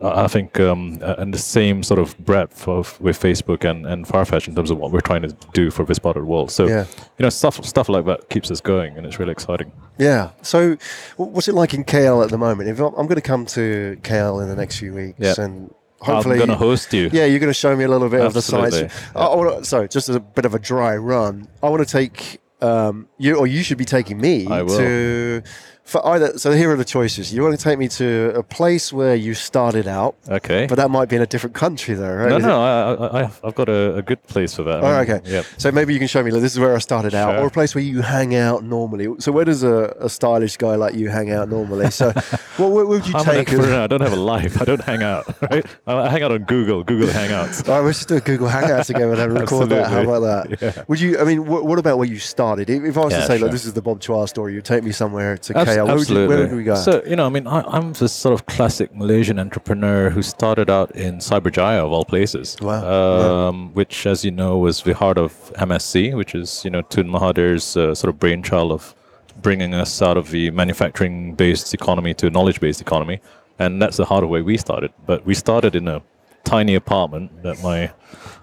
I 0.00 0.24
I 0.24 0.28
think 0.28 0.60
um, 0.60 1.00
uh, 1.02 1.16
and 1.18 1.34
the 1.34 1.38
same 1.38 1.82
sort 1.82 1.98
of 1.98 2.16
breadth 2.18 2.68
of 2.68 3.00
with 3.00 3.18
Facebook 3.20 3.68
and, 3.68 3.84
and 3.84 4.06
Farfetch 4.06 4.46
in 4.46 4.54
terms 4.54 4.70
of 4.70 4.78
what 4.78 4.92
we're 4.92 5.00
trying 5.00 5.22
to 5.22 5.34
do 5.52 5.72
for 5.72 5.84
this 5.84 5.98
part 5.98 6.16
of 6.16 6.22
the 6.22 6.26
world. 6.28 6.52
So 6.52 6.68
Yeah. 6.68 6.84
you 7.18 7.22
know 7.24 7.30
stuff 7.30 7.64
stuff 7.64 7.88
like 7.88 8.04
that 8.06 8.28
keeps 8.30 8.48
us 8.50 8.60
going, 8.60 8.96
and 8.96 9.04
it's 9.04 9.18
really 9.18 9.32
exciting. 9.32 9.72
Yeah. 9.98 10.30
So, 10.42 10.76
what's 11.16 11.48
it 11.48 11.54
like 11.56 11.74
in 11.74 11.82
KL 11.82 12.22
at 12.22 12.30
the 12.30 12.38
moment? 12.38 12.68
If 12.68 12.78
I'm, 12.78 12.94
I'm 12.94 13.06
going 13.08 13.16
to 13.16 13.28
come 13.32 13.44
to 13.46 13.98
KL 14.02 14.40
in 14.40 14.48
the 14.48 14.54
next 14.54 14.78
few 14.78 14.94
weeks, 14.94 15.18
Yeah. 15.18 15.34
and 15.44 15.74
hopefully, 16.00 16.34
I'm 16.34 16.46
going 16.46 16.50
to 16.50 16.54
host 16.54 16.92
you. 16.92 17.10
Yeah, 17.12 17.24
you're 17.24 17.40
going 17.40 17.50
to 17.50 17.60
show 17.64 17.74
me 17.74 17.82
a 17.82 17.88
little 17.88 18.08
bit 18.08 18.20
of 18.20 18.34
the 18.34 18.42
sites. 18.42 18.76
Absolutely, 18.76 19.20
I, 19.20 19.34
wanna, 19.34 19.64
sorry, 19.64 19.88
just 19.88 20.08
as 20.08 20.14
a 20.14 20.20
bit 20.20 20.44
of 20.44 20.54
a 20.54 20.60
dry 20.60 20.96
run. 20.96 21.48
I 21.60 21.68
want 21.70 21.84
to 21.84 21.92
take 21.92 22.40
um, 22.60 23.08
you, 23.18 23.34
or 23.34 23.48
you 23.48 23.64
should 23.64 23.78
be 23.78 23.84
taking 23.84 24.20
me 24.20 24.44
to. 24.46 25.42
For 25.88 26.06
either, 26.06 26.36
so 26.36 26.52
here 26.52 26.70
are 26.70 26.76
the 26.76 26.84
choices. 26.84 27.32
You 27.32 27.42
want 27.42 27.56
to 27.58 27.64
take 27.64 27.78
me 27.78 27.88
to 27.88 28.32
a 28.36 28.42
place 28.42 28.92
where 28.92 29.14
you 29.14 29.32
started 29.32 29.88
out, 29.88 30.16
Okay. 30.28 30.66
but 30.66 30.74
that 30.74 30.90
might 30.90 31.08
be 31.08 31.16
in 31.16 31.22
a 31.22 31.26
different 31.26 31.56
country, 31.56 31.94
though, 31.94 32.12
right? 32.14 32.28
no, 32.28 32.36
Is 32.36 32.42
no, 32.44 32.60
I, 32.60 33.30
I've 33.42 33.54
got 33.54 33.70
a, 33.70 33.96
a 33.96 34.02
good 34.02 34.22
place 34.24 34.54
for 34.54 34.64
that. 34.64 34.84
Oh, 34.84 34.86
I 34.86 35.04
mean, 35.04 35.10
okay. 35.16 35.30
Yeah. 35.32 35.42
So 35.56 35.72
maybe 35.72 35.94
you 35.94 35.98
can 35.98 36.06
show 36.06 36.22
me. 36.22 36.30
Like, 36.30 36.42
this 36.42 36.52
is 36.52 36.60
where 36.60 36.74
I 36.76 36.78
started 36.78 37.14
out, 37.14 37.32
Sure. 37.36 37.44
or 37.44 37.46
a 37.46 37.50
place 37.50 37.74
where 37.74 37.82
you 37.82 38.02
hang 38.02 38.34
out 38.34 38.64
normally. 38.64 39.08
So 39.20 39.32
where 39.32 39.46
does 39.46 39.62
a, 39.62 39.96
a 39.98 40.10
stylish 40.10 40.58
guy 40.58 40.74
like 40.74 40.94
you 40.94 41.08
hang 41.08 41.30
out 41.32 41.48
normally? 41.48 41.90
So, 41.90 42.12
what, 42.58 42.70
what 42.70 42.86
would 42.88 43.06
you 43.06 43.14
I'm 43.14 43.20
an 43.20 43.34
take? 43.36 43.48
entrepreneur. 43.48 43.80
I 43.80 43.86
don't 43.86 44.02
have 44.02 44.12
a 44.12 44.16
life. 44.16 44.60
I 44.60 44.66
don't 44.66 44.84
hang 44.84 45.02
out. 45.02 45.24
Right? 45.50 45.64
I 45.86 46.10
hang 46.10 46.22
out 46.22 46.32
on 46.32 46.44
Google. 46.44 46.84
Google 46.84 47.08
Hangouts. 47.08 47.66
All 47.66 47.76
right, 47.78 47.86
let's 47.86 47.98
just 48.00 48.08
do 48.08 48.16
a 48.16 48.20
Google 48.20 48.48
Hangouts 48.48 48.86
together 48.88 49.14
and 49.14 49.32
record 49.40 49.70
that. 49.70 49.88
How 49.88 50.02
about 50.02 50.20
that? 50.50 50.60
Yeah. 50.76 50.84
Would 50.88 51.00
you? 51.00 51.18
I 51.18 51.24
mean, 51.24 51.46
what, 51.46 51.64
what 51.64 51.78
about 51.78 51.96
where 51.96 52.06
you 52.06 52.18
started? 52.18 52.68
If 52.68 52.98
I 52.98 53.04
was 53.06 53.14
to 53.14 53.22
say, 53.22 53.38
look, 53.38 53.46
sure. 53.46 53.48
this 53.48 53.64
is 53.64 53.72
the 53.72 53.80
Bob 53.80 54.00
Chua 54.00 54.28
story, 54.28 54.52
you 54.52 54.60
take 54.60 54.82
me 54.84 54.92
somewhere 54.92 55.38
to 55.38 55.56
Abs- 55.56 55.77
KL. 55.78 55.86
Where 55.86 55.96
would, 55.96 56.08
you, 56.08 56.28
where 56.28 56.38
would 56.38 56.52
we 56.52 56.64
go? 56.64 56.74
So 56.74 57.02
you 57.06 57.16
know, 57.16 57.26
I 57.26 57.28
mean, 57.28 57.46
I, 57.46 57.62
I'm 57.62 57.92
this 57.92 58.12
sort 58.12 58.34
of 58.34 58.46
classic 58.46 58.94
Malaysian 58.94 59.38
entrepreneur 59.38 60.10
who 60.10 60.22
started 60.22 60.70
out 60.70 60.90
in 60.92 61.18
Cyberjaya 61.18 61.84
of 61.84 61.92
all 61.92 62.04
places. 62.04 62.56
Wow. 62.60 63.48
Um, 63.48 63.74
Which, 63.74 64.06
as 64.06 64.24
you 64.24 64.30
know, 64.30 64.58
was 64.58 64.82
the 64.82 64.94
heart 64.94 65.18
of 65.18 65.32
MSC, 65.56 66.16
which 66.16 66.34
is 66.34 66.64
you 66.64 66.70
know 66.70 66.82
Tun 66.82 67.08
Mahathir's 67.08 67.76
uh, 67.76 67.94
sort 67.94 68.12
of 68.12 68.18
brainchild 68.18 68.72
of 68.72 68.94
bringing 69.40 69.74
us 69.74 70.02
out 70.02 70.16
of 70.16 70.30
the 70.30 70.50
manufacturing-based 70.50 71.72
economy 71.72 72.12
to 72.12 72.26
a 72.26 72.30
knowledge-based 72.30 72.80
economy, 72.80 73.20
and 73.58 73.80
that's 73.80 73.96
the 73.96 74.04
heart 74.04 74.24
of 74.24 74.30
where 74.30 74.42
we 74.42 74.56
started. 74.56 74.92
But 75.06 75.24
we 75.24 75.34
started 75.34 75.76
in 75.76 75.86
a 75.86 76.02
tiny 76.44 76.74
apartment 76.74 77.42
that 77.42 77.62
my 77.62 77.92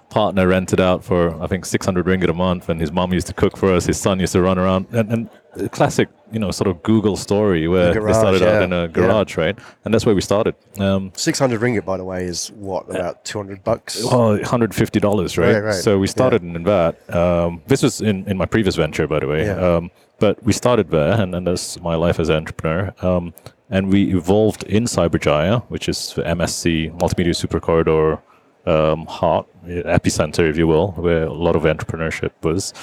partner 0.10 0.48
rented 0.48 0.80
out 0.80 1.04
for 1.04 1.42
I 1.44 1.48
think 1.48 1.66
600 1.66 2.06
ringgit 2.06 2.30
a 2.30 2.34
month, 2.34 2.70
and 2.70 2.80
his 2.80 2.92
mom 2.92 3.12
used 3.12 3.28
to 3.28 3.34
cook 3.34 3.58
for 3.58 3.74
us. 3.74 3.86
His 3.86 4.00
son 4.00 4.20
used 4.20 4.34
to 4.34 4.42
run 4.42 4.58
around, 4.58 4.88
and, 4.92 5.12
and 5.12 5.30
a 5.45 5.45
classic, 5.72 6.10
you 6.32 6.40
know, 6.40 6.52
sort 6.52 6.68
of 6.68 6.82
Google 6.84 7.16
story 7.18 7.68
where 7.68 7.88
The 7.88 7.94
they 7.94 8.00
garage, 8.00 8.16
started 8.16 8.44
out 8.44 8.62
in 8.64 8.74
a 8.74 8.82
Yeah. 8.82 8.88
garage, 8.88 9.38
right? 9.38 9.58
And 9.84 9.94
that's 9.94 10.06
where 10.06 10.16
we 10.16 10.22
started. 10.22 10.56
Um, 10.80 11.12
Six 11.16 11.40
hundred 11.40 11.62
ringgit, 11.62 11.86
by 11.86 11.98
the 11.98 12.04
way, 12.04 12.26
is 12.26 12.52
what 12.52 12.90
about 12.90 13.24
two 13.26 13.38
hundred 13.40 13.64
bucks? 13.64 14.04
well, 14.04 14.38
$150, 14.38 15.38
right? 15.38 15.54
Right, 15.54 15.64
right. 15.64 15.74
So 15.76 15.98
we 16.00 16.08
Yeah. 16.08 16.12
started 16.12 16.44
in 16.44 16.64
that. 16.64 17.16
Um, 17.16 17.62
this 17.68 17.82
was 17.84 18.02
in, 18.02 18.26
in 18.28 18.38
my 18.38 18.46
previous 18.46 18.76
venture, 18.76 19.08
by 19.08 19.20
the 19.20 19.28
way. 19.28 19.46
Yeah. 19.46 19.56
Um, 19.76 19.92
but 20.20 20.42
we 20.44 20.54
started 20.54 20.90
there, 20.92 21.14
and, 21.22 21.36
and 21.36 21.46
that's 21.48 21.80
my 21.82 21.96
life 21.96 22.20
as 22.20 22.30
an 22.30 22.36
entrepreneur. 22.38 22.94
Um, 23.02 23.34
and 23.70 23.92
we 23.92 24.14
evolved 24.16 24.64
in 24.64 24.86
Cyberjaya, 24.86 25.64
which 25.70 25.90
is 25.90 26.14
the 26.14 26.22
MSC 26.24 26.92
Multimedia 27.00 27.36
Super 27.36 27.60
Corridor 27.60 28.20
um, 28.66 29.06
heart, 29.08 29.46
epicenter, 29.68 30.48
if 30.50 30.58
you 30.58 30.68
will, 30.68 30.92
where 30.94 31.24
a 31.24 31.34
lot 31.34 31.56
of 31.56 31.64
entrepreneurship 31.64 32.32
was. 32.44 32.74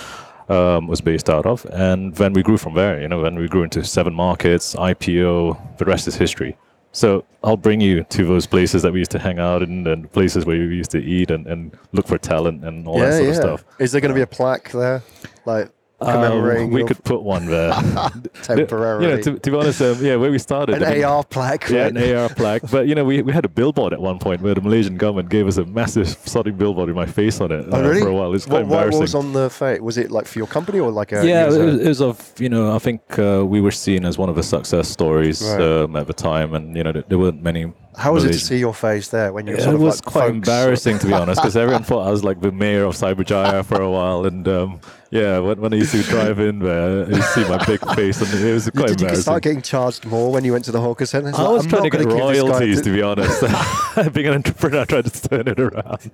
Um, 0.48 0.88
was 0.88 1.00
based 1.00 1.30
out 1.30 1.46
of, 1.46 1.64
and 1.66 2.14
then 2.16 2.32
we 2.32 2.42
grew 2.42 2.58
from 2.58 2.74
there. 2.74 3.00
You 3.00 3.08
know, 3.08 3.22
then 3.22 3.36
we 3.38 3.48
grew 3.48 3.62
into 3.62 3.84
seven 3.84 4.12
markets, 4.12 4.74
IPO, 4.74 5.78
the 5.78 5.84
rest 5.84 6.08
is 6.08 6.16
history. 6.16 6.56
So 6.90 7.24
I'll 7.42 7.56
bring 7.56 7.80
you 7.80 8.04
to 8.04 8.26
those 8.26 8.46
places 8.46 8.82
that 8.82 8.92
we 8.92 8.98
used 8.98 9.12
to 9.12 9.18
hang 9.18 9.38
out 9.38 9.62
in, 9.62 9.86
and 9.86 10.10
places 10.12 10.44
where 10.44 10.58
we 10.58 10.76
used 10.76 10.90
to 10.90 10.98
eat 10.98 11.30
and, 11.30 11.46
and 11.46 11.76
look 11.92 12.06
for 12.06 12.18
talent 12.18 12.64
and 12.64 12.86
all 12.86 12.98
that 12.98 13.12
sort 13.12 13.24
yeah. 13.24 13.30
of 13.30 13.36
stuff. 13.36 13.64
Is 13.78 13.92
there 13.92 14.00
going 14.00 14.10
to 14.10 14.14
be 14.14 14.22
a 14.22 14.26
plaque 14.26 14.72
there, 14.72 15.02
like 15.46 15.70
commemorating 15.81 15.81
Um, 16.06 16.70
we 16.70 16.80
your 16.80 16.88
could 16.88 17.04
put 17.04 17.22
one 17.22 17.46
there. 17.46 17.72
temporarily? 18.42 19.06
You 19.08 19.16
know, 19.16 19.20
to, 19.22 19.38
to 19.38 19.50
be 19.50 19.56
honest, 19.56 19.80
um, 19.82 20.04
yeah, 20.04 20.16
where 20.16 20.30
we 20.30 20.38
started. 20.38 20.76
an 20.76 20.84
I 20.84 20.94
mean, 20.94 21.04
AR 21.04 21.24
plaque, 21.24 21.68
Yeah, 21.68 21.84
right? 21.84 21.96
an 21.96 22.16
AR 22.16 22.28
plaque. 22.28 22.62
But 22.70 22.86
you 22.88 22.94
know, 22.94 23.04
we, 23.04 23.22
we 23.22 23.32
had 23.32 23.44
a 23.44 23.48
billboard 23.48 23.92
at 23.92 24.00
one 24.00 24.18
point 24.18 24.42
where 24.42 24.54
the 24.54 24.60
Malaysian 24.60 24.96
government 24.96 25.28
gave 25.28 25.46
us 25.46 25.56
a 25.58 25.64
massive 25.64 26.06
sodding 26.06 26.56
billboard 26.58 26.88
with 26.88 26.96
my 26.96 27.06
face 27.06 27.40
on 27.40 27.52
it 27.52 27.66
uh, 27.72 27.76
Oh, 27.76 27.82
really? 27.82 28.00
for 28.00 28.08
a 28.08 28.14
while. 28.14 28.34
It's 28.34 28.46
quite 28.46 28.66
what, 28.66 28.90
what 28.90 29.00
was 29.00 29.14
on 29.14 29.32
the 29.32 29.50
face? 29.50 29.80
Was 29.80 29.98
it 29.98 30.10
like 30.10 30.26
for 30.26 30.38
your 30.38 30.46
company 30.48 30.78
or 30.80 30.90
like 30.90 31.12
a? 31.12 31.26
yeah, 31.26 31.44
it 31.44 31.46
was 31.46 31.56
it 31.56 31.60
a- 31.60 31.64
was, 31.64 31.80
it 31.80 31.88
was 31.88 32.00
of 32.00 32.32
you 32.38 32.48
know 32.48 32.74
I 32.74 32.78
think 32.78 33.18
uh, 33.18 33.44
we 33.46 33.60
were 33.60 33.70
seen 33.70 34.04
as 34.04 34.18
one 34.18 34.28
of 34.28 34.36
the 34.36 34.42
success 34.42 34.88
stories 34.88 35.42
Right. 35.42 35.60
um, 35.60 35.96
at 35.96 36.06
the 36.06 36.12
time, 36.12 36.54
and 36.54 36.76
you 36.76 36.82
know 36.84 36.92
there, 36.92 37.04
there 37.08 37.18
weren't 37.18 37.42
many. 37.42 37.72
How 37.96 38.12
was 38.14 38.24
it 38.24 38.32
to 38.32 38.38
see 38.38 38.56
your 38.58 38.72
face 38.72 39.08
there 39.08 39.32
when 39.34 39.46
you 39.46 39.52
were 39.52 39.58
It 39.60 39.66
of 39.68 39.78
was 39.80 39.96
like 39.96 40.04
quite 40.06 40.22
folks- 40.28 40.34
embarrassing 40.36 40.98
to 41.00 41.06
be 41.06 41.12
honest, 41.12 41.40
because 41.40 41.56
everyone 41.56 41.82
thought 41.84 42.06
I 42.06 42.10
was 42.10 42.24
like 42.24 42.40
the 42.40 42.50
mayor 42.52 42.84
of 42.84 42.94
Cyberjaya 42.94 43.64
for 43.64 43.80
a 43.82 43.90
while, 43.90 44.24
and 44.24 44.46
um, 44.48 44.80
yeah, 45.12 45.40
when, 45.40 45.60
when 45.60 45.74
I 45.74 45.76
used 45.76 45.92
to 45.92 46.02
drive 46.04 46.38
in 46.38 46.60
there, 46.60 47.06
you 47.06 47.20
see 47.20 47.46
my 47.46 47.62
big 47.66 47.80
face, 47.94 48.22
and 48.22 48.42
it 48.42 48.50
was 48.54 48.70
quite 48.70 48.96
Did 48.96 49.02
you 49.02 49.16
start 49.16 49.42
getting 49.42 49.60
charged 49.60 50.06
more 50.06 50.32
when 50.32 50.42
you 50.42 50.52
went 50.52 50.64
to 50.64 50.72
the 50.72 50.80
hawker 50.80 51.04
centre? 51.04 51.28
I 51.28 51.42
like, 51.42 51.50
was 51.50 51.64
I'm 51.64 51.70
trying 51.70 51.82
to 51.82 51.90
get 51.90 52.02
gonna 52.02 52.14
give 52.14 52.18
royalties, 52.18 52.80
to 52.80 52.90
be 52.90 53.02
honest. 53.02 53.42
Being 54.14 54.28
an 54.28 54.34
entrepreneur, 54.36 54.80
I 54.80 54.84
tried 54.86 55.04
to 55.04 55.28
turn 55.28 55.48
it 55.48 55.60
around. 55.60 56.10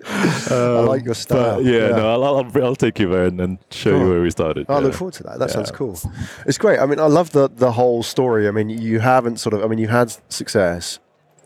Um, 0.51 0.87
like 0.87 1.05
your 1.05 1.15
style, 1.15 1.59
but 1.59 1.65
yeah, 1.65 1.91
yeah. 1.91 1.97
no, 1.97 2.13
I'll, 2.13 2.25
I'll, 2.25 2.65
I'll 2.65 2.75
take 2.75 2.99
you 2.99 3.09
there 3.09 3.27
and, 3.27 3.41
and 3.41 3.59
show 3.71 3.93
Cool. 3.93 4.01
you 4.01 4.09
where 4.09 4.21
we 4.21 4.31
started. 4.33 4.67
I 4.69 4.75
yeah. 4.75 4.79
look 4.81 4.95
forward 4.95 5.15
to 5.15 5.23
that. 5.23 5.39
That 5.39 5.53
sounds 5.53 5.71
cool. 5.71 5.97
It's 6.45 6.59
great. 6.59 6.81
I 6.81 6.87
mean, 6.87 6.99
I 6.99 7.07
love 7.07 7.31
the 7.31 7.49
the 7.49 7.71
whole 7.71 8.03
story. 8.03 8.49
I 8.49 8.51
mean, 8.51 8.69
you 8.69 8.99
haven't 8.99 9.37
sort 9.37 9.55
of. 9.55 9.63
I 9.63 9.69
mean, 9.69 9.79
you 9.79 9.87
had 9.87 10.13
success, 10.29 10.99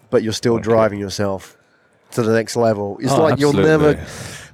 but 0.08 0.22
you're 0.22 0.32
still 0.32 0.54
Thank 0.54 0.64
you. 0.64 0.72
driving 0.72 0.98
yourself 1.00 1.58
to 2.12 2.22
the 2.22 2.32
next 2.32 2.56
level. 2.56 2.96
It's 2.98 3.12
Oh, 3.12 3.22
like 3.22 3.38
you'll 3.38 3.52
never. 3.52 4.02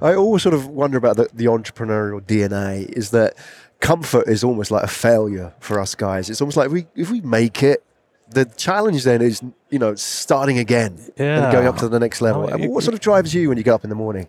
I 0.01 0.14
always 0.14 0.42
sort 0.42 0.55
of 0.55 0.66
wonder 0.68 0.96
about 0.99 1.16
the, 1.16 1.28
the 1.34 1.46
entrepreneurial 1.46 2.20
DNA. 2.20 2.88
Is 2.90 3.11
that 3.11 3.34
comfort 3.80 4.28
is 4.28 4.42
almost 4.44 4.70
like 4.70 4.84
a 4.84 4.88
failure 4.88 5.53
for 5.61 5.80
us 5.80 5.94
guys. 5.94 6.30
It's 6.30 6.40
almost 6.40 6.57
like 6.57 6.66
if 6.66 6.72
we 6.72 6.86
if 6.96 7.11
we 7.11 7.20
make 7.20 7.62
it. 7.62 7.84
The 8.30 8.44
challenge 8.44 9.05
then 9.05 9.22
is, 9.22 9.40
you 9.70 9.78
know, 9.78 9.94
starting 9.94 10.59
again 10.59 10.99
and 11.16 11.51
going 11.51 11.66
up 11.66 11.78
to 11.78 11.88
the 11.88 11.99
next 11.99 12.20
level. 12.20 12.46
And 12.46 12.64
you- 12.64 12.70
what 12.70 12.84
sort 12.84 12.92
of 12.92 13.01
drives 13.01 13.32
you 13.34 13.49
when 13.49 13.57
you 13.57 13.64
get 13.64 13.72
up 13.72 13.84
in 13.84 13.90
the 13.90 13.96
morning? 13.96 14.28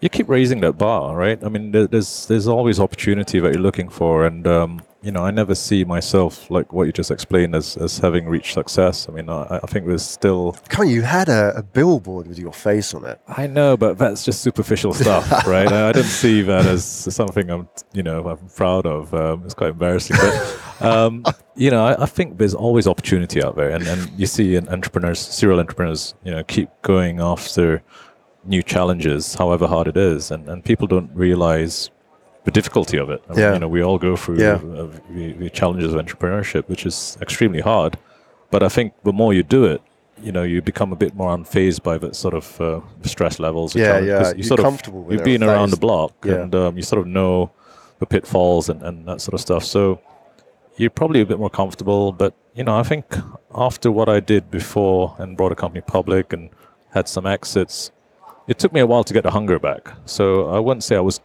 you 0.00 0.08
keep 0.10 0.28
raising 0.28 0.60
that 0.60 0.72
bar, 0.74 1.16
right? 1.16 1.42
I 1.42 1.48
mean, 1.48 1.70
there's 1.72 2.26
there's 2.26 2.46
always 2.48 2.78
opportunity 2.80 3.38
that 3.40 3.52
you're 3.54 3.62
looking 3.62 3.88
for, 3.88 4.26
and 4.26 4.46
um, 4.46 4.82
you 5.06 5.12
know, 5.12 5.22
I 5.22 5.30
never 5.30 5.54
see 5.54 5.84
myself 5.84 6.50
like 6.50 6.72
what 6.72 6.88
you 6.88 6.92
just 6.92 7.12
explained 7.12 7.54
as, 7.54 7.76
as 7.76 7.96
having 7.96 8.26
reached 8.26 8.54
success. 8.54 9.08
I 9.08 9.12
mean, 9.12 9.30
I, 9.30 9.60
I 9.62 9.66
think 9.68 9.86
there's 9.86 10.02
still. 10.02 10.56
Come 10.68 10.86
on, 10.86 10.92
you 10.92 11.02
had 11.02 11.28
a, 11.28 11.56
a 11.56 11.62
billboard 11.62 12.26
with 12.26 12.40
your 12.40 12.52
face 12.52 12.92
on 12.92 13.04
it. 13.04 13.20
I 13.28 13.46
know, 13.46 13.76
but 13.76 13.98
that's 13.98 14.24
just 14.24 14.40
superficial 14.42 14.92
stuff, 14.92 15.30
right? 15.46 15.70
I, 15.70 15.90
I 15.90 15.92
don't 15.92 16.02
see 16.02 16.42
that 16.42 16.66
as 16.66 16.84
something 16.84 17.48
I'm, 17.48 17.68
you 17.92 18.02
know, 18.02 18.26
I'm 18.28 18.48
proud 18.48 18.84
of. 18.84 19.14
Um, 19.14 19.44
it's 19.44 19.54
quite 19.54 19.70
embarrassing, 19.70 20.16
but 20.16 20.84
um, 20.84 21.24
you 21.54 21.70
know, 21.70 21.86
I, 21.86 22.02
I 22.02 22.06
think 22.06 22.38
there's 22.38 22.54
always 22.54 22.88
opportunity 22.88 23.40
out 23.40 23.54
there, 23.54 23.70
and, 23.70 23.86
and 23.86 24.10
you 24.18 24.26
see 24.26 24.56
an 24.56 24.68
entrepreneurs, 24.70 25.20
serial 25.20 25.60
entrepreneurs, 25.60 26.16
you 26.24 26.32
know, 26.32 26.42
keep 26.42 26.68
going 26.82 27.20
after 27.20 27.80
new 28.44 28.62
challenges, 28.62 29.34
however 29.34 29.68
hard 29.68 29.86
it 29.86 29.96
is, 29.96 30.32
and, 30.32 30.48
and 30.48 30.64
people 30.64 30.88
don't 30.88 31.10
realize 31.14 31.90
the 32.46 32.50
difficulty 32.52 32.96
of 32.96 33.10
it. 33.10 33.20
I 33.28 33.32
mean, 33.32 33.40
Yeah. 33.40 33.52
you 33.54 33.58
know, 33.58 33.68
we 33.76 33.82
all 33.82 33.98
go 33.98 34.16
through 34.16 34.38
Yeah. 34.38 34.54
uh, 34.80 34.88
the, 35.10 35.32
the 35.44 35.50
challenges 35.50 35.92
of 35.92 35.98
entrepreneurship, 36.04 36.64
which 36.68 36.86
is 36.86 37.18
extremely 37.20 37.60
hard. 37.60 37.98
But 38.52 38.62
I 38.62 38.68
think 38.76 38.92
the 39.08 39.12
more 39.12 39.34
you 39.34 39.42
do 39.42 39.64
it, 39.64 39.80
you 40.22 40.32
know, 40.32 40.44
you 40.44 40.62
become 40.62 40.92
a 40.92 40.96
bit 40.96 41.12
more 41.14 41.30
unfazed 41.36 41.82
by 41.82 41.98
the 41.98 42.14
sort 42.14 42.34
of 42.34 42.60
uh, 42.60 42.80
stress 43.02 43.38
levels. 43.38 43.74
Yeah, 43.74 43.98
yeah, 43.98 44.18
'cause 44.18 44.30
You 44.32 44.36
you're 44.38 44.44
sort 44.54 44.60
comfortable 44.60 45.00
of 45.00 45.06
with 45.06 45.14
you've 45.14 45.24
been 45.24 45.42
around 45.42 45.70
the 45.70 45.76
block, 45.76 46.12
yeah. 46.24 46.34
and 46.42 46.54
um, 46.54 46.76
you 46.76 46.82
sort 46.82 47.00
of 47.02 47.06
know 47.06 47.50
the 47.98 48.06
pitfalls 48.06 48.68
and, 48.70 48.80
and 48.82 49.06
that 49.08 49.20
sort 49.20 49.34
of 49.34 49.40
stuff. 49.40 49.64
So 49.64 50.00
you're 50.76 50.90
probably 51.00 51.20
a 51.20 51.26
bit 51.26 51.38
more 51.38 51.50
comfortable. 51.50 52.12
But 52.12 52.32
you 52.54 52.64
know, 52.64 52.76
I 52.78 52.84
think 52.84 53.04
after 53.54 53.90
what 53.92 54.08
I 54.08 54.20
did 54.20 54.50
before 54.50 55.14
and 55.18 55.36
brought 55.36 55.52
a 55.52 55.56
company 55.56 55.82
public 55.82 56.32
and 56.32 56.48
had 56.90 57.08
some 57.08 57.26
exits, 57.26 57.90
it 58.46 58.58
took 58.58 58.72
me 58.72 58.80
a 58.80 58.86
while 58.86 59.04
to 59.04 59.12
get 59.12 59.22
the 59.24 59.32
hunger 59.32 59.58
back. 59.58 59.82
So 60.06 60.48
I 60.48 60.58
wouldn't 60.60 60.84
say 60.84 60.96
I 60.96 61.00
was, 61.00 61.20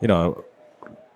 you 0.00 0.08
know, 0.08 0.44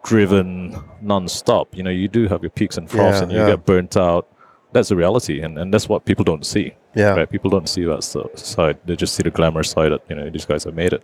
driven 0.05 0.77
non-stop. 1.01 1.75
You 1.77 1.83
know, 1.83 1.91
you 1.91 2.09
do 2.09 2.29
have 2.29 2.43
your 2.43 2.51
peaks 2.51 2.77
and 2.77 2.89
troughs, 2.89 3.19
Yeah, 3.19 3.23
and 3.23 3.33
you 3.33 3.39
yeah. 3.39 3.47
get 3.51 3.65
burnt 3.65 3.97
out. 3.97 4.29
That's 4.73 4.89
the 4.89 4.97
reality, 4.97 5.41
and, 5.43 5.59
and 5.59 5.73
that's 5.73 5.89
what 5.89 6.05
people 6.05 6.25
don't 6.25 6.47
see. 6.47 6.75
Yeah. 6.95 7.11
Right? 7.15 7.31
People 7.31 7.51
don't 7.51 7.69
see 7.69 7.85
that 7.85 8.03
side. 8.03 8.79
They 8.87 8.97
just 8.97 9.15
see 9.15 9.23
the 9.23 9.31
glamour 9.31 9.63
side. 9.63 9.93
That 9.93 10.03
you 10.09 10.17
know 10.17 10.31
these 10.31 10.45
guys 10.47 10.65
have 10.65 10.75
made 10.75 10.93
it. 10.93 11.03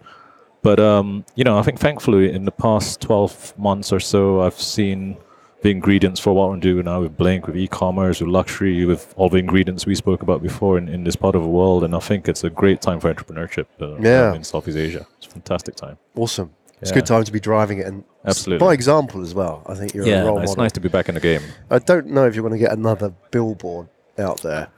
But 0.62 0.80
um, 0.80 1.24
you 1.34 1.44
know, 1.44 1.58
I 1.58 1.62
think 1.62 1.78
thankfully 1.78 2.32
in 2.32 2.44
the 2.44 2.50
past 2.50 3.00
twelve 3.00 3.56
months 3.58 3.92
or 3.92 4.00
so, 4.00 4.40
I've 4.40 4.58
seen 4.58 5.16
the 5.62 5.70
ingredients 5.70 6.20
for 6.20 6.32
what 6.32 6.48
we're 6.50 6.56
doing 6.56 6.84
now 6.84 7.00
with 7.00 7.16
BlinQ, 7.18 7.48
with 7.48 7.56
e-commerce, 7.56 8.20
with 8.20 8.28
luxury, 8.30 8.84
with 8.84 9.12
all 9.16 9.28
the 9.28 9.38
ingredients 9.38 9.86
we 9.86 9.94
spoke 9.96 10.22
about 10.22 10.40
before 10.40 10.78
in, 10.78 10.88
in 10.88 11.02
this 11.02 11.16
part 11.16 11.34
of 11.34 11.42
the 11.42 11.48
world. 11.48 11.82
And 11.82 11.96
I 11.96 11.98
think 11.98 12.28
it's 12.28 12.44
a 12.44 12.50
great 12.50 12.80
time 12.80 13.00
for 13.00 13.12
entrepreneurship 13.12 13.66
uh, 13.80 13.96
Yeah. 14.00 14.34
in 14.34 14.44
Southeast 14.44 14.76
Asia. 14.78 15.04
It's 15.18 15.26
a 15.26 15.30
fantastic 15.30 15.74
time. 15.74 15.98
Awesome. 16.14 16.50
It's 16.80 16.90
a 16.90 16.94
good 16.94 17.06
time 17.06 17.24
to 17.24 17.32
be 17.32 17.40
driving 17.40 17.78
it, 17.78 17.86
and 17.86 18.04
Absolutely. 18.24 18.64
by 18.64 18.72
example 18.72 19.22
as 19.22 19.34
well. 19.34 19.62
I 19.66 19.74
think 19.74 19.94
you're 19.94 20.06
a 20.06 20.24
role 20.24 20.38
it's 20.38 20.50
model. 20.50 20.64
nice 20.64 20.72
to 20.72 20.80
be 20.80 20.88
back 20.88 21.08
in 21.08 21.14
the 21.14 21.20
game. 21.20 21.42
I 21.70 21.78
don't 21.78 22.08
know 22.08 22.26
if 22.26 22.34
you're 22.34 22.42
going 22.46 22.58
to 22.58 22.64
get 22.64 22.72
another 22.72 23.12
billboard 23.30 23.88
out 24.18 24.42
there. 24.42 24.68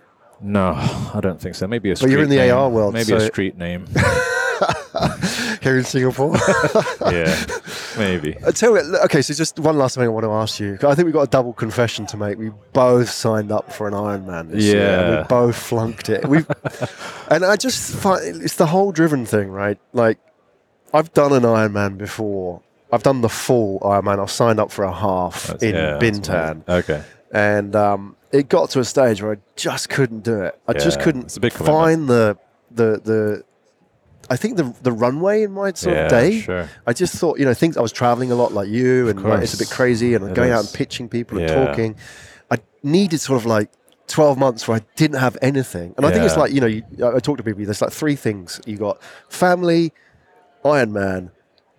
No, 0.40 0.72
I 0.72 1.20
don't 1.20 1.40
think 1.40 1.54
so. 1.54 1.66
Maybe 1.66 1.90
a 1.90 1.96
But 1.96 2.08
you're 2.10 2.22
in 2.22 2.30
the 2.30 2.36
name. 2.36 2.54
AR 2.54 2.70
world, 2.70 2.94
Maybe 2.94 3.12
a 3.12 3.20
street 3.20 3.58
name. 3.58 3.86
here 5.62 5.78
in 5.78 5.84
Singapore. 5.84 6.36
yeah, 7.10 7.44
maybe. 7.98 8.36
I 8.46 8.50
tell 8.50 8.72
what, 8.72 8.84
okay, 9.04 9.22
so 9.22 9.34
just 9.34 9.58
one 9.58 9.78
last 9.78 9.94
thing 9.94 10.04
I 10.04 10.08
want 10.08 10.24
to 10.24 10.32
ask 10.32 10.60
you. 10.60 10.78
I 10.82 10.94
think 10.94 11.06
we've 11.06 11.14
got 11.14 11.22
a 11.22 11.30
double 11.30 11.52
confession 11.52 12.06
to 12.06 12.16
make. 12.16 12.38
We 12.38 12.50
both 12.72 13.10
signed 13.10 13.52
up 13.52 13.72
for 13.72 13.86
an 13.88 13.94
Ironman 13.94 14.50
this 14.50 14.64
year. 14.64 14.76
Yeah. 14.76 15.22
We 15.22 15.28
both 15.28 15.56
flunked 15.56 16.08
it. 16.08 16.26
We, 16.26 16.38
and 17.30 17.44
I 17.44 17.56
just 17.56 17.94
find 17.94 18.42
it's 18.42 18.56
the 18.56 18.66
whole 18.66 18.92
driven 18.92 19.26
thing, 19.26 19.48
right? 19.50 19.78
Like, 19.92 20.18
I've 20.92 21.12
done 21.12 21.32
an 21.32 21.42
Ironman 21.42 21.98
before. 21.98 22.62
I've 22.92 23.02
done 23.02 23.20
the 23.20 23.28
full 23.28 23.78
Ironman. 23.80 24.20
I've 24.20 24.30
signed 24.30 24.58
up 24.58 24.70
for 24.72 24.84
a 24.84 24.92
half 24.92 25.46
That's- 25.46 25.62
in 25.62 25.74
yeah, 25.74 25.98
Bintan, 26.00 26.68
Okay. 26.68 27.02
and 27.32 27.76
um, 27.76 28.16
it 28.32 28.48
got 28.48 28.70
to 28.70 28.80
a 28.80 28.84
stage 28.84 29.22
where 29.22 29.32
I 29.32 29.36
just 29.56 29.88
couldn't 29.88 30.24
do 30.24 30.42
it. 30.42 30.60
I 30.66 30.72
just 30.72 31.00
couldn't 31.00 31.30
find 31.52 32.08
the 32.08 32.36
the 32.70 33.00
the. 33.04 33.44
I 34.28 34.36
think 34.36 34.56
the 34.56 34.74
the 34.82 34.92
runway 34.92 35.42
in 35.42 35.52
my 35.52 35.72
sort 35.72 35.96
yeah, 35.96 36.04
of 36.04 36.10
day. 36.10 36.40
sure. 36.40 36.68
I 36.86 36.92
just 36.92 37.14
thought, 37.16 37.38
you 37.38 37.44
know, 37.44 37.54
things. 37.54 37.76
I 37.76 37.80
was 37.80 37.90
traveling 37.92 38.30
a 38.30 38.36
lot 38.36 38.52
like 38.52 38.68
you, 38.68 39.08
and 39.08 39.20
like, 39.22 39.42
it's 39.42 39.54
a 39.54 39.58
bit 39.58 39.70
crazy, 39.70 40.14
and 40.14 40.28
It 40.28 40.34
going 40.34 40.52
out 40.52 40.64
and 40.64 40.72
pitching 40.72 41.08
people 41.08 41.38
and 41.38 41.48
talking. 41.48 41.96
I 42.50 42.58
needed 42.84 43.20
sort 43.20 43.40
of 43.40 43.46
like 43.46 43.70
12 44.06 44.38
months 44.38 44.66
where 44.68 44.78
I 44.78 44.82
didn't 44.96 45.18
have 45.18 45.36
anything, 45.42 45.94
and 45.96 46.06
I 46.06 46.12
think 46.12 46.24
it's 46.24 46.36
like 46.36 46.52
you 46.52 46.60
know, 46.60 46.66
you, 46.68 46.82
I 47.02 47.16
I 47.16 47.18
talk 47.20 47.38
to 47.38 47.42
people. 47.44 47.64
There's 47.64 47.82
like 47.82 47.92
three 47.92 48.14
things 48.16 48.60
you 48.66 48.76
got: 48.76 49.02
family, 49.28 49.92
Ironman, 50.64 51.30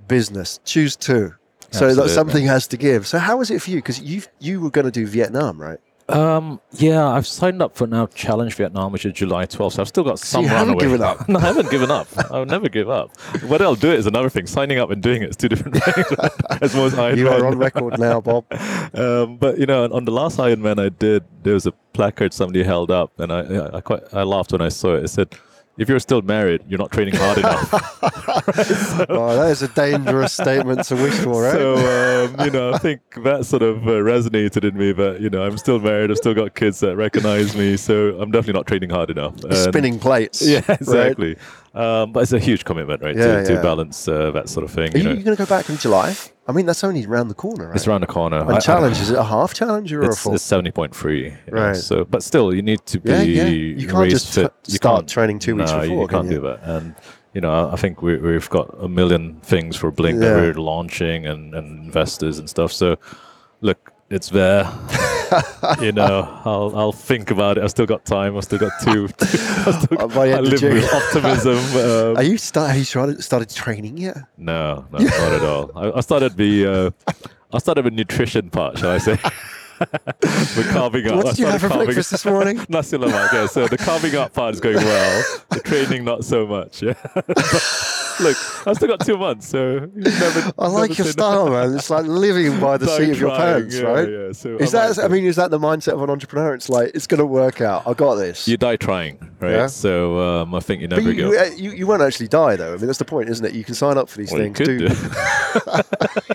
business. 0.08 0.60
Choose 0.66 0.96
two. 0.96 1.34
So 1.72 1.94
that 1.96 2.10
something 2.10 2.46
has 2.46 2.68
to 2.68 2.78
give. 2.78 3.08
So 3.08 3.18
how 3.18 3.38
was 3.38 3.50
it 3.50 3.62
for 3.62 3.70
you? 3.72 3.78
Because 3.78 4.02
you 4.02 4.22
you 4.40 4.60
were 4.60 4.72
going 4.72 4.86
to 4.86 4.92
do 4.92 5.08
Vietnam, 5.08 5.60
right? 5.60 5.80
Um, 6.10 6.60
yeah, 6.74 7.08
I've 7.08 7.26
signed 7.26 7.62
up 7.62 7.76
for 7.76 7.88
now 7.88 8.08
Challenge 8.08 8.54
Vietnam, 8.56 8.92
which 8.92 9.06
is 9.06 9.14
July 9.14 9.46
12th. 9.46 9.74
So 9.74 9.82
I've 9.82 9.88
still 9.88 10.04
got 10.04 10.20
some 10.20 10.44
you 10.44 10.50
haven't 10.50 10.80
given 10.80 11.02
up? 11.02 11.28
no, 11.30 11.40
I 11.40 11.44
haven't 11.44 11.70
given 11.72 11.90
up. 11.90 12.08
I'll 12.32 12.46
never 12.46 12.68
give 12.68 12.90
up. 12.90 13.18
Whether 13.44 13.64
I'll 13.64 13.76
do 13.76 13.92
it 13.92 14.00
is 14.00 14.08
another 14.08 14.30
thing. 14.30 14.46
Signing 14.46 14.78
up 14.78 14.90
and 14.90 15.02
doing 15.02 15.22
it 15.22 15.30
is 15.30 15.38
two 15.38 15.48
different 15.48 15.82
things. 15.82 16.08
As 16.62 16.76
most 16.76 16.96
Ironman. 16.96 17.18
You 17.18 17.30
are 17.30 17.46
on 17.46 17.58
record 17.58 17.98
now, 17.98 18.20
Bob. 18.20 18.46
um, 18.94 19.38
but 19.38 19.58
you 19.58 19.66
know, 19.66 19.86
on 19.86 20.04
the 20.04 20.12
last 20.12 20.38
Ironman 20.38 20.84
I 20.84 20.90
did, 20.90 21.24
there 21.44 21.54
was 21.54 21.66
a 21.66 21.72
placard 21.94 22.34
somebody 22.34 22.64
held 22.64 22.92
up, 22.92 23.18
and 23.18 23.32
I, 23.32 23.78
I 23.78 23.82
quite, 23.82 24.02
I 24.14 24.24
laughed 24.24 24.52
when 24.52 24.62
I 24.62 24.70
saw 24.70 24.96
it. 24.96 25.06
It 25.06 25.10
said, 25.10 25.34
"If 25.78 25.90
you're 25.90 26.00
still 26.00 26.22
married, 26.22 26.62
you're 26.68 26.80
not 26.80 26.92
training 26.92 27.16
hard 27.16 27.38
enough." 27.44 27.70
oh, 29.10 29.36
that 29.36 29.50
is 29.52 29.62
a 29.62 29.68
dangerous 29.70 30.34
statement 30.34 30.84
to 30.86 30.96
wish 30.96 31.14
for, 31.16 31.44
right? 31.44 31.54
So 31.54 31.76
um, 32.36 32.46
you 32.46 32.52
know, 32.52 32.72
I 32.74 32.78
think 32.78 33.02
that 33.24 33.46
sort 33.46 33.62
of 33.64 33.88
uh, 33.88 33.92
resonated 33.92 34.64
in 34.68 34.78
me. 34.78 34.92
That 34.92 35.22
you 35.22 35.30
know, 35.30 35.44
I'm 35.44 35.58
still 35.58 35.80
married. 35.80 36.12
I've 36.12 36.18
still 36.18 36.34
got 36.34 36.56
kids 36.56 36.80
that 36.82 36.96
recognize 36.96 37.56
me. 37.56 37.78
So 37.78 38.20
I'm 38.20 38.32
definitely 38.32 38.54
not 38.60 38.68
training 38.68 38.90
hard 38.90 39.10
enough. 39.10 39.44
And- 39.44 39.56
Spinning 39.56 40.00
plates. 40.00 40.42
Yeah, 40.52 40.62
right? 40.88 41.38
Um, 41.74 42.12
but 42.12 42.22
it's 42.24 42.34
a 42.34 42.40
huge 42.40 42.66
commitment, 42.66 43.02
right? 43.02 43.16
Yeah, 43.16 43.44
to, 43.44 43.56
to 43.56 43.62
balance 43.62 44.06
uh, 44.08 44.32
that 44.32 44.50
sort 44.50 44.66
of 44.66 44.72
thing. 44.72 44.94
Are 44.94 44.98
You 44.98 45.04
you, 45.04 45.10
know, 45.16 45.24
going 45.24 45.38
to 45.38 45.44
go 45.44 45.46
back 45.46 45.70
in 45.70 45.78
July? 45.78 46.14
I 46.46 46.52
mean, 46.52 46.66
that's 46.66 46.84
only 46.84 47.06
around 47.06 47.30
the 47.30 47.34
corner, 47.34 47.68
right? 47.68 47.76
it's 47.78 47.88
around 47.88 48.02
the 48.02 48.08
corner. 48.08 48.38
I- 48.40 48.46
I- 48.46 48.54
And 48.56 48.62
challenge 48.64 49.00
is 49.00 49.10
it 49.10 49.18
a 49.18 49.24
half 49.24 49.54
challenge 49.54 49.94
or 49.94 50.02
a 50.02 50.14
full? 50.14 50.34
it's 50.34 50.44
seventy 50.44 50.72
point 50.72 50.94
three. 50.94 51.26
You 51.26 51.32
know, 51.54 51.68
Right. 51.68 51.76
So, 51.78 52.04
but 52.04 52.24
still, 52.24 52.54
you 52.54 52.62
need 52.62 52.86
to 52.88 53.00
be 53.00 53.10
Yeah, 53.12 53.22
yeah. 53.22 53.46
You 53.46 53.88
can't 53.88 54.10
just 54.10 54.34
t- 54.36 54.42
you 54.42 54.76
start 54.76 54.98
can't 55.02 55.10
training 55.10 55.40
two 55.40 55.56
weeks 55.56 55.72
no, 55.72 55.80
before, 55.82 56.02
You 56.02 56.08
can 56.08 56.18
can't 56.18 56.30
you? 56.30 56.36
do 56.38 56.42
that. 56.48 56.60
And 56.64 56.96
you 57.34 57.40
know, 57.40 57.54
I- 57.54 57.72
I 57.74 57.76
think 57.78 58.02
we, 58.02 58.18
we've 58.18 58.50
got 58.50 58.76
a 58.78 58.90
million 58.90 59.40
things 59.42 59.78
for 59.78 59.94
BlinQ 59.94 60.20
that 60.20 60.26
Yeah. 60.26 60.36
we're 60.42 60.54
launching 60.56 61.26
and, 61.26 61.56
and 61.56 61.86
investors 61.86 62.38
and 62.38 62.50
stuff. 62.50 62.74
So, 62.74 62.98
look, 63.62 63.91
it's 64.12 64.30
there. 64.30 64.70
you 65.80 65.92
know, 65.94 66.28
I'll 66.44 66.74
I'll 66.76 66.92
think 66.92 67.32
about 67.32 67.58
it. 67.58 67.64
I've 67.64 67.70
still 67.72 67.86
got 67.86 68.04
time. 68.06 68.36
I've 68.36 68.44
still 68.44 68.60
got 68.60 68.74
two. 68.84 69.06
I've 69.22 69.76
still 69.82 70.02
Uh, 70.02 70.08
by 70.08 70.32
I 70.32 70.40
live 70.42 70.62
with 70.62 70.94
optimism. 70.94 71.58
Um, 71.82 72.18
Are 72.18 72.24
you 72.24 72.38
start? 72.38 72.68
Have 72.70 72.78
you 72.78 72.84
started, 72.84 73.24
started 73.24 73.50
training 73.50 73.98
yet? 73.98 74.18
no, 74.38 74.86
no, 74.92 75.00
not 75.00 75.34
at 75.34 75.42
all. 75.44 75.72
I, 75.76 75.98
I 75.98 76.02
started 76.02 76.36
the 76.36 76.66
uh, 76.68 77.14
I 77.54 77.58
started 77.60 77.86
the 77.86 77.92
nutrition 77.92 78.50
part, 78.50 78.78
shall 78.80 78.92
I 78.92 78.98
say? 78.98 79.18
We're 80.58 80.72
carving 80.72 81.08
up. 81.08 81.16
What 81.16 81.26
did 81.28 81.40
you 81.40 81.46
have 81.48 81.62
for 81.62 81.70
breakfast 81.70 82.12
this 82.12 82.26
morning? 82.26 82.60
Nasi 82.70 82.98
lemak. 82.98 83.34
Yeah, 83.34 83.48
so 83.48 83.68
the 83.68 83.78
carving 83.78 84.16
up 84.16 84.34
part 84.34 84.54
is 84.54 84.60
going 84.60 84.76
well. 84.78 85.24
The 85.50 85.60
training 85.62 86.04
not 86.04 86.24
so 86.24 86.46
much. 86.48 86.84
Yeah. 86.92 86.94
Look, 88.20 88.68
I've 88.68 88.76
still 88.76 88.88
got 88.90 89.00
two 89.06 89.18
months, 89.18 89.48
so 89.48 89.90
never. 89.96 90.52
I 90.60 90.68
like 90.68 90.96
your 90.98 91.08
style, 91.08 91.50
man. 91.50 91.74
It's 91.76 91.90
like 91.90 92.06
living 92.06 92.60
by 92.60 92.78
the 92.78 92.86
seat 92.88 93.10
of 93.12 93.20
your 93.20 93.36
pants, 93.36 93.76
yeah, 93.76 93.82
right? 93.84 94.10
Yeah. 94.10 94.32
So 94.34 94.58
Is 94.58 94.76
I 94.76 94.90
that? 94.90 95.00
I 95.06 95.08
mean, 95.08 95.24
is 95.26 95.38
that 95.38 95.50
the 95.50 95.58
mindset 95.58 95.94
of 95.94 96.04
an 96.04 96.10
entrepreneur? 96.10 96.54
It's 96.54 96.70
like 96.70 96.92
it's 96.94 97.08
going 97.08 97.20
to 97.20 97.26
work 97.26 97.62
out. 97.62 97.88
I 97.88 97.94
got 97.94 98.16
this. 98.16 98.48
you 98.48 98.58
die 98.58 98.76
trying, 98.76 99.18
right? 99.40 99.52
Yeah. 99.52 99.68
So 99.68 100.20
um, 100.20 100.54
I 100.54 100.60
think 100.60 100.82
you 100.82 100.88
but 100.90 100.98
never 100.98 101.10
you, 101.10 101.16
give 101.16 101.32
you, 101.34 101.40
up. 101.40 101.48
uh, 101.48 101.56
you, 101.56 101.72
you 101.72 101.88
won't 101.88 102.02
actually 102.02 102.28
die, 102.28 102.58
though. 102.58 102.74
I 102.74 102.78
mean, 102.78 102.86
that's 102.88 103.00
the 103.00 103.06
point, 103.06 103.30
isn't 103.30 103.46
it? 103.46 103.54
You 103.54 103.64
can 103.64 103.76
sign 103.76 103.98
up 103.98 104.10
for 104.10 104.18
these 104.18 104.32
Well, 104.32 104.42
you 104.42 104.54
things. 104.54 104.58
could 104.58 104.66
do, 104.66 104.88
do. 104.90 104.96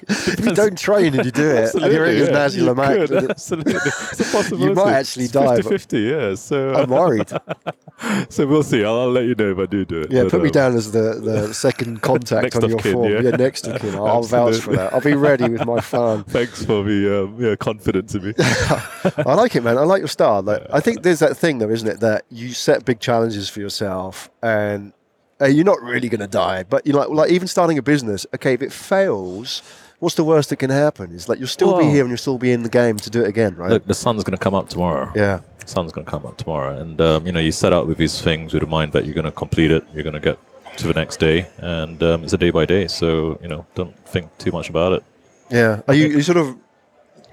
if 0.09 0.45
you 0.45 0.55
don't 0.55 0.79
train 0.79 1.15
and 1.15 1.25
you 1.25 1.31
do 1.31 1.49
it, 1.49 1.75
and 1.75 1.93
you're 1.93 2.11
your 2.11 2.27
yeah. 2.27 2.33
Nasi 2.33 2.63
You 2.63 2.75
could, 2.75 3.36
absolutely. 3.37 3.75
It's 3.75 4.21
a 4.21 4.25
possibility. 4.33 4.65
you 4.65 4.75
might 4.75 4.95
actually 4.95 5.25
It's 5.25 5.33
die. 5.33 5.59
50-50, 5.61 6.11
yeah. 6.11 6.35
So, 6.35 6.75
I'm 6.75 6.89
worried. 6.91 7.31
so 8.33 8.47
we'll 8.47 8.63
see. 8.63 8.83
I'll, 8.85 9.01
I'll 9.01 9.11
let 9.11 9.25
you 9.27 9.35
know 9.35 9.53
if 9.53 9.59
I 9.59 9.67
do 9.67 9.85
do 9.85 10.01
it. 10.01 10.11
Yeah, 10.11 10.23
But, 10.25 10.33
put 10.33 10.43
me 10.43 10.49
um, 10.49 10.53
down 10.53 10.75
as 10.75 10.93
the, 10.93 11.21
the 11.23 11.53
second 11.55 12.03
contact 12.11 12.57
on 12.57 12.69
your 12.69 12.79
kin, 12.79 12.93
form. 12.95 13.13
yeah. 13.13 13.31
next 13.31 13.67
of 13.67 13.81
kin. 13.81 13.95
I'll, 13.95 14.07
I'll 14.07 14.23
vouch 14.23 14.57
for 14.57 14.75
that. 14.75 14.95
I'll 14.95 15.01
be 15.01 15.15
ready 15.15 15.49
with 15.49 15.67
my 15.67 15.81
phone. 15.81 16.25
Thanks 16.37 16.65
for 16.65 16.83
the 16.83 17.25
um, 17.25 17.37
yeah, 17.43 17.57
confidence 17.57 18.15
in 18.15 18.25
me. 18.25 18.35
I 18.39 19.35
like 19.35 19.55
it, 19.55 19.63
man. 19.63 19.77
I 19.79 19.83
like 19.83 20.01
your 20.01 20.09
style. 20.09 20.43
Like, 20.43 20.67
I 20.73 20.81
think 20.81 21.03
there's 21.03 21.21
that 21.21 21.37
thing, 21.37 21.59
though, 21.59 21.71
isn't 21.71 21.89
it, 21.89 22.01
that 22.01 22.25
you 22.31 22.53
set 22.53 22.85
big 22.85 23.01
challenges 23.01 23.49
for 23.51 23.61
yourself, 23.61 24.31
and 24.43 24.93
uh, 25.41 25.47
you're 25.47 25.65
not 25.65 25.83
really 25.83 26.09
going 26.09 26.21
to 26.21 26.27
die. 26.27 26.63
But 26.63 26.87
you 26.87 26.95
like, 26.95 27.09
like 27.11 27.31
even 27.31 27.49
starting 27.49 27.77
a 27.77 27.83
business. 27.83 28.27
Okay, 28.35 28.55
if 28.55 28.63
it 28.63 28.73
fails, 28.73 29.63
what's 29.99 30.15
the 30.15 30.25
worst 30.25 30.51
that 30.51 30.57
can 30.57 30.71
happen? 30.71 31.13
Is 31.13 31.29
like 31.29 31.39
you'll 31.39 31.49
still 31.49 31.77
be 31.79 31.85
here 31.85 32.03
and 32.03 32.11
you'll 32.11 32.19
still 32.19 32.39
be 32.39 32.53
in 32.53 32.63
the 32.63 32.69
game 32.69 32.97
to 32.99 33.11
do 33.11 33.23
it 33.25 33.29
again, 33.29 33.55
right? 33.57 33.71
Look, 33.71 33.87
the 33.87 33.95
sun's 33.95 34.25
going 34.25 34.37
to 34.37 34.43
come 34.43 34.55
up 34.55 34.69
tomorrow. 34.69 35.11
yeah, 35.15 35.41
The 35.61 35.69
sun's 35.69 35.93
going 35.93 36.05
to 36.05 36.11
come 36.11 36.27
up 36.27 36.37
tomorrow, 36.37 36.79
and 36.79 37.01
um, 37.01 37.27
you 37.27 37.33
know 37.33 37.41
you 37.41 37.53
set 37.53 37.73
out 37.73 37.87
with 37.87 37.99
these 37.99 38.21
things 38.21 38.53
with 38.55 38.63
a 38.63 38.67
mind 38.67 38.93
that 38.93 39.05
you're 39.05 39.15
going 39.15 39.25
to 39.25 39.33
complete 39.33 39.71
it. 39.71 39.85
You're 39.95 40.03
going 40.05 40.15
to 40.15 40.21
get 40.21 40.39
to 40.79 40.87
the 40.87 40.95
next 40.95 41.19
day, 41.19 41.49
and 41.59 42.03
um, 42.03 42.25
it's 42.25 42.33
a 42.33 42.39
day 42.39 42.51
by 42.51 42.65
day. 42.67 42.87
So 42.89 43.39
you 43.43 43.49
know, 43.49 43.65
don't 43.75 43.97
think 44.09 44.37
too 44.39 44.51
much 44.53 44.69
about 44.69 44.93
it. 44.93 45.03
yeah. 45.51 45.81
Are 45.89 45.95
you, 45.95 46.07
you 46.09 46.23
sort 46.23 46.39
of 46.39 46.57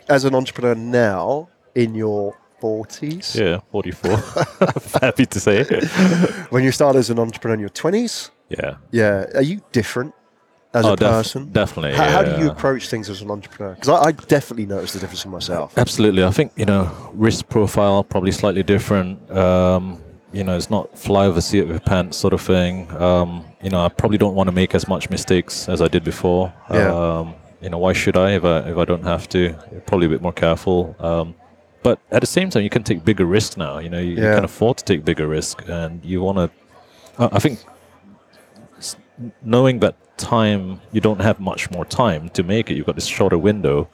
as 0.10 0.26
an 0.26 0.36
entrepreneur 0.36 0.76
now 0.76 1.50
in 1.76 1.96
your 1.96 2.36
40s, 2.62 3.36
Yeah, 3.36 3.60
44. 3.72 4.18
Happy 5.02 5.26
to 5.26 5.40
say. 5.40 5.64
when 6.50 6.64
you 6.64 6.72
started 6.72 7.00
as 7.00 7.10
an 7.10 7.20
entrepreneur 7.20 7.56
in 7.56 7.60
your 7.60 7.70
20s, 7.70 8.30
Yeah. 8.50 8.76
yeah, 8.92 9.26
are 9.36 9.42
you 9.42 9.62
different 9.74 10.14
as 10.74 10.86
Oh, 10.86 10.94
a 10.94 10.96
def- 10.96 11.10
person? 11.10 11.52
definitely. 11.52 11.94
How, 11.94 12.10
how 12.10 12.24
do 12.24 12.42
you 12.44 12.50
approach 12.50 12.88
things 12.90 13.10
as 13.10 13.22
an 13.22 13.30
entrepreneur? 13.32 13.74
Because 13.76 13.90
I, 13.90 14.08
I 14.08 14.12
definitely 14.12 14.66
noticed 14.66 14.94
the 14.94 15.00
difference 15.00 15.24
in 15.26 15.32
myself. 15.32 15.78
Absolutely. 15.78 16.24
I 16.24 16.32
think, 16.32 16.52
you 16.56 16.66
know, 16.66 16.90
risk 17.14 17.48
profile 17.50 18.04
probably 18.04 18.32
slightly 18.32 18.64
different. 18.64 19.30
Um, 19.32 20.02
you 20.32 20.44
know, 20.44 20.58
it's 20.58 20.72
not 20.72 20.98
fly 20.98 21.28
over 21.28 21.40
seat 21.42 21.60
of 21.60 21.70
your 21.70 21.80
pants 21.80 22.18
sort 22.18 22.34
of 22.34 22.42
thing. 22.42 22.90
Um, 23.00 23.46
you 23.62 23.70
know, 23.70 23.86
I 23.86 23.90
probably 23.90 24.18
don't 24.18 24.34
want 24.34 24.48
to 24.48 24.52
make 24.52 24.74
as 24.74 24.88
much 24.88 25.10
mistakes 25.12 25.70
as 25.70 25.80
I 25.82 25.88
did 25.88 26.04
before. 26.04 26.52
Yeah. 26.72 26.92
Um, 26.92 27.36
you 27.62 27.70
know, 27.70 27.78
why 27.78 27.94
should 27.94 28.18
I 28.18 28.32
if 28.32 28.44
I 28.44 28.58
if 28.72 28.78
I 28.78 28.84
don't 28.86 29.04
have 29.04 29.30
to? 29.30 29.54
Probably 29.86 30.08
a 30.08 30.10
bit 30.10 30.22
more 30.22 30.34
careful. 30.34 30.96
Um, 31.00 31.36
but 31.84 32.00
at 32.12 32.22
the 32.22 32.28
same 32.28 32.50
time, 32.50 32.64
you 32.64 32.70
can 32.70 32.84
take 32.84 33.06
bigger 33.06 33.26
risks 33.26 33.58
now. 33.58 33.78
You 33.78 33.90
know, 33.90 34.00
you, 34.00 34.16
you 34.16 34.24
Yeah. 34.24 34.36
can 34.36 34.44
afford 34.46 34.78
to 34.78 34.84
take 34.86 35.06
bigger 35.06 35.28
risk, 35.28 35.64
and 35.68 36.04
you 36.04 36.22
want 36.22 36.38
to. 36.40 36.50
I 37.20 37.40
think 37.40 37.60
knowing 39.44 39.80
that 39.80 39.96
time, 40.18 40.82
you 40.92 41.02
don't 41.02 41.22
have 41.22 41.40
much 41.40 41.72
more 41.72 41.86
time 41.86 42.30
to 42.30 42.44
make 42.44 42.70
it. 42.70 42.76
You've 42.76 42.86
got 42.86 42.96
this 42.96 43.06
shorter 43.06 43.38
window. 43.38 43.88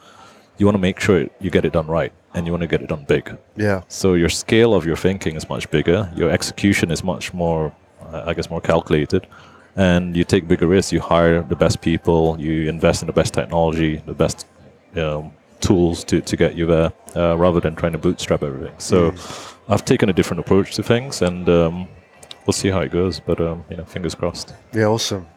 You 0.57 0.65
want 0.65 0.76
to 0.76 0.80
make 0.80 0.99
sure 0.99 1.28
you 1.39 1.49
get 1.49 1.65
it 1.65 1.74
done 1.74 1.88
right, 1.88 2.11
and 2.34 2.45
you 2.45 2.51
want 2.51 2.61
to 2.61 2.67
get 2.67 2.82
it 2.82 2.88
done 2.88 3.05
big. 3.07 3.38
Yeah. 3.55 3.82
So 3.88 4.13
your 4.13 4.30
scale 4.30 4.74
of 4.74 4.86
your 4.86 4.97
thinking 4.97 5.36
is 5.36 5.47
much 5.47 5.70
bigger. 5.72 6.11
Your 6.15 6.30
execution 6.30 6.91
is 6.91 7.03
much 7.03 7.34
more, 7.34 7.74
uh, 8.01 8.24
I 8.26 8.34
guess, 8.34 8.49
more 8.49 8.61
calculated. 8.61 9.28
And 9.76 10.17
you 10.17 10.26
take 10.26 10.47
bigger 10.47 10.67
risks. 10.67 10.91
You 10.91 10.99
hire 10.99 11.41
the 11.41 11.55
best 11.55 11.80
people. 11.82 12.36
You 12.39 12.67
invest 12.67 13.01
in 13.01 13.07
the 13.07 13.13
best 13.13 13.34
technology, 13.34 14.01
the 14.05 14.13
best 14.13 14.45
um, 14.97 15.32
tools 15.61 16.03
to, 16.05 16.20
to 16.22 16.36
get 16.36 16.55
you 16.55 16.65
there, 16.65 16.91
uh, 17.15 17.38
rather 17.38 17.61
than 17.61 17.76
trying 17.76 17.93
to 17.93 17.97
bootstrap 17.97 18.43
everything. 18.43 18.76
So 18.80 19.13
I've 19.70 19.86
taken 19.86 20.09
a 20.09 20.13
different 20.13 20.41
approach 20.41 20.76
to 20.76 20.84
things, 20.84 21.22
and 21.22 21.47
um, 21.47 21.88
we'll 22.45 22.53
see 22.53 22.70
how 22.70 22.82
it 22.82 22.91
goes. 22.91 23.22
But 23.22 23.39
um, 23.39 23.63
you 23.70 23.78
know, 23.78 23.86
fingers 23.86 24.15
crossed. 24.15 24.53
Yeah, 24.74 24.86
awesome. 24.86 25.28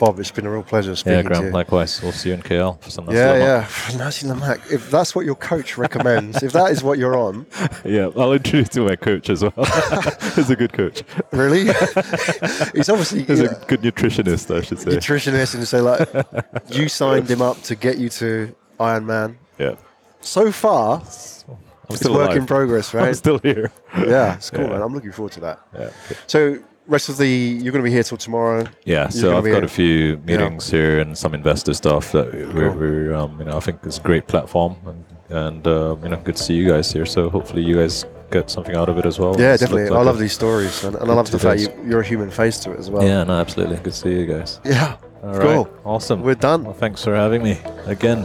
Bob, 0.00 0.18
it's 0.18 0.30
been 0.30 0.46
a 0.46 0.50
real 0.50 0.62
pleasure 0.62 0.96
speaking 0.96 1.12
Yeah, 1.18 1.22
to 1.22 1.28
Graham. 1.28 1.44
you. 1.44 1.50
Likewise. 1.50 2.00
We'll 2.02 2.12
see 2.12 2.30
you 2.30 2.34
in 2.36 2.40
KL 2.42 2.80
for 2.82 2.90
some. 2.90 3.08
yeah, 3.10 3.36
yeah. 3.36 3.68
Nasi 3.98 4.26
lemak. 4.26 4.72
If 4.72 4.90
that's 4.90 5.14
what 5.14 5.26
your 5.26 5.34
coach 5.34 5.76
recommends, 5.76 6.42
if 6.42 6.52
that 6.54 6.70
is 6.72 6.82
what 6.82 6.98
you're 6.98 7.16
on, 7.18 7.44
yeah. 7.84 8.08
I'll 8.16 8.32
introduce 8.32 8.74
you 8.74 8.82
to 8.84 8.88
my 8.88 8.96
coach 8.96 9.28
as 9.28 9.42
well. 9.42 9.52
He's 10.34 10.48
a 10.48 10.56
good 10.56 10.72
coach. 10.72 11.02
really, 11.32 11.64
he's 12.74 12.88
obviously 12.88 13.24
He's 13.24 13.40
a 13.40 13.62
good 13.68 13.82
nutritionist, 13.82 14.56
I 14.56 14.62
should 14.62 14.78
say. 14.78 14.90
nutritionist, 14.92 15.54
and 15.54 15.68
say 15.68 15.80
like, 15.82 16.08
you 16.70 16.88
signed 16.88 17.30
him 17.30 17.42
up 17.42 17.60
to 17.64 17.74
get 17.76 17.98
you 17.98 18.08
to 18.08 18.54
Ironman. 18.80 19.36
Yeah. 19.58 19.74
So 20.22 20.50
far, 20.50 20.96
I'm 21.00 21.02
it's 21.06 21.44
still 22.00 22.14
work 22.14 22.28
alive. 22.28 22.36
in 22.38 22.46
progress, 22.46 22.94
right? 22.94 23.08
I'm 23.08 23.14
still 23.14 23.38
here. 23.38 23.70
yeah, 23.98 24.36
it's 24.36 24.48
cool, 24.50 24.62
Yeah. 24.62 24.68
man. 24.70 24.82
I'm 24.82 24.94
looking 24.94 25.12
forward 25.12 25.32
to 25.32 25.40
that. 25.40 25.60
Yeah. 25.78 25.90
So, 26.26 26.58
rest 26.90 27.08
of 27.08 27.16
the 27.16 27.26
you're 27.28 27.72
going 27.72 27.82
to 27.84 27.88
be 27.88 27.92
here 27.92 28.02
till 28.02 28.18
tomorrow. 28.18 28.66
Yeah, 28.84 29.08
so 29.08 29.36
I've 29.38 29.44
got 29.44 29.62
a- 29.62 29.66
a 29.66 29.68
few 29.68 30.18
meetings 30.26 30.70
here 30.70 31.00
and 31.00 31.16
some 31.16 31.32
investor 31.34 31.72
stuff 31.74 32.12
that 32.12 32.26
we're, 32.54 32.70
we're 32.72 33.14
um, 33.14 33.38
you 33.38 33.46
know, 33.46 33.56
I 33.56 33.60
think 33.60 33.78
it's 33.84 33.98
a 33.98 34.02
great 34.02 34.26
platform 34.26 34.76
and, 34.86 35.04
and 35.30 35.66
uh, 35.66 35.96
you 36.02 36.08
know, 36.10 36.16
good 36.16 36.36
to 36.36 36.42
see 36.42 36.54
you 36.54 36.68
guys 36.68 36.92
here. 36.92 37.06
So 37.06 37.30
hopefully 37.30 37.62
you 37.62 37.76
guys 37.76 38.04
get 38.30 38.50
something 38.50 38.76
out 38.76 38.88
of 38.88 38.98
it 38.98 39.06
as 39.06 39.18
well. 39.18 39.34
Yeah, 39.40 39.54
It's 39.54 39.60
definitely. 39.62 39.84
looked 39.90 39.96
I 40.00 40.02
love 40.02 40.18
these 40.18 40.32
stories, 40.32 40.84
and, 40.84 40.94
and 40.96 41.10
I 41.10 41.14
love 41.14 41.30
the 41.30 41.38
fact 41.38 41.60
you, 41.62 41.68
you're 41.88 42.00
a 42.00 42.06
human 42.06 42.30
face 42.30 42.58
to 42.60 42.72
it 42.72 42.78
as 42.78 42.90
well. 42.90 43.02
Yeah, 43.04 43.24
no, 43.24 43.34
absolutely. 43.40 43.76
Good 43.76 43.84
to 43.84 43.92
see 43.92 44.12
you 44.20 44.26
guys. 44.26 44.60
Yeah. 44.64 44.96
All 45.22 45.30
right, 45.32 45.40
Cool. 45.42 45.68
Awesome. 45.84 46.22
We're 46.22 46.34
done. 46.34 46.64
Well, 46.64 46.72
thanks 46.74 47.04
for 47.04 47.14
having 47.14 47.42
me 47.42 47.58
again. 47.86 48.24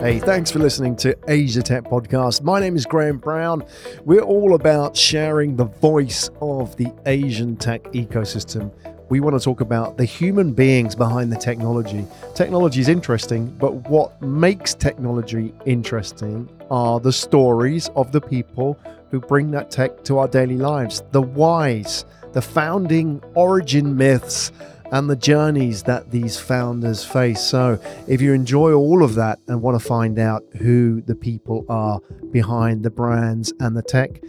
Hey, 0.00 0.18
thanks 0.18 0.50
for 0.50 0.60
listening 0.60 0.96
to 0.96 1.14
Asia 1.28 1.60
Tech 1.60 1.84
Podcast. 1.84 2.42
My 2.42 2.58
name 2.58 2.74
is 2.74 2.86
Graham 2.86 3.18
Brown. 3.18 3.62
We're 4.06 4.22
all 4.22 4.54
about 4.54 4.96
sharing 4.96 5.56
the 5.56 5.66
voice 5.66 6.30
of 6.40 6.74
the 6.78 6.90
Asian 7.04 7.54
tech 7.54 7.82
ecosystem. 7.92 8.72
We 9.10 9.20
want 9.20 9.38
to 9.38 9.44
talk 9.44 9.60
about 9.60 9.98
the 9.98 10.06
human 10.06 10.54
beings 10.54 10.94
behind 10.94 11.30
the 11.30 11.36
technology. 11.36 12.06
Technology 12.34 12.80
is 12.80 12.88
interesting, 12.88 13.48
but 13.58 13.74
what 13.90 14.22
makes 14.22 14.72
technology 14.72 15.52
interesting 15.66 16.48
are 16.70 16.98
the 16.98 17.12
stories 17.12 17.90
of 17.94 18.10
the 18.10 18.22
people 18.22 18.78
who 19.10 19.20
bring 19.20 19.50
that 19.50 19.70
tech 19.70 20.02
to 20.04 20.16
our 20.16 20.28
daily 20.28 20.56
lives, 20.56 21.02
the 21.10 21.20
whys, 21.20 22.06
the 22.32 22.40
founding 22.40 23.22
origin 23.34 23.94
myths, 23.98 24.50
and 24.92 25.08
the 25.08 25.16
journeys 25.16 25.84
that 25.84 26.10
these 26.10 26.38
founders 26.38 27.04
face. 27.04 27.40
So, 27.40 27.80
if 28.08 28.20
you 28.20 28.32
enjoy 28.32 28.72
all 28.72 29.02
of 29.02 29.14
that 29.14 29.38
and 29.48 29.62
want 29.62 29.80
to 29.80 29.86
find 29.86 30.18
out 30.18 30.44
who 30.58 31.00
the 31.02 31.14
people 31.14 31.64
are 31.68 32.00
behind 32.30 32.82
the 32.82 32.90
brands 32.90 33.52
and 33.60 33.76
the 33.76 33.82
tech, 33.82 34.20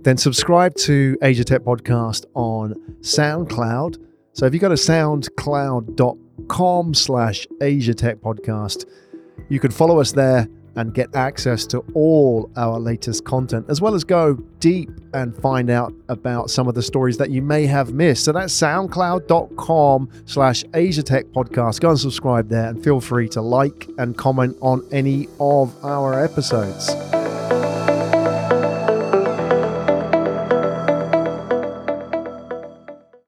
then 0.00 0.16
subscribe 0.16 0.74
to 0.76 1.16
Asia 1.22 1.44
Tech 1.44 1.62
Podcast 1.62 2.24
on 2.34 2.74
SoundCloud. 3.00 4.04
So 4.32 4.46
if 4.46 4.54
you 4.54 4.60
go 4.60 4.68
to 4.68 4.74
soundcloud.com 4.74 6.94
slash 6.94 7.46
Asia 7.60 7.94
Tech 7.94 8.18
Podcast, 8.18 8.84
you 9.48 9.58
can 9.60 9.70
follow 9.70 10.00
us 10.00 10.12
there 10.12 10.48
and 10.78 10.94
get 10.94 11.14
access 11.14 11.66
to 11.66 11.80
all 11.92 12.50
our 12.56 12.78
latest 12.78 13.24
content, 13.24 13.66
as 13.68 13.80
well 13.80 13.94
as 13.94 14.04
go 14.04 14.34
deep 14.60 14.90
and 15.12 15.36
find 15.36 15.70
out 15.70 15.92
about 16.08 16.50
some 16.50 16.68
of 16.68 16.74
the 16.74 16.82
stories 16.82 17.16
that 17.18 17.30
you 17.30 17.42
may 17.42 17.66
have 17.66 17.92
missed. 17.92 18.24
So 18.24 18.32
that's 18.32 18.54
soundcloud.com 18.54 20.08
slash 20.24 20.64
Asia 20.74 21.02
Podcast. 21.02 21.80
Go 21.80 21.90
and 21.90 21.98
subscribe 21.98 22.48
there 22.48 22.68
and 22.68 22.82
feel 22.82 23.00
free 23.00 23.28
to 23.30 23.42
like 23.42 23.88
and 23.98 24.16
comment 24.16 24.56
on 24.60 24.86
any 24.92 25.26
of 25.40 25.74
our 25.84 26.22
episodes. 26.22 26.88